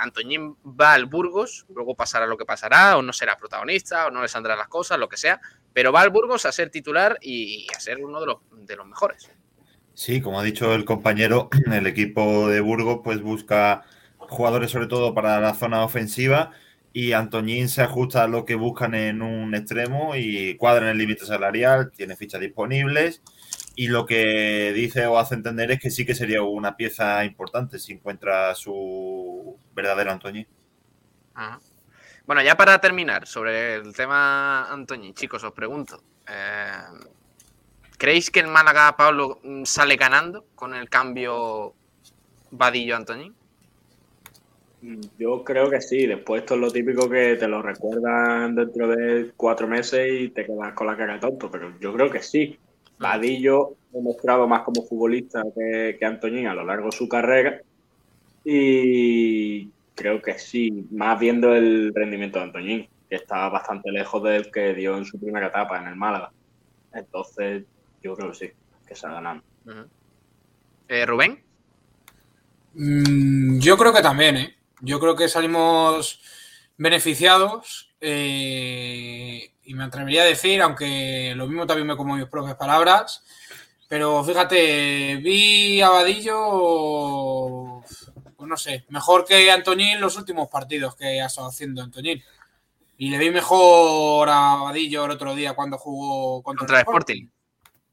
Antoñín 0.00 0.56
va 0.64 0.94
al 0.94 1.06
Burgos, 1.06 1.66
luego 1.74 1.94
pasará 1.94 2.26
lo 2.26 2.36
que 2.36 2.44
pasará, 2.44 2.96
o 2.96 3.02
no 3.02 3.12
será 3.12 3.36
protagonista, 3.36 4.06
o 4.06 4.10
no 4.10 4.22
le 4.22 4.28
saldrán 4.28 4.58
las 4.58 4.68
cosas, 4.68 4.98
lo 4.98 5.08
que 5.08 5.16
sea, 5.16 5.40
pero 5.72 5.92
va 5.92 6.02
al 6.02 6.10
Burgos 6.10 6.46
a 6.46 6.52
ser 6.52 6.70
titular 6.70 7.18
y 7.20 7.66
a 7.74 7.80
ser 7.80 8.04
uno 8.04 8.20
de 8.20 8.26
los, 8.26 8.38
de 8.52 8.76
los 8.76 8.86
mejores. 8.86 9.30
Sí, 9.94 10.20
como 10.20 10.40
ha 10.40 10.42
dicho 10.44 10.74
el 10.74 10.84
compañero, 10.84 11.48
el 11.72 11.86
equipo 11.86 12.48
de 12.48 12.60
Burgos 12.60 13.00
pues 13.04 13.20
busca 13.20 13.84
jugadores 14.18 14.70
sobre 14.70 14.86
todo 14.86 15.14
para 15.14 15.40
la 15.40 15.54
zona 15.54 15.82
ofensiva 15.84 16.52
y 16.92 17.12
Antoñín 17.12 17.68
se 17.68 17.82
ajusta 17.82 18.24
a 18.24 18.28
lo 18.28 18.44
que 18.44 18.54
buscan 18.54 18.94
en 18.94 19.22
un 19.22 19.54
extremo 19.54 20.14
y 20.16 20.56
cuadra 20.56 20.86
en 20.86 20.92
el 20.92 20.98
límite 20.98 21.24
salarial, 21.24 21.90
tiene 21.92 22.16
fichas 22.16 22.40
disponibles 22.40 23.22
y 23.80 23.88
lo 23.88 24.04
que 24.04 24.74
dice 24.74 25.06
o 25.06 25.18
hace 25.18 25.34
entender 25.34 25.70
es 25.70 25.80
que 25.80 25.90
sí 25.90 26.04
que 26.04 26.14
sería 26.14 26.42
una 26.42 26.76
pieza 26.76 27.24
importante 27.24 27.78
si 27.78 27.94
encuentra 27.94 28.54
su 28.54 29.56
verdadero 29.74 30.10
Antoñín. 30.10 30.46
Ajá. 31.32 31.58
Bueno, 32.26 32.42
ya 32.42 32.58
para 32.58 32.78
terminar, 32.78 33.26
sobre 33.26 33.76
el 33.76 33.96
tema 33.96 34.70
Antoñín, 34.70 35.14
chicos, 35.14 35.42
os 35.44 35.52
pregunto. 35.52 36.02
eh, 36.28 36.74
¿Creéis 37.96 38.30
que 38.30 38.40
el 38.40 38.48
Málaga, 38.48 38.94
Pablo, 38.98 39.40
sale 39.64 39.96
ganando 39.96 40.44
con 40.54 40.74
el 40.74 40.90
cambio 40.90 41.72
Vadillo-Antoñín? 42.50 43.34
Yo 45.18 45.42
creo 45.42 45.70
que 45.70 45.80
sí. 45.80 46.06
Después 46.06 46.42
esto 46.42 46.52
es 46.52 46.60
lo 46.60 46.70
típico 46.70 47.08
que 47.08 47.36
te 47.36 47.48
lo 47.48 47.62
recuerdan 47.62 48.54
dentro 48.54 48.88
de 48.88 49.32
cuatro 49.38 49.66
meses 49.66 50.06
y 50.20 50.28
te 50.28 50.44
quedas 50.44 50.74
con 50.74 50.86
la 50.86 50.98
cara 50.98 51.18
tonto. 51.18 51.50
Pero 51.50 51.72
yo 51.80 51.94
creo 51.94 52.10
que 52.10 52.22
sí. 52.22 52.58
Vadillo 53.00 53.76
ha 53.92 53.96
demostrado 53.96 54.46
más 54.46 54.62
como 54.62 54.86
futbolista 54.86 55.42
que, 55.56 55.96
que 55.98 56.04
Antoñín 56.04 56.46
a 56.46 56.54
lo 56.54 56.64
largo 56.64 56.86
de 56.86 56.96
su 56.96 57.08
carrera. 57.08 57.60
Y 58.44 59.68
creo 59.94 60.20
que 60.20 60.38
sí, 60.38 60.86
más 60.90 61.18
viendo 61.18 61.54
el 61.54 61.92
rendimiento 61.94 62.38
de 62.38 62.44
Antoñín, 62.44 62.88
que 63.08 63.16
está 63.16 63.48
bastante 63.48 63.90
lejos 63.90 64.22
del 64.22 64.50
que 64.50 64.74
dio 64.74 64.96
en 64.96 65.06
su 65.06 65.18
primera 65.18 65.48
etapa 65.48 65.78
en 65.78 65.88
el 65.88 65.96
Málaga. 65.96 66.30
Entonces, 66.92 67.64
yo 68.02 68.14
creo 68.14 68.30
que 68.30 68.36
sí, 68.36 68.50
que 68.86 68.94
se 68.94 69.06
ha 69.06 69.12
ganado. 69.12 69.42
Eh, 70.88 71.06
Rubén. 71.06 71.42
Mm, 72.74 73.58
yo 73.60 73.76
creo 73.78 73.92
que 73.94 74.02
también, 74.02 74.36
¿eh? 74.36 74.56
Yo 74.82 75.00
creo 75.00 75.16
que 75.16 75.28
salimos 75.28 76.20
beneficiados 76.76 77.94
eh, 78.00 79.50
y 79.70 79.74
me 79.74 79.84
atrevería 79.84 80.22
a 80.22 80.26
decir, 80.26 80.60
aunque 80.62 81.32
lo 81.36 81.46
mismo 81.46 81.64
también 81.64 81.86
me 81.86 81.96
como 81.96 82.16
mis 82.16 82.26
propias 82.26 82.56
palabras, 82.56 83.22
pero 83.86 84.24
fíjate, 84.24 85.14
vi 85.22 85.80
a 85.80 85.90
Vadillo, 85.90 87.80
pues 88.36 88.48
no 88.48 88.56
sé, 88.56 88.84
mejor 88.88 89.24
que 89.24 89.48
Antoñín 89.48 90.00
los 90.00 90.16
últimos 90.16 90.48
partidos 90.48 90.96
que 90.96 91.20
ha 91.20 91.26
estado 91.26 91.46
haciendo 91.46 91.82
Antoñín. 91.82 92.20
Y 92.98 93.10
le 93.10 93.18
vi 93.18 93.30
mejor 93.30 94.28
a 94.28 94.56
Vadillo 94.56 95.04
el 95.04 95.12
otro 95.12 95.36
día 95.36 95.52
cuando 95.54 95.78
jugó 95.78 96.42
contra, 96.42 96.66
Contra 96.66 96.76
el 96.78 96.80
el 96.80 96.86
Sporting. 96.88 97.28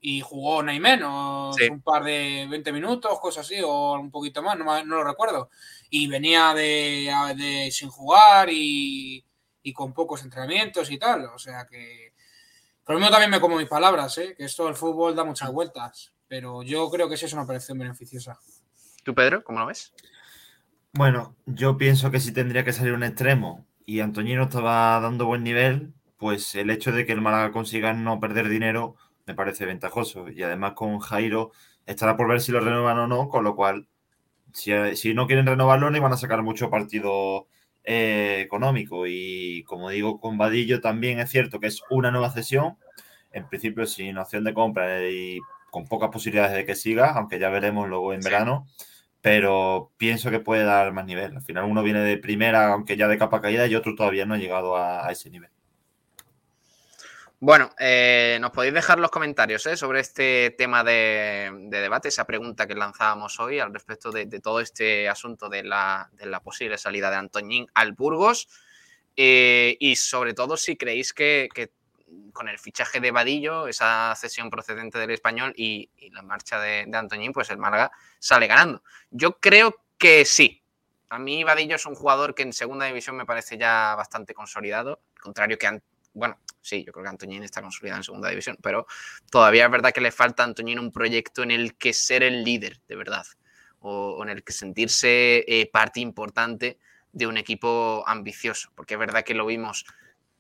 y 0.02 0.22
jugó 0.22 0.64
ni 0.64 0.80
menos, 0.80 1.56
Sí. 1.58 1.68
un 1.70 1.82
par 1.82 2.04
de 2.04 2.48
20 2.50 2.72
minutos, 2.72 3.20
cosas 3.20 3.46
así, 3.46 3.62
o 3.64 3.94
un 3.94 4.10
poquito 4.10 4.42
más, 4.42 4.58
no, 4.58 4.84
lo 4.84 5.04
recuerdo. 5.04 5.52
Y 5.92 6.08
venía 6.08 6.56
de, 6.56 7.14
de 7.36 7.70
sin 7.72 7.90
jugar 7.90 8.50
y, 8.52 9.24
y 9.68 9.74
con 9.74 9.92
pocos 9.92 10.24
entrenamientos 10.24 10.90
y 10.92 10.98
tal, 10.98 11.26
o 11.26 11.38
sea 11.38 11.68
que... 11.70 12.14
Pero 12.86 12.98
lo 12.98 13.00
mismo 13.00 13.12
también 13.12 13.30
me 13.30 13.42
como 13.42 13.58
mis 13.58 13.68
palabras, 13.68 14.18
¿eh? 14.18 14.34
que 14.38 14.46
esto 14.46 14.66
del 14.66 14.76
fútbol 14.76 15.14
da 15.14 15.26
muchas 15.26 15.52
vueltas, 15.52 16.14
pero 16.26 16.64
yo 16.64 16.90
creo 16.90 17.10
que 17.10 17.18
sí 17.18 17.26
es 17.26 17.34
una 17.34 17.42
operación 17.42 17.78
beneficiosa. 17.78 18.40
¿Tú, 19.04 19.14
Pedro, 19.14 19.44
cómo 19.44 19.60
lo 19.60 19.66
ves? 19.66 19.94
Bueno, 20.94 21.36
yo 21.46 21.76
pienso 21.76 22.12
que 22.12 22.22
si 22.22 22.32
tendría 22.32 22.64
que 22.64 22.72
salir 22.72 22.94
un 22.94 23.04
extremo 23.04 23.66
y 23.86 24.00
Antoñino 24.00 24.44
estaba 24.44 25.02
dando 25.02 25.26
buen 25.26 25.44
nivel, 25.44 25.94
pues 26.16 26.56
el 26.56 26.70
hecho 26.70 26.94
de 26.94 27.06
que 27.06 27.12
el 27.12 27.20
Málaga 27.20 27.52
consiga 27.52 27.92
no 27.92 28.22
perder 28.22 28.48
dinero 28.48 28.96
me 29.26 29.36
parece 29.36 29.66
ventajoso. 29.66 30.30
Y 30.30 30.44
además 30.44 30.76
con 30.76 31.00
Jairo 31.00 31.52
estará 31.86 32.16
por 32.16 32.30
ver 32.30 32.40
si 32.40 32.54
lo 32.54 32.62
renuevan 32.62 33.00
o 33.00 33.08
no, 33.08 33.28
con 33.28 33.44
lo 33.44 33.54
cual, 33.54 33.90
si, 34.54 34.72
si 34.96 35.14
no 35.14 35.28
quieren 35.28 35.46
renovarlo, 35.46 35.90
no 35.90 35.98
iban 35.98 36.14
a 36.14 36.18
sacar 36.18 36.42
mucho 36.42 36.70
partido 36.70 37.48
eh, 37.88 38.42
económico. 38.42 39.08
Y 39.08 39.64
como 39.64 39.90
digo, 39.90 40.20
con 40.20 40.38
Vadillo 40.38 40.82
también 40.82 41.20
es 41.20 41.32
cierto 41.32 41.60
que 41.60 41.68
es 41.68 41.82
una 41.90 42.12
nueva 42.12 42.32
cesión, 42.32 42.78
en 43.32 43.48
principio 43.48 43.86
sin 43.88 44.18
opción 44.18 44.44
de 44.44 44.54
compra 44.54 45.10
y 45.10 45.40
con 45.72 45.88
pocas 45.88 46.10
posibilidades 46.12 46.56
de 46.56 46.66
que 46.66 46.76
siga, 46.76 47.14
aunque 47.14 47.40
ya 47.40 47.50
veremos 47.50 47.90
luego 47.90 48.14
en 48.14 48.22
verano 48.22 48.68
pero 49.22 49.92
pienso 49.98 50.32
que 50.32 50.40
puede 50.40 50.64
dar 50.64 50.94
más 50.94 51.06
nivel. 51.06 51.36
Al 51.36 51.42
final 51.42 51.66
uno 51.66 51.84
viene 51.84 52.00
de 52.00 52.18
primera, 52.18 52.72
aunque 52.72 52.96
ya 52.96 53.10
de 53.10 53.18
capa 53.18 53.42
caída, 53.42 53.68
y 53.68 53.76
otro 53.76 53.94
todavía 53.94 54.26
no 54.26 54.36
ha 54.36 54.38
llegado 54.38 54.78
a, 54.78 55.06
a 55.06 55.12
ese 55.12 55.30
nivel. 55.30 55.50
Bueno, 57.40 57.70
eh, 57.78 58.40
nos 58.42 58.50
podéis 58.50 58.74
dejar 58.74 58.98
los 58.98 59.12
comentarios 59.12 59.64
¿eh? 59.68 59.78
sobre 59.78 60.00
este 60.00 60.56
tema 60.58 60.84
de, 60.84 61.52
de 61.70 61.82
debate, 61.82 62.08
esa 62.08 62.26
pregunta 62.26 62.66
que 62.66 62.74
lanzábamos 62.74 63.40
hoy 63.40 63.60
al 63.60 63.72
respecto 63.72 64.12
de, 64.12 64.26
todo 64.40 64.60
este 64.60 65.08
asunto 65.08 65.48
de 65.48 65.64
la, 65.64 66.10
de 66.14 66.40
posible 66.40 66.80
salida 66.80 67.12
de 67.12 67.18
Antoñín 67.18 67.68
al 67.76 67.94
Burgos. 67.94 68.50
Eh, 69.16 69.78
y 69.80 69.96
sobre 69.98 70.34
todo 70.34 70.58
si 70.58 70.78
creéis 70.78 71.14
que, 71.14 71.48
con 72.34 72.48
el 72.48 72.58
fichaje 72.58 73.00
de 73.00 73.12
Vadillo, 73.12 73.68
esa 73.68 74.16
cesión 74.16 74.50
procedente 74.50 74.98
del 74.98 75.12
español 75.12 75.54
y, 75.56 75.92
y 75.98 76.10
la 76.10 76.24
marcha 76.24 76.60
de, 76.60 76.90
Antoñín, 76.92 77.34
pues 77.34 77.52
el 77.52 77.58
Málaga 77.60 77.92
sale 78.18 78.48
ganando. 78.48 78.82
Yo 79.12 79.40
creo 79.40 79.76
que 80.00 80.26
sí. 80.26 80.64
A 81.10 81.20
mí 81.20 81.44
Vadillo 81.44 81.76
es 81.76 81.86
un 81.86 81.94
jugador 81.94 82.34
que 82.34 82.42
en 82.44 82.52
segunda 82.54 82.88
división 82.88 83.16
me 83.16 83.26
parece 83.28 83.60
ya 83.60 83.94
bastante 83.96 84.34
consolidado, 84.34 85.02
contrario 85.22 85.58
que, 85.60 85.68
An- 85.68 85.84
bueno, 86.18 86.40
sí, 86.62 86.84
yo 86.84 86.92
creo 86.92 87.04
que 87.04 87.10
Antoñín 87.10 87.44
está 87.44 87.62
consolidado 87.62 88.00
en 88.00 88.04
segunda 88.04 88.30
división, 88.30 88.58
pero 88.62 88.88
todavía 89.32 89.66
es 89.66 89.72
verdad 89.72 89.92
que 89.92 90.02
le 90.02 90.12
falta 90.12 90.44
a 90.44 90.48
Antoñín 90.48 90.80
un 90.80 90.92
proyecto 90.92 91.44
en 91.44 91.52
el 91.52 91.76
que 91.78 91.94
ser 91.94 92.24
el 92.24 92.44
líder, 92.44 92.82
de 92.88 92.96
verdad, 92.96 93.26
o, 93.80 94.22
en 94.24 94.30
el 94.30 94.44
que 94.44 94.52
sentirse 94.54 95.46
eh, 95.48 95.70
parte 95.72 96.00
importante 96.00 96.80
de 97.12 97.28
un 97.28 97.38
equipo 97.38 98.04
ambicioso, 98.08 98.72
porque 98.76 98.96
es 98.96 99.00
verdad 99.00 99.24
que 99.24 99.36
lo 99.36 99.46
vimos 99.46 99.86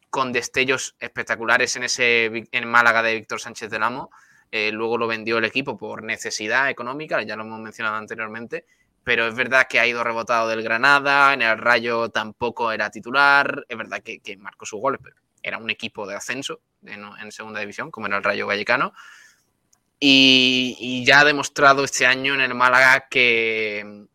con 0.09 0.33
destellos 0.33 0.95
espectaculares 0.99 1.75
en 1.75 1.83
ese 1.83 2.47
en 2.51 2.67
Málaga 2.67 3.03
de 3.03 3.15
Víctor 3.15 3.39
Sánchez 3.39 3.69
del 3.69 3.83
Amo. 3.83 4.09
eh, 4.51 4.71
luego 4.71 4.97
lo 4.97 5.07
vendió 5.07 5.37
el 5.37 5.45
equipo 5.45 5.77
por 5.77 6.03
necesidad 6.03 6.69
económica, 6.69 7.21
ya 7.21 7.35
lo 7.35 7.43
hemos 7.43 7.59
mencionado 7.59 7.97
anteriormente, 7.97 8.65
pero 9.03 9.27
es 9.27 9.35
verdad 9.35 9.67
que 9.69 9.79
ha 9.79 9.87
ido 9.87 10.03
rebotado 10.03 10.47
del 10.49 10.63
Granada, 10.63 11.33
en 11.33 11.41
el 11.41 11.57
Rayo 11.57 12.09
tampoco 12.09 12.71
era 12.71 12.89
titular, 12.89 13.65
es 13.67 13.77
verdad 13.77 14.01
que, 14.01 14.19
que 14.19 14.37
marcó 14.37 14.65
sus 14.65 14.79
goles, 14.79 15.01
pero 15.03 15.17
era 15.43 15.57
un 15.57 15.69
equipo 15.69 16.07
de 16.07 16.15
ascenso 16.15 16.61
en, 16.85 17.03
en 17.21 17.31
segunda 17.31 17.59
división, 17.59 17.91
como 17.91 18.07
era 18.07 18.17
el 18.17 18.23
Rayo 18.23 18.47
Vallecano. 18.47 18.93
Y, 19.99 20.77
y 20.79 21.05
ya 21.05 21.21
ha 21.21 21.25
demostrado 21.25 21.83
este 21.83 22.05
año 22.05 22.35
en 22.35 22.41
el 22.41 22.53
Málaga 22.53 23.07
que 23.09 24.05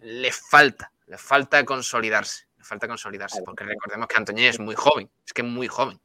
le 0.00 0.32
falta, 0.32 0.92
le 1.06 1.16
falta 1.16 1.64
consolidarse, 1.64 2.46
le 2.58 2.64
falta 2.64 2.88
consolidarse, 2.88 3.42
porque 3.42 3.64
recordemos 3.64 4.08
que 4.08 4.16
Antoñé 4.16 4.48
es 4.48 4.58
muy 4.58 4.74
joven, 4.74 5.08
es 5.24 5.32
que 5.32 5.42
es 5.42 5.48
muy 5.48 5.68
joven. 5.68 5.98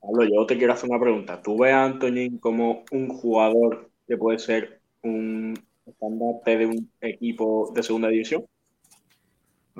Pablo, 0.00 0.24
yo 0.24 0.46
te 0.46 0.56
quiero 0.56 0.72
hacer 0.72 0.88
una 0.88 0.98
pregunta. 0.98 1.42
¿Tú 1.42 1.58
ves 1.58 1.74
a 1.74 1.84
Antoñín 1.84 2.38
como 2.38 2.84
un 2.90 3.08
jugador 3.08 3.90
que 4.08 4.16
puede 4.16 4.38
ser 4.38 4.80
un 5.02 5.54
estandarte 5.84 6.56
de 6.56 6.66
un 6.66 6.90
equipo 7.00 7.72
de 7.74 7.82
segunda 7.82 8.08
división? 8.08 8.46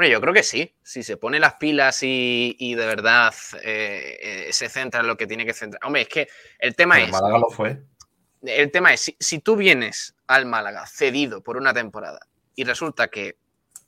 Hombre, 0.01 0.13
yo 0.13 0.21
creo 0.23 0.33
que 0.33 0.43
sí. 0.43 0.75
Si 0.83 1.03
se 1.03 1.19
pone 1.19 1.39
las 1.39 1.57
pilas 1.57 2.03
y, 2.03 2.57
y 2.59 2.75
de 2.75 2.87
verdad 2.87 3.35
eh, 3.63 4.47
eh, 4.49 4.49
se 4.51 4.71
centra 4.71 5.01
en 5.01 5.07
lo 5.07 5.19
que 5.19 5.27
tiene 5.27 5.45
que 5.45 5.53
centrar. 5.53 5.85
Hombre, 5.85 6.01
es 6.01 6.09
que 6.09 6.27
el 6.59 6.75
tema 6.75 6.95
Pero 6.95 7.09
es. 7.09 7.13
Málaga 7.13 7.39
lo 7.39 7.51
fue. 7.51 7.83
El 8.41 8.71
tema 8.71 8.95
es, 8.95 9.03
si, 9.03 9.17
si 9.21 9.41
tú 9.41 9.57
vienes 9.57 10.17
al 10.27 10.47
Málaga 10.47 10.87
cedido 10.87 11.43
por 11.43 11.59
una 11.59 11.75
temporada 11.75 12.21
y 12.55 12.65
resulta 12.65 13.09
que 13.09 13.37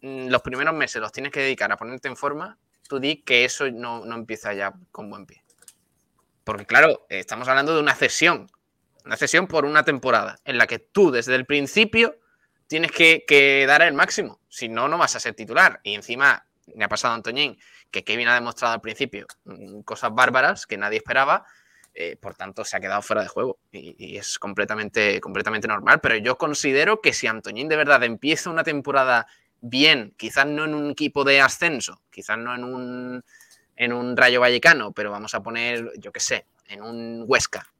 mm, 0.02 0.28
los 0.28 0.42
primeros 0.42 0.74
meses 0.74 1.00
los 1.00 1.12
tienes 1.12 1.32
que 1.32 1.40
dedicar 1.40 1.72
a 1.72 1.78
ponerte 1.78 2.08
en 2.08 2.16
forma, 2.18 2.58
tú 2.86 3.00
di 3.00 3.22
que 3.22 3.46
eso 3.46 3.70
no, 3.70 4.04
no 4.04 4.14
empieza 4.14 4.52
ya 4.52 4.74
con 4.90 5.08
buen 5.08 5.24
pie. 5.24 5.42
Porque 6.44 6.66
claro, 6.66 7.06
estamos 7.08 7.48
hablando 7.48 7.74
de 7.74 7.80
una 7.80 7.94
cesión. 7.94 8.50
Una 9.06 9.16
cesión 9.16 9.46
por 9.46 9.64
una 9.64 9.82
temporada 9.82 10.38
en 10.44 10.58
la 10.58 10.66
que 10.66 10.78
tú 10.78 11.10
desde 11.10 11.36
el 11.36 11.46
principio 11.46 12.18
tienes 12.72 12.90
que, 12.92 13.64
dar 13.66 13.82
el 13.82 13.92
máximo. 13.92 14.40
Si 14.48 14.68
no, 14.68 14.88
no 14.88 14.96
vas 14.98 15.14
a 15.14 15.20
ser 15.20 15.34
titular. 15.34 15.80
Y 15.82 15.94
encima, 15.94 16.46
me 16.74 16.84
ha 16.84 16.88
pasado 16.88 17.12
a 17.12 17.16
Antoñín, 17.16 17.58
que 17.90 18.02
Kevin 18.02 18.28
ha 18.28 18.34
demostrado 18.34 18.74
al 18.74 18.80
principio 18.80 19.26
mm, 19.44 19.82
cosas 19.82 20.14
bárbaras 20.14 20.66
que 20.66 20.76
nadie 20.76 20.98
esperaba. 20.98 21.44
eh, 21.94 22.16
por 22.16 22.34
tanto, 22.34 22.64
se 22.64 22.74
ha 22.74 22.80
quedado 22.80 23.02
fuera 23.02 23.20
de 23.20 23.28
juego. 23.28 23.58
Y, 23.70 23.94
y 23.98 24.16
es 24.16 24.38
completamente, 24.38 25.20
completamente 25.20 25.68
normal. 25.68 26.00
Pero 26.00 26.16
yo 26.16 26.38
considero 26.38 27.02
que 27.02 27.12
si 27.12 27.26
Antoñín 27.26 27.68
de 27.68 27.76
verdad 27.76 28.02
empieza 28.02 28.48
una 28.48 28.64
temporada 28.64 29.26
bien, 29.60 30.14
quizás 30.16 30.46
no 30.46 30.64
en 30.64 30.74
un 30.74 30.90
equipo 30.90 31.24
de 31.24 31.42
ascenso, 31.42 32.00
quizás 32.10 32.38
no 32.38 32.54
en 32.54 32.64
un, 32.64 33.24
en 33.76 33.92
un 33.92 34.16
Rayo 34.16 34.40
Vallecano, 34.40 34.92
pero 34.92 35.10
vamos 35.10 35.34
a 35.34 35.42
poner, 35.42 35.92
yo 35.98 36.10
qué 36.10 36.20
sé, 36.20 36.46
en 36.68 36.82
un 36.82 37.24
Huesca 37.26 37.70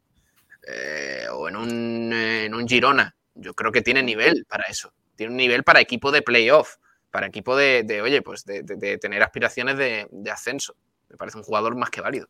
eh, 0.69 1.27
o 1.31 1.49
en 1.49 1.57
un, 1.57 2.13
eh, 2.13 2.45
en 2.45 2.55
un 2.55 2.69
Girona. 2.69 3.15
Yo 3.35 3.55
creo 3.55 3.73
que 3.73 3.83
tiene 3.83 4.03
nivel 4.03 4.45
para 4.49 4.65
eso. 4.65 4.93
Tiene 5.17 5.31
un 5.33 5.37
nivel 5.37 5.65
para 5.65 5.81
equipo 5.81 6.11
de 6.11 6.23
playoff, 6.23 6.77
para 7.11 7.27
equipo 7.27 7.57
de, 7.57 7.83
de, 7.85 8.03
oye, 8.03 8.23
pues 8.23 8.45
de, 8.45 8.63
de- 8.63 8.77
de 8.77 8.99
tener 8.99 9.23
aspiraciones 9.23 9.77
de, 9.77 10.09
ascenso. 10.31 10.77
Me 11.09 11.17
parece 11.17 11.39
un 11.39 11.45
jugador 11.45 11.77
más 11.77 11.91
que 11.91 12.01
válido. 12.01 12.29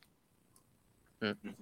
Mm. 1.20 1.54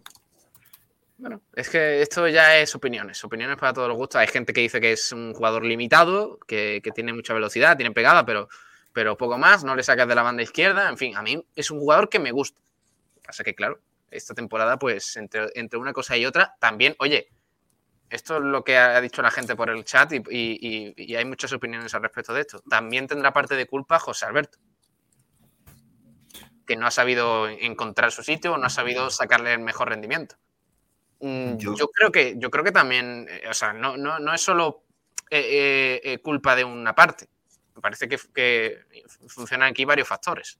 Bueno, 1.18 1.42
es 1.54 1.68
que 1.68 2.00
esto 2.00 2.26
ya 2.28 2.56
es 2.58 2.74
opiniones, 2.74 3.22
opiniones 3.24 3.58
para 3.58 3.74
todos 3.74 3.88
los 3.88 3.96
gustos. 3.96 4.20
Hay 4.20 4.26
gente 4.28 4.54
que 4.54 4.62
dice 4.62 4.80
que 4.80 4.92
es 4.92 5.12
un 5.12 5.34
jugador 5.34 5.64
limitado, 5.64 6.38
que, 6.46 6.80
que 6.82 6.92
tiene 6.92 7.12
mucha 7.12 7.34
velocidad, 7.34 7.76
tiene 7.76 7.92
pegada, 7.92 8.24
pero 8.24 8.48
pero 8.92 9.16
poco 9.16 9.38
más, 9.38 9.62
no 9.62 9.76
le 9.76 9.84
sacas 9.84 10.08
de 10.08 10.16
la 10.16 10.22
banda 10.22 10.42
izquierda, 10.42 10.88
en 10.88 10.98
fin, 10.98 11.14
a 11.16 11.22
mí 11.22 11.40
es 11.54 11.70
un 11.70 11.78
jugador 11.78 12.08
que 12.08 12.18
me 12.18 12.32
gusta. 12.32 12.60
Lo 13.14 13.22
Pasa 13.22 13.44
que, 13.44 13.54
claro, 13.54 13.80
esta 14.10 14.34
temporada, 14.34 14.78
pues 14.80 15.16
entre, 15.16 15.46
entre 15.54 15.78
una 15.78 15.92
cosa 15.92 16.16
y 16.16 16.26
otra, 16.26 16.56
también, 16.58 16.96
oye, 16.98 17.28
esto 18.10 18.36
es 18.38 18.42
lo 18.42 18.64
que 18.64 18.76
ha 18.76 19.00
dicho 19.00 19.22
la 19.22 19.30
gente 19.30 19.54
por 19.56 19.70
el 19.70 19.84
chat 19.84 20.12
y, 20.12 20.94
y- 20.96 21.14
hay 21.14 21.24
muchas 21.24 21.52
opiniones 21.52 21.94
al 21.94 22.02
respecto 22.02 22.34
de 22.34 22.40
esto. 22.42 22.60
También 22.68 23.06
tendrá 23.06 23.32
parte 23.32 23.54
de 23.54 23.66
culpa 23.66 23.98
José 23.98 24.26
Alberto, 24.26 24.58
que 26.66 26.76
no 26.76 26.86
ha 26.86 26.90
sabido 26.90 27.48
encontrar 27.48 28.12
su 28.12 28.22
sitio, 28.22 28.56
no 28.58 28.66
ha 28.66 28.70
sabido 28.70 29.10
sacarle 29.10 29.52
el 29.52 29.60
mejor 29.60 29.88
rendimiento. 29.88 30.36
Mm, 31.20 31.56
Yo, 31.58 31.74
creo 31.88 32.10
que, 32.10 32.34
yo 32.38 32.50
creo 32.50 32.64
que 32.64 32.72
también, 32.72 33.26
eh, 33.28 33.42
o 33.48 33.54
sea, 33.54 33.72
no, 33.72 33.96
no, 33.96 34.18
no 34.18 34.34
es 34.34 34.40
solo 34.40 34.84
eh, 35.30 36.00
eh, 36.02 36.18
culpa 36.18 36.56
de 36.56 36.64
una 36.64 36.94
parte. 36.94 37.28
Me 37.74 37.80
parece 37.80 38.08
que, 38.08 38.18
que 38.34 38.80
funcionan 39.28 39.70
aquí 39.70 39.84
varios 39.84 40.08
factores. 40.08 40.58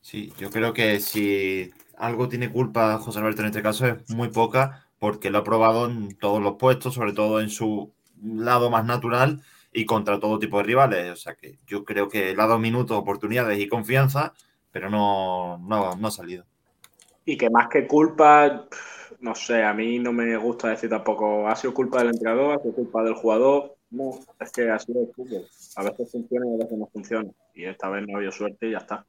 Sí, 0.00 0.32
yo 0.38 0.50
creo 0.50 0.72
que 0.72 1.00
si 1.00 1.72
algo 1.98 2.28
tiene 2.28 2.50
culpa 2.52 2.98
José 2.98 3.18
Alberto 3.18 3.42
en 3.42 3.48
este 3.48 3.62
caso 3.62 3.86
es 3.86 4.08
muy 4.10 4.28
poca, 4.28 4.85
porque 5.06 5.30
lo 5.30 5.38
ha 5.38 5.44
probado 5.44 5.86
en 5.86 6.18
todos 6.18 6.42
los 6.42 6.56
puestos, 6.56 6.94
sobre 6.94 7.12
todo 7.12 7.40
en 7.40 7.48
su 7.48 7.92
lado 8.20 8.70
más 8.70 8.84
natural 8.84 9.40
y 9.72 9.86
contra 9.86 10.18
todo 10.18 10.40
tipo 10.40 10.58
de 10.58 10.64
rivales. 10.64 11.12
O 11.12 11.14
sea 11.14 11.36
que 11.36 11.58
yo 11.64 11.84
creo 11.84 12.08
que 12.08 12.34
le 12.34 12.42
ha 12.42 12.46
dado 12.48 12.58
minutos, 12.58 12.98
oportunidades 12.98 13.60
y 13.60 13.68
confianza, 13.68 14.34
pero 14.72 14.90
no, 14.90 15.58
no, 15.58 15.94
no 15.94 16.08
ha 16.08 16.10
salido. 16.10 16.44
Y 17.24 17.36
que 17.36 17.48
más 17.48 17.68
que 17.68 17.86
culpa, 17.86 18.66
no 19.20 19.36
sé, 19.36 19.62
a 19.62 19.72
mí 19.72 20.00
no 20.00 20.12
me 20.12 20.36
gusta 20.38 20.70
decir 20.70 20.90
tampoco, 20.90 21.46
ha 21.46 21.54
sido 21.54 21.72
culpa 21.72 21.98
del 21.98 22.08
entrenador, 22.08 22.58
ha 22.58 22.62
sido 22.62 22.74
culpa 22.74 23.04
del 23.04 23.14
jugador. 23.14 23.76
No, 23.90 24.10
es 24.40 24.50
que 24.50 24.68
ha 24.68 24.78
sido 24.80 25.02
el 25.02 25.14
fútbol. 25.14 25.46
A 25.76 25.84
veces 25.84 26.10
funciona 26.10 26.46
y 26.48 26.54
a 26.54 26.64
veces 26.64 26.78
no 26.78 26.86
funciona. 26.88 27.30
Y 27.54 27.64
esta 27.64 27.88
vez 27.90 28.04
no 28.08 28.14
ha 28.14 28.16
habido 28.16 28.32
suerte 28.32 28.66
y 28.66 28.72
ya 28.72 28.78
está. 28.78 29.06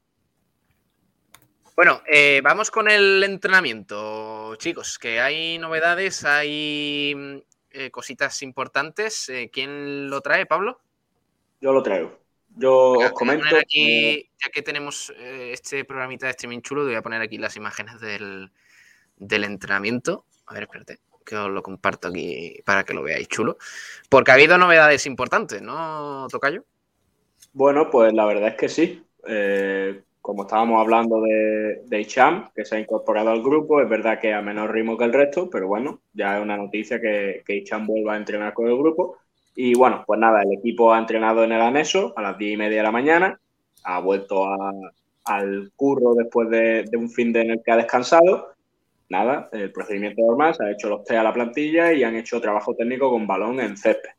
Bueno, 1.78 2.02
eh, 2.08 2.40
vamos 2.42 2.72
con 2.72 2.90
el 2.90 3.22
entrenamiento, 3.22 4.56
chicos, 4.56 4.98
que 4.98 5.20
hay 5.20 5.58
novedades, 5.58 6.24
hay 6.24 7.14
mm, 7.14 7.36
eh, 7.70 7.90
cositas 7.92 8.42
importantes. 8.42 9.28
Eh, 9.28 9.48
¿Quién 9.52 10.10
lo 10.10 10.20
trae, 10.20 10.44
Pablo? 10.44 10.80
Yo 11.60 11.72
lo 11.72 11.80
traigo. 11.80 12.18
Yo 12.56 12.94
os 12.94 13.12
comento. 13.12 13.56
aquí, 13.56 14.28
ya 14.44 14.50
que 14.50 14.62
tenemos 14.62 15.14
este 15.20 15.84
programita 15.84 16.26
de 16.26 16.32
streaming 16.32 16.62
chulo, 16.62 16.82
voy 16.82 16.96
a 16.96 17.02
poner 17.02 17.22
aquí 17.22 17.38
las 17.38 17.54
imágenes 17.54 18.00
del, 18.00 18.50
del 19.16 19.44
entrenamiento. 19.44 20.24
A 20.46 20.54
ver, 20.54 20.64
espérate, 20.64 20.98
que 21.24 21.36
os 21.36 21.48
lo 21.48 21.62
comparto 21.62 22.08
aquí 22.08 22.60
para 22.64 22.82
que 22.82 22.92
lo 22.92 23.04
veáis 23.04 23.28
chulo. 23.28 23.56
Porque 24.08 24.32
ha 24.32 24.34
habido 24.34 24.58
novedades 24.58 25.06
importantes, 25.06 25.62
¿no, 25.62 26.26
Tocayo? 26.28 26.64
Bueno, 27.52 27.88
pues 27.88 28.12
la 28.14 28.24
verdad 28.24 28.48
es 28.48 28.54
que 28.56 28.68
sí. 28.68 29.04
Eh, 29.28 30.02
como 30.28 30.42
estábamos 30.42 30.78
hablando 30.78 31.22
de, 31.22 31.84
de 31.86 32.06
que 32.54 32.64
se 32.66 32.76
ha 32.76 32.78
incorporado 32.78 33.30
al 33.30 33.42
grupo, 33.42 33.80
es 33.80 33.88
verdad 33.88 34.20
que 34.20 34.34
a 34.34 34.42
menor 34.42 34.70
ritmo 34.74 34.98
que 34.98 35.04
el 35.04 35.12
resto, 35.14 35.48
pero 35.48 35.66
bueno, 35.66 36.02
ya 36.12 36.36
es 36.36 36.42
una 36.42 36.58
noticia 36.58 37.00
que, 37.00 37.42
que 37.46 37.56
Hicham 37.56 37.86
vuelva 37.86 38.12
a 38.12 38.18
entrenar 38.18 38.52
con 38.52 38.68
el 38.68 38.76
grupo. 38.76 39.16
Y 39.56 39.72
bueno, 39.72 40.04
pues 40.06 40.20
nada, 40.20 40.42
el 40.42 40.52
equipo 40.52 40.92
ha 40.92 40.98
entrenado 40.98 41.44
en 41.44 41.52
el 41.52 41.62
anexo 41.62 42.12
a 42.14 42.20
las 42.20 42.36
10 42.36 42.52
y 42.52 42.56
media 42.58 42.76
de 42.76 42.82
la 42.82 42.92
mañana, 42.92 43.40
ha 43.84 44.00
vuelto 44.00 44.44
al 45.24 45.72
curro 45.74 46.12
después 46.14 46.50
de, 46.50 46.82
de 46.82 46.96
un 46.98 47.08
fin 47.08 47.32
de 47.32 47.40
en 47.40 47.50
el 47.52 47.62
que 47.64 47.70
ha 47.70 47.76
descansado. 47.78 48.48
Nada, 49.08 49.48
el 49.52 49.72
procedimiento 49.72 50.20
normal, 50.26 50.54
se 50.54 50.62
ha 50.62 50.70
hecho 50.70 50.90
los 50.90 51.04
test 51.04 51.20
a 51.20 51.22
la 51.22 51.32
plantilla 51.32 51.94
y 51.94 52.04
han 52.04 52.16
hecho 52.16 52.38
trabajo 52.38 52.74
técnico 52.74 53.10
con 53.10 53.26
balón 53.26 53.60
en 53.60 53.78
césped. 53.78 54.10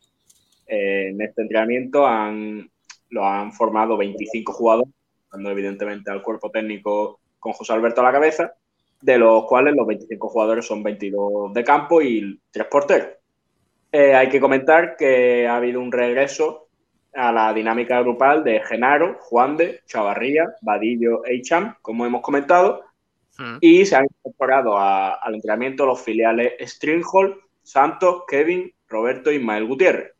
Eh, 0.66 1.10
en 1.10 1.22
este 1.22 1.44
entrenamiento 1.44 2.08
han, 2.08 2.68
lo 3.12 3.24
han 3.24 3.54
formado 3.54 3.96
25 3.96 4.54
jugadores, 4.54 4.90
dando 5.32 5.50
evidentemente 5.52 6.12
al 6.12 6.22
cuerpo 6.22 6.50
técnico 6.52 7.20
con 7.40 7.54
José 7.54 7.74
Alberto 7.74 8.02
a 8.02 8.06
la 8.06 8.12
cabeza, 8.12 8.54
de 9.02 9.18
los 9.18 9.46
cuales 9.46 9.76
los 9.76 9.88
25 9.88 10.28
jugadores 10.28 10.66
son 10.66 10.84
22 10.84 11.54
de 11.54 11.64
campo 11.64 12.02
y 12.02 12.40
3 12.52 12.68
porteros. 12.68 13.08
Eh, 13.92 14.14
hay 14.14 14.30
que 14.30 14.40
comentar 14.42 14.96
que 14.98 15.48
ha 15.48 15.56
habido 15.58 15.80
un 15.80 15.92
regreso 15.92 16.68
a 17.14 17.32
la 17.32 17.54
dinámica 17.54 18.00
grupal 18.02 18.44
de 18.44 18.60
Genaro, 18.62 19.18
Juan 19.20 19.58
de, 19.58 19.82
Chavarría, 19.86 20.46
Vadillo 20.62 21.26
e 21.26 21.36
Icham, 21.36 21.76
como 21.82 22.06
hemos 22.06 22.22
comentado, 22.22 22.84
y 23.62 23.86
se 23.86 23.96
han 23.96 24.06
incorporado 24.06 24.78
a- 24.78 25.14
al 25.14 25.34
entrenamiento 25.36 25.86
los 25.86 26.02
filiales 26.02 26.54
Stringhol, 26.60 27.42
Santos, 27.64 28.24
Kevin, 28.28 28.72
Roberto 28.88 29.32
y 29.32 29.38
Ismael 29.38 29.66
Gutiérrez. 29.66 30.12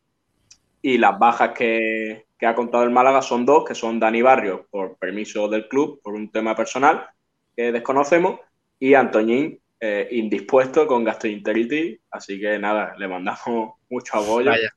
Y 0.82 0.96
las 0.98 1.18
bajas 1.18 1.50
que, 1.50 2.24
que 2.40 2.46
ha 2.46 2.54
contado 2.54 2.84
el 2.84 2.90
Málaga 2.90 3.20
son 3.20 3.44
dos, 3.44 3.66
que 3.66 3.74
son 3.74 4.00
Dani 4.00 4.22
Barrio, 4.22 4.66
por 4.70 4.96
permiso 4.96 5.46
del 5.46 5.68
club, 5.68 6.00
por 6.02 6.14
un 6.14 6.32
tema 6.32 6.56
personal 6.56 7.06
que 7.54 7.70
desconocemos, 7.70 8.40
y 8.78 8.94
Antoñín, 8.94 9.60
eh, 9.78 10.08
indispuesto 10.12 10.86
con 10.86 11.04
gastroenteritis. 11.04 12.00
Así 12.10 12.40
que 12.40 12.58
nada, 12.58 12.94
le 12.98 13.06
mandamos 13.06 13.74
mucho 13.90 14.16
apoyo. 14.16 14.50
Vaya. 14.50 14.72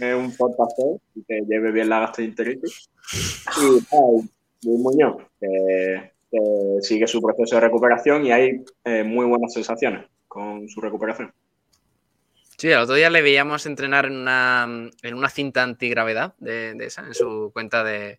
Es 0.00 0.14
un 0.14 0.34
portazo 0.36 1.00
y 1.14 1.22
que 1.24 1.40
lleve 1.46 1.72
bien 1.72 1.90
la 1.90 2.00
gastroenteritis. 2.00 2.88
Y 3.58 3.94
nada, 3.94 4.08
y 4.62 4.66
Luis 4.66 4.80
Muñoz, 4.80 5.22
que, 5.38 6.12
que 6.30 6.38
sigue 6.80 7.06
su 7.06 7.20
proceso 7.20 7.56
de 7.56 7.60
recuperación 7.60 8.24
y 8.24 8.32
hay 8.32 8.64
eh, 8.84 9.04
muy 9.04 9.26
buenas 9.26 9.52
sensaciones 9.52 10.06
con 10.26 10.68
su 10.68 10.80
recuperación. 10.80 11.32
Sí, 12.58 12.68
el 12.72 12.78
otro 12.80 12.96
día 12.96 13.08
le 13.08 13.22
veíamos 13.22 13.66
entrenar 13.66 14.06
en 14.06 14.16
una, 14.16 14.64
en 15.02 15.14
una 15.14 15.28
cinta 15.30 15.62
antigravedad 15.62 16.34
de, 16.38 16.74
de 16.74 16.86
esa, 16.86 17.02
en 17.06 17.14
su 17.14 17.50
cuenta 17.52 17.84
de, 17.84 18.18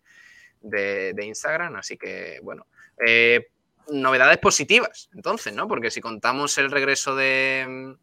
de- 0.62 1.12
de 1.12 1.26
Instagram. 1.26 1.76
Así 1.76 1.98
que, 1.98 2.40
bueno, 2.42 2.66
eh, 3.06 3.48
novedades 3.90 4.38
positivas, 4.38 5.10
entonces, 5.14 5.52
¿no? 5.54 5.68
Porque 5.68 5.90
si 5.90 6.00
contamos 6.00 6.56
el 6.56 6.70
regreso 6.70 7.14
de, 7.14 7.94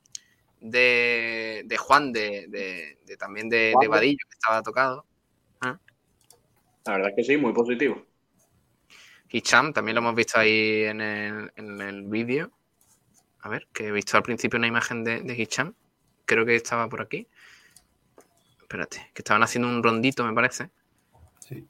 de, 0.59 1.63
de 1.65 1.77
Juan, 1.77 2.13
de, 2.13 2.97
también 3.17 3.49
de, 3.49 3.73
Vadillo, 3.89 4.25
que 4.29 4.35
estaba 4.35 4.61
tocado. 4.61 5.05
La 6.85 6.93
verdad 6.93 7.09
es 7.09 7.15
que 7.15 7.23
sí, 7.23 7.35
muy 7.35 7.51
positivo. 7.51 8.05
Hicham, 9.29 9.73
también 9.73 9.95
lo 9.95 10.01
hemos 10.01 10.15
visto 10.15 10.39
ahí 10.39 10.83
en 10.83 11.01
el, 11.01 11.51
en 11.55 11.81
el 11.81 12.03
vídeo. 12.03 12.51
A 13.41 13.49
ver, 13.49 13.67
que 13.73 13.87
he 13.87 13.91
visto 13.91 14.15
al 14.15 14.23
principio 14.23 14.57
una 14.57 14.67
imagen 14.67 15.03
de, 15.03 15.21
de 15.21 15.33
Hicham. 15.33 15.73
Creo 16.27 16.45
que 16.45 16.55
estaba 16.55 16.87
por 16.89 17.01
aquí. 17.01 17.25
Espérate, 18.61 18.97
que 19.13 19.21
estaban 19.21 19.41
haciendo 19.43 19.69
un 19.69 19.81
rondito, 19.81 20.23
me 20.25 20.33
parece. 20.33 20.69
Sí. 21.39 21.65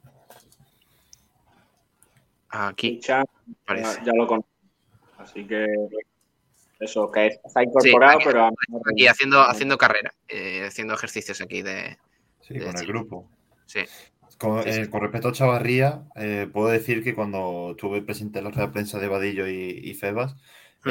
Aquí. 2.50 3.00
Ya, 3.02 3.24
parece. 3.64 4.00
ya 4.04 4.12
lo 4.14 4.26
conozco. 4.26 4.50
Así 5.18 5.46
que 5.46 5.66
eso, 6.80 7.10
que 7.12 7.38
ha 7.54 7.62
incorporado, 7.62 8.18
aquí- 8.18 8.24
pero 8.26 8.50
Aquí 8.90 9.06
haciendo, 9.06 9.40
haciendo 9.42 9.78
carrera, 9.78 10.12
eh, 10.28 10.64
haciendo 10.66 10.94
ejercicios 10.94 11.40
aquí 11.40 11.62
de. 11.62 11.96
Sí, 12.40 12.54
de 12.54 12.64
con 12.66 12.76
el 12.76 12.86
grupo. 12.86 13.30
Sí. 13.66 13.80
Con, 14.38 14.62
Sí, 14.64 14.72
sí. 14.72 14.80
eh, 14.82 14.90
con 14.90 15.00
respecto 15.02 15.28
a 15.28 15.32
Chavarría, 15.32 16.02
eh, 16.16 16.48
puedo 16.52 16.68
decir 16.68 17.02
que 17.04 17.14
cuando 17.14 17.70
estuve 17.72 18.02
presente 18.02 18.38
en 18.38 18.44
la 18.46 18.50
rueda 18.50 18.66
de 18.68 18.72
prensa 18.72 18.98
de 18.98 19.08
Vadillo 19.08 19.46
y, 19.48 19.80
y 19.84 19.94
Febas, 19.94 20.36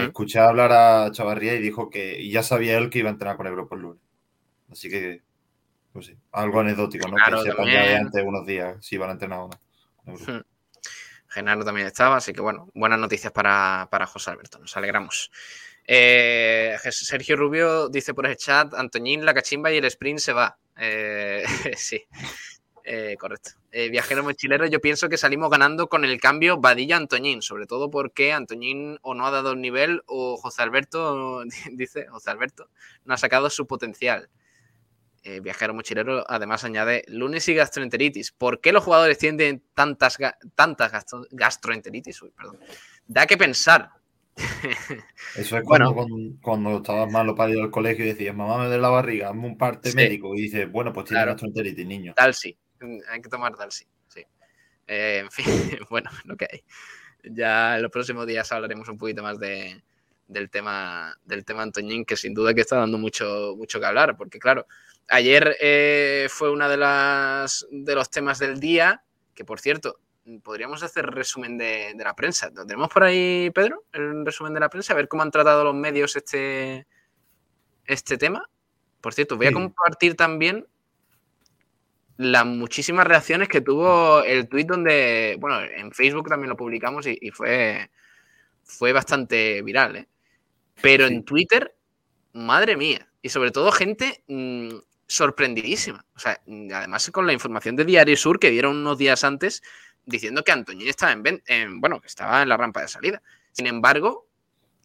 Mm. 0.02 0.06
escuché 0.06 0.40
hablar 0.40 0.72
a 0.72 1.12
Chavarría 1.12 1.56
y 1.56 1.62
dijo 1.62 1.90
que 1.90 2.22
y 2.22 2.32
ya 2.32 2.44
sabía 2.44 2.78
él 2.78 2.90
que 2.90 3.00
iba 3.00 3.10
a 3.10 3.14
entrenar 3.14 3.38
con 3.38 3.48
el 3.48 3.54
grupo 3.54 3.76
el 3.76 3.82
lunes. 3.82 4.02
Así 4.72 4.90
que, 4.90 5.22
pues 5.94 6.08
sí, 6.08 6.18
algo 6.32 6.60
anecdótico, 6.60 7.08
¿no? 7.08 7.16
Claro, 7.16 7.44
que 7.44 7.52
sepan 7.52 7.68
ya 7.68 7.84
de 7.84 7.96
antes 7.96 8.24
unos 8.26 8.46
días 8.46 8.78
si 8.86 8.98
van 8.98 9.10
a 9.10 9.14
entrenar 9.14 9.40
o 9.40 9.50
no. 9.50 10.44
Genaro 11.30 11.66
también 11.66 11.88
estaba, 11.88 12.18
así 12.18 12.34
que 12.34 12.42
bueno, 12.42 12.70
buenas 12.74 13.00
noticias 13.00 13.32
para, 13.34 13.88
para 13.92 14.08
José 14.08 14.32
Alberto, 14.32 14.60
nos 14.60 14.76
alegramos. 14.78 15.30
Eh, 15.86 16.78
Sergio 16.92 17.38
Rubio 17.38 17.90
dice 17.90 18.14
por 18.14 18.28
el 18.28 18.36
chat, 18.36 18.74
Antoñín, 18.74 19.26
la 19.26 19.34
cachimba 19.34 19.72
y 19.72 19.78
el 19.78 19.86
sprint 19.86 20.20
se 20.20 20.34
va. 20.34 20.58
Eh, 20.78 21.44
sí, 21.78 22.06
Eh, 22.90 23.18
correcto. 23.20 23.50
Eh, 23.70 23.90
viajero 23.90 24.24
mochilero, 24.24 24.66
yo 24.66 24.80
pienso 24.80 25.10
que 25.10 25.18
salimos 25.18 25.50
ganando 25.50 25.90
con 25.90 26.06
el 26.06 26.22
cambio 26.22 26.58
Badilla-Antoñín, 26.58 27.42
sobre 27.42 27.66
todo 27.66 27.92
porque 27.92 28.32
Antoñín 28.32 28.98
o 29.02 29.14
no 29.14 29.28
ha 29.28 29.32
dado 29.32 29.52
el 29.52 29.60
nivel 29.60 30.04
o 30.06 30.38
José 30.38 30.62
Alberto, 30.62 31.44
dice 31.74 32.08
José 32.08 32.30
Alberto, 32.32 32.70
no 33.04 33.14
ha 33.14 33.18
sacado 33.18 33.50
su 33.50 33.68
potencial. 33.68 34.30
Eh, 35.24 35.42
viajero 35.42 35.74
mochilero 35.74 36.24
además 36.32 36.64
añade 36.64 37.04
lunes 37.10 37.46
y 37.50 37.54
gastroenteritis. 37.56 38.32
¿Por 38.32 38.62
qué 38.62 38.72
los 38.72 38.86
jugadores 38.86 39.18
tienen 39.18 39.62
tantas, 39.74 40.18
ga- 40.18 40.38
tantas 40.56 40.90
gastro- 40.94 41.28
gastroenteritis? 41.32 42.22
Uy, 42.22 42.32
perdón. 42.32 42.60
Da 43.06 43.26
que 43.28 43.36
pensar. 43.36 43.90
Eso 45.36 45.58
es 45.58 45.64
Bueno. 45.66 45.94
cuando, 45.94 46.16
cuando, 46.16 46.40
cuando 46.42 46.78
estabas 46.78 47.12
malo 47.12 47.36
para 47.36 47.52
ir 47.52 47.60
al 47.60 47.72
colegio 47.72 48.06
y 48.06 48.10
decías, 48.10 48.34
mamá 48.34 48.58
me 48.60 48.68
duele 48.68 48.82
la 48.82 48.90
barriga, 48.90 49.28
hazme 49.30 49.48
un 49.48 49.58
parte 49.58 49.90
Sí. 49.92 49.98
médico. 49.98 50.34
Y 50.36 50.44
dices, 50.44 50.72
bueno, 50.72 50.94
pues 50.94 51.08
tiene 51.08 51.18
Claro. 51.20 51.32
gastroenteritis, 51.34 51.86
niño. 51.86 52.14
Dalsi. 52.16 52.54
Mm, 52.54 52.67
Hay 53.10 53.22
que 53.22 53.30
tomar 53.30 53.56
Dalsi. 53.56 53.86
Sí. 54.08 54.26
Eh, 54.88 55.20
en 55.24 55.32
fin, 55.32 55.46
bueno, 55.90 56.10
lo 56.26 56.36
que 56.36 56.48
hay. 56.52 56.64
Ya 57.24 57.76
en 57.76 57.82
los 57.82 57.92
próximos 57.92 58.26
días 58.26 58.52
hablaremos 58.52 58.88
un 58.88 58.98
poquito 58.98 59.22
más 59.22 59.40
de, 59.40 59.84
del 60.28 60.50
tema 60.50 61.18
del 61.26 61.44
tema 61.44 61.64
Antoñín, 61.64 62.06
que 62.06 62.16
sin 62.16 62.34
duda 62.34 62.54
que 62.54 62.62
está 62.62 62.78
dando 62.78 62.98
mucho, 62.98 63.56
mucho 63.58 63.80
que 63.80 63.86
hablar, 63.86 64.16
porque 64.16 64.40
claro, 64.40 64.66
ayer 65.10 65.58
eh, 65.60 66.28
fue 66.30 66.52
una 66.52 66.70
de 66.70 66.78
las 66.78 67.68
de 67.70 67.96
los 67.96 68.10
temas 68.10 68.40
del 68.40 68.60
día 68.60 69.04
que 69.38 69.46
por 69.46 69.60
cierto, 69.60 70.00
podríamos 70.44 70.82
hacer 70.82 71.06
resumen 71.06 71.60
de, 71.60 71.94
de 71.96 72.04
la 72.04 72.16
prensa. 72.16 72.50
¿Lo 72.50 72.66
tenemos 72.66 72.90
por 72.90 73.04
ahí, 73.04 73.52
Pedro? 73.52 73.86
El 73.94 74.26
resumen 74.26 74.54
de 74.54 74.60
la 74.60 74.70
prensa, 74.70 74.94
a 74.94 74.96
ver 74.96 75.08
cómo 75.08 75.22
han 75.22 75.30
tratado 75.30 75.64
los 75.64 75.76
medios 75.76 76.16
este, 76.16 76.88
este 77.86 78.18
tema. 78.18 78.50
Por 79.00 79.14
cierto, 79.14 79.38
voy 79.38 79.46
a 79.46 79.52
compartir 79.52 80.16
también 80.16 80.68
las 82.18 82.46
muchísimas 82.46 83.08
reacciones 83.08 83.48
que 83.50 83.62
tuvo 83.62 84.24
el 84.24 84.48
tweet 84.48 84.66
donde, 84.66 85.38
bueno, 85.40 85.62
en 85.62 85.92
Facebook 85.92 86.30
también 86.30 86.50
lo 86.50 86.58
publicamos 86.58 87.06
y, 87.08 87.18
y 87.22 87.32
fue, 87.32 87.90
fue 88.64 88.94
bastante 88.94 89.62
viral, 89.62 89.96
¿eh? 89.98 90.08
Pero 90.82 91.06
en 91.08 91.24
Twitter, 91.26 91.76
madre 92.34 92.76
mía, 92.78 93.08
y 93.22 93.30
sobre 93.30 93.52
todo 93.52 93.72
gente 93.72 94.24
mm, 94.28 94.70
sorprendidísima. 95.08 96.06
O 96.16 96.20
sea, 96.20 96.40
además 96.74 97.10
con 97.12 97.26
la 97.28 97.34
información 97.34 97.76
de 97.76 97.86
Diario 97.86 98.16
Sur 98.18 98.40
que 98.40 98.52
dieron 98.52 98.78
unos 98.78 98.98
días 98.98 99.24
antes 99.24 99.64
diciendo 100.06 100.44
que 100.44 100.52
Antoñín 100.52 100.88
estaba 100.88 101.12
en, 101.14 101.44
en- 101.48 101.82
bueno, 101.82 102.00
que 102.00 102.08
estaba 102.08 102.42
en 102.44 102.50
la 102.50 102.58
rampa 102.58 102.82
de 102.82 102.88
salida. 102.88 103.22
Sin 103.52 103.68
embargo, 103.68 104.27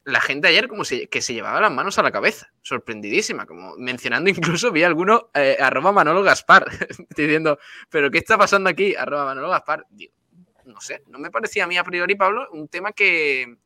la 0.05 0.21
gente 0.21 0.49
ayer 0.49 0.69
como 0.69 0.83
que 0.83 1.23
se 1.23 1.35
llevaba 1.35 1.61
las 1.61 1.73
manos 1.73 1.99
a 1.99 2.03
la 2.03 2.11
cabeza, 2.11 2.53
sorprendidísima, 2.63 3.47
como 3.47 3.77
mencionando 3.77 4.31
incluso, 4.31 4.73
vi 4.73 4.83
alguno, 4.83 5.31
eh, 5.35 5.57
arroba 5.61 5.93
Manolo 5.93 6.23
Gaspar, 6.23 6.67
diciendo, 7.17 7.59
pero 7.89 8.11
¿qué 8.11 8.19
está 8.19 8.37
pasando 8.37 8.69
aquí? 8.69 8.95
Arroba 8.95 9.27
Manolo 9.27 9.49
Gaspar. 9.49 9.87
Digo, 9.91 10.13
no 10.65 10.81
sé, 10.81 11.03
no 11.09 11.19
me 11.19 11.31
parecía 11.31 11.65
a 11.65 11.67
mí 11.67 11.77
a 11.77 11.85
priori, 11.85 12.15
Pablo, 12.15 12.49
un 12.53 12.69
tema 12.69 12.93
que, 12.93 13.57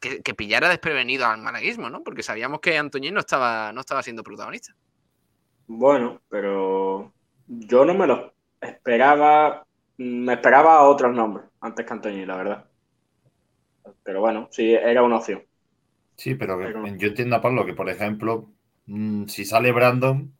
que, 0.00 0.22
que 0.22 0.34
pillara 0.34 0.68
desprevenido 0.68 1.26
al 1.26 1.40
malaguismo, 1.40 1.90
¿no? 1.90 2.02
Porque 2.02 2.22
sabíamos 2.22 2.60
que 2.60 2.76
Antoñín 2.76 3.14
no 3.14 3.20
estaba, 3.20 3.72
no 3.72 3.80
estaba 3.80 4.02
siendo 4.02 4.22
protagonista. 4.22 4.74
Bueno, 5.66 6.22
pero 6.28 7.12
yo 7.46 7.84
no 7.84 7.94
me 7.94 8.06
lo 8.06 8.32
esperaba, 8.60 9.66
me 9.98 10.34
esperaba 10.34 10.82
otros 10.82 11.14
nombres 11.14 11.46
antes 11.60 11.84
que 11.84 11.92
Antoñín, 11.92 12.26
la 12.26 12.36
verdad. 12.36 12.67
Pero 14.02 14.20
bueno, 14.20 14.48
sí, 14.50 14.72
era 14.72 15.02
una 15.02 15.16
opción. 15.16 15.42
Sí, 16.16 16.34
pero 16.34 16.58
yo 16.96 17.08
entiendo 17.08 17.36
a 17.36 17.42
Pablo 17.42 17.64
que, 17.64 17.74
por 17.74 17.88
ejemplo, 17.88 18.50
mm, 18.86 19.26
si 19.26 19.44
sale 19.44 19.72
Brandon, 19.72 20.32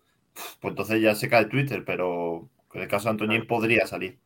pues 0.60 0.72
entonces 0.72 1.00
ya 1.00 1.14
se 1.14 1.28
cae 1.28 1.46
Twitter, 1.46 1.84
pero 1.84 2.48
en 2.74 2.82
el 2.82 2.88
caso 2.88 3.04
de 3.04 3.10
Antoñín 3.10 3.46
podría 3.46 3.86
salir. 3.86 4.18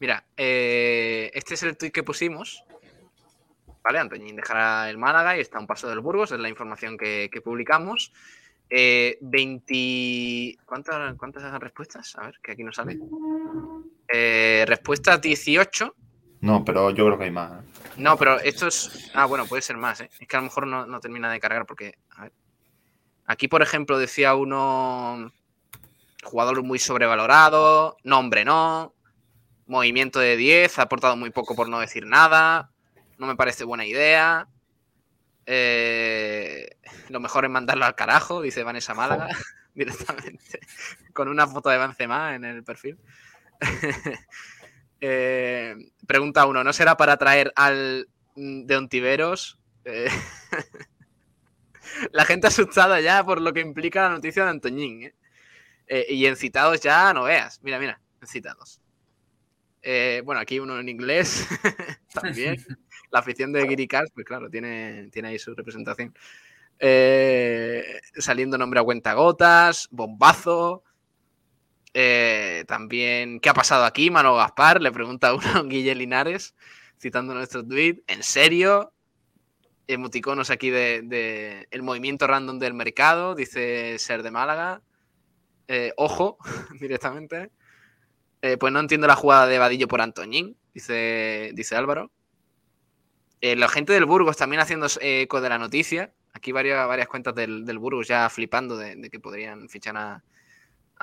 Mira, 0.00 0.24
eh, 0.36 1.30
este 1.34 1.54
es 1.54 1.62
el 1.62 1.76
tuit 1.76 1.92
que 1.92 2.02
pusimos. 2.02 2.64
¿Vale? 3.84 3.98
Antoñín 3.98 4.36
dejará 4.36 4.88
el 4.90 4.98
Málaga 4.98 5.36
y 5.36 5.40
está 5.40 5.58
a 5.58 5.60
un 5.60 5.66
paso 5.66 5.88
del 5.88 6.00
Burgos, 6.00 6.30
es 6.32 6.38
la 6.38 6.48
información 6.48 6.96
que, 6.96 7.28
que 7.32 7.40
publicamos. 7.40 8.12
Eh, 8.74 9.18
20. 9.20 10.58
¿Cuántas, 10.64 11.14
¿Cuántas 11.16 11.60
respuestas? 11.60 12.16
A 12.16 12.26
ver, 12.26 12.38
que 12.42 12.52
aquí 12.52 12.64
no 12.64 12.72
sale. 12.72 12.98
Eh, 14.10 14.64
respuesta 14.66 15.18
18. 15.18 15.94
No, 16.40 16.64
pero 16.64 16.90
yo 16.90 17.04
creo 17.04 17.18
que 17.18 17.24
hay 17.24 17.30
más. 17.30 17.62
No, 17.96 18.16
pero 18.16 18.40
esto 18.40 18.66
es. 18.68 19.10
Ah, 19.14 19.26
bueno, 19.26 19.46
puede 19.46 19.62
ser 19.62 19.76
más, 19.76 20.00
¿eh? 20.00 20.10
Es 20.18 20.26
que 20.26 20.36
a 20.36 20.40
lo 20.40 20.44
mejor 20.44 20.66
no, 20.66 20.86
no 20.86 21.00
termina 21.00 21.30
de 21.30 21.40
cargar 21.40 21.66
porque. 21.66 21.98
A 22.10 22.22
ver. 22.22 22.32
Aquí, 23.26 23.48
por 23.48 23.62
ejemplo, 23.62 23.98
decía 23.98 24.34
uno. 24.34 25.32
Jugador 26.24 26.62
muy 26.62 26.78
sobrevalorado. 26.78 27.96
Nombre 28.04 28.44
no. 28.44 28.94
Movimiento 29.66 30.20
de 30.20 30.36
10. 30.36 30.78
Ha 30.78 30.82
aportado 30.82 31.16
muy 31.16 31.30
poco 31.30 31.54
por 31.54 31.68
no 31.68 31.80
decir 31.80 32.06
nada. 32.06 32.70
No 33.18 33.26
me 33.26 33.36
parece 33.36 33.64
buena 33.64 33.86
idea. 33.86 34.48
Eh, 35.46 36.76
lo 37.08 37.20
mejor 37.20 37.44
es 37.44 37.50
mandarlo 37.50 37.84
al 37.84 37.94
carajo, 37.94 38.42
dice 38.42 38.62
Vanessa 38.62 38.94
Málaga, 38.94 39.28
directamente. 39.74 40.60
Con 41.12 41.28
una 41.28 41.46
foto 41.46 41.68
de 41.68 41.78
Benzema 41.78 42.34
en 42.34 42.44
el 42.44 42.64
perfil. 42.64 42.98
Eh, 45.04 45.74
pregunta 46.06 46.46
uno, 46.46 46.62
¿no 46.62 46.72
será 46.72 46.96
para 46.96 47.16
traer 47.16 47.52
al 47.56 48.08
mm, 48.36 48.66
de 48.66 48.76
Ontiveros? 48.76 49.58
Eh, 49.84 50.08
la 52.12 52.24
gente 52.24 52.46
asustada 52.46 53.00
ya 53.00 53.24
por 53.24 53.40
lo 53.40 53.52
que 53.52 53.58
implica 53.58 54.02
la 54.02 54.10
noticia 54.10 54.44
de 54.44 54.50
Antoñín. 54.50 55.12
¿eh? 55.88 56.06
Y 56.08 56.24
en 56.26 56.36
citados 56.36 56.80
ya 56.80 57.12
no 57.12 57.24
veas. 57.24 57.58
Mira, 57.64 57.80
mira, 57.80 58.00
en 58.20 58.28
citados. 58.28 58.80
Bueno, 60.24 60.40
aquí 60.40 60.60
uno 60.60 60.78
en 60.78 60.88
inglés 60.88 61.48
también. 62.14 62.64
La 63.10 63.18
afición 63.18 63.52
de 63.52 63.66
Giri 63.66 63.88
Cars, 63.88 64.12
pues 64.14 64.24
claro, 64.24 64.48
tiene, 64.48 65.08
tiene 65.10 65.28
ahí 65.28 65.38
su 65.40 65.52
representación. 65.52 66.14
Saliendo 68.16 68.56
nombre 68.56 68.78
a 68.78 68.84
cuentagotas, 68.84 69.88
bombazo. 69.90 70.84
Eh, 71.94 72.64
también, 72.68 73.38
¿qué 73.40 73.50
ha 73.50 73.54
pasado 73.54 73.84
aquí? 73.84 74.10
Mano 74.10 74.34
Gaspar, 74.34 74.80
le 74.80 74.92
pregunta 74.92 75.34
uno 75.34 75.46
a 75.54 75.62
Guille 75.64 75.94
Linares, 75.94 76.54
citando 76.98 77.34
nuestro 77.34 77.66
tweet. 77.66 78.02
¿En 78.06 78.22
serio? 78.22 78.92
Emoticonos 79.86 80.50
aquí 80.50 80.70
de, 80.70 81.66
el 81.70 81.82
movimiento 81.82 82.26
random 82.26 82.58
del 82.58 82.74
mercado, 82.74 83.34
dice 83.34 83.98
Ser 83.98 84.22
de 84.22 84.30
Málaga. 84.30 84.82
Eh, 85.68 85.92
ojo, 85.96 86.38
directamente. 86.80 87.50
Eh, 88.40 88.56
pues 88.56 88.72
no 88.72 88.80
entiendo 88.80 89.06
la 89.06 89.16
jugada 89.16 89.46
de 89.46 89.58
Vadillo 89.58 89.86
por 89.86 90.00
Antoñín, 90.00 90.56
dice, 90.74 91.50
dice 91.54 91.76
Álvaro. 91.76 92.10
La 93.40 93.68
gente 93.68 93.92
del 93.92 94.04
Burgos 94.04 94.36
también 94.36 94.60
haciendo 94.60 94.86
eco 95.00 95.40
de 95.40 95.48
la 95.48 95.58
noticia. 95.58 96.14
Aquí 96.32 96.52
varias, 96.52 96.86
varias 96.86 97.08
cuentas 97.08 97.34
del, 97.34 97.64
del 97.64 97.78
Burgos 97.80 98.06
ya 98.06 98.30
flipando 98.30 98.76
de, 98.76 98.94
de 98.94 99.10
que 99.10 99.18
podrían 99.18 99.68
fichar 99.68 99.96
a, 99.96 100.22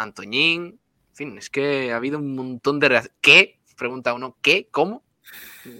Antoñín. 0.01 0.79
En 1.11 1.15
fin, 1.15 1.37
es 1.37 1.49
que 1.49 1.91
ha 1.91 1.97
habido 1.97 2.19
un 2.19 2.35
montón 2.35 2.79
de 2.79 2.89
reacciones. 2.89 3.17
¿Qué? 3.21 3.59
Pregunta 3.77 4.13
uno. 4.13 4.37
¿Qué? 4.41 4.67
¿Cómo? 4.71 5.03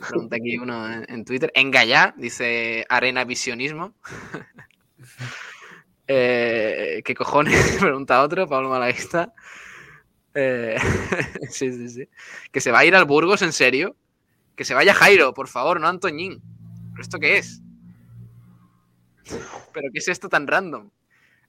Pregunta 0.07 0.35
aquí 0.35 0.57
uno 0.57 0.91
en, 0.91 1.05
en 1.09 1.25
Twitter. 1.25 1.51
Engallá, 1.55 2.13
dice 2.17 2.85
Arena 2.89 3.23
Visionismo. 3.25 3.93
Eh, 6.11 7.03
¿Qué 7.05 7.13
cojones? 7.13 7.77
Pregunta 7.79 8.23
otro, 8.23 8.47
Pablo 8.47 8.69
Malaguista. 8.69 9.31
Eh, 10.33 10.75
sí, 11.51 11.71
sí, 11.71 11.87
sí. 11.87 12.09
Que 12.51 12.61
se 12.61 12.71
va 12.71 12.79
a 12.79 12.85
ir 12.85 12.95
al 12.95 13.05
Burgos, 13.05 13.43
¿en 13.43 13.53
serio? 13.53 13.95
Que 14.55 14.65
se 14.65 14.73
vaya 14.73 14.95
Jairo, 14.95 15.35
por 15.35 15.47
favor, 15.47 15.79
no 15.79 15.87
Antoñín. 15.87 16.41
¿Pero 16.91 17.01
esto 17.03 17.19
qué 17.19 17.37
es? 17.37 17.61
¿Pero 19.71 19.89
qué 19.93 19.99
es 19.99 20.07
esto 20.07 20.29
tan 20.29 20.47
random? 20.47 20.89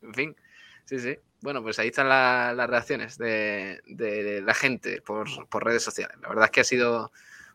En 0.02 0.14
fin, 0.14 0.36
sí, 0.84 0.98
sí. 0.98 1.16
Bueno, 1.42 1.62
pues 1.62 1.78
ahí 1.78 1.88
están 1.88 2.08
la- 2.08 2.52
las 2.54 2.68
reacciones 2.68 3.16
de, 3.16 3.80
de 3.86 4.42
la 4.42 4.54
gente 4.54 5.00
por, 5.02 5.26
por 5.48 5.64
redes 5.64 5.82
sociales. 5.82 6.16
La 6.20 6.28
verdad 6.28 6.44
es 6.46 6.50
que 6.50 6.60
ha 6.60 6.64
sido 6.64 7.12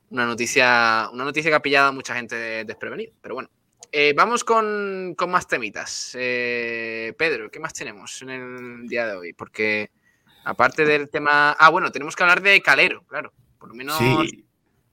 una 0.10 0.26
noticia, 0.26 1.10
una 1.14 1.24
noticia 1.24 1.52
que 1.52 1.56
ha 1.56 1.62
pillado 1.62 1.90
a 1.90 1.92
mucha 1.92 2.16
gente 2.16 2.36
desprevenida. 2.66 3.12
Pero 3.22 3.36
bueno, 3.36 3.50
Eh, 3.92 4.14
vamos 4.16 4.44
con, 4.44 5.14
con 5.16 5.30
más 5.32 5.48
temitas. 5.48 6.16
Eh, 6.20 7.14
Pedro, 7.18 7.50
¿qué 7.50 7.60
más 7.60 7.74
tenemos 7.74 8.22
en 8.24 8.30
el 8.30 8.88
día 8.88 9.08
de 9.08 9.16
hoy? 9.16 9.34
Porque 9.34 9.90
aparte 10.44 10.84
del 10.86 11.08
tema... 11.10 11.52
Ah, 11.58 11.70
bueno, 11.70 11.92
tenemos 11.92 12.14
que 12.16 12.24
hablar 12.24 12.42
de 12.42 12.62
Calero, 12.62 13.04
claro. 13.08 13.32
Por 13.60 13.70
lo 13.70 13.76
menos... 13.76 13.98
Sí, 13.98 14.46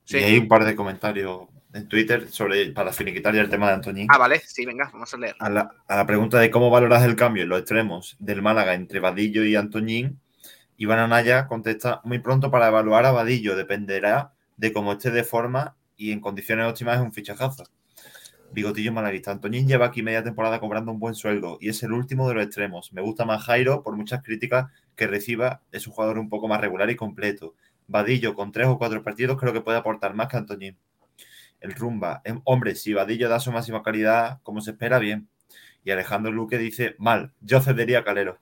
Sí. 0.05 0.17
y 0.17 0.23
hay 0.23 0.37
un 0.37 0.47
par 0.49 0.63
de 0.65 0.75
comentarios 0.75 1.47
en 1.73 1.87
Twitter 1.87 2.29
sobre 2.29 2.71
para 2.71 2.93
finiquitar 2.93 3.33
ya 3.33 3.41
el 3.41 3.49
tema 3.49 3.67
de 3.67 3.73
Antoñín. 3.73 4.07
Ah, 4.09 4.17
vale, 4.17 4.39
sí, 4.45 4.65
venga, 4.65 4.89
vamos 4.93 5.13
a 5.13 5.17
leer. 5.17 5.35
A 5.39 5.49
la, 5.49 5.71
a 5.87 5.95
la 5.95 6.05
pregunta 6.05 6.39
de 6.39 6.51
cómo 6.51 6.69
valoras 6.69 7.03
el 7.03 7.15
cambio 7.15 7.43
en 7.43 7.49
los 7.49 7.59
extremos 7.59 8.15
del 8.19 8.41
Málaga 8.41 8.73
entre 8.73 8.99
Vadillo 8.99 9.43
y 9.43 9.55
Antoñín, 9.55 10.19
Iván 10.77 10.99
Anaya 10.99 11.47
contesta 11.47 12.01
muy 12.03 12.19
pronto 12.19 12.51
para 12.51 12.67
evaluar 12.67 13.05
a 13.05 13.11
Vadillo, 13.11 13.55
dependerá 13.55 14.33
de 14.57 14.73
cómo 14.73 14.93
esté 14.93 15.11
de 15.11 15.23
forma 15.23 15.75
y 15.95 16.11
en 16.11 16.19
condiciones 16.19 16.67
óptimas 16.67 16.97
es 16.97 17.03
un 17.03 17.13
fichajazo. 17.13 17.63
Bigotillo 18.51 18.91
malaguista. 18.91 19.31
Antoñín 19.31 19.67
lleva 19.67 19.87
aquí 19.87 20.03
media 20.03 20.23
temporada 20.23 20.59
cobrando 20.59 20.91
un 20.91 20.99
buen 20.99 21.15
sueldo 21.15 21.57
y 21.59 21.69
es 21.69 21.81
el 21.83 21.91
último 21.91 22.27
de 22.27 22.35
los 22.35 22.43
extremos. 22.43 22.93
Me 22.93 23.01
gusta 23.01 23.25
más 23.25 23.43
Jairo 23.43 23.81
por 23.81 23.95
muchas 23.95 24.21
críticas 24.21 24.71
que 24.95 25.07
reciba. 25.07 25.61
Es 25.71 25.87
un 25.87 25.93
jugador 25.93 26.19
un 26.19 26.29
poco 26.29 26.47
más 26.47 26.61
regular 26.61 26.89
y 26.89 26.95
completo. 26.95 27.55
Vadillo 27.87 28.35
con 28.35 28.51
tres 28.51 28.67
o 28.67 28.77
cuatro 28.77 29.01
partidos 29.03 29.39
creo 29.39 29.53
que 29.53 29.61
puede 29.61 29.77
aportar 29.77 30.13
más 30.13 30.27
que 30.27 30.37
Antoñín. 30.37 30.77
El 31.63 31.73
Rumba. 31.75 32.21
em, 32.25 32.41
hombre, 32.43 32.75
si 32.75 32.93
Vadillo 32.93 33.29
da 33.29 33.39
su 33.39 33.49
máxima 33.51 33.81
calidad 33.81 34.39
como 34.43 34.59
se 34.59 34.71
espera, 34.71 34.99
bien. 34.99 35.29
Y 35.85 35.91
Alejandro 35.91 36.31
Luque 36.31 36.57
dice, 36.57 36.95
mal, 36.99 37.31
yo 37.39 37.61
cedería 37.61 37.99
a 37.99 38.03
Calero. 38.03 38.37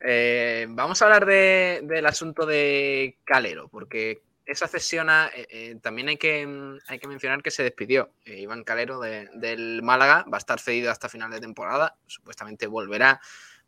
Eh, 0.00 0.66
vamos 0.68 1.00
a 1.00 1.04
hablar 1.06 1.24
de- 1.26 1.80
del 1.84 2.06
asunto 2.06 2.44
de 2.46 3.18
Calero, 3.24 3.68
porque 3.68 4.22
esa 4.44 4.68
cesión 4.68 5.08
a- 5.08 5.28
eh, 5.34 5.46
eh, 5.48 5.76
también 5.82 6.08
hay 6.08 6.18
que, 6.18 6.46
mm, 6.46 6.78
hay 6.88 6.98
que 6.98 7.08
mencionar 7.08 7.42
que 7.42 7.50
se 7.50 7.62
despidió. 7.62 8.10
Iván 8.26 8.64
Calero 8.64 9.00
de- 9.00 9.30
del 9.32 9.82
Málaga 9.82 10.26
va 10.30 10.36
a 10.36 10.38
estar 10.38 10.60
cedido 10.60 10.90
hasta 10.90 11.08
final 11.08 11.30
de 11.30 11.40
temporada. 11.40 11.96
Supuestamente 12.06 12.66
volverá 12.66 13.20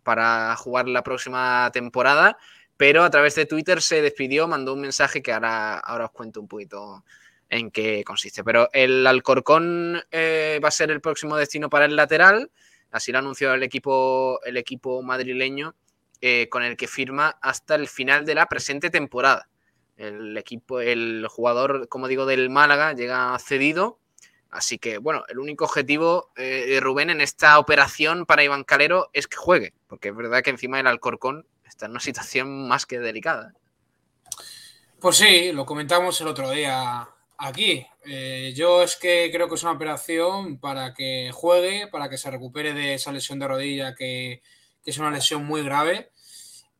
para 0.02 0.54
jugar 0.56 0.86
la 0.88 1.02
próxima 1.02 1.70
temporada, 1.72 2.36
pero 2.76 3.04
a 3.04 3.10
través 3.10 3.34
de 3.34 3.46
Twitter 3.46 3.80
se 3.80 4.02
despidió, 4.02 4.48
mandó 4.48 4.74
un 4.74 4.80
mensaje 4.80 5.22
que 5.22 5.32
ahora, 5.32 5.78
ahora 5.78 6.06
os 6.06 6.10
cuento 6.10 6.40
un 6.40 6.48
poquito 6.48 7.04
en 7.48 7.70
qué 7.70 8.04
consiste. 8.04 8.44
Pero 8.44 8.68
el 8.72 9.06
Alcorcón 9.06 10.02
eh, 10.10 10.60
va 10.62 10.68
a 10.68 10.72
ser 10.72 10.90
el 10.90 11.00
próximo 11.00 11.36
destino 11.36 11.70
para 11.70 11.86
el 11.86 11.96
lateral. 11.96 12.50
Así 12.90 13.12
lo 13.12 13.18
anunció 13.18 13.54
el 13.54 13.62
equipo, 13.62 14.40
el 14.44 14.56
equipo 14.56 15.02
madrileño 15.02 15.74
eh, 16.20 16.48
con 16.48 16.62
el 16.62 16.76
que 16.76 16.86
firma 16.86 17.38
hasta 17.40 17.74
el 17.74 17.88
final 17.88 18.24
de 18.24 18.34
la 18.34 18.46
presente 18.46 18.90
temporada. 18.90 19.48
El 19.96 20.36
equipo, 20.36 20.80
el 20.80 21.26
jugador, 21.28 21.88
como 21.88 22.08
digo, 22.08 22.26
del 22.26 22.50
Málaga 22.50 22.92
llega 22.92 23.38
cedido. 23.38 23.98
Así 24.50 24.78
que, 24.78 24.98
bueno, 24.98 25.24
el 25.28 25.38
único 25.38 25.64
objetivo 25.64 26.30
eh, 26.36 26.64
de 26.68 26.80
Rubén 26.80 27.10
en 27.10 27.20
esta 27.20 27.58
operación 27.58 28.26
para 28.26 28.44
Iván 28.44 28.64
Calero 28.64 29.10
es 29.12 29.26
que 29.26 29.36
juegue, 29.36 29.74
porque 29.86 30.08
es 30.08 30.16
verdad 30.16 30.42
que 30.42 30.50
encima 30.50 30.78
el 30.80 30.86
Alcorcón 30.86 31.46
está 31.68 31.86
en 31.86 31.92
una 31.92 32.00
situación 32.00 32.68
más 32.68 32.86
que 32.86 32.98
delicada. 32.98 33.54
Pues 35.00 35.16
sí, 35.18 35.52
lo 35.52 35.66
comentamos 35.66 36.20
el 36.20 36.28
otro 36.28 36.50
día 36.50 37.08
aquí. 37.38 37.86
Eh, 38.04 38.52
yo 38.56 38.82
es 38.82 38.96
que 38.96 39.30
creo 39.32 39.48
que 39.48 39.56
es 39.56 39.62
una 39.62 39.72
operación 39.72 40.58
para 40.58 40.94
que 40.94 41.30
juegue, 41.32 41.88
para 41.88 42.08
que 42.08 42.18
se 42.18 42.30
recupere 42.30 42.72
de 42.72 42.94
esa 42.94 43.12
lesión 43.12 43.38
de 43.38 43.48
rodilla 43.48 43.94
que, 43.94 44.42
es 44.84 44.98
una 44.98 45.10
lesión 45.10 45.44
muy 45.44 45.62
grave. 45.62 46.12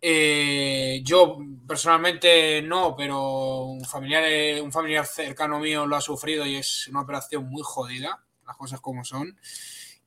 Eh, 0.01 1.01
yo 1.03 1.39
personalmente 1.67 2.63
no, 2.63 2.95
pero 2.97 3.65
un 3.65 3.85
familiar, 3.85 4.63
un 4.63 4.71
familiar 4.71 5.05
cercano 5.07 5.59
mío 5.59 5.87
lo 5.87 5.97
ha 5.97 6.01
sufrido 6.01 6.47
y 6.47 6.57
es 6.57 6.87
una 6.89 7.01
operación 7.01 7.49
muy 7.49 7.63
jodida, 7.65 8.25
las 8.47 8.57
cosas 8.57 8.81
como 8.81 9.05
son. 9.05 9.39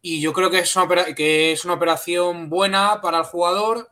Y 0.01 0.21
yo 0.21 0.31
creo 0.31 0.49
que 0.49 0.59
es 0.59 0.75
una, 0.77 1.13
que 1.13 1.51
es 1.51 1.65
una 1.65 1.73
operación 1.73 2.49
buena 2.49 3.01
para 3.01 3.19
el 3.19 3.25
jugador 3.25 3.91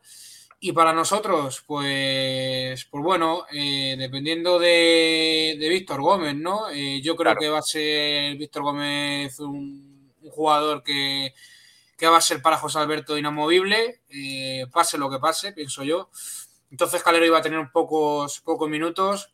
y 0.59 0.71
para 0.71 0.91
nosotros, 0.91 1.63
pues, 1.67 2.85
pues 2.85 3.03
bueno, 3.03 3.45
eh, 3.51 3.95
dependiendo 3.97 4.57
de, 4.57 5.55
de 5.59 5.69
Víctor 5.69 6.01
Gómez, 6.01 6.35
¿no? 6.35 6.69
Eh, 6.69 6.99
yo 7.01 7.15
creo 7.15 7.35
que 7.35 7.49
va 7.49 7.59
a 7.59 7.61
ser 7.61 8.35
Víctor 8.37 8.63
Gómez 8.63 9.39
un, 9.39 10.11
un 10.19 10.29
jugador 10.31 10.81
que, 10.81 11.35
que 11.95 12.07
va 12.07 12.17
a 12.17 12.21
ser 12.21 12.41
para 12.41 12.57
José 12.57 12.79
Alberto 12.79 13.17
inamovible, 13.17 14.01
eh, 14.09 14.65
pase 14.71 14.97
lo 14.97 15.11
que 15.11 15.19
pase, 15.19 15.51
pienso 15.51 15.83
yo. 15.83 16.09
Entonces 16.71 17.03
Calero 17.03 17.25
iba 17.25 17.37
a 17.37 17.41
tener 17.43 17.69
pocos, 17.71 18.39
pocos 18.41 18.67
minutos. 18.67 19.31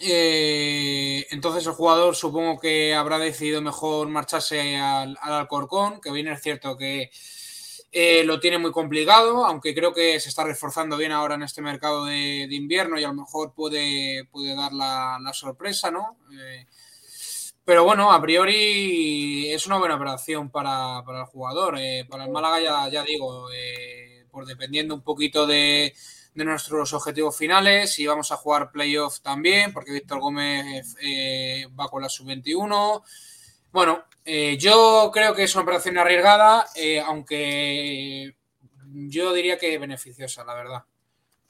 Entonces 0.00 1.64
el 1.66 1.72
jugador 1.72 2.16
supongo 2.16 2.58
que 2.58 2.94
habrá 2.94 3.18
decidido 3.18 3.62
mejor 3.62 4.08
marcharse 4.08 4.76
al, 4.76 5.16
al 5.20 5.32
Alcorcón, 5.32 6.00
que 6.00 6.10
bien 6.10 6.26
es 6.26 6.42
cierto 6.42 6.76
que 6.76 7.10
eh, 7.96 8.24
lo 8.24 8.40
tiene 8.40 8.58
muy 8.58 8.72
complicado, 8.72 9.46
aunque 9.46 9.72
creo 9.72 9.94
que 9.94 10.18
se 10.18 10.28
está 10.28 10.42
reforzando 10.42 10.96
bien 10.96 11.12
ahora 11.12 11.36
en 11.36 11.44
este 11.44 11.62
mercado 11.62 12.06
de, 12.06 12.48
invierno 12.50 12.98
y 12.98 13.04
a 13.04 13.08
lo 13.08 13.14
mejor 13.14 13.54
puede, 13.54 14.24
puede 14.32 14.56
dar 14.56 14.72
la, 14.72 15.30
sorpresa, 15.32 15.92
¿no? 15.92 16.18
Eh, 16.32 16.66
pero 17.64 17.84
bueno, 17.84 18.10
a 18.10 18.20
priori 18.20 19.48
es 19.52 19.64
una 19.68 19.78
buena 19.78 19.94
operación 19.94 20.50
para, 20.50 21.04
el 21.06 21.24
jugador. 21.26 21.78
Eh, 21.78 22.04
para 22.10 22.24
el 22.24 22.32
Málaga 22.32 22.90
ya, 22.90 23.04
digo, 23.04 23.46
por 24.32 24.44
dependiendo 24.44 24.96
un 24.96 25.02
poquito 25.02 25.46
de, 25.46 25.94
nuestros 26.34 26.92
objetivos 26.94 27.38
finales, 27.38 27.94
si 27.94 28.08
vamos 28.08 28.32
a 28.32 28.36
jugar 28.36 28.72
playoff 28.72 29.20
también, 29.20 29.72
porque 29.72 29.92
Víctor 29.92 30.18
Gómez 30.18 30.96
va 31.78 31.88
con 31.88 32.02
la 32.02 32.08
sub-21. 32.08 33.02
Bueno, 33.70 34.04
eh, 34.24 34.56
yo 34.58 35.10
creo 35.12 35.34
que 35.34 35.44
es 35.44 35.54
una 35.54 35.62
operación 35.64 35.98
arriesgada, 35.98 36.66
eh, 36.74 37.00
aunque 37.00 38.34
yo 38.92 39.32
diría 39.32 39.58
que 39.58 39.78
beneficiosa, 39.78 40.44
la 40.44 40.54
verdad. 40.54 40.84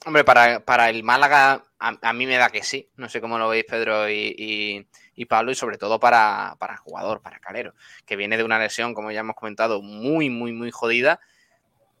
Hombre, 0.05 0.23
para, 0.23 0.63
para 0.63 0.89
el 0.89 1.03
Málaga, 1.03 1.63
a, 1.79 2.13
mí 2.13 2.27
me 2.27 2.37
da 2.37 2.49
que 2.49 2.63
sí. 2.63 2.89
No 2.95 3.09
sé 3.09 3.21
cómo 3.21 3.39
lo 3.39 3.49
veis, 3.49 3.65
Pedro 3.67 4.07
y, 4.09 4.85
y- 5.15 5.25
Pablo, 5.25 5.51
y 5.51 5.55
sobre 5.55 5.77
todo 5.79 5.99
para, 5.99 6.55
para 6.59 6.73
el 6.73 6.79
jugador, 6.79 7.21
para 7.21 7.39
Calero, 7.39 7.73
que 8.05 8.15
viene 8.15 8.37
de 8.37 8.43
una 8.43 8.59
lesión, 8.59 8.93
como 8.93 9.11
ya 9.11 9.21
hemos 9.21 9.35
comentado, 9.35 9.81
muy, 9.81 10.29
muy, 10.29 10.51
muy 10.53 10.69
jodida. 10.69 11.19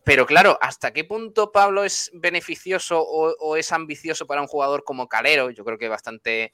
Pero 0.03 0.27
claro, 0.27 0.59
¿hasta 0.61 0.93
qué 0.93 1.03
punto 1.03 1.51
Pablo 1.51 1.83
es 1.83 2.11
beneficioso 2.13 3.01
o, 3.01 3.35
o 3.39 3.55
es 3.57 3.71
ambicioso 3.71 4.27
para 4.27 4.41
un 4.41 4.47
jugador 4.47 4.83
como 4.83 5.07
Calero? 5.07 5.49
Yo 5.49 5.65
creo 5.65 5.79
que 5.79 5.87
bastante 5.89 6.53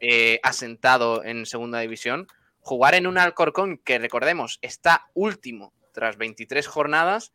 eh, 0.00 0.40
asentado 0.42 1.22
en 1.24 1.44
segunda 1.44 1.80
división. 1.80 2.28
Jugar 2.68 2.94
en 2.96 3.06
un 3.06 3.16
Alcorcón 3.16 3.78
que, 3.82 3.98
recordemos, 3.98 4.58
está 4.60 5.08
último 5.14 5.72
tras 5.90 6.18
23 6.18 6.66
jornadas 6.66 7.32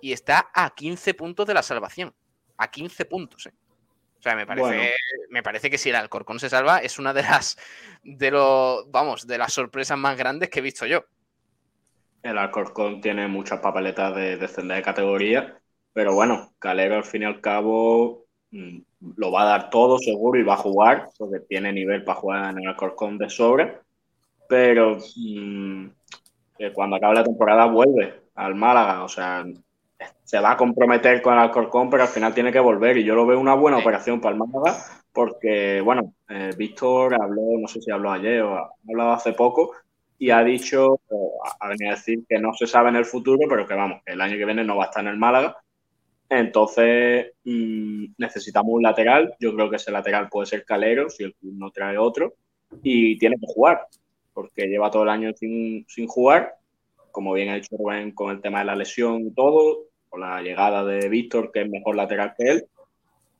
y 0.00 0.12
está 0.12 0.48
a 0.54 0.76
15 0.76 1.14
puntos 1.14 1.44
de 1.48 1.54
la 1.54 1.64
salvación. 1.64 2.14
A 2.56 2.70
15 2.70 3.04
puntos, 3.06 3.46
¿eh? 3.46 3.52
O 4.20 4.22
sea, 4.22 4.36
me 4.36 4.46
parece, 4.46 4.68
Bueno. 4.68 4.82
me 5.30 5.42
parece 5.42 5.70
que 5.70 5.76
si 5.76 5.90
el 5.90 5.96
Alcorcón 5.96 6.38
se 6.38 6.48
salva 6.48 6.78
es 6.78 7.00
una 7.00 7.12
de 7.12 7.22
las 7.22 7.58
de 8.04 8.30
los, 8.30 8.88
vamos, 8.92 9.26
de 9.26 9.38
las 9.38 9.52
sorpresas 9.52 9.98
más 9.98 10.16
grandes 10.16 10.50
que 10.50 10.60
he 10.60 10.62
visto 10.62 10.86
yo. 10.86 11.04
El 12.22 12.38
Alcorcón 12.38 13.00
tiene 13.00 13.26
muchas 13.26 13.58
papeletas 13.58 14.14
de 14.14 14.36
descender 14.36 14.76
de 14.76 14.82
categoría, 14.84 15.60
pero 15.92 16.14
bueno, 16.14 16.52
Calero 16.60 16.94
al 16.94 17.04
fin 17.04 17.22
y 17.22 17.24
al 17.24 17.40
cabo 17.40 18.26
mm, 18.52 18.78
lo 19.16 19.32
va 19.32 19.42
a 19.42 19.46
dar 19.46 19.70
todo 19.70 19.98
seguro 19.98 20.38
y 20.38 20.44
va 20.44 20.54
a 20.54 20.58
jugar, 20.58 21.08
porque 21.18 21.40
tiene 21.40 21.72
nivel 21.72 22.04
para 22.04 22.20
jugar 22.20 22.50
en 22.52 22.62
el 22.62 22.68
Alcorcón 22.68 23.18
de 23.18 23.28
sobra, 23.28 23.82
pero 24.50 24.98
mm, 25.16 25.86
cuando 26.74 26.96
acabe 26.96 27.14
la 27.14 27.24
temporada 27.24 27.66
vuelve 27.66 28.22
al 28.34 28.56
Málaga, 28.56 29.04
o 29.04 29.08
sea, 29.08 29.46
se 30.24 30.40
va 30.40 30.52
a 30.52 30.56
comprometer 30.56 31.22
con 31.22 31.34
el 31.34 31.40
Alcorcón, 31.40 31.88
pero 31.88 32.02
al 32.02 32.08
final 32.08 32.34
tiene 32.34 32.50
que 32.50 32.58
volver 32.58 32.96
y 32.98 33.04
yo 33.04 33.14
lo 33.14 33.26
veo 33.26 33.38
una 33.38 33.54
buena 33.54 33.78
operación 33.78 34.20
para 34.20 34.34
el 34.34 34.40
Málaga, 34.40 34.76
porque 35.12 35.80
bueno, 35.80 36.14
eh, 36.28 36.50
Víctor 36.56 37.14
habló, 37.14 37.58
no 37.60 37.68
sé 37.68 37.80
si 37.80 37.92
habló 37.92 38.10
ayer 38.10 38.42
o 38.42 38.56
ha 38.56 38.72
hablado 38.88 39.12
hace 39.12 39.34
poco, 39.34 39.72
y 40.18 40.30
ha 40.30 40.42
dicho, 40.42 41.00
ha 41.60 41.68
venido 41.68 41.92
a 41.92 41.94
decir 41.94 42.24
que 42.28 42.40
no 42.40 42.52
se 42.52 42.66
sabe 42.66 42.88
en 42.88 42.96
el 42.96 43.04
futuro, 43.04 43.46
pero 43.48 43.66
que 43.68 43.74
vamos, 43.74 44.02
el 44.04 44.20
año 44.20 44.36
que 44.36 44.44
viene 44.44 44.64
no 44.64 44.76
va 44.76 44.84
a 44.84 44.86
estar 44.88 45.04
en 45.04 45.10
el 45.10 45.16
Málaga. 45.16 45.56
Entonces, 46.28 47.32
mm, 47.44 48.04
necesitamos 48.18 48.72
un 48.74 48.82
lateral. 48.82 49.34
Yo 49.40 49.54
creo 49.54 49.70
que 49.70 49.76
ese 49.76 49.90
lateral 49.90 50.28
puede 50.28 50.46
ser 50.46 50.64
Calero, 50.64 51.08
si 51.08 51.24
el 51.24 51.34
club 51.34 51.54
no 51.56 51.70
trae 51.70 51.96
otro. 51.98 52.34
Y 52.82 53.18
tiene 53.18 53.36
que 53.36 53.46
jugar, 53.46 53.86
porque 54.32 54.66
lleva 54.66 54.90
todo 54.90 55.04
el 55.04 55.08
año 55.10 55.32
sin, 55.34 55.84
sin 55.88 56.06
jugar. 56.06 56.54
Como 57.12 57.32
bien 57.32 57.48
ha 57.50 57.56
dicho 57.56 57.76
Rubén 57.76 58.12
con 58.12 58.30
el 58.30 58.40
tema 58.40 58.60
de 58.60 58.66
la 58.66 58.76
lesión 58.76 59.26
y 59.26 59.30
todo, 59.34 59.86
con 60.08 60.20
la 60.20 60.40
llegada 60.42 60.84
de 60.84 61.08
Víctor, 61.08 61.50
que 61.52 61.62
es 61.62 61.68
mejor 61.70 61.96
lateral 61.96 62.34
que 62.38 62.44
él. 62.50 62.66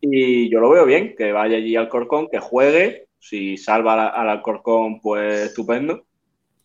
Y 0.00 0.50
yo 0.50 0.60
lo 0.60 0.70
veo 0.70 0.86
bien, 0.86 1.14
que 1.16 1.32
vaya 1.32 1.56
allí 1.58 1.76
al 1.76 1.88
Corcón, 1.88 2.28
que 2.30 2.38
juegue. 2.38 3.06
Si 3.18 3.56
salva 3.58 3.94
al- 3.94 4.20
al 4.22 4.28
Alcorcón, 4.38 5.00
pues 5.00 5.48
estupendo. 5.48 6.04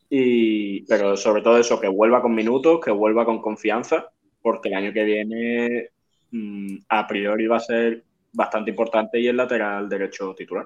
Y, 0.09 0.85
pero 0.85 1.17
sobre 1.17 1.41
todo 1.41 1.57
eso, 1.57 1.79
que 1.79 1.87
vuelva 1.87 2.21
con 2.21 2.33
minutos, 2.35 2.79
que 2.83 2.91
vuelva 2.91 3.25
con 3.25 3.41
confianza, 3.41 4.11
porque 4.41 4.69
el 4.69 4.75
año 4.75 4.93
que 4.93 5.03
viene 5.03 5.89
mm, 6.31 6.77
a 6.89 7.07
priori 7.07 7.47
va 7.47 7.57
a 7.57 7.59
ser 7.59 8.03
bastante 8.33 8.69
importante 8.71 9.19
y 9.19 9.27
el 9.27 9.37
lateral 9.37 9.89
derecho 9.89 10.33
titular. 10.35 10.65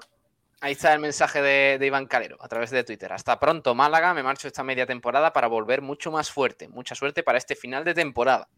Ahí 0.62 0.74
está 0.74 0.94
el 0.94 1.00
mensaje 1.00 1.42
de, 1.42 1.78
de 1.80 1.86
Iván 1.88 2.06
Calero 2.06 2.38
a 2.42 2.48
través 2.50 2.70
de 2.70 2.84
Twitter. 2.84 3.14
Hasta 3.14 3.40
pronto, 3.40 3.76
Málaga. 3.76 4.14
Me 4.14 4.24
marcho 4.24 4.48
esta 4.48 4.64
media 4.64 4.86
temporada 4.86 5.32
para 5.32 5.48
volver 5.48 5.82
mucho 5.82 6.12
más 6.12 6.30
fuerte. 6.32 6.68
Mucha 6.68 6.96
suerte 6.96 7.24
para 7.24 7.38
este 7.38 7.56
final 7.56 7.86
de 7.86 7.94
temporada. 7.94 8.50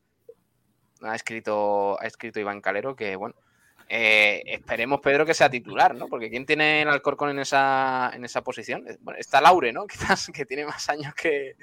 Ha 1.04 1.16
escrito, 1.16 2.00
ha 2.02 2.08
escrito 2.08 2.40
Iván 2.40 2.62
Calero 2.62 2.96
que, 2.96 3.16
bueno, 3.16 3.36
eh, 3.88 4.42
esperemos, 4.46 5.00
Pedro, 5.02 5.26
que 5.26 5.34
sea 5.34 5.50
titular, 5.50 5.94
¿no? 5.94 6.08
Porque 6.08 6.30
¿quién 6.30 6.46
tiene 6.46 6.82
el 6.82 6.88
Alcorcón 6.88 7.30
en 7.32 7.40
esa, 7.40 8.12
en 8.14 8.24
esa 8.26 8.42
posición? 8.42 8.88
Eh, 8.88 8.98
Bueno, 9.02 9.20
está 9.20 9.42
Laure, 9.42 9.74
¿no? 9.74 9.86
Quizás 9.88 10.32
que 10.34 10.46
tiene 10.46 10.66
más 10.66 10.90
años 10.90 11.14
que, 11.14 11.56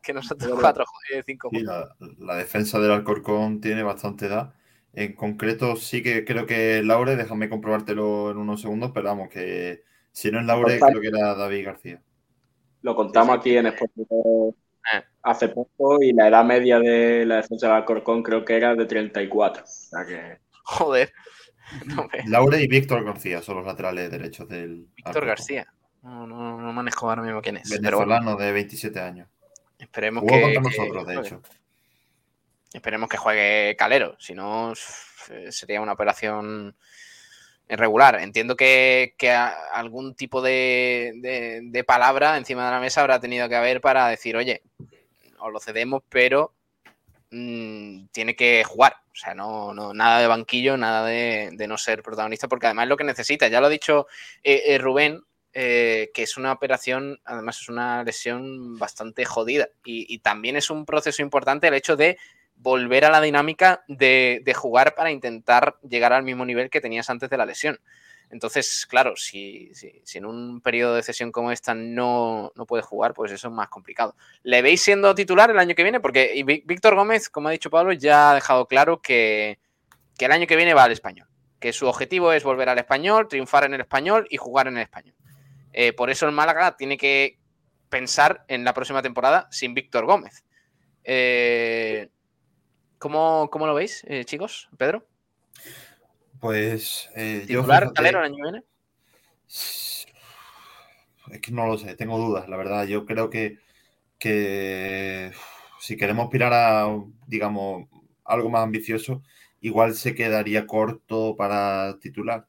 que 0.00 0.12
nosotros 0.12 0.58
cuatro, 0.60 0.84
cinco. 1.24 1.48
Sí, 1.50 1.60
la, 1.60 1.96
la 2.18 2.36
defensa 2.36 2.78
del 2.78 2.92
Alcorcón 2.92 3.60
tiene 3.60 3.82
bastante 3.82 4.26
edad. 4.26 4.54
En 4.94 5.14
concreto, 5.14 5.76
sí 5.76 6.02
que 6.02 6.24
creo 6.24 6.46
que 6.46 6.82
Laure, 6.82 7.16
déjame 7.16 7.48
comprobártelo 7.48 8.30
en 8.30 8.36
unos 8.36 8.60
segundos, 8.60 8.90
pero 8.92 9.08
vamos, 9.08 9.28
que 9.30 9.82
si 10.12 10.30
no 10.30 10.38
es 10.40 10.46
Laure, 10.46 10.78
creo 10.78 11.00
que 11.00 11.08
era 11.08 11.34
David 11.34 11.64
García. 11.64 12.02
Lo 12.82 12.94
contamos 12.94 13.36
aquí 13.38 13.56
en 13.56 13.66
Sport 13.66 13.92
hace 15.22 15.48
poco 15.48 16.02
y 16.02 16.12
la 16.12 16.28
edad 16.28 16.44
media 16.44 16.78
de 16.80 17.24
la 17.24 17.36
defensa 17.36 17.68
del 17.68 17.76
Alcorcón 17.76 18.22
creo 18.22 18.44
que 18.44 18.56
era 18.56 18.74
de 18.74 18.86
34. 18.86 19.62
O 19.62 19.66
sea 19.66 20.04
que... 20.04 20.38
Joder. 20.64 21.12
No 21.86 22.06
me- 22.12 22.28
Laure 22.28 22.60
y 22.60 22.66
Víctor 22.66 23.02
García 23.02 23.40
son 23.40 23.56
los 23.56 23.64
laterales 23.64 24.10
derechos 24.10 24.46
del 24.46 24.80
Víctor 24.94 25.06
Alcorcón. 25.06 25.28
García. 25.28 25.66
No, 26.02 26.26
no, 26.26 26.60
no 26.60 26.72
manejo 26.72 27.08
ahora 27.08 27.22
mismo 27.22 27.40
quién 27.40 27.56
es. 27.56 27.70
Pero 27.70 27.96
bueno, 27.96 28.12
Venezolano 28.12 28.36
de 28.36 28.52
27 28.52 29.00
años. 29.00 29.28
esperemos 29.78 30.20
Jugó 30.22 30.34
que, 30.34 30.42
contra 30.42 30.60
que 30.62 30.68
nosotros, 30.68 31.06
de 31.06 31.14
hecho. 31.14 31.42
Esperemos 32.74 33.08
que 33.08 33.16
juegue 33.16 33.76
Calero, 33.76 34.16
si 34.18 34.34
no 34.34 34.72
eh, 35.30 35.52
sería 35.52 35.80
una 35.80 35.92
operación 35.92 36.74
irregular. 37.68 38.20
Entiendo 38.20 38.56
que, 38.56 39.14
que 39.18 39.30
algún 39.30 40.14
tipo 40.14 40.42
de, 40.42 41.12
de- 41.70 41.84
palabra 41.84 42.36
encima 42.36 42.64
de 42.66 42.70
la 42.72 42.80
mesa 42.80 43.00
habrá 43.02 43.20
tenido 43.20 43.48
que 43.48 43.56
haber 43.56 43.80
para 43.80 44.08
decir, 44.08 44.36
oye, 44.36 44.62
os 45.38 45.52
lo 45.52 45.60
cedemos, 45.60 46.02
pero 46.08 46.54
mm, 47.30 48.06
tiene 48.12 48.34
que 48.36 48.64
jugar. 48.64 48.96
O 49.12 49.14
sea, 49.14 49.34
no, 49.34 49.74
no- 49.74 49.92
nada 49.92 50.20
de 50.20 50.26
banquillo, 50.26 50.76
nada 50.76 51.06
de, 51.06 51.50
de 51.52 51.66
no 51.68 51.76
ser 51.76 52.02
protagonista, 52.02 52.48
porque 52.48 52.66
además 52.66 52.84
es 52.84 52.88
lo 52.88 52.96
que 52.96 53.04
necesita. 53.04 53.48
Ya 53.48 53.60
lo 53.60 53.66
ha 53.66 53.70
dicho 53.70 54.06
eh, 54.42 54.62
eh, 54.66 54.78
Rubén, 54.78 55.22
que 55.52 56.10
es 56.14 56.38
una 56.38 56.52
operación, 56.52 57.20
además 57.26 57.60
es 57.60 57.68
una 57.68 58.02
lesión 58.04 58.78
bastante 58.78 59.26
jodida. 59.26 59.68
Y 59.84 60.18
también 60.20 60.56
es 60.56 60.70
un 60.70 60.86
proceso 60.86 61.20
importante 61.20 61.68
el 61.68 61.74
hecho 61.74 61.94
de 61.94 62.16
volver 62.56 63.04
a 63.04 63.10
la 63.10 63.20
dinámica 63.20 63.82
de, 63.88 64.40
de 64.44 64.54
jugar 64.54 64.94
para 64.94 65.10
intentar 65.10 65.76
llegar 65.88 66.12
al 66.12 66.22
mismo 66.22 66.44
nivel 66.44 66.70
que 66.70 66.80
tenías 66.80 67.10
antes 67.10 67.28
de 67.30 67.36
la 67.36 67.46
lesión. 67.46 67.80
Entonces, 68.30 68.86
claro, 68.86 69.14
si, 69.16 69.74
si- 69.74 70.02
en 70.16 70.24
un 70.24 70.62
periodo 70.62 70.94
de 70.94 71.02
cesión 71.02 71.32
como 71.32 71.52
esta 71.52 71.74
no, 71.74 72.50
no 72.54 72.64
puede 72.64 72.82
jugar, 72.82 73.12
pues 73.12 73.30
eso 73.30 73.48
es 73.48 73.52
más 73.52 73.68
complicado. 73.68 74.14
¿Le 74.42 74.62
veis 74.62 74.80
siendo 74.80 75.14
titular 75.14 75.50
el 75.50 75.58
año 75.58 75.74
que 75.74 75.82
viene? 75.82 76.00
Porque 76.00 76.42
Víctor 76.64 76.94
Gómez, 76.94 77.28
como 77.28 77.48
ha 77.48 77.52
dicho 77.52 77.68
Pablo, 77.68 77.92
ya 77.92 78.30
ha 78.30 78.34
dejado 78.34 78.66
claro 78.66 79.02
que, 79.02 79.58
que 80.16 80.24
el 80.24 80.32
año 80.32 80.46
que 80.46 80.56
viene 80.56 80.72
va 80.72 80.84
al 80.84 80.92
español. 80.92 81.28
Que 81.60 81.74
su 81.74 81.86
objetivo 81.86 82.32
es 82.32 82.42
volver 82.42 82.70
al 82.70 82.78
español, 82.78 83.28
triunfar 83.28 83.64
en 83.64 83.74
el 83.74 83.82
español 83.82 84.26
y 84.30 84.38
jugar 84.38 84.66
en 84.66 84.78
el 84.78 84.82
español. 84.84 85.14
Eh, 85.74 85.92
por 85.92 86.08
eso 86.08 86.24
el 86.24 86.32
Málaga 86.32 86.76
tiene 86.76 86.96
que 86.96 87.38
pensar 87.90 88.46
en 88.48 88.64
la 88.64 88.72
próxima 88.72 89.02
temporada 89.02 89.46
sin 89.50 89.74
Víctor 89.74 90.06
Gómez. 90.06 90.42
Eh, 91.04 92.08
¿cómo, 93.02 93.50
cómo 93.50 93.66
lo 93.66 93.74
veis, 93.74 94.04
eh, 94.06 94.24
chicos? 94.24 94.68
¿Pedro? 94.78 95.04
Pues 96.38 97.10
eh, 97.16 97.42
¿Titular 97.48 97.82
fíjate, 97.82 97.94
Calero 97.94 98.18
el 98.20 98.26
año 98.26 98.36
que 98.36 98.42
viene? 98.42 98.64
es 101.32 101.40
que 101.40 101.50
no 101.50 101.66
lo 101.66 101.78
sé, 101.78 101.96
tengo 101.96 102.16
dudas, 102.16 102.48
la 102.48 102.56
verdad. 102.56 102.86
Yo 102.86 103.04
creo 103.04 103.28
que, 103.28 103.58
que 104.18 105.32
si 105.80 105.96
queremos 105.96 106.26
aspirar 106.26 106.52
a, 106.52 106.86
digamos, 107.26 107.88
algo 108.24 108.50
más 108.50 108.62
ambicioso, 108.62 109.22
igual 109.60 109.94
se 109.94 110.14
quedaría 110.14 110.66
corto 110.66 111.34
para 111.36 111.98
titular. 111.98 112.46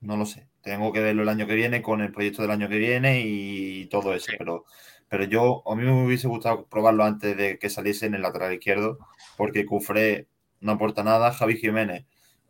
No 0.00 0.16
lo 0.16 0.26
sé. 0.26 0.48
Tengo 0.60 0.92
que 0.92 1.00
verlo 1.00 1.22
el 1.22 1.28
año 1.28 1.46
que 1.46 1.54
viene 1.54 1.82
con 1.82 2.00
el 2.00 2.10
proyecto 2.10 2.42
del 2.42 2.50
año 2.50 2.68
que 2.68 2.78
viene 2.78 3.22
y 3.24 3.86
todo 3.86 4.12
eso. 4.12 4.32
Pero, 4.38 4.64
pero 5.08 5.24
yo, 5.24 5.62
a 5.70 5.76
mí 5.76 5.84
me 5.84 6.04
hubiese 6.04 6.26
gustado 6.26 6.66
probarlo 6.66 7.04
antes 7.04 7.36
de 7.36 7.58
que 7.58 7.70
saliese 7.70 8.06
en 8.06 8.14
el 8.14 8.22
lateral 8.22 8.52
izquierdo, 8.52 8.98
porque 9.38 9.64
Cufré 9.64 10.26
no 10.60 10.72
aporta 10.72 11.04
nada. 11.04 11.32
Javi 11.32 11.56
Jiménez, 11.56 12.04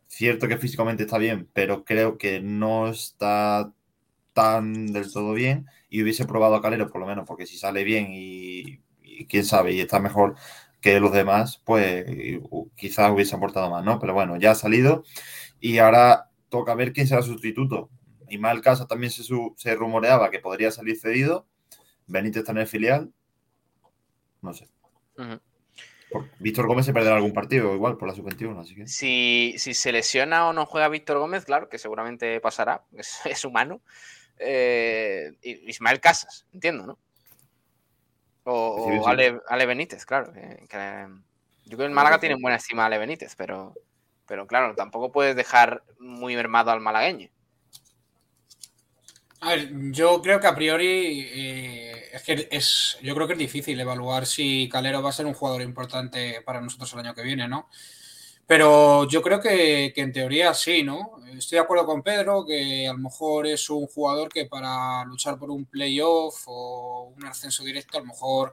cierto 0.07 0.47
que 0.47 0.57
físicamente 0.57 1.03
está 1.03 1.19
bien, 1.19 1.47
pero 1.53 1.85
creo 1.85 2.17
que 2.17 2.41
no 2.41 2.89
está 2.89 3.71
tan 4.33 4.87
del 4.87 5.11
todo 5.13 5.33
bien. 5.33 5.67
Y 5.89 6.01
hubiese 6.01 6.25
probado 6.25 6.55
a 6.55 6.61
Calero, 6.63 6.89
por 6.89 6.99
lo 6.99 7.07
menos, 7.07 7.27
porque 7.27 7.45
si 7.45 7.57
sale 7.57 7.83
bien 7.83 8.07
y, 8.11 8.81
y 9.03 9.25
quién 9.27 9.45
sabe, 9.45 9.73
y 9.73 9.79
está 9.81 9.99
mejor 9.99 10.35
que 10.81 10.99
los 10.99 11.11
demás, 11.13 11.61
pues 11.63 12.05
uh, 12.41 12.69
quizás 12.75 13.11
hubiese 13.11 13.35
aportado 13.35 13.69
más, 13.69 13.85
¿no? 13.85 13.99
Pero 13.99 14.13
bueno, 14.15 14.37
ya 14.37 14.51
ha 14.51 14.55
salido 14.55 15.03
y 15.59 15.77
ahora 15.77 16.31
toca 16.49 16.73
ver 16.73 16.91
quién 16.91 17.07
será 17.07 17.21
sustituto. 17.21 17.91
Ismael 18.29 18.61
Casa 18.61 18.87
también 18.87 19.11
se, 19.11 19.75
rumoreaba 19.75 20.31
que 20.31 20.39
podría 20.39 20.71
salir 20.71 20.99
cedido. 20.99 21.47
Benítez 22.07 22.41
está 22.41 22.51
en 22.53 22.57
el 22.59 22.67
filial. 22.67 23.13
No 24.41 24.53
sé. 24.53 24.67
Por- 25.15 25.48
Víctor 26.39 26.67
Gómez 26.67 26.85
se 26.85 26.93
perderá 26.93 27.15
algún 27.17 27.33
partido 27.33 27.73
igual 27.73 27.97
por 27.97 28.07
la 28.07 28.15
sub-21, 28.15 28.59
así 28.59 28.75
que. 28.75 28.87
Si, 28.87 29.55
si 29.57 29.73
se 29.73 29.91
lesiona 29.91 30.47
o 30.47 30.53
no 30.53 30.65
juega 30.65 30.87
Víctor 30.89 31.19
Gómez, 31.19 31.45
claro, 31.45 31.69
que 31.69 31.77
seguramente 31.77 32.39
pasará, 32.39 32.83
es, 32.93 33.19
es 33.25 33.45
humano. 33.45 33.81
eh, 34.37 35.33
Ismael 35.43 35.99
Casas, 35.99 36.45
entiendo, 36.53 36.85
¿no? 36.87 36.97
O, 38.45 38.85
Sí, 38.89 38.97
o 38.99 39.03
sí. 39.03 39.09
Ale, 39.09 39.39
Ale 39.47 39.65
Benítez, 39.65 40.05
claro. 40.05 40.31
que- 40.33 40.65
que- 40.67 41.07
yo 41.65 41.77
creo 41.77 41.79
que 41.79 41.85
el 41.85 41.91
Málaga 41.91 42.19
tiene 42.19 42.35
buena 42.41 42.57
estima 42.57 42.83
a 42.83 42.85
Ale 42.87 42.97
Benítez, 42.97 43.35
pero, 43.35 43.75
pero 44.27 44.47
claro, 44.47 44.73
tampoco 44.75 45.11
puedes 45.11 45.35
dejar 45.35 45.83
muy 45.99 46.35
mermado 46.35 46.71
al 46.71 46.79
malagueño. 46.79 47.29
A 49.41 49.49
ver, 49.51 49.69
yo 49.91 50.21
creo 50.21 50.39
que 50.39 50.47
a 50.47 50.55
priori 50.55 51.29
eh, 51.31 52.09
es 52.11 52.23
que 52.23 52.47
es, 52.51 52.97
yo 53.01 53.15
creo 53.15 53.25
que 53.25 53.33
es 53.33 53.39
difícil 53.39 53.79
evaluar 53.79 54.25
si 54.25 54.67
Calero 54.69 55.01
va 55.01 55.09
a 55.09 55.13
ser 55.13 55.25
un 55.25 55.33
jugador 55.33 55.61
importante 55.61 56.41
para 56.45 56.59
nosotros 56.59 56.91
el 56.93 56.99
año 56.99 57.15
que 57.15 57.23
viene, 57.23 57.47
¿no? 57.47 57.69
Pero 58.45 59.07
yo 59.07 59.21
creo 59.21 59.39
que, 59.39 59.93
que 59.95 60.01
en 60.01 60.11
teoría 60.11 60.53
sí, 60.53 60.83
¿no? 60.83 61.19
Estoy 61.37 61.57
de 61.57 61.61
acuerdo 61.63 61.85
con 61.85 62.03
Pedro 62.03 62.45
que 62.45 62.87
a 62.87 62.93
lo 62.93 62.99
mejor 62.99 63.47
es 63.47 63.69
un 63.69 63.87
jugador 63.87 64.27
que 64.29 64.45
para 64.45 65.05
luchar 65.05 65.37
por 65.39 65.51
un 65.51 65.65
playoff 65.65 66.43
o 66.47 67.13
un 67.15 67.25
ascenso 67.25 67.63
directo, 67.63 67.97
a 67.97 68.01
lo 68.01 68.07
mejor, 68.07 68.51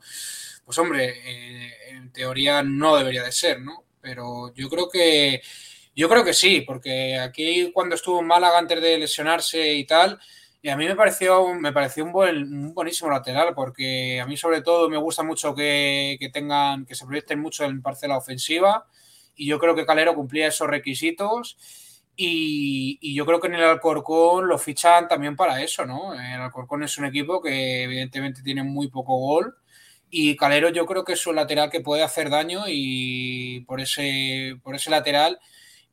pues 0.64 0.78
hombre, 0.78 1.14
eh, 1.24 1.72
en 1.90 2.12
teoría 2.12 2.62
no 2.62 2.96
debería 2.96 3.24
de 3.24 3.32
ser, 3.32 3.60
¿no? 3.60 3.84
Pero 4.00 4.54
yo 4.54 4.68
creo 4.68 4.88
que 4.88 5.42
yo 5.96 6.08
creo 6.08 6.22
que 6.24 6.34
sí, 6.34 6.60
porque 6.60 7.18
aquí 7.18 7.72
cuando 7.72 7.94
estuvo 7.96 8.20
en 8.20 8.26
Málaga 8.26 8.58
antes 8.58 8.80
de 8.82 8.98
lesionarse 8.98 9.74
y 9.74 9.84
tal, 9.86 10.20
y 10.62 10.68
a 10.68 10.76
mí 10.76 10.86
me 10.86 10.96
pareció, 10.96 11.54
me 11.54 11.72
pareció 11.72 12.04
un, 12.04 12.12
buen, 12.12 12.36
un 12.36 12.74
buenísimo 12.74 13.10
lateral, 13.10 13.54
porque 13.54 14.20
a 14.20 14.26
mí 14.26 14.36
sobre 14.36 14.62
todo 14.62 14.88
me 14.88 14.96
gusta 14.96 15.22
mucho 15.22 15.54
que, 15.54 16.16
que 16.18 16.28
tengan, 16.30 16.86
que 16.86 16.94
se 16.94 17.06
proyecten 17.06 17.40
mucho 17.40 17.64
en 17.64 17.82
parcela 17.82 18.16
ofensiva, 18.16 18.86
y 19.36 19.46
yo 19.46 19.58
creo 19.58 19.74
que 19.74 19.86
Calero 19.86 20.14
cumplía 20.14 20.48
esos 20.48 20.68
requisitos, 20.68 21.56
y, 22.16 22.98
y 23.00 23.14
yo 23.14 23.26
creo 23.26 23.40
que 23.40 23.48
en 23.48 23.54
el 23.54 23.64
Alcorcón 23.64 24.48
lo 24.48 24.58
fichan 24.58 25.06
también 25.06 25.36
para 25.36 25.62
eso, 25.62 25.84
¿no? 25.84 26.14
El 26.14 26.40
Alcorcón 26.40 26.82
es 26.82 26.96
un 26.96 27.04
equipo 27.04 27.42
que 27.42 27.84
evidentemente 27.84 28.42
tiene 28.42 28.62
muy 28.62 28.88
poco 28.88 29.18
gol, 29.18 29.56
y 30.10 30.36
Calero 30.36 30.70
yo 30.70 30.86
creo 30.86 31.04
que 31.04 31.12
es 31.12 31.26
un 31.26 31.36
lateral 31.36 31.70
que 31.70 31.80
puede 31.80 32.02
hacer 32.02 32.30
daño, 32.30 32.64
y 32.66 33.60
por 33.66 33.80
ese, 33.80 34.58
por 34.62 34.74
ese 34.74 34.90
lateral 34.90 35.38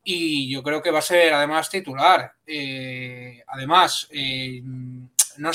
y 0.04 0.52
yo 0.52 0.62
creo 0.64 0.82
que 0.82 0.92
va 0.92 1.00
a 1.00 1.04
ser 1.04 1.34
además 1.34 1.70
titular. 1.70 2.34
Eh, 2.46 3.44
además, 3.48 4.08
eh, 4.12 4.62
no 5.38 5.52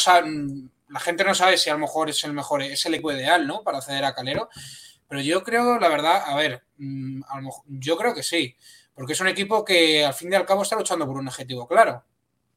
la 0.88 1.00
gente 1.00 1.22
no 1.24 1.34
sabe 1.34 1.58
si 1.58 1.68
a 1.68 1.74
lo 1.74 1.80
mejor 1.80 2.08
es 2.08 2.24
el 2.24 2.32
mejor, 2.32 2.62
es 2.62 2.84
el 2.86 2.94
equipo 2.94 3.12
ideal, 3.12 3.46
¿no? 3.46 3.62
Para 3.62 3.78
acceder 3.78 4.04
a 4.04 4.14
Calero. 4.14 4.48
Pero 5.06 5.20
yo 5.20 5.42
creo, 5.42 5.78
la 5.78 5.88
verdad, 5.88 6.22
a 6.26 6.34
ver, 6.34 6.62
mm, 6.78 7.22
a 7.28 7.36
lo 7.36 7.42
mejor- 7.42 7.64
yo 7.68 7.96
creo 7.96 8.14
que 8.14 8.22
sí. 8.22 8.56
Porque 8.94 9.12
es 9.12 9.20
un 9.20 9.28
equipo 9.28 9.64
que 9.64 10.04
al 10.04 10.14
fin 10.14 10.32
y 10.32 10.36
al 10.36 10.46
cabo 10.46 10.62
está 10.62 10.76
luchando 10.76 11.06
por 11.06 11.16
un 11.18 11.28
objetivo 11.28 11.68
claro. 11.68 12.04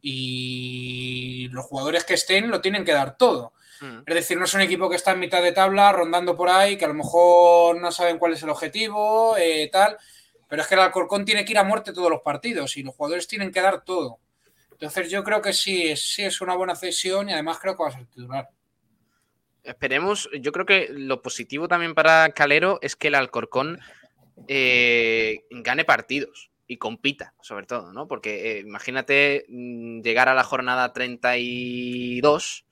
Y 0.01 1.47
los 1.51 1.65
jugadores 1.65 2.03
que 2.03 2.13
estén 2.15 2.49
lo 2.49 2.61
tienen 2.61 2.85
que 2.85 2.93
dar 2.93 3.17
todo. 3.17 3.53
Es 4.05 4.13
decir, 4.15 4.37
no 4.37 4.45
es 4.45 4.53
un 4.53 4.61
equipo 4.61 4.89
que 4.89 4.95
está 4.95 5.11
en 5.11 5.19
mitad 5.19 5.41
de 5.41 5.51
tabla, 5.53 5.91
rondando 5.91 6.35
por 6.37 6.49
ahí, 6.49 6.77
que 6.77 6.85
a 6.85 6.89
lo 6.89 6.93
mejor 6.93 7.79
no 7.79 7.91
saben 7.91 8.17
cuál 8.19 8.33
es 8.33 8.43
el 8.43 8.49
objetivo, 8.49 9.35
eh, 9.37 9.69
tal. 9.71 9.97
Pero 10.51 10.63
es 10.63 10.67
que 10.67 10.75
el 10.75 10.81
Alcorcón 10.81 11.23
tiene 11.23 11.45
que 11.45 11.53
ir 11.53 11.57
a 11.59 11.63
muerte 11.63 11.93
todos 11.93 12.09
los 12.09 12.23
partidos 12.23 12.75
y 12.75 12.83
los 12.83 12.93
jugadores 12.93 13.25
tienen 13.25 13.53
que 13.53 13.61
dar 13.61 13.85
todo. 13.85 14.19
Entonces 14.73 15.09
yo 15.09 15.23
creo 15.23 15.41
que 15.41 15.53
sí, 15.53 15.95
sí 15.95 16.23
es 16.23 16.41
una 16.41 16.55
buena 16.55 16.75
cesión 16.75 17.29
y 17.29 17.31
además 17.31 17.57
creo 17.57 17.77
que 17.77 17.83
va 17.83 17.87
a 17.87 17.93
ser 17.93 18.05
titular. 18.07 18.49
Esperemos, 19.63 20.29
yo 20.41 20.51
creo 20.51 20.65
que 20.65 20.89
lo 20.91 21.21
positivo 21.21 21.69
también 21.69 21.95
para 21.95 22.33
Calero 22.33 22.79
es 22.81 22.97
que 22.97 23.07
el 23.07 23.15
Alcorcón 23.15 23.79
eh, 24.49 25.45
gane 25.51 25.85
partidos 25.85 26.51
y 26.67 26.75
compita, 26.75 27.33
sobre 27.41 27.65
todo, 27.65 27.93
¿no? 27.93 28.09
Porque 28.09 28.57
eh, 28.57 28.59
imagínate 28.59 29.45
mm, 29.47 30.01
llegar 30.01 30.27
a 30.27 30.33
la 30.33 30.43
jornada 30.43 30.91
32 30.91 32.65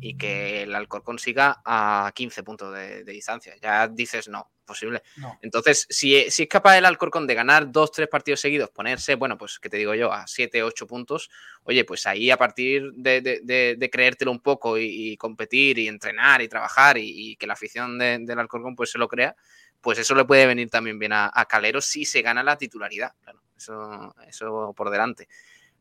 y 0.00 0.16
que 0.16 0.62
el 0.62 0.74
Alcorcón 0.74 1.18
siga 1.18 1.60
a 1.64 2.10
15 2.14 2.42
puntos 2.42 2.74
de, 2.74 3.04
de 3.04 3.12
distancia. 3.12 3.54
Ya 3.60 3.86
dices, 3.86 4.28
no, 4.28 4.50
posible. 4.64 5.02
No. 5.16 5.38
Entonces, 5.42 5.86
si, 5.90 6.30
si 6.30 6.44
es 6.44 6.48
capaz 6.48 6.78
el 6.78 6.84
Alcorcón 6.86 7.26
de 7.26 7.34
ganar 7.34 7.70
dos, 7.70 7.92
tres 7.92 8.08
partidos 8.08 8.40
seguidos, 8.40 8.70
ponerse, 8.70 9.14
bueno, 9.16 9.36
pues, 9.36 9.58
¿qué 9.58 9.68
te 9.68 9.76
digo 9.76 9.94
yo? 9.94 10.12
A 10.12 10.26
7, 10.26 10.62
8 10.62 10.86
puntos, 10.86 11.28
oye, 11.64 11.84
pues 11.84 12.06
ahí 12.06 12.30
a 12.30 12.36
partir 12.36 12.92
de, 12.94 13.20
de- 13.20 13.40
de- 13.42 13.76
de 13.78 13.90
creértelo 13.90 14.30
un 14.30 14.40
poco 14.40 14.78
y, 14.78 14.84
y 15.12 15.16
competir 15.16 15.78
y 15.78 15.88
entrenar 15.88 16.40
y 16.40 16.48
trabajar 16.48 16.96
y, 16.98 17.32
y 17.32 17.36
que 17.36 17.46
la 17.46 17.52
afición 17.52 17.98
de- 17.98 18.18
del 18.20 18.38
Alcorcón 18.38 18.74
pues 18.76 18.90
se 18.90 18.98
lo 18.98 19.08
crea, 19.08 19.36
pues 19.82 19.98
eso 19.98 20.14
le 20.14 20.24
puede 20.24 20.46
venir 20.46 20.70
también 20.70 20.98
bien 20.98 21.12
a, 21.12 21.30
a 21.34 21.44
Calero 21.46 21.80
si 21.80 22.04
se 22.04 22.22
gana 22.22 22.42
la 22.42 22.56
titularidad, 22.56 23.12
claro, 23.22 23.42
eso, 23.56 24.14
eso 24.28 24.72
por 24.76 24.88
delante. 24.90 25.28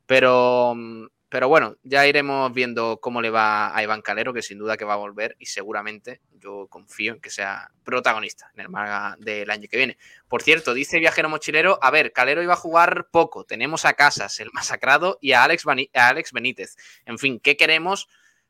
Pero, 0.05 0.73
mm, 0.75 1.05
pero 1.29 1.47
bueno, 1.47 1.77
ya 1.83 2.07
iremos 2.07 2.51
viendo 2.51 2.99
cómo 2.99 3.21
le 3.21 3.29
va 3.29 3.75
a 3.75 3.83
Iván 3.83 4.01
Calero, 4.01 4.33
que 4.33 4.41
sin 4.41 4.57
duda 4.57 4.77
que 4.77 4.85
va 4.85 4.93
a 4.93 4.97
volver 4.97 5.35
y 5.37 5.45
seguramente 5.45 6.21
yo 6.31 6.67
confío 6.67 7.13
en 7.13 7.21
que 7.21 7.29
sea 7.29 7.71
protagonista 7.83 8.49
en 8.55 8.61
el 8.61 8.69
Málaga 8.69 9.15
del 9.19 9.51
año 9.51 9.67
que 9.69 9.77
viene. 9.77 9.97
Por 10.27 10.41
cierto, 10.41 10.73
dice 10.73 10.97
Viajero 10.97 11.29
Mochilero, 11.29 11.77
a 11.83 11.91
ver, 11.91 12.13
Calero 12.13 12.41
iba 12.41 12.53
a 12.53 12.57
jugar 12.57 13.09
poco, 13.11 13.45
tenemos 13.45 13.85
a 13.85 13.93
Casas, 13.93 14.39
el 14.39 14.49
masacrado, 14.53 15.19
y 15.21 15.33
a 15.33 15.43
Alex, 15.43 15.65
a 15.67 16.07
Alex 16.07 16.33
Benítez. 16.33 16.75
En 17.05 17.19
fin, 17.19 17.39
¿qué 17.39 17.55
queremos 17.55 18.09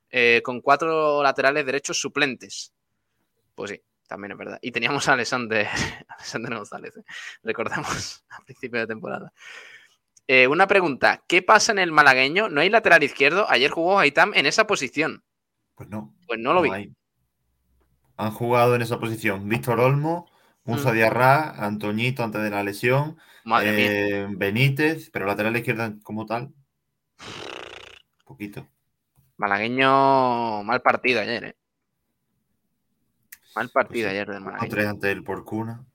eh, 0.09 0.41
con 0.43 0.61
cuatro 0.61 1.21
laterales 1.21 1.65
derechos 1.65 1.99
suplentes? 1.99 2.73
Pues 3.55 3.71
sí, 3.71 3.81
también 4.07 4.31
es 4.31 4.37
verdad. 4.37 4.59
Y 4.61 4.71
teníamos 4.71 5.09
a 5.09 5.13
Alexander, 5.13 5.67
Alexander 6.07 6.55
González, 6.55 6.95
¿eh? 6.95 7.03
recordamos, 7.43 8.23
a 8.29 8.41
principio 8.45 8.79
de 8.79 8.87
temporada. 8.87 9.33
Eh, 10.31 10.47
una 10.47 10.67
pregunta, 10.67 11.23
¿qué 11.27 11.41
pasa 11.41 11.71
en 11.71 11.79
el 11.79 11.91
malagueño? 11.91 12.49
¿No 12.49 12.61
hay 12.61 12.69
lateral 12.69 13.01
izquierdo? 13.01 13.49
Ayer 13.49 13.71
jugó 13.71 13.97
Aitam 13.97 14.31
en 14.35 14.45
esa 14.45 14.67
posición. 14.67 15.23
Pues 15.73 15.89
no. 15.89 16.13
Pues 16.27 16.39
no 16.39 16.53
lo 16.53 16.61
vi. 16.61 16.69
hay. 16.69 16.93
Han 18.15 18.29
jugado 18.29 18.75
en 18.75 18.83
esa 18.83 18.99
posición 18.99 19.49
Víctor 19.49 19.79
Olmo, 19.79 20.29
Musa 20.65 20.91
Mm. 20.91 20.93
Diarra, 20.93 21.65
Antoñito 21.65 22.23
antes 22.23 22.43
de 22.43 22.51
la 22.51 22.61
lesión, 22.61 23.17
Madre 23.43 23.71
mía. 23.71 23.91
eh, 23.91 24.27
Benítez, 24.29 25.09
pero 25.09 25.25
lateral 25.25 25.57
izquierda 25.57 25.95
como 26.03 26.27
tal. 26.27 26.53
Poquito. 28.23 28.67
Malagueño, 29.37 30.61
mal 30.63 30.83
partido 30.83 31.21
ayer, 31.21 31.43
¿eh? 31.43 31.55
Mal 33.55 33.69
partido 33.69 34.09
ayer 34.09 34.27
del 34.27 34.41
malagueño. 34.41 34.69
tres 34.69 34.85
ante 34.85 35.11
el 35.11 35.23
Porcuna. 35.23 35.87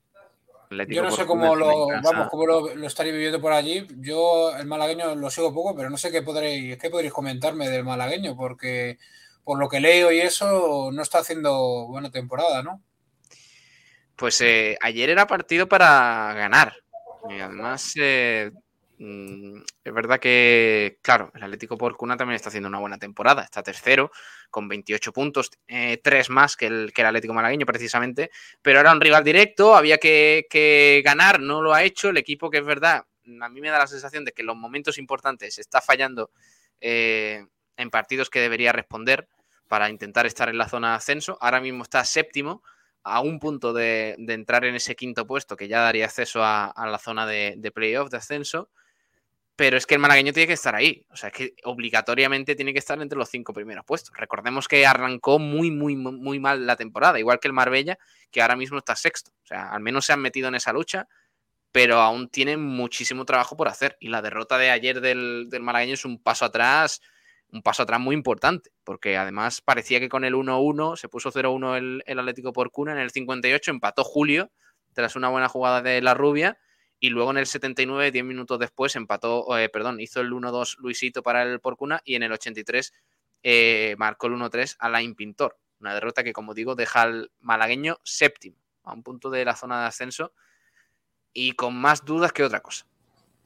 Atlético 0.65 0.95
Yo 0.95 1.03
no 1.03 1.11
sé 1.11 1.25
cómo 1.25 1.55
lo, 1.55 1.87
vamos, 2.03 2.27
cómo 2.29 2.45
lo, 2.45 2.75
lo 2.75 2.87
estaréis 2.87 3.15
viviendo 3.15 3.41
por 3.41 3.53
allí. 3.53 3.87
Yo 3.97 4.55
el 4.55 4.65
malagueño 4.65 5.15
lo 5.15 5.29
sigo 5.29 5.53
poco, 5.53 5.75
pero 5.75 5.89
no 5.89 5.97
sé 5.97 6.11
qué 6.11 6.21
podréis, 6.21 6.77
qué 6.77 6.89
podréis 6.89 7.13
comentarme 7.13 7.69
del 7.69 7.83
malagueño, 7.83 8.35
porque 8.35 8.97
por 9.43 9.59
lo 9.59 9.69
que 9.69 9.79
leo 9.79 10.11
y 10.11 10.19
eso 10.19 10.89
no 10.91 11.01
está 11.01 11.19
haciendo 11.19 11.87
buena 11.87 12.11
temporada, 12.11 12.63
¿no? 12.63 12.81
Pues 14.15 14.41
eh, 14.41 14.77
ayer 14.81 15.09
era 15.09 15.27
partido 15.27 15.67
para 15.67 16.33
ganar. 16.33 16.73
Y 17.29 17.39
además, 17.39 17.93
eh, 17.97 18.51
es 18.97 19.93
verdad 19.93 20.19
que, 20.19 20.99
claro, 21.01 21.31
el 21.35 21.43
Atlético 21.43 21.77
por 21.77 21.97
Cuna 21.97 22.15
también 22.15 22.35
está 22.35 22.49
haciendo 22.49 22.69
una 22.69 22.79
buena 22.79 22.97
temporada. 22.97 23.43
Está 23.43 23.61
tercero 23.61 24.11
con 24.49 24.69
28 24.69 25.11
puntos, 25.11 25.51
eh, 25.67 25.99
tres 26.01 26.29
más 26.29 26.55
que 26.55 26.67
el, 26.67 26.93
que 26.93 27.01
el 27.01 27.07
Atlético 27.07 27.33
Malagueño 27.33 27.65
precisamente. 27.65 28.31
Pero 28.61 28.79
era 28.79 28.93
un 28.93 29.01
rival 29.01 29.23
directo, 29.23 29.75
había 29.75 29.97
que, 29.97 31.01
ganar, 31.03 31.41
no 31.41 31.61
lo 31.61 31.73
ha 31.73 31.83
hecho. 31.83 32.09
El 32.09 32.17
equipo 32.17 32.49
que 32.49 32.59
es 32.59 32.65
verdad, 32.65 33.05
a 33.41 33.49
mí 33.49 33.59
me 33.59 33.69
da 33.69 33.79
la 33.79 33.87
sensación 33.87 34.23
de 34.23 34.31
que 34.31 34.43
en 34.43 34.47
los 34.47 34.55
momentos 34.55 34.97
importantes 34.97 35.59
está 35.59 35.81
fallando 35.81 36.31
eh, 36.79 37.45
en 37.75 37.89
partidos 37.89 38.29
que 38.29 38.39
debería 38.39 38.71
responder 38.71 39.27
para 39.67 39.89
intentar 39.89 40.25
estar 40.25 40.47
en 40.47 40.57
la 40.57 40.69
zona 40.69 40.91
de 40.91 40.95
ascenso. 40.97 41.37
Ahora 41.41 41.59
mismo 41.59 41.83
está 41.83 42.05
séptimo 42.05 42.63
a 43.03 43.19
un 43.19 43.39
punto 43.39 43.73
de, 43.73 44.15
entrar 44.17 44.63
en 44.63 44.75
ese 44.75 44.95
quinto 44.95 45.27
puesto 45.27 45.57
que 45.57 45.67
ya 45.67 45.81
daría 45.81 46.05
acceso 46.05 46.43
a, 46.43 46.67
a 46.67 46.87
la 46.87 46.97
zona 46.97 47.27
de, 47.27 47.55
de 47.57 47.71
playoff, 47.71 48.09
de 48.09 48.17
ascenso. 48.17 48.69
Pero 49.55 49.77
es 49.77 49.85
que 49.85 49.95
el 49.95 50.01
malagueño 50.01 50.33
tiene 50.33 50.47
que 50.47 50.53
estar 50.53 50.75
ahí. 50.75 51.05
O 51.09 51.15
sea, 51.15 51.29
es 51.29 51.35
que 51.35 51.55
obligatoriamente 51.63 52.55
tiene 52.55 52.73
que 52.73 52.79
estar 52.79 53.01
entre 53.01 53.17
los 53.17 53.29
cinco 53.29 53.53
primeros 53.53 53.85
puestos. 53.85 54.15
Recordemos 54.17 54.67
que 54.67 54.85
arrancó 54.85 55.39
muy, 55.39 55.71
muy, 55.71 55.95
muy 55.95 56.39
mal 56.39 56.65
la 56.67 56.75
temporada, 56.75 57.19
igual 57.19 57.39
que 57.39 57.47
el 57.47 57.53
Marbella, 57.53 57.97
que 58.31 58.41
ahora 58.41 58.55
mismo 58.55 58.77
está 58.77 58.95
sexto. 58.95 59.31
O 59.43 59.47
sea, 59.47 59.69
al 59.69 59.81
menos 59.81 60.05
se 60.05 60.13
han 60.13 60.19
metido 60.19 60.49
en 60.49 60.55
esa 60.55 60.73
lucha, 60.73 61.07
pero 61.71 62.01
aún 62.01 62.29
tienen 62.29 62.61
muchísimo 62.61 63.25
trabajo 63.25 63.55
por 63.55 63.69
hacer. 63.69 63.95
Y 63.99 64.09
la 64.09 64.21
derrota 64.21 64.57
de 64.57 64.71
ayer 64.71 64.99
del, 64.99 65.47
del 65.49 65.63
malagueño 65.63 65.93
es 65.93 66.05
un 66.05 66.21
paso 66.21 66.45
atrás 66.45 67.01
un 67.51 67.61
paso 67.61 67.83
atrás 67.83 67.99
muy 67.99 68.15
importante, 68.15 68.71
porque 68.83 69.17
además 69.17 69.61
parecía 69.61 69.99
que 69.99 70.09
con 70.09 70.25
el 70.25 70.33
1-1 70.33 70.97
se 70.97 71.07
puso 71.07 71.31
0-1 71.31 71.77
el, 71.77 72.03
el, 72.05 72.19
Atlético 72.19 72.51
por 72.51 72.71
Cuna, 72.71 72.91
en 72.91 72.99
el 72.99 73.11
58 73.11 73.71
empató 73.71 74.03
Julio 74.03 74.51
tras 74.93 75.15
una 75.15 75.29
buena 75.29 75.47
jugada 75.47 75.81
de 75.81 76.01
la 76.01 76.13
rubia 76.13 76.57
y 77.05 77.09
luego 77.09 77.29
en 77.29 77.37
el 77.37 77.45
79, 77.45 78.09
10 78.09 78.25
minutos 78.25 78.57
después, 78.57 78.95
empató, 78.95 79.55
eh, 79.59 79.69
perdón, 79.69 79.99
hizo 79.99 80.21
el 80.21 80.31
1-2 80.31 80.77
Luisito 80.79 81.21
para 81.21 81.43
el 81.43 81.59
Porcuna 81.59 82.01
y 82.03 82.15
en 82.15 82.23
el 82.23 82.31
83 82.31 82.93
eh, 83.43 83.95
marcó 83.99 84.25
el 84.25 84.33
1-3 84.33 84.77
Alain 84.79 85.13
Pintor. 85.13 85.55
Una 85.79 85.93
derrota 85.93 86.23
que, 86.23 86.33
como 86.33 86.55
digo, 86.55 86.73
deja 86.73 87.03
al 87.03 87.31
malagueño 87.41 87.99
séptimo, 88.01 88.57
a 88.81 88.93
un 88.93 89.03
punto 89.03 89.29
de 89.29 89.45
la 89.45 89.55
zona 89.55 89.81
de 89.81 89.85
ascenso 89.85 90.33
y 91.31 91.51
con 91.51 91.75
más 91.75 92.05
dudas 92.05 92.33
que 92.33 92.43
otra 92.43 92.61
cosa 92.61 92.87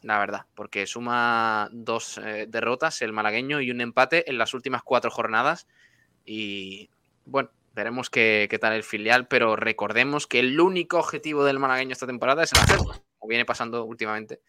la 0.03 0.18
verdad, 0.18 0.45
porque 0.56 0.88
suma 0.88 1.68
dos 1.73 2.18
eh, 2.19 2.45
derrotas 2.48 3.02
el 3.02 3.11
malagueño 3.11 3.60
y 3.60 3.72
un 3.72 3.81
empate 3.81 4.30
en 4.30 4.38
las 4.38 4.53
últimas 4.53 4.84
cuatro 4.84 5.11
jornadas. 5.11 5.68
Y 6.23 6.90
bueno, 7.26 7.49
veremos 7.73 8.10
qué, 8.10 8.48
qué, 8.49 8.57
tal 8.57 8.72
el 8.72 8.84
filial, 8.84 9.27
pero 9.27 9.57
recordemos 9.57 10.27
que 10.27 10.40
el 10.40 10.57
único 10.61 10.99
objetivo 10.99 11.44
del 11.44 11.60
malagueño 11.60 11.91
esta 11.91 12.07
temporada 12.07 12.44
es 12.44 12.53
el 12.53 12.60
ascenso, 12.60 13.09
viene 13.28 13.46
pasando 13.46 13.84
últimamente 13.86 14.41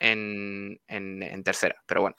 en, 0.00 0.80
en, 0.88 1.42
tercera. 1.44 1.82
Pero 1.86 2.02
bueno, 2.02 2.16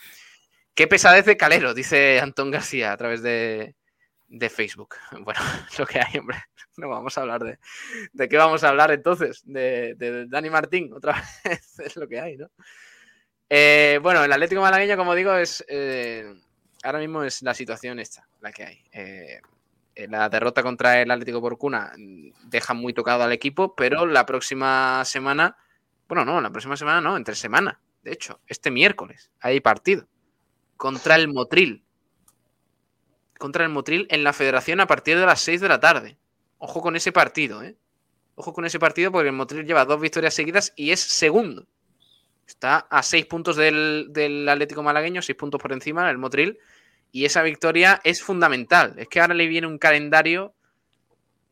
qué 0.73 0.87
pesadez 0.87 1.25
de 1.25 1.37
Calero, 1.37 1.73
dice 1.73 2.19
Antón 2.19 2.51
García 2.51 2.91
a 2.91 2.97
través 2.97 3.21
de, 3.21 3.75
de 4.27 4.49
Facebook. 4.49 4.95
Bueno, 5.23 5.39
lo 5.79 5.85
que 5.85 5.99
hay, 5.99 6.19
hombre. 6.19 6.37
No 6.77 6.89
vamos 6.89 7.17
a 7.17 7.21
hablar 7.21 7.43
de. 7.43 7.57
¿De 8.13 8.29
qué 8.29 8.37
vamos 8.37 8.63
a 8.63 8.69
hablar 8.69 8.91
entonces? 8.91 9.41
De, 9.45 9.95
de 9.95 10.27
Dani 10.27 10.51
Martín, 10.51 10.93
otra 10.93 11.13
vez. 11.43 11.79
es 11.79 11.95
lo 11.95 12.07
que 12.07 12.19
hay, 12.19 12.37
¿no? 12.37 12.51
Eh, 13.49 13.99
bueno, 14.03 14.23
el 14.23 14.31
Atlético 14.31 14.61
Malagueño, 14.61 14.97
como 14.97 15.15
digo, 15.15 15.35
es. 15.35 15.65
Eh, 15.67 16.31
ahora 16.83 16.99
mismo 16.99 17.23
es 17.23 17.41
la 17.41 17.53
situación 17.53 17.99
esta, 17.99 18.27
la 18.41 18.51
que 18.51 18.63
hay. 18.63 18.83
Eh, 18.91 19.41
la 20.07 20.29
derrota 20.29 20.61
contra 20.61 21.01
el 21.01 21.09
Atlético 21.09 21.41
por 21.41 21.57
Cuna 21.57 21.91
deja 22.43 22.75
muy 22.75 22.93
tocado 22.93 23.23
al 23.23 23.31
equipo, 23.31 23.75
pero 23.75 24.05
la 24.05 24.25
próxima 24.25 25.03
semana. 25.05 25.57
Bueno, 26.07 26.25
no, 26.25 26.41
la 26.41 26.49
próxima 26.49 26.77
semana 26.77 27.01
no, 27.01 27.17
entre 27.17 27.35
semana. 27.35 27.79
De 28.03 28.13
hecho, 28.13 28.39
este 28.47 28.71
miércoles 28.71 29.31
hay 29.39 29.59
partido 29.59 30.07
contra 30.77 31.15
el 31.15 31.27
Motril 31.27 31.83
contra 33.37 33.63
el 33.63 33.69
Motril 33.69 34.07
en 34.09 34.23
la 34.23 34.33
federación 34.33 34.79
a 34.79 34.87
partir 34.87 35.17
de 35.17 35.25
las 35.25 35.41
6 35.41 35.61
de 35.61 35.69
la 35.69 35.79
tarde. 35.79 36.17
Ojo 36.57 36.81
con 36.81 36.95
ese 36.95 37.11
partido, 37.11 37.63
¿eh? 37.63 37.77
Ojo 38.35 38.53
con 38.53 38.65
ese 38.65 38.79
partido 38.79 39.11
porque 39.11 39.29
el 39.29 39.35
Motril 39.35 39.65
lleva 39.65 39.85
dos 39.85 39.99
victorias 39.99 40.33
seguidas 40.33 40.73
y 40.75 40.91
es 40.91 40.99
segundo. 40.99 41.67
Está 42.45 42.87
a 42.89 43.03
6 43.03 43.25
puntos 43.25 43.55
del, 43.55 44.47
Atlético 44.49 44.83
Malagueño, 44.83 45.21
6 45.21 45.37
puntos 45.37 45.61
por 45.61 45.73
encima 45.73 46.07
del 46.07 46.17
Motril. 46.17 46.57
Y 47.11 47.25
esa 47.25 47.41
victoria 47.41 47.99
es 48.03 48.21
fundamental. 48.21 48.93
Es 48.97 49.07
que 49.07 49.19
ahora 49.19 49.33
le 49.33 49.47
viene 49.47 49.67
un 49.67 49.77
calendario 49.77 50.53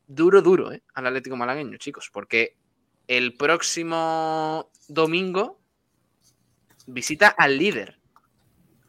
duro, 0.07 0.41
duro 0.41 0.71
¿eh? 0.71 0.83
al 0.93 1.07
Atlético 1.07 1.35
Malagueño, 1.35 1.77
chicos. 1.77 2.09
Porque 2.11 2.55
el 3.07 3.35
próximo 3.35 4.71
domingo 4.87 5.59
visita 6.87 7.27
al 7.27 7.57
líder, 7.57 7.99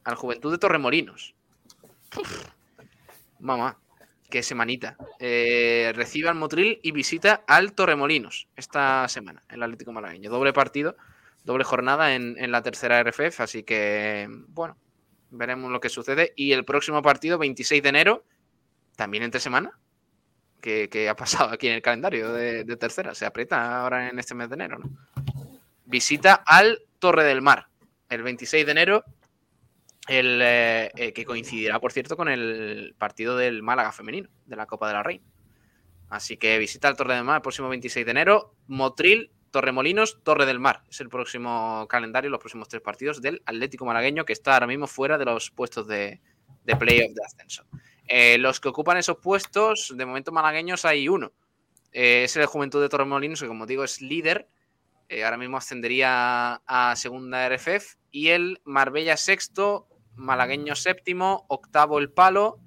al 0.05 0.15
Juventud 0.15 0.53
de 0.53 0.59
Torremolinos. 0.59 1.35
Mamá, 3.41 3.79
qué 4.31 4.43
semanita. 4.43 4.97
Eh, 5.19 5.93
recibe 5.95 6.29
al 6.29 6.35
Motril 6.35 6.81
y 6.83 6.93
visita 6.93 7.45
al 7.47 7.73
Torremolinos 7.73 8.49
esta 8.57 9.09
semana, 9.09 9.43
el 9.49 9.63
Atlético 9.63 9.93
Malagueño. 9.93 10.31
Doble 10.31 10.53
partido, 10.53 10.97
doble 11.45 11.65
jornada 11.65 12.15
en, 12.15 12.37
en, 12.39 12.51
la 12.51 12.63
tercera 12.63 13.03
RFF, 13.03 13.41
así 13.41 13.63
que, 13.63 14.29
bueno, 14.49 14.77
veremos 15.31 15.71
lo 15.71 15.81
que 15.81 15.89
sucede. 15.89 16.33
Y 16.37 16.53
el 16.53 16.65
próximo 16.65 17.03
partido, 17.03 17.39
26 17.39 17.83
de 17.83 17.89
enero, 17.89 18.25
también 18.97 19.23
entre 19.23 19.41
semana, 19.41 19.79
que, 20.61 21.09
ha 21.09 21.17
pasado 21.17 21.51
aquí 21.53 21.69
en 21.69 21.75
el 21.75 21.83
calendario 21.83 22.33
de, 22.33 22.65
tercera, 22.77 23.15
se 23.15 23.27
aprieta 23.27 23.81
ahora 23.81 24.09
en 24.09 24.19
este 24.19 24.35
mes 24.35 24.49
de 24.49 24.55
enero, 24.55 24.79
¿no? 24.79 24.91
Visita 25.85 26.35
al 26.35 26.83
Torre 26.99 27.25
del 27.25 27.43
Mar, 27.43 27.69
el 28.09 28.23
26 28.23 28.67
de 28.67 28.73
enero, 28.73 29.05
el, 30.09 30.41
eh, 30.43 31.13
que 31.15 31.25
coincidirá, 31.25 31.79
por 31.79 31.93
cierto, 31.93 32.17
con 32.17 32.29
el 32.29 32.95
partido 32.99 33.37
del 33.37 33.63
Málaga 33.63 33.93
femenino, 33.93 34.29
de 34.45 34.57
la 34.57 34.67
Copa 34.67 34.89
de 34.89 34.95
la 34.95 35.03
Reina. 35.03 35.25
Así 36.09 36.37
que 36.37 36.59
visita 36.59 36.89
el 36.89 36.97
Torre 36.97 37.15
del 37.15 37.25
Mar 37.25 37.37
el 37.37 37.43
próximo 37.43 37.69
26 37.69 38.05
de 38.05 38.11
enero. 38.11 38.55
Motril, 38.67 39.31
Torremolinos, 39.51 40.23
Torre 40.23 40.47
del 40.47 40.61
Mar. 40.61 40.83
Es 40.89 41.01
el 41.01 41.09
próximo 41.09 41.87
calendario, 41.89 42.31
los 42.31 42.41
próximos 42.41 42.69
tres 42.69 42.83
partidos 42.83 43.21
del 43.21 43.43
Atlético 43.47 43.85
Malagueño, 43.85 44.25
que 44.25 44.33
está 44.33 44.55
ahora 44.55 44.67
mismo 44.67 44.87
fuera 44.87 45.19
de 45.19 45.25
los 45.25 45.51
puestos 45.51 45.87
de, 45.89 46.21
de 46.65 46.77
playoff 46.77 47.13
de 47.13 47.25
ascenso. 47.25 47.65
Eh, 48.09 48.39
los 48.39 48.61
que 48.61 48.69
ocupan 48.69 48.97
esos 48.97 49.19
puestos, 49.19 49.93
de 49.97 50.07
momento 50.07 50.33
malagueños, 50.33 50.85
hay 50.85 51.09
uno. 51.09 51.33
Eh, 51.93 52.25
es 52.25 52.37
el 52.37 52.47
Juventud 52.47 52.81
de 52.81 52.89
Torremolinos, 52.89 53.41
que 53.41 53.49
como 53.49 53.67
digo 53.67 53.85
es 53.85 54.01
líder. 54.01 54.49
ahora 55.25 55.37
mismo 55.37 55.57
ascendería 55.57 56.63
a 56.67 56.97
segunda 56.97 57.49
RFF. 57.49 57.97
Y 58.11 58.29
el 58.29 58.61
Marbella 58.65 59.17
sexto, 59.17 59.89
malagueño 60.17 60.75
séptimo, 60.75 61.47
octavo 61.49 61.99
el 61.99 62.11
palo, 62.11 62.61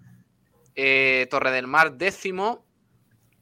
eh, 0.76 1.28
Torre 1.30 1.52
del 1.52 1.68
Mar 1.68 1.98
décimo 1.98 2.66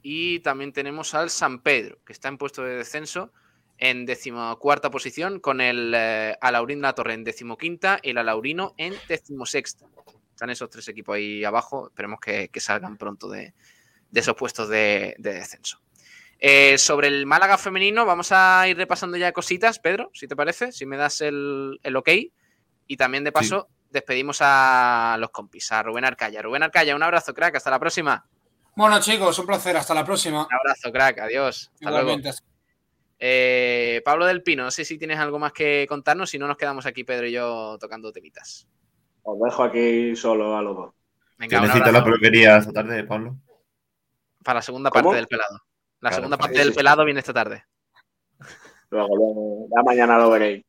y 0.02 0.40
también 0.40 0.74
tenemos 0.74 1.14
al 1.14 1.30
San 1.30 1.62
Pedro, 1.62 2.00
que 2.04 2.14
está 2.14 2.30
en 2.30 2.38
puesto 2.38 2.64
de 2.64 2.78
descenso 2.78 3.32
en 3.78 4.08
decimocuarta 4.08 4.90
posición, 4.90 5.40
con 5.40 5.62
el 5.62 5.94
eh, 5.96 6.36
Alaurín 6.42 6.82
La 6.82 6.94
Torre 6.94 7.14
en 7.14 7.24
decimoquinta 7.24 8.00
y 8.02 8.10
el 8.10 8.18
Alaurino 8.18 8.74
en 8.78 8.96
decimosexta. 9.08 9.86
Están 10.38 10.52
esos 10.52 10.70
tres 10.70 10.88
equipos 10.88 11.16
ahí 11.16 11.44
abajo, 11.44 11.88
esperemos 11.88 12.20
que, 12.20 12.50
que 12.50 12.60
salgan 12.60 12.96
pronto 12.96 13.28
de, 13.28 13.56
de, 14.12 14.20
esos 14.20 14.36
puestos 14.36 14.70
de, 14.70 15.16
de 15.18 15.34
descenso. 15.34 15.82
Eh, 16.38 16.78
sobre 16.78 17.08
el 17.08 17.26
Málaga 17.26 17.58
femenino, 17.58 18.06
vamos 18.06 18.32
a 18.32 18.68
ir 18.68 18.78
repasando 18.78 19.18
ya 19.18 19.32
cositas, 19.32 19.80
Pedro, 19.80 20.12
si 20.14 20.28
te 20.28 20.36
parece, 20.36 20.72
si 20.72 20.86
me 20.86 20.96
das 20.96 21.22
el, 21.22 21.80
el 21.82 21.96
ok. 21.96 22.10
Y 22.86 22.98
también 22.98 23.24
de 23.24 23.32
paso, 23.32 23.68
sí 23.68 23.74
despedimos 23.90 24.38
a 24.42 25.18
los 25.20 25.32
compis, 25.32 25.72
a 25.72 25.82
Rubén 25.82 26.06
Arcaya. 26.06 26.44
Rubén 26.44 26.62
Arcaya, 26.62 26.96
un 26.96 27.02
abrazo, 27.02 27.34
crack, 27.34 27.56
hasta 27.56 27.72
la 27.72 27.80
próxima. 27.80 28.28
Bueno, 28.76 29.00
chicos, 29.00 29.40
un 29.40 29.48
placer, 29.48 29.76
hasta 29.76 29.96
la 29.96 30.06
próxima. 30.06 30.46
Un 30.46 30.54
abrazo, 30.54 30.92
crack, 30.92 31.20
adiós. 31.20 31.72
Hasta 31.74 31.90
Igualmente. 31.90 32.30
luego. 32.30 32.46
Eh, 33.20 34.02
Pablo 34.06 34.28
del 34.28 34.44
Pino, 34.44 34.64
no 34.64 34.70
sé 34.70 34.86
si 34.86 35.00
tienes 35.00 35.18
algo 35.18 35.40
más 35.40 35.52
que 35.52 35.88
contarnos, 35.90 36.30
si 36.30 36.38
no 36.38 36.48
nos 36.48 36.58
quedamos 36.58 36.86
aquí 36.86 37.04
Pedro 37.04 37.26
y 37.26 37.32
yo 37.32 37.78
tocando 37.80 38.12
temitas. 38.12 38.68
Os 39.30 39.38
dejo 39.42 39.64
aquí 39.64 40.16
solo 40.16 40.56
a 40.56 40.62
los 40.62 40.74
dos. 40.74 40.94
Venga, 41.38 41.60
necesitas 41.60 41.92
la 41.92 42.02
peluquería 42.02 42.58
esta 42.58 42.72
tarde, 42.72 43.04
Pablo? 43.04 43.36
Para 44.42 44.60
la 44.60 44.62
segunda 44.62 44.90
¿Cómo? 44.90 45.04
parte 45.04 45.18
del 45.18 45.28
pelado. 45.28 45.60
La 46.00 46.10
claro, 46.10 46.16
segunda 46.16 46.38
parte 46.38 46.60
del 46.60 46.74
pelado 46.74 47.04
viene 47.04 47.20
esta 47.20 47.34
tarde. 47.34 47.66
Luego, 48.90 49.18
luego, 49.18 49.68
ya 49.76 49.84
mañana 49.84 50.18
lo 50.18 50.30
veréis. 50.30 50.64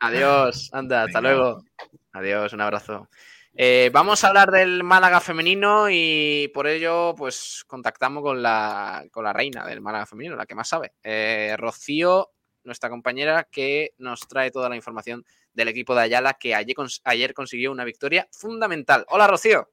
Adiós, 0.00 0.68
anda, 0.74 1.04
hasta 1.04 1.20
Venga. 1.22 1.34
luego. 1.34 1.64
Adiós, 2.12 2.52
un 2.52 2.60
abrazo. 2.60 3.08
Eh, 3.54 3.88
vamos 3.94 4.22
a 4.22 4.28
hablar 4.28 4.50
del 4.50 4.84
Málaga 4.84 5.20
femenino 5.20 5.86
y 5.88 6.50
por 6.52 6.66
ello, 6.66 7.14
pues 7.16 7.64
contactamos 7.66 8.22
con 8.22 8.42
la, 8.42 9.06
con 9.10 9.24
la 9.24 9.32
reina 9.32 9.66
del 9.66 9.80
Málaga 9.80 10.04
femenino, 10.04 10.36
la 10.36 10.44
que 10.44 10.54
más 10.54 10.68
sabe. 10.68 10.92
Eh, 11.02 11.54
Rocío, 11.56 12.28
nuestra 12.64 12.90
compañera, 12.90 13.48
que 13.50 13.94
nos 13.96 14.20
trae 14.28 14.50
toda 14.50 14.68
la 14.68 14.76
información 14.76 15.24
del 15.54 15.68
equipo 15.68 15.94
de 15.94 16.02
Ayala, 16.02 16.34
que 16.34 16.54
ayer, 16.54 16.76
cons- 16.76 17.00
ayer 17.04 17.34
consiguió 17.34 17.72
una 17.72 17.84
victoria 17.84 18.28
fundamental. 18.30 19.04
Hola, 19.08 19.26
Rocío. 19.26 19.68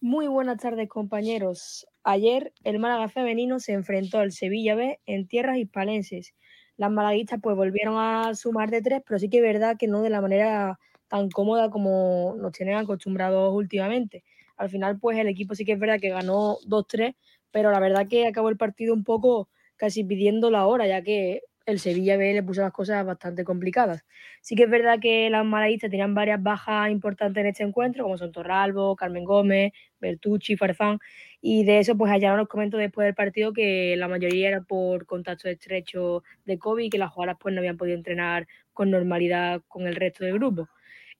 Muy 0.00 0.28
buenas 0.28 0.58
tardes, 0.58 0.88
compañeros. 0.88 1.86
Ayer 2.04 2.52
el 2.64 2.78
Málaga 2.78 3.08
femenino 3.08 3.60
se 3.60 3.72
enfrentó 3.72 4.18
al 4.18 4.32
Sevilla 4.32 4.74
B 4.74 4.98
en 5.06 5.26
tierras 5.28 5.58
hispalenses. 5.58 6.34
Las 6.76 6.90
malaguistas 6.90 7.40
pues 7.42 7.54
volvieron 7.56 7.96
a 7.98 8.34
sumar 8.34 8.70
de 8.70 8.80
tres, 8.80 9.02
pero 9.06 9.18
sí 9.18 9.28
que 9.28 9.36
es 9.38 9.42
verdad 9.42 9.76
que 9.78 9.86
no 9.88 10.00
de 10.00 10.08
la 10.10 10.22
manera 10.22 10.78
tan 11.08 11.28
cómoda 11.28 11.68
como 11.68 12.34
nos 12.38 12.52
tienen 12.52 12.76
acostumbrados 12.76 13.52
últimamente. 13.52 14.24
Al 14.56 14.70
final 14.70 14.98
pues 14.98 15.18
el 15.18 15.28
equipo 15.28 15.54
sí 15.54 15.64
que 15.66 15.72
es 15.72 15.78
verdad 15.78 16.00
que 16.00 16.08
ganó 16.08 16.56
2-3, 16.66 17.14
pero 17.50 17.70
la 17.70 17.80
verdad 17.80 18.06
que 18.08 18.26
acabó 18.26 18.48
el 18.48 18.56
partido 18.56 18.94
un 18.94 19.04
poco 19.04 19.50
casi 19.76 20.04
pidiendo 20.04 20.50
la 20.50 20.66
hora, 20.66 20.86
ya 20.86 21.02
que 21.02 21.42
el 21.66 21.78
Sevilla 21.78 22.16
B 22.16 22.32
le 22.32 22.42
puso 22.42 22.62
las 22.62 22.72
cosas 22.72 23.04
bastante 23.04 23.44
complicadas. 23.44 24.04
Sí 24.40 24.54
que 24.56 24.64
es 24.64 24.70
verdad 24.70 24.98
que 25.00 25.30
las 25.30 25.44
malaguistas 25.44 25.90
tenían 25.90 26.14
varias 26.14 26.42
bajas 26.42 26.90
importantes 26.90 27.40
en 27.40 27.46
este 27.48 27.62
encuentro, 27.62 28.04
como 28.04 28.18
son 28.18 28.32
Torralbo, 28.32 28.96
Carmen 28.96 29.24
Gómez, 29.24 29.72
Bertucci, 30.00 30.56
Farfán, 30.56 30.98
y 31.40 31.64
de 31.64 31.78
eso 31.78 31.96
pues 31.96 32.12
allá 32.12 32.34
nos 32.36 32.48
comentó 32.48 32.76
después 32.76 33.06
del 33.06 33.14
partido 33.14 33.52
que 33.52 33.96
la 33.96 34.08
mayoría 34.08 34.48
era 34.48 34.60
por 34.62 35.06
contacto 35.06 35.48
estrecho 35.48 36.22
de 36.44 36.58
COVID 36.58 36.84
y 36.84 36.90
que 36.90 36.98
las 36.98 37.10
jugadoras 37.10 37.36
pues 37.40 37.54
no 37.54 37.60
habían 37.60 37.76
podido 37.76 37.96
entrenar 37.96 38.46
con 38.72 38.90
normalidad 38.90 39.62
con 39.68 39.86
el 39.86 39.96
resto 39.96 40.24
del 40.24 40.34
grupo. 40.34 40.68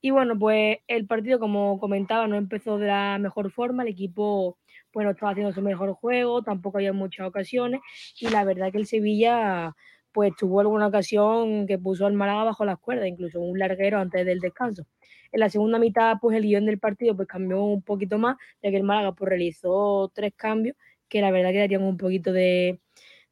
Y 0.02 0.10
bueno, 0.10 0.38
pues 0.38 0.78
el 0.88 1.06
partido, 1.06 1.38
como 1.38 1.78
comentaba, 1.78 2.26
no 2.26 2.36
empezó 2.36 2.78
de 2.78 2.86
la 2.86 3.18
mejor 3.20 3.50
forma, 3.50 3.82
el 3.82 3.90
equipo 3.90 4.58
pues 4.92 5.04
no 5.04 5.10
estaba 5.10 5.32
haciendo 5.32 5.52
su 5.52 5.62
mejor 5.62 5.92
juego, 5.92 6.42
tampoco 6.42 6.78
había 6.78 6.92
muchas 6.92 7.26
ocasiones, 7.26 7.80
y 8.18 8.28
la 8.30 8.44
verdad 8.44 8.72
que 8.72 8.78
el 8.78 8.86
Sevilla 8.86 9.76
pues 10.12 10.32
tuvo 10.36 10.60
alguna 10.60 10.86
ocasión 10.88 11.66
que 11.66 11.78
puso 11.78 12.06
al 12.06 12.14
Málaga 12.14 12.44
bajo 12.44 12.64
las 12.64 12.78
cuerdas, 12.78 13.08
incluso 13.08 13.40
un 13.40 13.58
larguero 13.58 13.98
antes 13.98 14.24
del 14.26 14.40
descanso. 14.40 14.86
En 15.32 15.40
la 15.40 15.48
segunda 15.48 15.78
mitad, 15.78 16.16
pues 16.20 16.36
el 16.36 16.42
guion 16.44 16.66
del 16.66 16.78
partido 16.78 17.16
pues 17.16 17.28
cambió 17.28 17.62
un 17.62 17.82
poquito 17.82 18.18
más, 18.18 18.36
ya 18.62 18.70
que 18.70 18.76
el 18.76 18.82
Málaga 18.84 19.12
pues 19.14 19.28
realizó 19.28 20.10
tres 20.14 20.32
cambios 20.36 20.76
que 21.08 21.20
la 21.20 21.30
verdad 21.30 21.50
que 21.50 21.58
darían 21.58 21.82
un 21.82 21.96
poquito 21.96 22.32
de, 22.32 22.80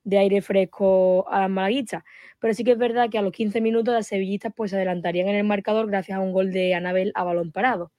de 0.04 0.18
aire 0.18 0.42
fresco 0.42 1.28
a 1.28 1.40
las 1.40 1.50
malaguistas. 1.50 2.02
Pero 2.38 2.54
sí 2.54 2.64
que 2.64 2.72
es 2.72 2.78
verdad 2.78 3.10
que 3.10 3.18
a 3.18 3.22
los 3.22 3.32
15 3.32 3.60
minutos 3.60 3.94
las 3.94 4.06
sevillistas 4.06 4.52
pues 4.56 4.70
se 4.70 4.76
adelantarían 4.76 5.28
en 5.28 5.36
el 5.36 5.44
marcador 5.44 5.86
gracias 5.86 6.18
a 6.18 6.20
un 6.20 6.32
gol 6.32 6.52
de 6.52 6.74
Anabel 6.74 7.12
a 7.14 7.24
balón 7.24 7.52
parado. 7.52 7.92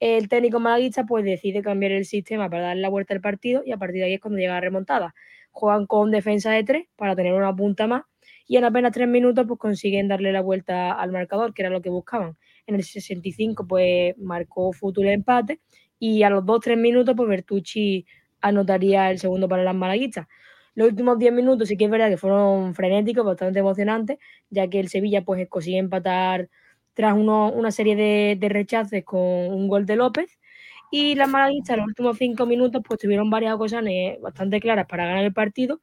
El 0.00 0.28
técnico 0.28 0.60
malaguista 0.60 1.04
pues 1.04 1.24
decide 1.24 1.62
cambiar 1.62 1.92
el 1.92 2.04
sistema 2.04 2.50
para 2.50 2.64
darle 2.64 2.82
la 2.82 2.88
vuelta 2.88 3.14
al 3.14 3.20
partido 3.20 3.62
y 3.64 3.72
a 3.72 3.78
partir 3.78 4.00
de 4.00 4.04
ahí 4.04 4.14
es 4.14 4.20
cuando 4.20 4.38
llega 4.38 4.54
la 4.54 4.60
remontada. 4.60 5.14
Juegan 5.52 5.86
con 5.86 6.10
defensa 6.10 6.50
de 6.50 6.64
tres 6.64 6.86
para 6.96 7.16
tener 7.16 7.32
una 7.32 7.54
punta 7.54 7.86
más 7.86 8.02
y 8.46 8.56
en 8.56 8.64
apenas 8.64 8.92
tres 8.92 9.08
minutos 9.08 9.44
pues 9.46 9.58
consiguen 9.60 10.08
darle 10.08 10.32
la 10.32 10.40
vuelta 10.42 10.92
al 10.92 11.12
marcador, 11.12 11.54
que 11.54 11.62
era 11.62 11.70
lo 11.70 11.82
que 11.82 11.90
buscaban. 11.90 12.36
En 12.66 12.74
el 12.76 12.84
65 12.84 13.66
pues 13.66 14.16
marcó 14.18 14.72
Futur 14.72 15.06
el 15.06 15.12
empate 15.14 15.60
y 15.98 16.22
a 16.22 16.30
los 16.30 16.44
2-3 16.44 16.78
minutos 16.78 17.14
pues 17.16 17.28
Bertucci 17.28 18.06
anotaría 18.40 19.10
el 19.10 19.18
segundo 19.18 19.48
para 19.48 19.62
las 19.64 19.74
malaguistas. 19.74 20.26
Los 20.74 20.88
últimos 20.88 21.18
10 21.18 21.32
minutos 21.32 21.68
sí 21.68 21.76
que 21.76 21.84
es 21.84 21.90
verdad 21.90 22.08
que 22.10 22.16
fueron 22.16 22.74
frenéticos, 22.74 23.24
bastante 23.24 23.60
emocionantes, 23.60 24.18
ya 24.50 24.68
que 24.68 24.80
el 24.80 24.88
Sevilla 24.88 25.22
pues 25.24 25.48
consigue 25.48 25.78
empatar 25.78 26.48
tras 26.94 27.14
uno- 27.14 27.50
una 27.52 27.70
serie 27.70 27.96
de, 27.96 28.36
de 28.38 28.48
rechaces 28.48 29.04
con 29.04 29.20
un 29.20 29.68
gol 29.68 29.86
de 29.86 29.96
López. 29.96 30.38
Y 30.90 31.14
las 31.16 31.28
malaguistas 31.28 31.74
en 31.74 31.80
los 31.80 31.88
últimos 31.88 32.18
5 32.18 32.46
minutos 32.46 32.82
pues 32.86 33.00
tuvieron 33.00 33.30
varias 33.30 33.54
ocasiones 33.54 34.20
bastante 34.20 34.60
claras 34.60 34.86
para 34.86 35.06
ganar 35.06 35.24
el 35.24 35.32
partido. 35.32 35.80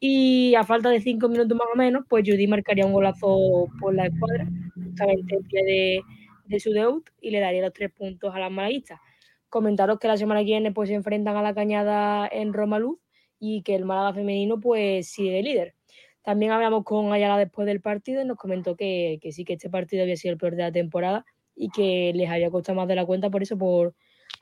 Y 0.00 0.54
a 0.54 0.64
falta 0.64 0.90
de 0.90 1.00
5 1.00 1.28
minutos 1.28 1.56
más 1.56 1.68
o 1.72 1.76
menos, 1.76 2.04
pues 2.08 2.24
Judy 2.26 2.46
marcaría 2.46 2.84
un 2.84 2.92
golazo 2.92 3.68
por 3.80 3.94
la 3.94 4.06
escuadra, 4.06 4.46
justamente 4.74 5.36
el 5.36 5.48
de, 5.48 6.02
de 6.46 6.60
su 6.60 6.72
debut, 6.72 7.08
y 7.20 7.30
le 7.30 7.40
daría 7.40 7.62
los 7.62 7.72
tres 7.72 7.90
puntos 7.92 8.34
a 8.34 8.38
las 8.38 8.50
malaguistas. 8.50 9.00
Comentaros 9.48 9.98
que 9.98 10.08
la 10.08 10.16
semana 10.16 10.40
que 10.40 10.46
viene 10.46 10.72
pues 10.72 10.88
se 10.88 10.94
enfrentan 10.94 11.36
a 11.36 11.42
la 11.42 11.54
cañada 11.54 12.28
en 12.30 12.52
Roma 12.52 12.78
Luz 12.78 12.98
y 13.38 13.62
que 13.62 13.74
el 13.74 13.84
Málaga 13.84 14.14
femenino 14.14 14.60
pues 14.60 15.08
sigue 15.08 15.32
de 15.32 15.42
líder. 15.42 15.74
También 16.22 16.52
hablamos 16.52 16.84
con 16.84 17.12
Ayala 17.12 17.38
después 17.38 17.66
del 17.66 17.80
partido 17.80 18.22
y 18.22 18.24
nos 18.24 18.38
comentó 18.38 18.76
que, 18.76 19.18
que 19.20 19.30
sí, 19.30 19.44
que 19.44 19.52
este 19.54 19.68
partido 19.68 20.02
había 20.02 20.16
sido 20.16 20.32
el 20.32 20.38
peor 20.38 20.56
de 20.56 20.62
la 20.62 20.72
temporada 20.72 21.24
y 21.54 21.68
que 21.68 22.12
les 22.14 22.30
había 22.30 22.50
costado 22.50 22.76
más 22.76 22.88
de 22.88 22.96
la 22.96 23.04
cuenta 23.04 23.30
por 23.30 23.42
eso, 23.42 23.58
por, 23.58 23.94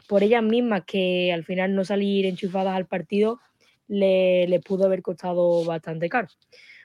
por 0.08 0.22
ellas 0.22 0.42
mismas, 0.42 0.84
que 0.86 1.32
al 1.32 1.44
final 1.44 1.74
no 1.74 1.84
salir 1.84 2.24
enchufadas 2.26 2.76
al 2.76 2.86
partido 2.86 3.40
le, 3.92 4.60
pudo 4.60 4.86
haber 4.86 5.02
costado 5.02 5.64
bastante 5.64 6.08
caro. 6.08 6.28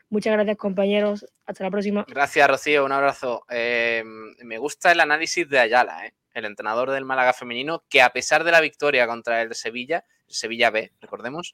Muchas 0.09 0.34
gracias 0.34 0.57
compañeros, 0.57 1.25
hasta 1.45 1.63
la 1.63 1.71
próxima. 1.71 2.05
Gracias, 2.07 2.47
Rocío. 2.47 2.85
Un 2.85 2.91
abrazo. 2.91 3.45
Eh, 3.49 4.03
me 4.43 4.57
gusta 4.57 4.91
el 4.91 4.99
análisis 4.99 5.49
de 5.49 5.59
Ayala, 5.59 6.05
¿eh? 6.05 6.13
el 6.34 6.45
entrenador 6.45 6.91
del 6.91 7.05
Málaga 7.05 7.34
femenino, 7.34 7.84
que 7.89 8.01
a 8.01 8.11
pesar 8.11 8.43
de 8.43 8.51
la 8.51 8.61
victoria 8.61 9.07
contra 9.07 9.41
el 9.41 9.53
Sevilla, 9.55 10.05
Sevilla 10.27 10.69
B, 10.69 10.91
recordemos, 11.01 11.53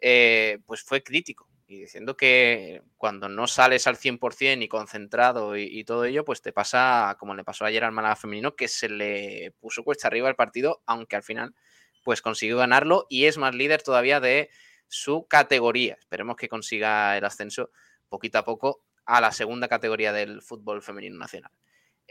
eh, 0.00 0.58
pues 0.66 0.82
fue 0.82 1.02
crítico 1.02 1.48
y 1.66 1.80
diciendo 1.80 2.16
que 2.16 2.82
cuando 2.96 3.28
no 3.28 3.46
sales 3.46 3.86
al 3.86 3.96
100% 3.96 4.62
y 4.62 4.68
concentrado 4.68 5.56
y, 5.56 5.64
y 5.64 5.84
todo 5.84 6.04
ello, 6.04 6.24
pues 6.24 6.42
te 6.42 6.52
pasa 6.52 7.16
como 7.18 7.34
le 7.34 7.44
pasó 7.44 7.64
ayer 7.64 7.84
al 7.84 7.92
Málaga 7.92 8.16
femenino, 8.16 8.54
que 8.54 8.68
se 8.68 8.88
le 8.88 9.52
puso 9.60 9.84
cuesta 9.84 10.08
arriba 10.08 10.28
el 10.28 10.36
partido, 10.36 10.82
aunque 10.86 11.16
al 11.16 11.22
final 11.22 11.54
pues 12.02 12.22
consiguió 12.22 12.56
ganarlo 12.56 13.06
y 13.08 13.26
es 13.26 13.38
más 13.38 13.54
líder 13.54 13.82
todavía 13.82 14.20
de 14.20 14.50
su 14.90 15.26
categoría. 15.26 15.94
Esperemos 15.94 16.36
que 16.36 16.48
consiga 16.48 17.16
el 17.16 17.24
ascenso 17.24 17.70
poquito 18.08 18.38
a 18.38 18.44
poco 18.44 18.82
a 19.06 19.20
la 19.20 19.32
segunda 19.32 19.68
categoría 19.68 20.12
del 20.12 20.42
fútbol 20.42 20.82
femenino 20.82 21.16
nacional. 21.16 21.50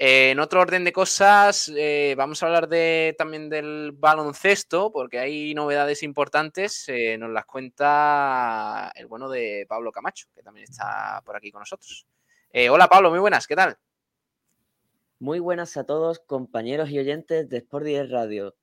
Eh, 0.01 0.31
en 0.31 0.39
otro 0.39 0.61
orden 0.61 0.85
de 0.85 0.93
cosas, 0.93 1.69
eh, 1.75 2.15
vamos 2.17 2.41
a 2.41 2.45
hablar 2.45 2.69
de, 2.69 3.15
también 3.17 3.49
del 3.49 3.91
baloncesto, 3.91 4.93
porque 4.93 5.19
hay 5.19 5.53
novedades 5.53 6.03
importantes. 6.03 6.87
eh, 6.87 7.17
nos 7.17 7.31
las 7.31 7.45
cuenta 7.45 8.91
el 8.95 9.07
bueno 9.07 9.29
de 9.29 9.65
Pablo 9.67 9.91
Camacho, 9.91 10.27
que 10.33 10.41
también 10.41 10.67
está 10.69 11.21
por 11.25 11.35
aquí 11.35 11.51
con 11.51 11.59
nosotros. 11.59 12.07
Hola 12.71 12.87
Pablo, 12.87 13.11
muy 13.11 13.19
buenas, 13.19 13.45
¿qué 13.45 13.55
tal? 13.55 13.77
Muy 15.19 15.39
buenas 15.39 15.75
a 15.75 15.83
todos, 15.83 16.19
compañeros 16.19 16.89
y 16.89 16.97
oyentes 16.97 17.49
de 17.49 17.57
Sport 17.57 17.85
10 17.85 18.09
Radio. 18.09 18.55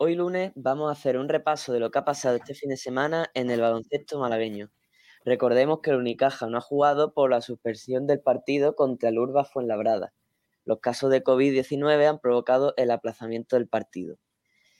Hoy 0.00 0.14
lunes 0.14 0.52
vamos 0.54 0.88
a 0.88 0.92
hacer 0.92 1.18
un 1.18 1.28
repaso 1.28 1.72
de 1.72 1.80
lo 1.80 1.90
que 1.90 1.98
ha 1.98 2.04
pasado 2.04 2.36
este 2.36 2.54
fin 2.54 2.70
de 2.70 2.76
semana 2.76 3.32
en 3.34 3.50
el 3.50 3.60
baloncesto 3.60 4.20
malagueño. 4.20 4.70
Recordemos 5.24 5.80
que 5.80 5.90
el 5.90 5.96
Unicaja 5.96 6.46
no 6.46 6.58
ha 6.58 6.60
jugado 6.60 7.12
por 7.12 7.30
la 7.30 7.40
suspensión 7.40 8.06
del 8.06 8.20
partido 8.20 8.76
contra 8.76 9.08
el 9.08 9.18
Urba 9.18 9.44
Fuenlabrada. 9.44 10.14
Los 10.64 10.78
casos 10.78 11.10
de 11.10 11.24
COVID-19 11.24 12.06
han 12.06 12.20
provocado 12.20 12.74
el 12.76 12.92
aplazamiento 12.92 13.56
del 13.56 13.66
partido. 13.66 14.18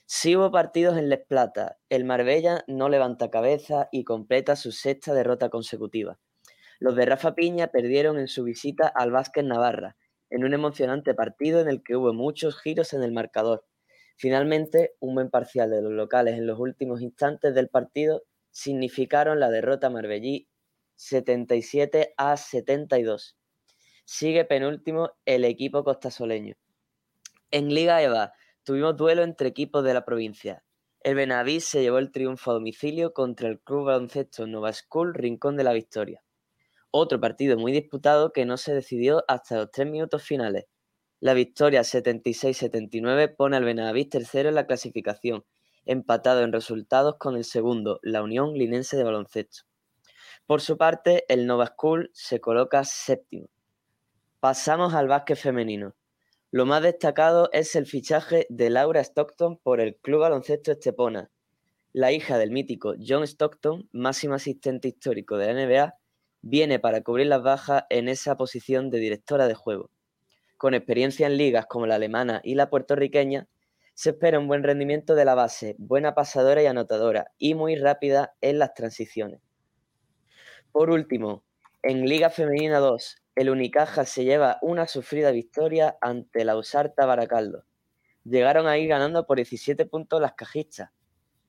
Sí 0.05 0.37
hubo 0.37 0.51
partidos 0.51 0.97
en 0.97 1.09
Les 1.09 1.25
Plata. 1.27 1.75
El 1.89 2.05
Marbella 2.05 2.63
no 2.67 2.87
levanta 2.87 3.29
cabeza 3.29 3.89
y 3.91 4.05
completa 4.05 4.55
su 4.55 4.71
sexta 4.71 5.13
derrota 5.13 5.49
consecutiva. 5.49 6.17
Los 6.79 6.95
de 6.95 7.05
Rafa 7.05 7.35
Piña 7.35 7.67
perdieron 7.67 8.19
en 8.19 8.29
su 8.29 8.45
visita 8.45 8.87
al 8.87 9.11
Vázquez 9.11 9.43
Navarra, 9.43 9.97
en 10.29 10.45
un 10.45 10.53
emocionante 10.53 11.13
partido 11.13 11.59
en 11.59 11.67
el 11.67 11.83
que 11.83 11.97
hubo 11.97 12.13
muchos 12.13 12.57
giros 12.61 12.93
en 12.93 13.03
el 13.03 13.11
marcador. 13.11 13.65
Finalmente, 14.21 14.97
un 14.99 15.15
buen 15.15 15.29
parcial 15.29 15.69
de 15.69 15.81
los 15.81 15.93
locales 15.93 16.37
en 16.37 16.45
los 16.45 16.59
últimos 16.59 17.01
instantes 17.01 17.55
del 17.55 17.69
partido 17.69 18.23
significaron 18.51 19.39
la 19.39 19.49
derrota 19.49 19.89
marbellí 19.89 20.49
77 20.95 22.15
a 22.17 22.35
72. 22.35 23.37
Sigue 24.03 24.43
penúltimo 24.43 25.11
el 25.23 25.45
equipo 25.45 25.85
costasoleño. 25.85 26.55
En 27.49 27.73
Liga 27.73 28.03
EVA 28.03 28.33
tuvimos 28.63 28.97
duelo 28.97 29.23
entre 29.23 29.47
equipos 29.47 29.85
de 29.85 29.93
la 29.93 30.03
provincia. 30.03 30.65
El 30.99 31.15
Benavís 31.15 31.63
se 31.63 31.81
llevó 31.81 31.97
el 31.97 32.11
triunfo 32.11 32.51
a 32.51 32.55
domicilio 32.55 33.13
contra 33.13 33.47
el 33.47 33.61
Club 33.61 33.85
Baloncesto 33.85 34.45
Nova 34.47 34.73
School 34.73 35.13
Rincón 35.13 35.55
de 35.55 35.63
la 35.63 35.71
Victoria. 35.71 36.21
Otro 36.91 37.21
partido 37.21 37.57
muy 37.57 37.71
disputado 37.71 38.33
que 38.33 38.45
no 38.45 38.57
se 38.57 38.73
decidió 38.73 39.23
hasta 39.29 39.55
los 39.55 39.71
tres 39.71 39.89
minutos 39.89 40.23
finales. 40.23 40.65
La 41.21 41.33
victoria 41.33 41.81
76-79 41.81 43.35
pone 43.35 43.57
al 43.57 43.65
Benavís 43.65 44.07
tercero 44.07 44.47
en 44.47 44.55
la 44.55 44.65
clasificación, 44.65 45.43
empatado 45.85 46.43
en 46.43 46.53
resultados 46.53 47.17
con 47.19 47.35
el 47.35 47.43
segundo, 47.43 47.99
la 48.03 48.23
Unión 48.23 48.53
Linense 48.53 48.95
de 48.95 49.03
Baloncesto. 49.03 49.63
Por 50.45 50.61
su 50.61 50.77
parte, 50.77 51.25
el 51.27 51.45
Nova 51.45 51.67
School 51.67 52.09
se 52.13 52.39
coloca 52.39 52.85
séptimo. 52.85 53.49
Pasamos 54.39 54.93
al 54.93 55.09
básquet 55.09 55.37
femenino. 55.37 55.93
Lo 56.51 56.65
más 56.65 56.83
destacado 56.83 57.49
es 57.51 57.75
el 57.75 57.85
fichaje 57.85 58.47
de 58.49 58.69
Laura 58.69 59.01
Stockton 59.01 59.57
por 59.57 59.81
el 59.81 59.97
Club 59.97 60.21
Baloncesto 60.21 60.71
Estepona. 60.71 61.29
La 61.91 62.13
hija 62.13 62.37
del 62.37 62.51
mítico 62.51 62.93
John 63.05 63.23
Stockton, 63.23 63.89
máximo 63.91 64.35
asistente 64.35 64.87
histórico 64.87 65.35
de 65.35 65.53
la 65.53 65.65
NBA, 65.65 65.95
viene 66.41 66.79
para 66.79 67.03
cubrir 67.03 67.27
las 67.27 67.43
bajas 67.43 67.83
en 67.89 68.07
esa 68.07 68.37
posición 68.37 68.89
de 68.89 68.99
directora 68.99 69.49
de 69.49 69.55
juego. 69.55 69.91
Con 70.59 70.73
experiencia 70.73 71.25
en 71.25 71.37
ligas 71.37 71.67
como 71.67 71.87
la 71.87 71.95
alemana 71.95 72.41
y 72.43 72.55
la 72.55 72.69
puertorriqueña, 72.69 73.47
Se 73.93 74.09
espera 74.09 74.39
un 74.39 74.49
buen 74.49 74.61
rendimiento 74.61 75.15
de 75.15 75.23
la 75.23 75.33
base, 75.33 75.77
buena 75.77 76.15
pasadora 76.15 76.61
y 76.61 76.65
anotadora, 76.65 77.31
y 77.37 77.53
muy 77.53 77.77
rápida 77.77 78.35
en 78.41 78.59
las 78.59 78.73
transiciones. 78.73 79.39
Por 80.73 80.89
último, 80.89 81.45
en 81.81 82.05
Liga 82.09 82.29
Femenina 82.29 82.79
2, 82.79 83.23
el 83.35 83.49
Unicaja 83.49 84.03
se 84.03 84.25
lleva 84.25 84.57
una 84.61 84.85
sufrida 84.85 85.31
victoria 85.31 85.97
ante 86.01 86.43
la 86.43 86.57
Usarta 86.57 87.05
Baracaldo. 87.05 87.63
Llegaron 88.25 88.67
a 88.67 88.77
ir 88.77 88.89
ganando 88.89 89.25
por 89.25 89.37
17 89.37 89.85
puntos 89.85 90.19
las 90.19 90.33
cajistas, 90.33 90.89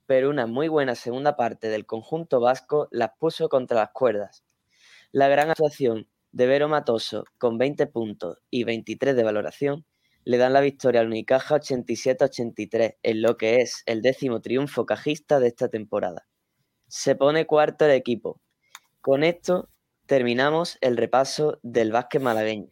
pero 0.06 0.30
una 0.30 0.46
muy 0.46 0.68
buena 0.68 0.94
segunda 0.94 1.34
parte 1.34 1.68
del 1.68 1.84
conjunto 1.84 2.38
vasco 2.38 2.86
las 2.92 3.10
puso 3.18 3.48
contra 3.48 3.80
las 3.80 3.90
cuerdas. 3.90 4.44
La 5.10 5.26
gran 5.26 5.50
actuación 5.50 6.06
de 6.32 6.46
Vero 6.46 6.68
Matoso, 6.68 7.24
con 7.38 7.58
20 7.58 7.86
puntos 7.86 8.38
y 8.50 8.64
23 8.64 9.16
de 9.16 9.22
valoración, 9.22 9.84
le 10.24 10.36
dan 10.36 10.52
la 10.52 10.60
victoria 10.60 11.00
al 11.00 11.08
Unicaja 11.08 11.56
87-83, 11.56 12.98
en 13.02 13.22
lo 13.22 13.36
que 13.36 13.56
es 13.56 13.82
el 13.86 14.02
décimo 14.02 14.40
triunfo 14.40 14.86
cajista 14.86 15.40
de 15.40 15.48
esta 15.48 15.68
temporada. 15.68 16.26
Se 16.88 17.14
pone 17.14 17.46
cuarto 17.46 17.84
el 17.84 17.92
equipo. 17.92 18.40
Con 19.00 19.24
esto 19.24 19.70
terminamos 20.06 20.76
el 20.80 20.96
repaso 20.96 21.58
del 21.62 21.92
básquet 21.92 22.20
malagueño. 22.20 22.68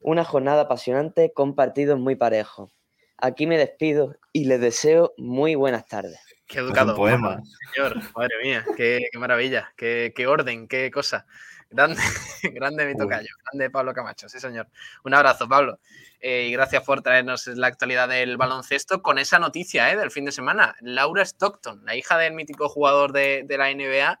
Una 0.00 0.24
jornada 0.24 0.62
apasionante 0.62 1.32
con 1.32 1.54
partidos 1.54 1.98
muy 1.98 2.16
parejos. 2.16 2.72
Aquí 3.16 3.46
me 3.46 3.58
despido 3.58 4.16
y 4.32 4.46
les 4.46 4.60
deseo 4.60 5.12
muy 5.16 5.54
buenas 5.54 5.86
tardes. 5.86 6.18
Qué 6.46 6.58
educado. 6.58 6.92
un 6.92 6.96
poema. 6.96 7.40
Señor, 7.74 7.96
madre 8.16 8.34
mía, 8.42 8.64
qué, 8.76 9.00
qué 9.12 9.18
maravilla, 9.18 9.72
qué, 9.76 10.12
qué 10.14 10.26
orden, 10.26 10.66
qué 10.68 10.90
cosa. 10.90 11.26
Grande, 11.70 12.02
grande 12.54 12.84
mi 12.84 12.96
tocayo, 12.96 13.28
grande 13.44 13.70
Pablo 13.70 13.94
Camacho, 13.94 14.28
sí 14.28 14.40
señor. 14.40 14.68
Un 15.04 15.14
abrazo, 15.14 15.48
Pablo. 15.48 15.78
Eh, 16.20 16.46
y 16.48 16.52
gracias 16.52 16.82
por 16.82 17.00
traernos 17.00 17.46
la 17.46 17.68
actualidad 17.68 18.08
del 18.08 18.36
baloncesto 18.36 19.02
con 19.02 19.18
esa 19.18 19.38
noticia 19.38 19.90
eh, 19.92 19.96
del 19.96 20.10
fin 20.10 20.24
de 20.24 20.32
semana. 20.32 20.74
Laura 20.80 21.22
Stockton, 21.22 21.84
la 21.84 21.94
hija 21.94 22.18
del 22.18 22.34
mítico 22.34 22.68
jugador 22.68 23.12
de, 23.12 23.44
de 23.46 23.56
la 23.56 23.72
NBA, 23.72 24.20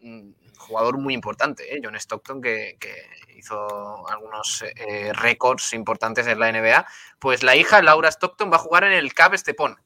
mm, 0.00 0.32
jugador 0.56 0.98
muy 0.98 1.14
importante, 1.14 1.74
eh, 1.74 1.80
John 1.82 1.96
Stockton, 1.96 2.40
que, 2.40 2.76
que 2.78 2.94
hizo 3.36 4.08
algunos 4.08 4.62
eh, 4.62 5.12
récords 5.12 5.72
importantes 5.72 6.26
en 6.26 6.38
la 6.38 6.52
NBA. 6.52 6.86
Pues 7.18 7.42
la 7.42 7.56
hija, 7.56 7.82
Laura 7.82 8.08
Stockton, 8.08 8.50
va 8.50 8.56
a 8.56 8.60
jugar 8.60 8.84
en 8.84 8.92
el 8.92 9.14
Cab 9.14 9.34
Estepón, 9.34 9.76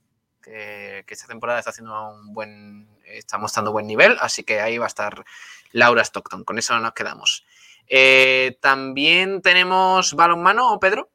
que, 0.42 1.04
que 1.06 1.14
esta 1.14 1.26
temporada 1.26 1.58
está 1.58 1.70
haciendo 1.70 2.10
un 2.12 2.32
buen, 2.32 2.88
está 3.04 3.38
mostrando 3.38 3.72
buen 3.72 3.86
nivel, 3.86 4.16
así 4.20 4.44
que 4.44 4.60
ahí 4.60 4.78
va 4.78 4.84
a 4.84 4.88
estar 4.88 5.24
Laura 5.72 6.02
Stockton. 6.02 6.44
Con 6.44 6.58
eso 6.58 6.78
nos 6.78 6.92
quedamos. 6.92 7.44
Eh, 7.88 8.58
También 8.60 9.40
tenemos 9.42 10.14
balonmano, 10.14 10.78
Pedro. 10.80 11.10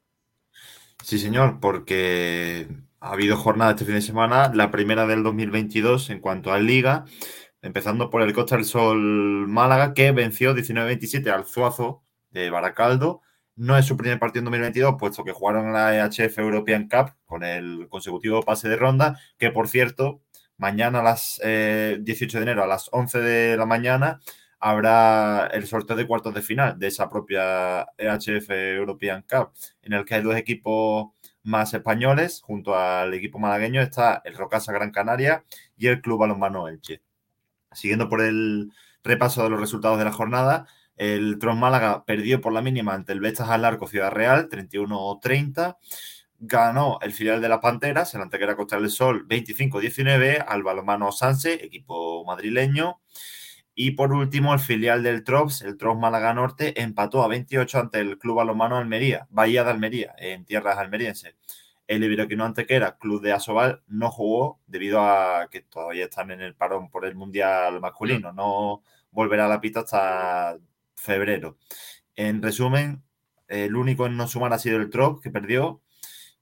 Sí, 1.02 1.18
señor, 1.18 1.60
porque 1.60 2.66
ha 3.00 3.12
habido 3.12 3.36
jornada 3.36 3.72
este 3.72 3.84
fin 3.84 3.94
de 3.94 4.00
semana, 4.00 4.50
la 4.54 4.70
primera 4.70 5.06
del 5.06 5.22
2022 5.22 6.08
en 6.08 6.20
cuanto 6.20 6.52
a 6.52 6.58
liga, 6.58 7.04
empezando 7.60 8.08
por 8.08 8.22
el 8.22 8.32
Costa 8.32 8.56
del 8.56 8.64
Sol 8.64 9.46
Málaga, 9.46 9.92
que 9.92 10.12
venció 10.12 10.54
19-27 10.54 11.28
al 11.30 11.44
Zuazo 11.44 12.02
de 12.30 12.48
Baracaldo. 12.48 13.20
No 13.56 13.76
es 13.76 13.84
su 13.84 13.96
primer 13.96 14.18
partido 14.18 14.40
en 14.40 14.46
2022, 14.46 14.96
puesto 14.98 15.22
que 15.24 15.32
jugaron 15.32 15.72
la 15.72 15.94
EHF 15.94 16.38
European 16.38 16.88
Cup 16.88 17.12
con 17.26 17.44
el 17.44 17.86
consecutivo 17.90 18.42
pase 18.42 18.68
de 18.70 18.76
ronda, 18.76 19.20
que 19.38 19.50
por 19.50 19.68
cierto, 19.68 20.22
mañana 20.56 21.00
a 21.00 21.02
las 21.02 21.40
eh, 21.44 21.98
18 22.00 22.38
de 22.38 22.42
enero 22.42 22.64
a 22.64 22.66
las 22.66 22.88
11 22.90 23.20
de 23.20 23.56
la 23.58 23.66
mañana 23.66 24.20
habrá 24.64 25.46
el 25.52 25.66
sorteo 25.66 25.94
de 25.94 26.06
cuartos 26.06 26.32
de 26.32 26.40
final 26.40 26.78
de 26.78 26.86
esa 26.86 27.10
propia 27.10 27.86
EHF 27.98 28.48
European 28.48 29.22
Cup, 29.28 29.50
en 29.82 29.92
el 29.92 30.06
que 30.06 30.14
hay 30.14 30.22
dos 30.22 30.36
equipos 30.36 31.08
más 31.42 31.74
españoles, 31.74 32.40
junto 32.42 32.74
al 32.74 33.12
equipo 33.12 33.38
malagueño 33.38 33.82
está 33.82 34.22
el 34.24 34.34
Rocasa 34.34 34.72
Gran 34.72 34.90
Canaria 34.90 35.44
y 35.76 35.88
el 35.88 36.00
Club 36.00 36.20
Balonmano 36.20 36.66
Elche. 36.66 37.02
Siguiendo 37.72 38.08
por 38.08 38.22
el 38.22 38.72
repaso 39.02 39.42
de 39.42 39.50
los 39.50 39.60
resultados 39.60 39.98
de 39.98 40.06
la 40.06 40.12
jornada, 40.12 40.66
el 40.96 41.38
Tron 41.38 41.60
Málaga 41.60 42.06
perdió 42.06 42.40
por 42.40 42.54
la 42.54 42.62
mínima 42.62 42.94
ante 42.94 43.12
el 43.12 43.20
Betas 43.20 43.50
al 43.50 43.66
Arco 43.66 43.86
Ciudad 43.86 44.12
Real, 44.12 44.48
31-30. 44.48 45.76
Ganó 46.38 46.98
el 47.02 47.12
filial 47.12 47.42
de 47.42 47.50
las 47.50 47.58
Panteras, 47.58 48.14
el 48.14 48.22
Antequera 48.22 48.56
Costa 48.56 48.76
del 48.76 48.88
Sol, 48.88 49.28
25-19 49.28 50.42
al 50.48 50.62
balonmano 50.62 51.12
Sanse, 51.12 51.52
equipo 51.52 52.24
madrileño. 52.24 53.00
Y 53.74 53.92
por 53.92 54.12
último, 54.12 54.52
el 54.54 54.60
filial 54.60 55.02
del 55.02 55.24
Trops, 55.24 55.62
el 55.62 55.76
Trops 55.76 56.00
Málaga 56.00 56.32
Norte, 56.34 56.80
empató 56.80 57.22
a 57.24 57.28
28 57.28 57.78
ante 57.80 57.98
el 58.00 58.18
Club 58.18 58.36
Balonmano 58.36 58.76
Almería, 58.76 59.26
Bahía 59.30 59.64
de 59.64 59.70
Almería, 59.70 60.14
en 60.18 60.44
tierras 60.44 60.78
almerienses. 60.78 61.34
El 61.86 62.04
Iberoquino 62.04 62.44
Antequera, 62.44 62.96
Club 62.98 63.20
de 63.20 63.32
Asobal, 63.32 63.82
no 63.88 64.10
jugó 64.10 64.60
debido 64.66 65.00
a 65.00 65.48
que 65.50 65.60
todavía 65.62 66.04
están 66.04 66.30
en 66.30 66.40
el 66.40 66.54
parón 66.54 66.88
por 66.90 67.04
el 67.04 67.14
Mundial 67.16 67.80
masculino. 67.80 68.32
No 68.32 68.82
volverá 69.10 69.46
a 69.46 69.48
la 69.48 69.60
pista 69.60 69.80
hasta 69.80 70.58
febrero. 70.96 71.58
En 72.16 72.42
resumen, 72.42 73.02
el 73.48 73.76
único 73.76 74.06
en 74.06 74.16
no 74.16 74.28
sumar 74.28 74.52
ha 74.52 74.58
sido 74.58 74.78
el 74.78 74.90
Trop, 74.90 75.22
que 75.22 75.30
perdió. 75.30 75.80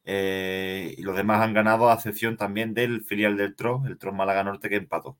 eh, 0.05 0.95
y 0.99 1.03
los 1.03 1.17
demás 1.17 1.41
han 1.43 1.55
ganado, 1.55 1.91
a 1.91 1.95
excepción 1.95 2.37
también 2.37 2.75
del 2.75 3.05
filial 3.05 3.37
del 3.37 3.55
Trop, 3.57 3.87
el 3.87 3.99
Trop 3.99 4.15
Málaga 4.15 4.45
Norte, 4.45 4.69
que 4.69 4.77
empató. 4.77 5.19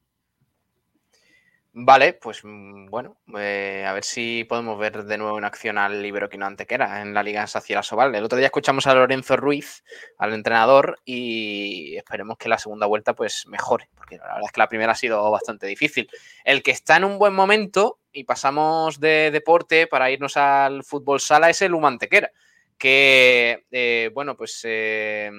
Vale, 1.75 2.13
pues 2.13 2.41
mm, 2.45 2.91
bueno, 2.91 3.19
eh, 3.39 3.87
a 3.89 3.95
ver 3.95 4.05
si 4.05 4.45
podemos 4.45 4.79
ver 4.79 5.05
de 5.05 5.17
nuevo 5.17 5.39
en 5.39 5.45
acción 5.45 5.79
al 5.79 6.05
Iberoquino 6.05 6.45
Antequera 6.45 7.01
en 7.01 7.15
la 7.15 7.23
Liga 7.23 7.47
Saciera 7.47 7.83
Sobal. 7.83 8.15
El 8.15 8.25
otro 8.25 8.37
día 8.37 8.49
escuchamos 8.49 8.87
a 8.87 8.95
Lorenzo 8.95 9.39
Ruiz, 9.39 9.83
al 10.19 10.35
entrenador, 10.35 10.99
y 11.07 11.97
esperemos 11.97 12.37
que 12.37 12.51
la 12.51 12.59
segunda 12.59 12.87
vuelta 12.87 13.15
pues 13.15 13.47
mejore, 13.47 13.89
porque 13.95 14.19
la 14.19 14.25
verdad 14.25 14.43
es 14.45 14.53
que 14.53 14.61
la 14.61 14.69
primera 14.69 14.93
ha 14.93 14.95
sido 14.95 15.31
bastante 15.31 15.67
difícil. 15.67 16.11
El 16.45 16.63
que 16.63 16.73
está 16.73 16.99
en 16.99 17.05
un 17.05 17.19
buen 17.19 17.33
momento, 17.33 18.01
y 18.13 18.25
pasamos 18.25 19.01
de 19.01 19.31
deporte 19.31 19.87
para 19.87 20.11
irnos 20.11 20.37
al 20.37 20.85
fútbol 20.85 21.21
sala, 21.21 21.49
es 21.49 21.63
el 21.63 21.73
Humantequera, 21.73 22.31
que, 22.77 23.65
eh, 23.71 24.11
bueno, 24.13 24.37
pues... 24.37 24.61
eh, 24.65 25.31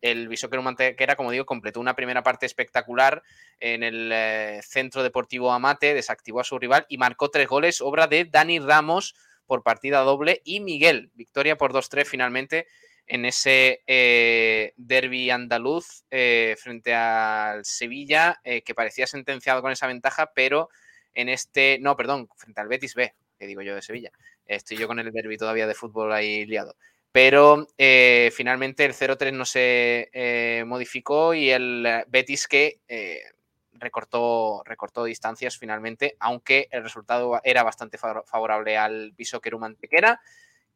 el 0.00 0.28
Bisóquero 0.28 0.62
Mantequera, 0.62 1.16
como 1.16 1.30
digo, 1.30 1.46
completó 1.46 1.80
una 1.80 1.94
primera 1.96 2.22
parte 2.22 2.46
espectacular 2.46 3.22
en 3.58 3.82
el 3.82 4.10
eh, 4.12 4.60
Centro 4.62 5.02
Deportivo 5.02 5.52
Amate, 5.52 5.94
desactivó 5.94 6.40
a 6.40 6.44
su 6.44 6.58
rival 6.58 6.86
y 6.88 6.98
marcó 6.98 7.30
tres 7.30 7.48
goles, 7.48 7.80
obra 7.80 8.06
de 8.06 8.24
Dani 8.24 8.58
Ramos 8.58 9.14
por 9.46 9.62
partida 9.62 10.00
doble 10.00 10.40
y 10.44 10.60
Miguel. 10.60 11.10
Victoria 11.14 11.56
por 11.56 11.72
2-3 11.72 12.04
finalmente 12.04 12.66
en 13.06 13.24
ese 13.24 13.82
eh, 13.86 14.74
derby 14.76 15.30
andaluz 15.30 16.04
eh, 16.10 16.56
frente 16.58 16.94
al 16.94 17.64
Sevilla, 17.64 18.38
que 18.44 18.74
parecía 18.74 19.06
sentenciado 19.06 19.62
con 19.62 19.72
esa 19.72 19.86
ventaja, 19.86 20.30
pero 20.34 20.68
en 21.14 21.30
este, 21.30 21.78
no, 21.80 21.96
perdón, 21.96 22.28
frente 22.36 22.60
al 22.60 22.68
Betis 22.68 22.94
B, 22.94 23.14
que 23.38 23.46
digo 23.46 23.62
yo 23.62 23.74
de 23.74 23.80
Sevilla. 23.80 24.10
Estoy 24.44 24.76
yo 24.76 24.86
con 24.86 24.98
el 24.98 25.10
derby 25.10 25.38
todavía 25.38 25.66
de 25.66 25.74
fútbol 25.74 26.12
ahí 26.12 26.44
liado 26.44 26.76
pero 27.12 27.66
eh, 27.78 28.30
finalmente 28.34 28.84
el 28.84 28.94
0-3 28.94 29.32
no 29.32 29.44
se 29.44 30.10
eh, 30.12 30.64
modificó 30.66 31.34
y 31.34 31.50
el 31.50 31.84
eh, 31.86 32.04
Betis 32.08 32.46
que 32.46 32.80
recortó, 33.72 34.62
recortó 34.64 35.04
distancias 35.04 35.56
finalmente, 35.58 36.16
aunque 36.20 36.68
el 36.70 36.82
resultado 36.82 37.40
era 37.44 37.62
bastante 37.62 37.98
fa- 37.98 38.22
favorable 38.24 38.76
al 38.76 39.12
Bisóquero 39.12 39.58
Mantequera, 39.58 40.20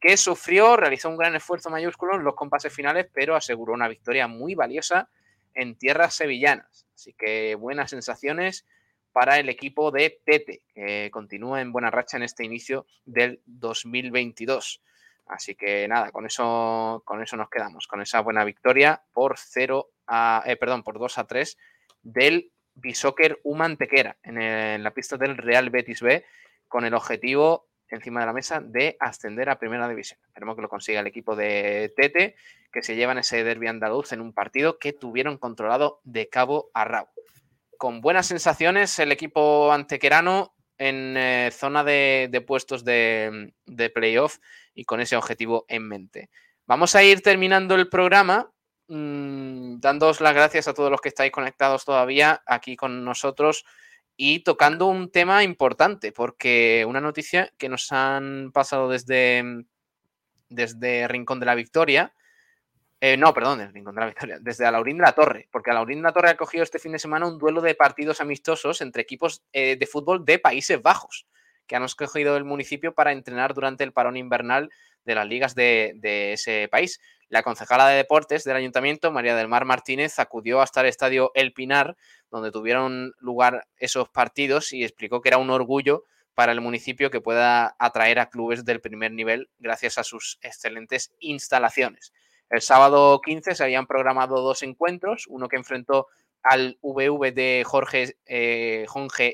que 0.01 0.17
sufrió, 0.17 0.77
realizó 0.77 1.09
un 1.09 1.17
gran 1.17 1.35
esfuerzo 1.37 1.71
mayúsculo 1.71 2.17
en 2.17 2.25
los 2.25 2.35
compases 2.35 2.73
finales, 2.73 3.07
pero 3.13 3.37
aseguró 3.37 3.73
una 3.73 3.89
victoria 3.89 4.27
muy 4.27 4.55
valiosa 4.55 5.09
en 5.55 5.77
tierras 5.77 6.15
sevillanas. 6.15 6.87
Así 6.95 7.13
que 7.15 7.55
buenas 7.55 7.91
sensaciones 7.91 8.67
para 9.13 9.39
el 9.39 9.49
equipo 9.49 9.91
de 9.91 10.21
Tete, 10.25 10.63
que 10.75 11.11
continúa 11.13 11.61
en 11.61 11.73
buena 11.73 11.91
racha 11.91 12.17
en 12.17 12.23
este 12.25 12.45
inicio 12.45 12.87
del 13.05 13.41
2022. 13.47 14.81
Así 15.27 15.55
que 15.55 15.87
nada, 15.89 16.11
con 16.11 16.27
eso, 16.27 17.03
con 17.05 17.23
eso 17.23 17.37
nos 17.37 17.49
quedamos, 17.49 17.87
con 17.87 18.03
esa 18.03 18.21
buena 18.21 18.45
victoria 18.45 19.03
por 19.13 19.39
0 19.39 19.89
a, 20.07 20.43
eh, 20.47 20.57
perdón, 20.57 20.83
por 20.83 20.99
2 20.99 21.19
a 21.19 21.27
3 21.27 21.57
del 22.03 22.53
Bisóquer 22.75 23.41
Humantequera 23.45 24.17
en, 24.23 24.41
en 24.41 24.83
la 24.83 24.93
pista 24.93 25.17
del 25.17 25.37
Real 25.37 25.71
Betis 25.71 26.01
B, 26.03 26.25
con 26.69 26.85
el 26.85 26.95
objetivo 26.95 27.69
encima 27.95 28.21
de 28.21 28.27
la 28.27 28.33
mesa 28.33 28.61
de 28.61 28.97
ascender 28.99 29.51
a 29.51 29.59
Primera 29.59 29.89
División. 29.89 30.19
Esperemos 30.27 30.57
que 30.57 30.63
lo 30.63 30.69
consiga 30.69 31.01
el 31.01 31.07
equipo 31.07 31.37
de 31.37 31.93
Tete, 31.97 32.37
que 32.73 32.83
se 32.83 32.97
llevan 32.97 33.19
ese 33.19 33.45
derbi 33.45 33.69
andaluz 33.69 34.13
en 34.13 34.21
un 34.21 34.33
partido 34.33 34.79
que 34.79 34.93
tuvieron 34.93 35.39
controlado 35.39 36.01
de 36.05 36.29
cabo 36.29 36.71
a 36.75 36.85
rabo. 36.85 37.11
Con 37.77 38.01
buenas 38.01 38.27
sensaciones, 38.27 38.99
el 38.99 39.13
equipo 39.13 39.73
antequerano 39.73 40.55
en 40.79 41.17
eh, 41.17 41.51
zona 41.53 41.85
de, 41.85 42.29
de 42.31 42.41
puestos 42.41 42.85
de, 42.85 43.53
de 43.67 43.91
playoff 43.91 44.39
y 44.75 44.85
con 44.85 45.01
ese 45.01 45.17
objetivo 45.17 45.65
en 45.69 45.89
mente. 45.89 46.31
Vamos 46.67 46.95
a 46.95 47.03
ir 47.03 47.23
terminando 47.23 47.75
el 47.75 47.89
programa, 47.89 48.53
mm, 48.89 49.81
dándoos 49.81 50.21
las 50.21 50.35
gracias 50.35 50.69
a 50.69 50.75
todos 50.75 50.91
los 50.91 51.01
que 51.01 51.09
estáis 51.09 51.33
conectados 51.33 51.85
todavía 51.85 52.43
aquí 52.47 52.77
con 52.77 53.05
nosotros 53.05 53.65
y 54.17 54.41
tocando 54.41 54.87
un 54.87 55.11
tema 55.11 55.43
importante, 55.43 56.13
porque 56.13 56.85
una 56.87 57.01
noticia 57.01 57.53
que 57.59 57.69
nos 57.69 57.91
han 57.93 58.53
pasado 58.53 58.89
desde, 58.89 59.65
desde 60.49 61.09
Rincón 61.09 61.41
de 61.41 61.47
la 61.47 61.55
Victoria 61.55 62.15
Eh, 63.05 63.17
no, 63.17 63.35
perdón, 63.35 63.61
el 63.61 63.73
Rincón 63.73 63.97
de 63.97 64.01
la 64.01 64.07
Victoria. 64.07 64.39
Desde 64.41 64.65
Alaurín 64.65 64.99
de 64.99 65.03
la 65.03 65.13
Torre, 65.13 65.49
porque 65.51 65.73
Alaurín 65.73 65.99
de 65.99 66.05
la 66.05 66.13
Torre 66.13 66.31
ha 66.31 66.37
cogido 66.37 66.63
este 66.63 66.79
fin 66.79 66.93
de 66.93 67.01
semana 67.01 67.27
un 67.27 67.37
duelo 67.37 67.61
de 67.61 67.75
partidos 67.75 68.21
amistosos 68.21 68.81
entre 68.81 69.03
equipos 69.03 69.43
eh, 69.53 69.75
de 69.77 69.87
fútbol 69.89 70.25
de 70.25 70.39
Países 70.39 70.81
Bajos, 70.81 71.27
que 71.67 71.75
han 71.75 71.83
escogido 71.83 72.37
el 72.37 72.45
municipio 72.45 72.95
para 72.95 73.11
entrenar 73.11 73.55
durante 73.55 73.83
el 73.83 73.93
parón 73.93 74.17
invernal 74.17 74.71
de 75.05 75.17
las 75.17 75.27
ligas 75.27 75.57
de, 75.57 75.95
de 75.97 76.35
ese 76.35 76.69
país. 76.71 77.01
La 77.29 77.43
concejala 77.43 77.89
de 77.89 77.97
deportes 77.97 78.45
del 78.45 78.55
ayuntamiento, 78.55 79.11
María 79.11 79.35
del 79.35 79.49
Mar 79.49 79.65
Martínez, 79.65 80.21
acudió 80.21 80.61
hasta 80.61 80.83
el 80.83 80.87
estadio 80.87 81.33
El 81.35 81.53
Pinar, 81.53 81.97
donde 82.31 82.53
tuvieron 82.53 83.15
lugar 83.19 83.67
esos 83.79 84.11
partidos 84.11 84.73
y 84.73 84.85
explicó 84.85 85.23
que 85.23 85.31
era 85.31 85.39
un 85.39 85.51
orgullo 85.51 86.05
para 86.35 86.53
el 86.53 86.61
municipio 86.61 87.11
que 87.11 87.21
pueda 87.21 87.75
atraer 87.81 88.21
a 88.21 88.31
clubes 88.31 88.65
del 88.65 88.81
primer 88.81 89.11
nivel 89.11 89.51
gracias 89.59 89.99
a 89.99 90.05
sus 90.05 90.39
excelentes 90.41 91.13
instalaciones. 91.19 92.13
El 92.53 92.61
sábado 92.61 93.23
15 93.25 93.55
se 93.55 93.65
habían 93.65 93.87
programado 93.87 94.43
dos 94.43 94.63
encuentros, 94.63 95.25
uno 95.27 95.49
que 95.49 95.57
enfrentó 95.57 96.09
al 96.43 96.79
VV 96.83 97.33
de 97.33 97.63
Jorge 97.65 98.19
eh, 98.27 98.85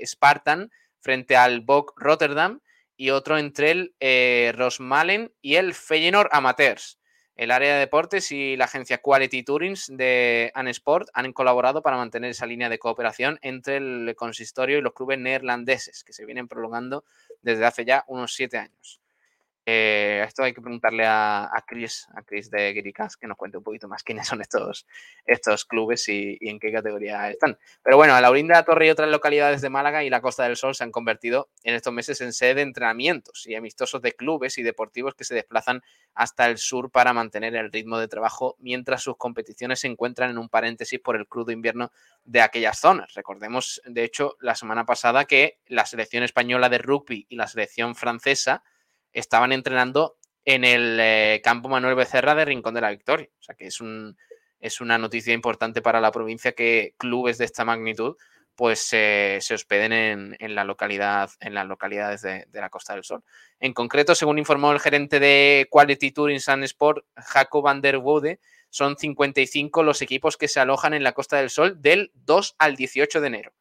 Spartan 0.07 0.71
frente 1.01 1.35
al 1.37 1.61
Bok 1.63 1.95
Rotterdam 1.97 2.61
y 2.97 3.11
otro 3.11 3.37
entre 3.37 3.73
el 3.73 3.95
eh, 3.99 4.53
Rosmalen 4.55 5.33
y 5.43 5.57
el 5.57 5.75
Feyenoord 5.75 6.29
Amateurs. 6.31 7.01
El 7.35 7.51
área 7.51 7.75
de 7.75 7.81
deportes 7.81 8.31
y 8.31 8.57
la 8.57 8.67
agencia 8.67 8.99
Quality 8.99 9.43
Tourings 9.43 9.89
de 9.97 10.53
Anesport 10.55 11.09
han 11.13 11.33
colaborado 11.33 11.83
para 11.83 11.97
mantener 11.97 12.31
esa 12.31 12.47
línea 12.47 12.69
de 12.69 12.79
cooperación 12.79 13.41
entre 13.43 13.79
el 13.79 14.15
consistorio 14.15 14.79
y 14.79 14.81
los 14.81 14.93
clubes 14.93 15.19
neerlandeses, 15.19 16.05
que 16.05 16.13
se 16.13 16.25
vienen 16.25 16.47
prolongando 16.47 17.03
desde 17.43 17.67
hace 17.67 17.85
ya 17.85 18.05
unos 18.07 18.33
siete 18.33 18.59
años. 18.59 19.01
Eh, 19.71 20.25
esto 20.27 20.45
hay 20.45 20.55
que 20.55 20.63
preguntarle 20.63 21.05
a, 21.05 21.45
a 21.45 21.63
Chris, 21.67 22.07
a 22.15 22.23
Chris 22.23 22.51
de 22.51 22.73
Giricas, 22.73 23.19
que 23.19 23.27
nos 23.27 23.37
cuente 23.37 23.59
un 23.59 23.63
poquito 23.63 23.87
más 23.87 24.03
quiénes 24.03 24.27
son 24.27 24.41
estos, 24.41 24.87
estos 25.27 25.67
clubes 25.67 26.09
y, 26.09 26.39
en 26.41 26.59
qué 26.59 26.73
categoría 26.73 27.29
están. 27.29 27.59
Pero 27.83 27.99
bueno, 27.99 28.19
Laurín 28.19 28.49
de 28.49 28.55
la 28.55 28.63
Torre 28.63 28.87
y 28.87 28.91
otras 28.91 29.11
localidades 29.11 29.61
de 29.61 29.69
Málaga 29.69 30.03
y 30.05 30.09
la 30.09 30.23
Costa 30.23 30.45
del 30.45 30.57
Sol 30.57 30.75
se 30.75 30.85
han 30.85 30.91
convertido 30.91 31.51
en 31.65 31.75
estos 31.75 31.93
meses 31.93 32.23
en 32.23 32.33
sede 32.33 32.55
de 32.55 32.63
entrenamientos 32.63 33.47
y 33.47 33.57
amistosos 33.57 34.01
de 34.01 34.13
clubes 34.13 34.57
y 34.57 34.63
deportivos 34.63 35.15
que 35.15 35.25
se 35.25 35.35
desplazan 35.35 35.83
hasta 36.15 36.47
el 36.47 36.57
sur 36.57 36.91
para 36.91 37.13
mantener 37.13 37.55
el 37.55 37.71
ritmo 37.71 37.99
de 37.99 38.09
trabajo 38.09 38.57
mientras 38.61 39.03
sus 39.03 39.19
competiciones 39.19 39.81
se 39.81 39.89
encuentran 39.89 40.31
en 40.31 40.39
un 40.39 40.49
paréntesis 40.49 40.99
por 40.99 41.15
el 41.15 41.29
crudo 41.29 41.53
invierno 41.53 41.93
de 42.25 42.41
aquellas 42.41 42.79
zonas. 42.79 43.13
Recordemos, 43.13 43.83
de 43.85 44.05
hecho, 44.05 44.39
la 44.41 44.55
semana 44.55 44.87
pasada 44.87 45.27
que 45.27 45.59
la 45.67 45.85
selección 45.85 46.23
española 46.23 46.71
de 46.71 46.79
rugby 46.79 47.27
y 47.29 47.37
la 47.37 47.47
selección 47.47 47.95
francesa 47.95 48.63
estaban 49.19 49.53
entrenando 49.53 50.17
en 50.45 50.65
el 50.65 50.99
eh, 51.01 51.41
campo 51.43 51.69
Manuel 51.69 51.95
Becerra 51.95 52.35
de 52.35 52.45
Rincón 52.45 52.75
de 52.75 52.81
la 52.81 52.91
Victoria. 52.91 53.29
O 53.39 53.43
sea 53.43 53.55
que 53.55 53.67
es, 53.67 53.81
un, 53.81 54.17
es 54.61 54.81
una 54.81 54.99
noticia 54.99 55.35
importante 55.35 55.83
para 55.83 56.01
la 56.01 56.11
provincia 56.11 56.53
que 56.53 56.95
clubes 56.97 57.39
de 57.39 57.45
esta 57.45 57.65
magnitud 57.65 58.17
pues 58.55 58.81
se 58.81 59.39
hospeden 59.53 59.93
en, 59.93 60.37
en, 60.41 60.57
la 60.57 60.65
localidad, 60.65 61.31
en 61.39 61.55
las 61.55 61.65
localidades 61.69 62.23
de, 62.23 62.45
la 62.53 62.71
Costa 62.71 62.95
del 62.95 63.05
Sol. 63.05 63.23
En 63.61 63.73
concreto, 63.73 64.17
según 64.17 64.37
informó 64.37 64.73
el 64.73 64.81
gerente 64.81 65.21
de 65.21 65.69
Quality 65.71 66.11
Touring 66.11 66.41
Sun 66.41 66.65
Sport, 66.65 67.05
Jacob 67.15 67.63
van 67.63 67.81
der 67.81 67.99
Wode, 67.99 68.41
son 68.69 68.97
55 68.97 69.85
los 69.85 70.03
equipos 70.03 70.37
que 70.37 70.49
se 70.49 70.59
alojan 70.59 70.93
en 70.93 71.05
la 71.05 71.13
Costa 71.13 71.37
del 71.37 71.51
Sol 71.51 71.81
del 71.81 72.11
2 72.15 72.57
al 72.59 72.75
18 72.75 73.21
de 73.21 73.27
enero 73.29 73.53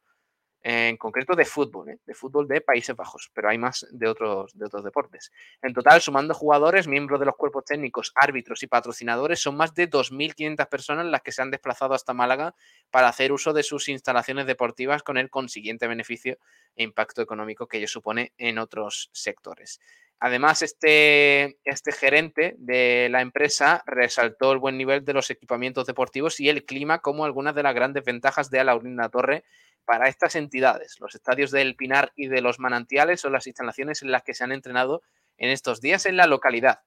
en 0.62 0.96
concreto 0.96 1.34
de 1.34 1.44
fútbol, 1.44 1.90
¿eh? 1.90 1.98
de 2.04 2.14
fútbol 2.14 2.48
de 2.48 2.60
Países 2.60 2.94
Bajos, 2.94 3.30
pero 3.32 3.48
hay 3.48 3.58
más 3.58 3.86
de 3.90 4.08
otros, 4.08 4.56
de 4.58 4.66
otros 4.66 4.84
deportes. 4.84 5.30
En 5.62 5.72
total, 5.72 6.00
sumando 6.00 6.34
jugadores, 6.34 6.88
miembros 6.88 7.20
de 7.20 7.26
los 7.26 7.36
cuerpos 7.36 7.64
técnicos, 7.64 8.12
árbitros 8.14 8.62
y 8.62 8.66
patrocinadores, 8.66 9.40
son 9.40 9.56
más 9.56 9.74
de 9.74 9.88
2.500 9.88 10.68
personas 10.68 11.06
las 11.06 11.22
que 11.22 11.32
se 11.32 11.42
han 11.42 11.50
desplazado 11.50 11.94
hasta 11.94 12.14
Málaga 12.14 12.54
para 12.90 13.08
hacer 13.08 13.32
uso 13.32 13.52
de 13.52 13.62
sus 13.62 13.88
instalaciones 13.88 14.46
deportivas 14.46 15.02
con 15.02 15.16
el 15.16 15.30
consiguiente 15.30 15.86
beneficio 15.86 16.38
e 16.74 16.82
impacto 16.82 17.22
económico 17.22 17.68
que 17.68 17.78
ello 17.78 17.88
supone 17.88 18.32
en 18.36 18.58
otros 18.58 19.10
sectores. 19.12 19.80
Además, 20.20 20.62
este, 20.62 21.58
este 21.64 21.92
gerente 21.92 22.56
de 22.58 23.08
la 23.08 23.20
empresa 23.20 23.84
resaltó 23.86 24.52
el 24.52 24.58
buen 24.58 24.76
nivel 24.76 25.04
de 25.04 25.12
los 25.12 25.30
equipamientos 25.30 25.86
deportivos 25.86 26.40
y 26.40 26.48
el 26.48 26.64
clima 26.64 26.98
como 26.98 27.24
algunas 27.24 27.54
de 27.54 27.62
las 27.62 27.74
grandes 27.74 28.04
ventajas 28.04 28.50
de 28.50 28.58
Alaurina 28.58 29.08
Torre 29.10 29.44
para 29.84 30.08
estas 30.08 30.34
entidades. 30.34 30.96
Los 30.98 31.14
estadios 31.14 31.52
del 31.52 31.76
Pinar 31.76 32.12
y 32.16 32.26
de 32.26 32.40
los 32.40 32.58
Manantiales 32.58 33.20
son 33.20 33.32
las 33.32 33.46
instalaciones 33.46 34.02
en 34.02 34.10
las 34.10 34.22
que 34.22 34.34
se 34.34 34.42
han 34.42 34.52
entrenado 34.52 35.02
en 35.36 35.50
estos 35.50 35.80
días 35.80 36.04
en 36.04 36.16
la 36.16 36.26
localidad. 36.26 36.80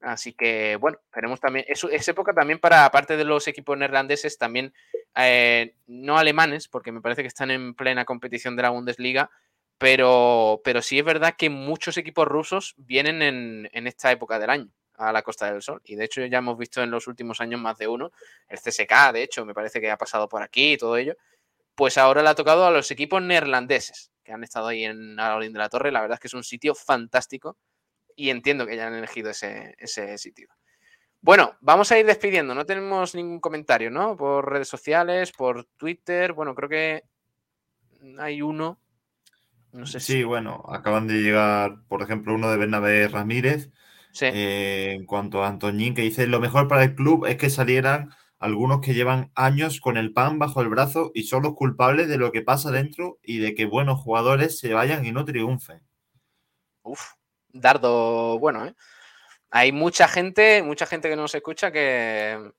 Así 0.00 0.32
que, 0.32 0.76
bueno, 0.76 0.98
tenemos 1.12 1.40
también. 1.40 1.64
Es, 1.68 2.08
época 2.08 2.32
también 2.32 2.60
para, 2.60 2.84
aparte 2.84 3.16
de 3.16 3.24
los 3.24 3.48
equipos 3.48 3.76
neerlandeses, 3.76 4.38
también 4.38 4.72
eh, 5.16 5.74
no 5.86 6.16
alemanes, 6.16 6.68
porque 6.68 6.92
me 6.92 7.00
parece 7.00 7.22
que 7.22 7.28
están 7.28 7.50
en 7.50 7.74
plena 7.74 8.04
competición 8.04 8.54
de 8.56 8.62
la 8.62 8.70
Bundesliga, 8.70 9.30
pero, 9.78 10.60
pero 10.64 10.82
sí 10.82 10.98
es 10.98 11.04
verdad 11.04 11.34
que 11.36 11.50
muchos 11.50 11.96
equipos 11.96 12.26
rusos 12.26 12.74
vienen 12.76 13.22
en, 13.22 13.68
en, 13.72 13.86
esta 13.86 14.10
época 14.10 14.38
del 14.38 14.50
año 14.50 14.70
a 14.94 15.12
la 15.12 15.22
Costa 15.22 15.50
del 15.50 15.62
Sol. 15.62 15.80
Y 15.84 15.96
de 15.96 16.04
hecho 16.04 16.24
ya 16.24 16.38
hemos 16.38 16.56
visto 16.56 16.82
en 16.82 16.90
los 16.90 17.06
últimos 17.06 17.40
años 17.40 17.60
más 17.60 17.78
de 17.78 17.88
uno. 17.88 18.12
El 18.48 18.58
CSK, 18.58 19.12
de 19.12 19.22
hecho, 19.22 19.44
me 19.44 19.54
parece 19.54 19.80
que 19.80 19.90
ha 19.90 19.98
pasado 19.98 20.28
por 20.28 20.42
aquí 20.42 20.72
y 20.72 20.78
todo 20.78 20.96
ello. 20.96 21.16
Pues 21.74 21.98
ahora 21.98 22.22
le 22.22 22.30
ha 22.30 22.34
tocado 22.34 22.66
a 22.66 22.70
los 22.70 22.90
equipos 22.90 23.22
neerlandeses 23.22 24.10
que 24.24 24.32
han 24.32 24.42
estado 24.42 24.68
ahí 24.68 24.84
en 24.84 25.18
Alaurín 25.20 25.52
de 25.52 25.58
la 25.58 25.68
Torre. 25.68 25.92
La 25.92 26.00
verdad 26.00 26.14
es 26.14 26.20
que 26.20 26.28
es 26.28 26.34
un 26.34 26.44
sitio 26.44 26.74
fantástico 26.74 27.56
y 28.16 28.30
entiendo 28.30 28.66
que 28.66 28.76
ya 28.76 28.86
han 28.86 28.94
elegido 28.94 29.30
ese, 29.30 29.74
ese 29.78 30.16
sitio. 30.18 30.48
Bueno, 31.20 31.56
vamos 31.60 31.92
a 31.92 31.98
ir 31.98 32.06
despidiendo. 32.06 32.54
No 32.54 32.64
tenemos 32.66 33.14
ningún 33.14 33.40
comentario, 33.40 33.90
¿no? 33.90 34.16
Por 34.16 34.50
redes 34.50 34.68
sociales, 34.68 35.32
por 35.32 35.64
Twitter. 35.76 36.32
Bueno, 36.32 36.54
creo 36.54 36.68
que 36.68 37.04
hay 38.18 38.42
uno. 38.42 38.80
No 39.76 39.86
sé 39.86 40.00
sí, 40.00 40.14
si... 40.14 40.22
bueno, 40.24 40.64
acaban 40.68 41.06
de 41.06 41.20
llegar, 41.20 41.82
por 41.88 42.02
ejemplo, 42.02 42.34
uno 42.34 42.50
de 42.50 42.56
Bernabé 42.56 43.08
Ramírez. 43.08 43.70
Sí. 44.10 44.24
Eh, 44.32 44.92
en 44.92 45.04
cuanto 45.04 45.44
a 45.44 45.48
Antoñín, 45.48 45.94
que 45.94 46.02
dice: 46.02 46.26
Lo 46.26 46.40
mejor 46.40 46.66
para 46.66 46.84
el 46.84 46.94
club 46.94 47.26
es 47.26 47.36
que 47.36 47.50
salieran 47.50 48.10
algunos 48.38 48.80
que 48.80 48.94
llevan 48.94 49.30
años 49.34 49.80
con 49.80 49.98
el 49.98 50.12
pan 50.12 50.38
bajo 50.38 50.62
el 50.62 50.68
brazo 50.68 51.10
y 51.14 51.24
son 51.24 51.42
los 51.42 51.54
culpables 51.54 52.08
de 52.08 52.16
lo 52.16 52.32
que 52.32 52.42
pasa 52.42 52.70
dentro 52.70 53.18
y 53.22 53.38
de 53.38 53.54
que 53.54 53.66
buenos 53.66 54.00
jugadores 54.00 54.58
se 54.58 54.72
vayan 54.72 55.04
y 55.04 55.12
no 55.12 55.24
triunfen. 55.24 55.82
Uf, 56.82 57.12
dardo 57.48 58.38
bueno, 58.38 58.66
¿eh? 58.66 58.74
Hay 59.50 59.72
mucha 59.72 60.08
gente, 60.08 60.62
mucha 60.62 60.86
gente 60.86 61.08
que 61.08 61.16
nos 61.16 61.34
escucha 61.34 61.70
que, 61.70 62.52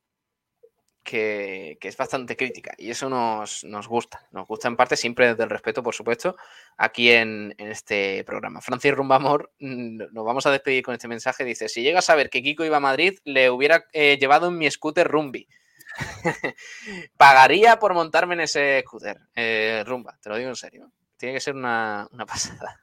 que, 1.07 1.77
es 1.81 1.95
bastante 1.95 2.35
crítica 2.35 2.73
y 2.77 2.89
eso 2.89 3.09
nos, 3.09 3.63
nos, 3.63 3.87
gusta. 3.87 4.27
Nos 4.31 4.45
gusta 4.45 4.67
en 4.67 4.75
parte 4.75 4.97
siempre 4.97 5.29
desde 5.29 5.43
el 5.43 5.49
respeto, 5.49 5.81
por 5.81 5.95
supuesto, 5.95 6.35
aquí 6.77 7.11
en, 7.11 7.55
en 7.57 7.71
este 7.71 8.25
programa. 8.25 8.59
Francis 8.59 8.93
Rumbamor, 8.93 9.53
nos 9.59 10.25
vamos 10.25 10.45
a 10.45 10.51
despedir 10.51 10.83
con 10.83 10.93
este 10.93 11.07
mensaje. 11.07 11.45
Dice, 11.45 11.69
si 11.69 11.81
llega 11.81 11.99
a 11.99 12.01
saber 12.01 12.29
que 12.29 12.43
Kiko 12.43 12.65
iba 12.65 12.77
a 12.77 12.81
Madrid, 12.81 13.17
le 13.23 13.49
hubiera 13.49 13.85
eh, 13.93 14.17
llevado 14.19 14.49
en 14.49 14.57
mi 14.57 14.69
scooter 14.69 15.07
Rumbi. 15.07 15.47
Pagaría 17.17 17.79
por 17.79 17.93
montarme 17.93 18.33
en 18.33 18.41
ese 18.41 18.83
scooter. 18.85 19.17
Eh, 19.33 19.83
rumba, 19.85 20.19
te 20.21 20.29
lo 20.29 20.35
digo 20.35 20.49
en 20.49 20.57
serio. 20.57 20.91
Tiene 21.15 21.35
que 21.35 21.39
ser 21.39 21.55
una, 21.55 22.05
una 22.11 22.25
pasada. 22.25 22.81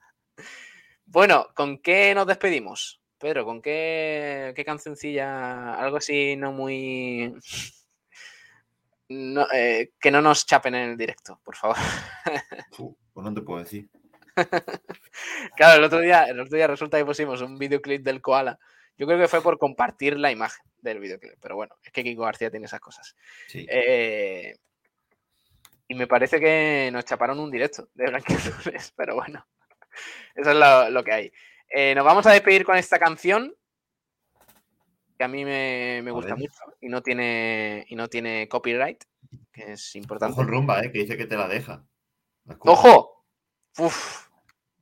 Bueno, 1.05 1.48
¿con 1.55 1.78
qué 1.78 2.14
nos 2.14 2.26
despedimos? 2.26 3.02
Pedro, 3.18 3.44
¿con 3.44 3.60
qué, 3.60 4.55
qué 4.56 4.64
cancioncilla? 4.64 5.74
Algo 5.74 5.98
así 5.98 6.36
no 6.36 6.52
muy 6.52 7.34
no, 9.09 9.47
eh, 9.52 9.93
que 10.01 10.10
no 10.10 10.20
nos 10.20 10.47
chapen 10.47 10.74
en 10.74 10.90
el 10.90 10.97
directo, 10.97 11.40
por 11.44 11.56
favor. 11.56 11.76
Uh, 12.78 12.93
pues 13.12 13.24
no 13.24 13.32
te 13.32 13.43
puedo 13.43 13.60
decir. 13.60 13.89
claro, 15.56 15.78
el 15.78 15.85
otro, 15.85 16.01
día, 16.01 16.24
el 16.24 16.40
otro 16.40 16.56
día 16.56 16.66
resulta 16.66 16.98
que 16.98 17.05
pusimos 17.05 17.40
un 17.40 17.56
videoclip 17.56 18.02
del 18.02 18.20
koala. 18.20 18.59
Yo 18.97 19.06
creo 19.06 19.18
que 19.18 19.28
fue 19.28 19.43
por 19.43 19.59
compartir 19.59 20.18
la 20.18 20.32
imagen 20.32 20.64
del 20.78 20.98
videoclip, 20.98 21.39
pero 21.40 21.55
bueno, 21.55 21.76
es 21.82 21.93
que 21.93 22.02
Kiko 22.02 22.22
García 22.22 22.51
tiene 22.51 22.66
esas 22.66 22.81
cosas. 22.81 23.14
Sí. 23.47 23.66
Eh, 23.70 24.56
y 25.89 25.94
me 25.94 26.06
parece 26.06 26.40
que 26.40 26.90
nos 26.93 27.05
chaparon 27.05 27.39
un 27.39 27.51
directo 27.51 27.89
de 27.94 28.06
Blanquiazules, 28.06 28.93
pero 28.97 29.14
bueno, 29.14 29.47
eso 30.35 30.51
es 30.51 30.56
lo, 30.56 30.90
lo 30.90 31.05
que 31.05 31.12
hay. 31.12 31.32
Eh, 31.68 31.94
nos 31.94 32.05
vamos 32.05 32.26
a 32.26 32.32
despedir 32.32 32.64
con 32.64 32.76
esta 32.76 32.98
canción 32.98 33.55
que 35.16 35.24
a 35.24 35.28
mí 35.28 35.45
me, 35.45 36.01
me 36.03 36.11
gusta 36.11 36.35
mucho 36.36 36.59
y 36.81 36.89
no 36.89 37.03
tiene 37.03 37.85
y 37.89 37.97
no 37.97 38.09
tiene 38.09 38.49
copyright, 38.49 39.05
que 39.53 39.73
es 39.73 39.95
importante. 39.97 40.32
Ojo 40.32 40.45
rumba, 40.45 40.81
eh, 40.81 40.91
que 40.91 41.01
dice 41.01 41.16
que 41.16 41.27
te 41.27 41.36
la 41.36 41.49
deja. 41.49 41.85
La 42.45 42.57
¡Ojo! 42.61 43.24
Uf. 43.78 44.28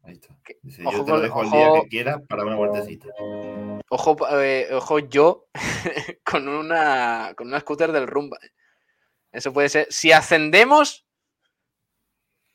Ahí 0.04 0.14
está. 0.14 0.36
Dice, 0.62 0.82
ojo, 0.84 0.98
yo 0.98 1.04
te 1.04 1.10
lo 1.12 1.20
dejo 1.20 1.40
ojo, 1.40 1.44
el 1.44 1.50
día 1.50 1.82
que 1.82 1.88
quieras 1.88 2.22
para 2.28 2.44
una 2.44 2.56
vueltecita. 2.56 3.08
Ojo, 3.88 4.16
eh, 4.40 4.68
ojo 4.72 4.98
yo 4.98 5.48
con 6.24 6.48
una 6.48 7.34
con 7.36 7.48
una 7.48 7.60
scooter 7.60 7.92
del 7.92 8.06
rumba. 8.06 8.38
Eso 9.30 9.52
puede 9.52 9.68
ser. 9.68 9.86
Si 9.90 10.12
ascendemos, 10.12 11.06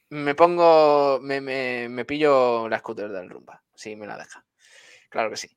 me 0.10 0.36
pongo. 0.36 1.20
Me, 1.22 1.42
me, 1.42 1.88
me 1.90 2.06
pillo 2.06 2.68
la 2.68 2.80
scooter 2.80 3.10
del 3.10 3.30
rumba. 3.30 3.64
Si 3.74 3.96
me 3.96 4.08
la 4.08 4.18
deja. 4.18 4.46
Claro 5.10 5.30
que 5.30 5.38
sí. 5.38 5.57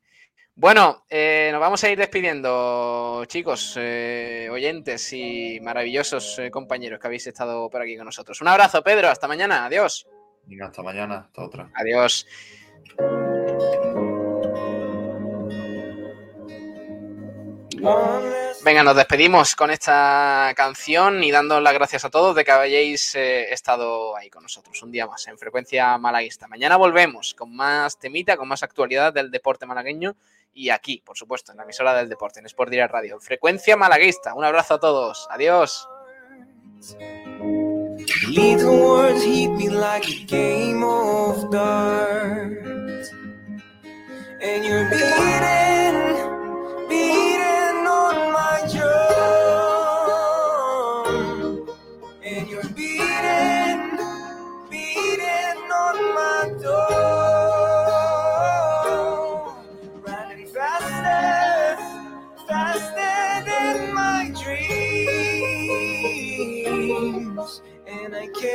Bueno, 0.60 1.06
eh, 1.08 1.48
nos 1.52 1.60
vamos 1.62 1.82
a 1.82 1.88
ir 1.88 1.96
despidiendo, 1.96 3.24
chicos, 3.24 3.78
eh, 3.78 4.46
oyentes 4.52 5.10
y 5.14 5.58
maravillosos 5.62 6.38
eh, 6.38 6.50
compañeros 6.50 7.00
que 7.00 7.06
habéis 7.06 7.26
estado 7.26 7.70
por 7.70 7.80
aquí 7.80 7.96
con 7.96 8.04
nosotros. 8.04 8.42
Un 8.42 8.48
abrazo, 8.48 8.82
Pedro. 8.82 9.08
Hasta 9.08 9.26
mañana. 9.26 9.64
Adiós. 9.64 10.06
Venga, 10.44 10.66
hasta 10.66 10.82
mañana, 10.82 11.28
hasta 11.28 11.42
otra. 11.42 11.70
Adiós. 11.74 12.26
Venga, 18.62 18.82
nos 18.82 18.94
despedimos 18.94 19.56
con 19.56 19.70
esta 19.70 20.52
canción 20.54 21.24
y 21.24 21.30
dando 21.30 21.62
las 21.62 21.72
gracias 21.72 22.04
a 22.04 22.10
todos 22.10 22.36
de 22.36 22.44
que 22.44 22.52
hayáis 22.52 23.14
eh, 23.14 23.50
estado 23.50 24.14
ahí 24.14 24.28
con 24.28 24.42
nosotros 24.42 24.82
un 24.82 24.92
día 24.92 25.06
más 25.06 25.26
en 25.28 25.38
Frecuencia 25.38 25.96
Malaguista. 25.96 26.46
Mañana 26.46 26.76
volvemos 26.76 27.32
con 27.32 27.56
más 27.56 27.98
temita, 27.98 28.36
con 28.36 28.48
más 28.48 28.62
actualidad 28.62 29.14
del 29.14 29.30
deporte 29.30 29.64
malagueño 29.64 30.14
y 30.52 30.70
aquí, 30.70 31.02
por 31.04 31.16
supuesto, 31.16 31.52
en 31.52 31.58
la 31.58 31.64
emisora 31.64 31.94
del 31.94 32.08
deporte, 32.08 32.40
en 32.40 32.46
Sport 32.46 32.70
Direct 32.70 32.92
Radio. 32.92 33.20
Frecuencia 33.20 33.76
Malaguista. 33.76 34.34
Un 34.34 34.44
abrazo 34.44 34.74
a 34.74 34.80
todos. 34.80 35.26
Adiós. 35.30 35.88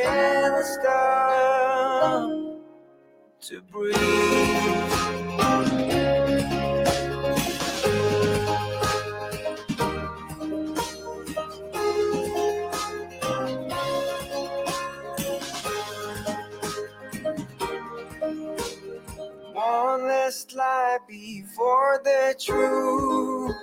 Can't 0.05 0.65
stop 0.65 2.29
to 3.41 3.61
breathe. 3.71 3.95
Last 20.25 20.55
lie 20.55 20.97
before 21.07 22.01
the 22.03 22.35
truth. 22.39 23.55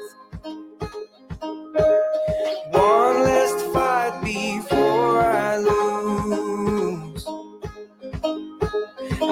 One 2.71 3.22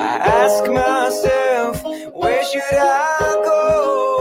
I 0.00 0.16
ask 0.16 0.64
myself, 0.66 1.84
where 2.14 2.42
should 2.44 2.62
I 2.72 3.42
go? 3.44 4.19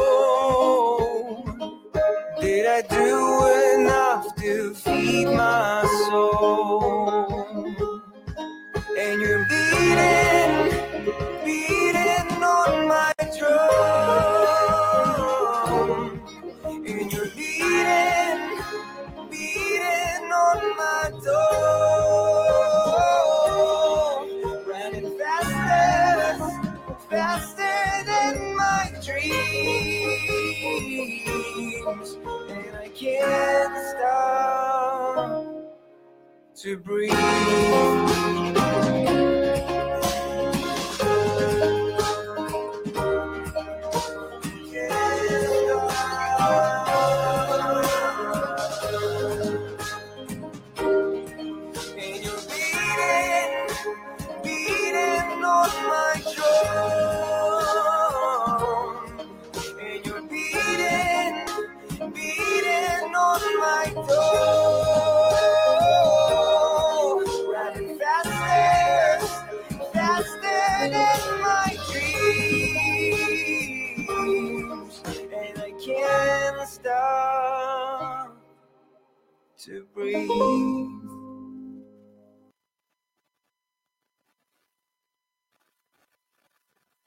To 36.61 36.75
breathe. 36.75 38.18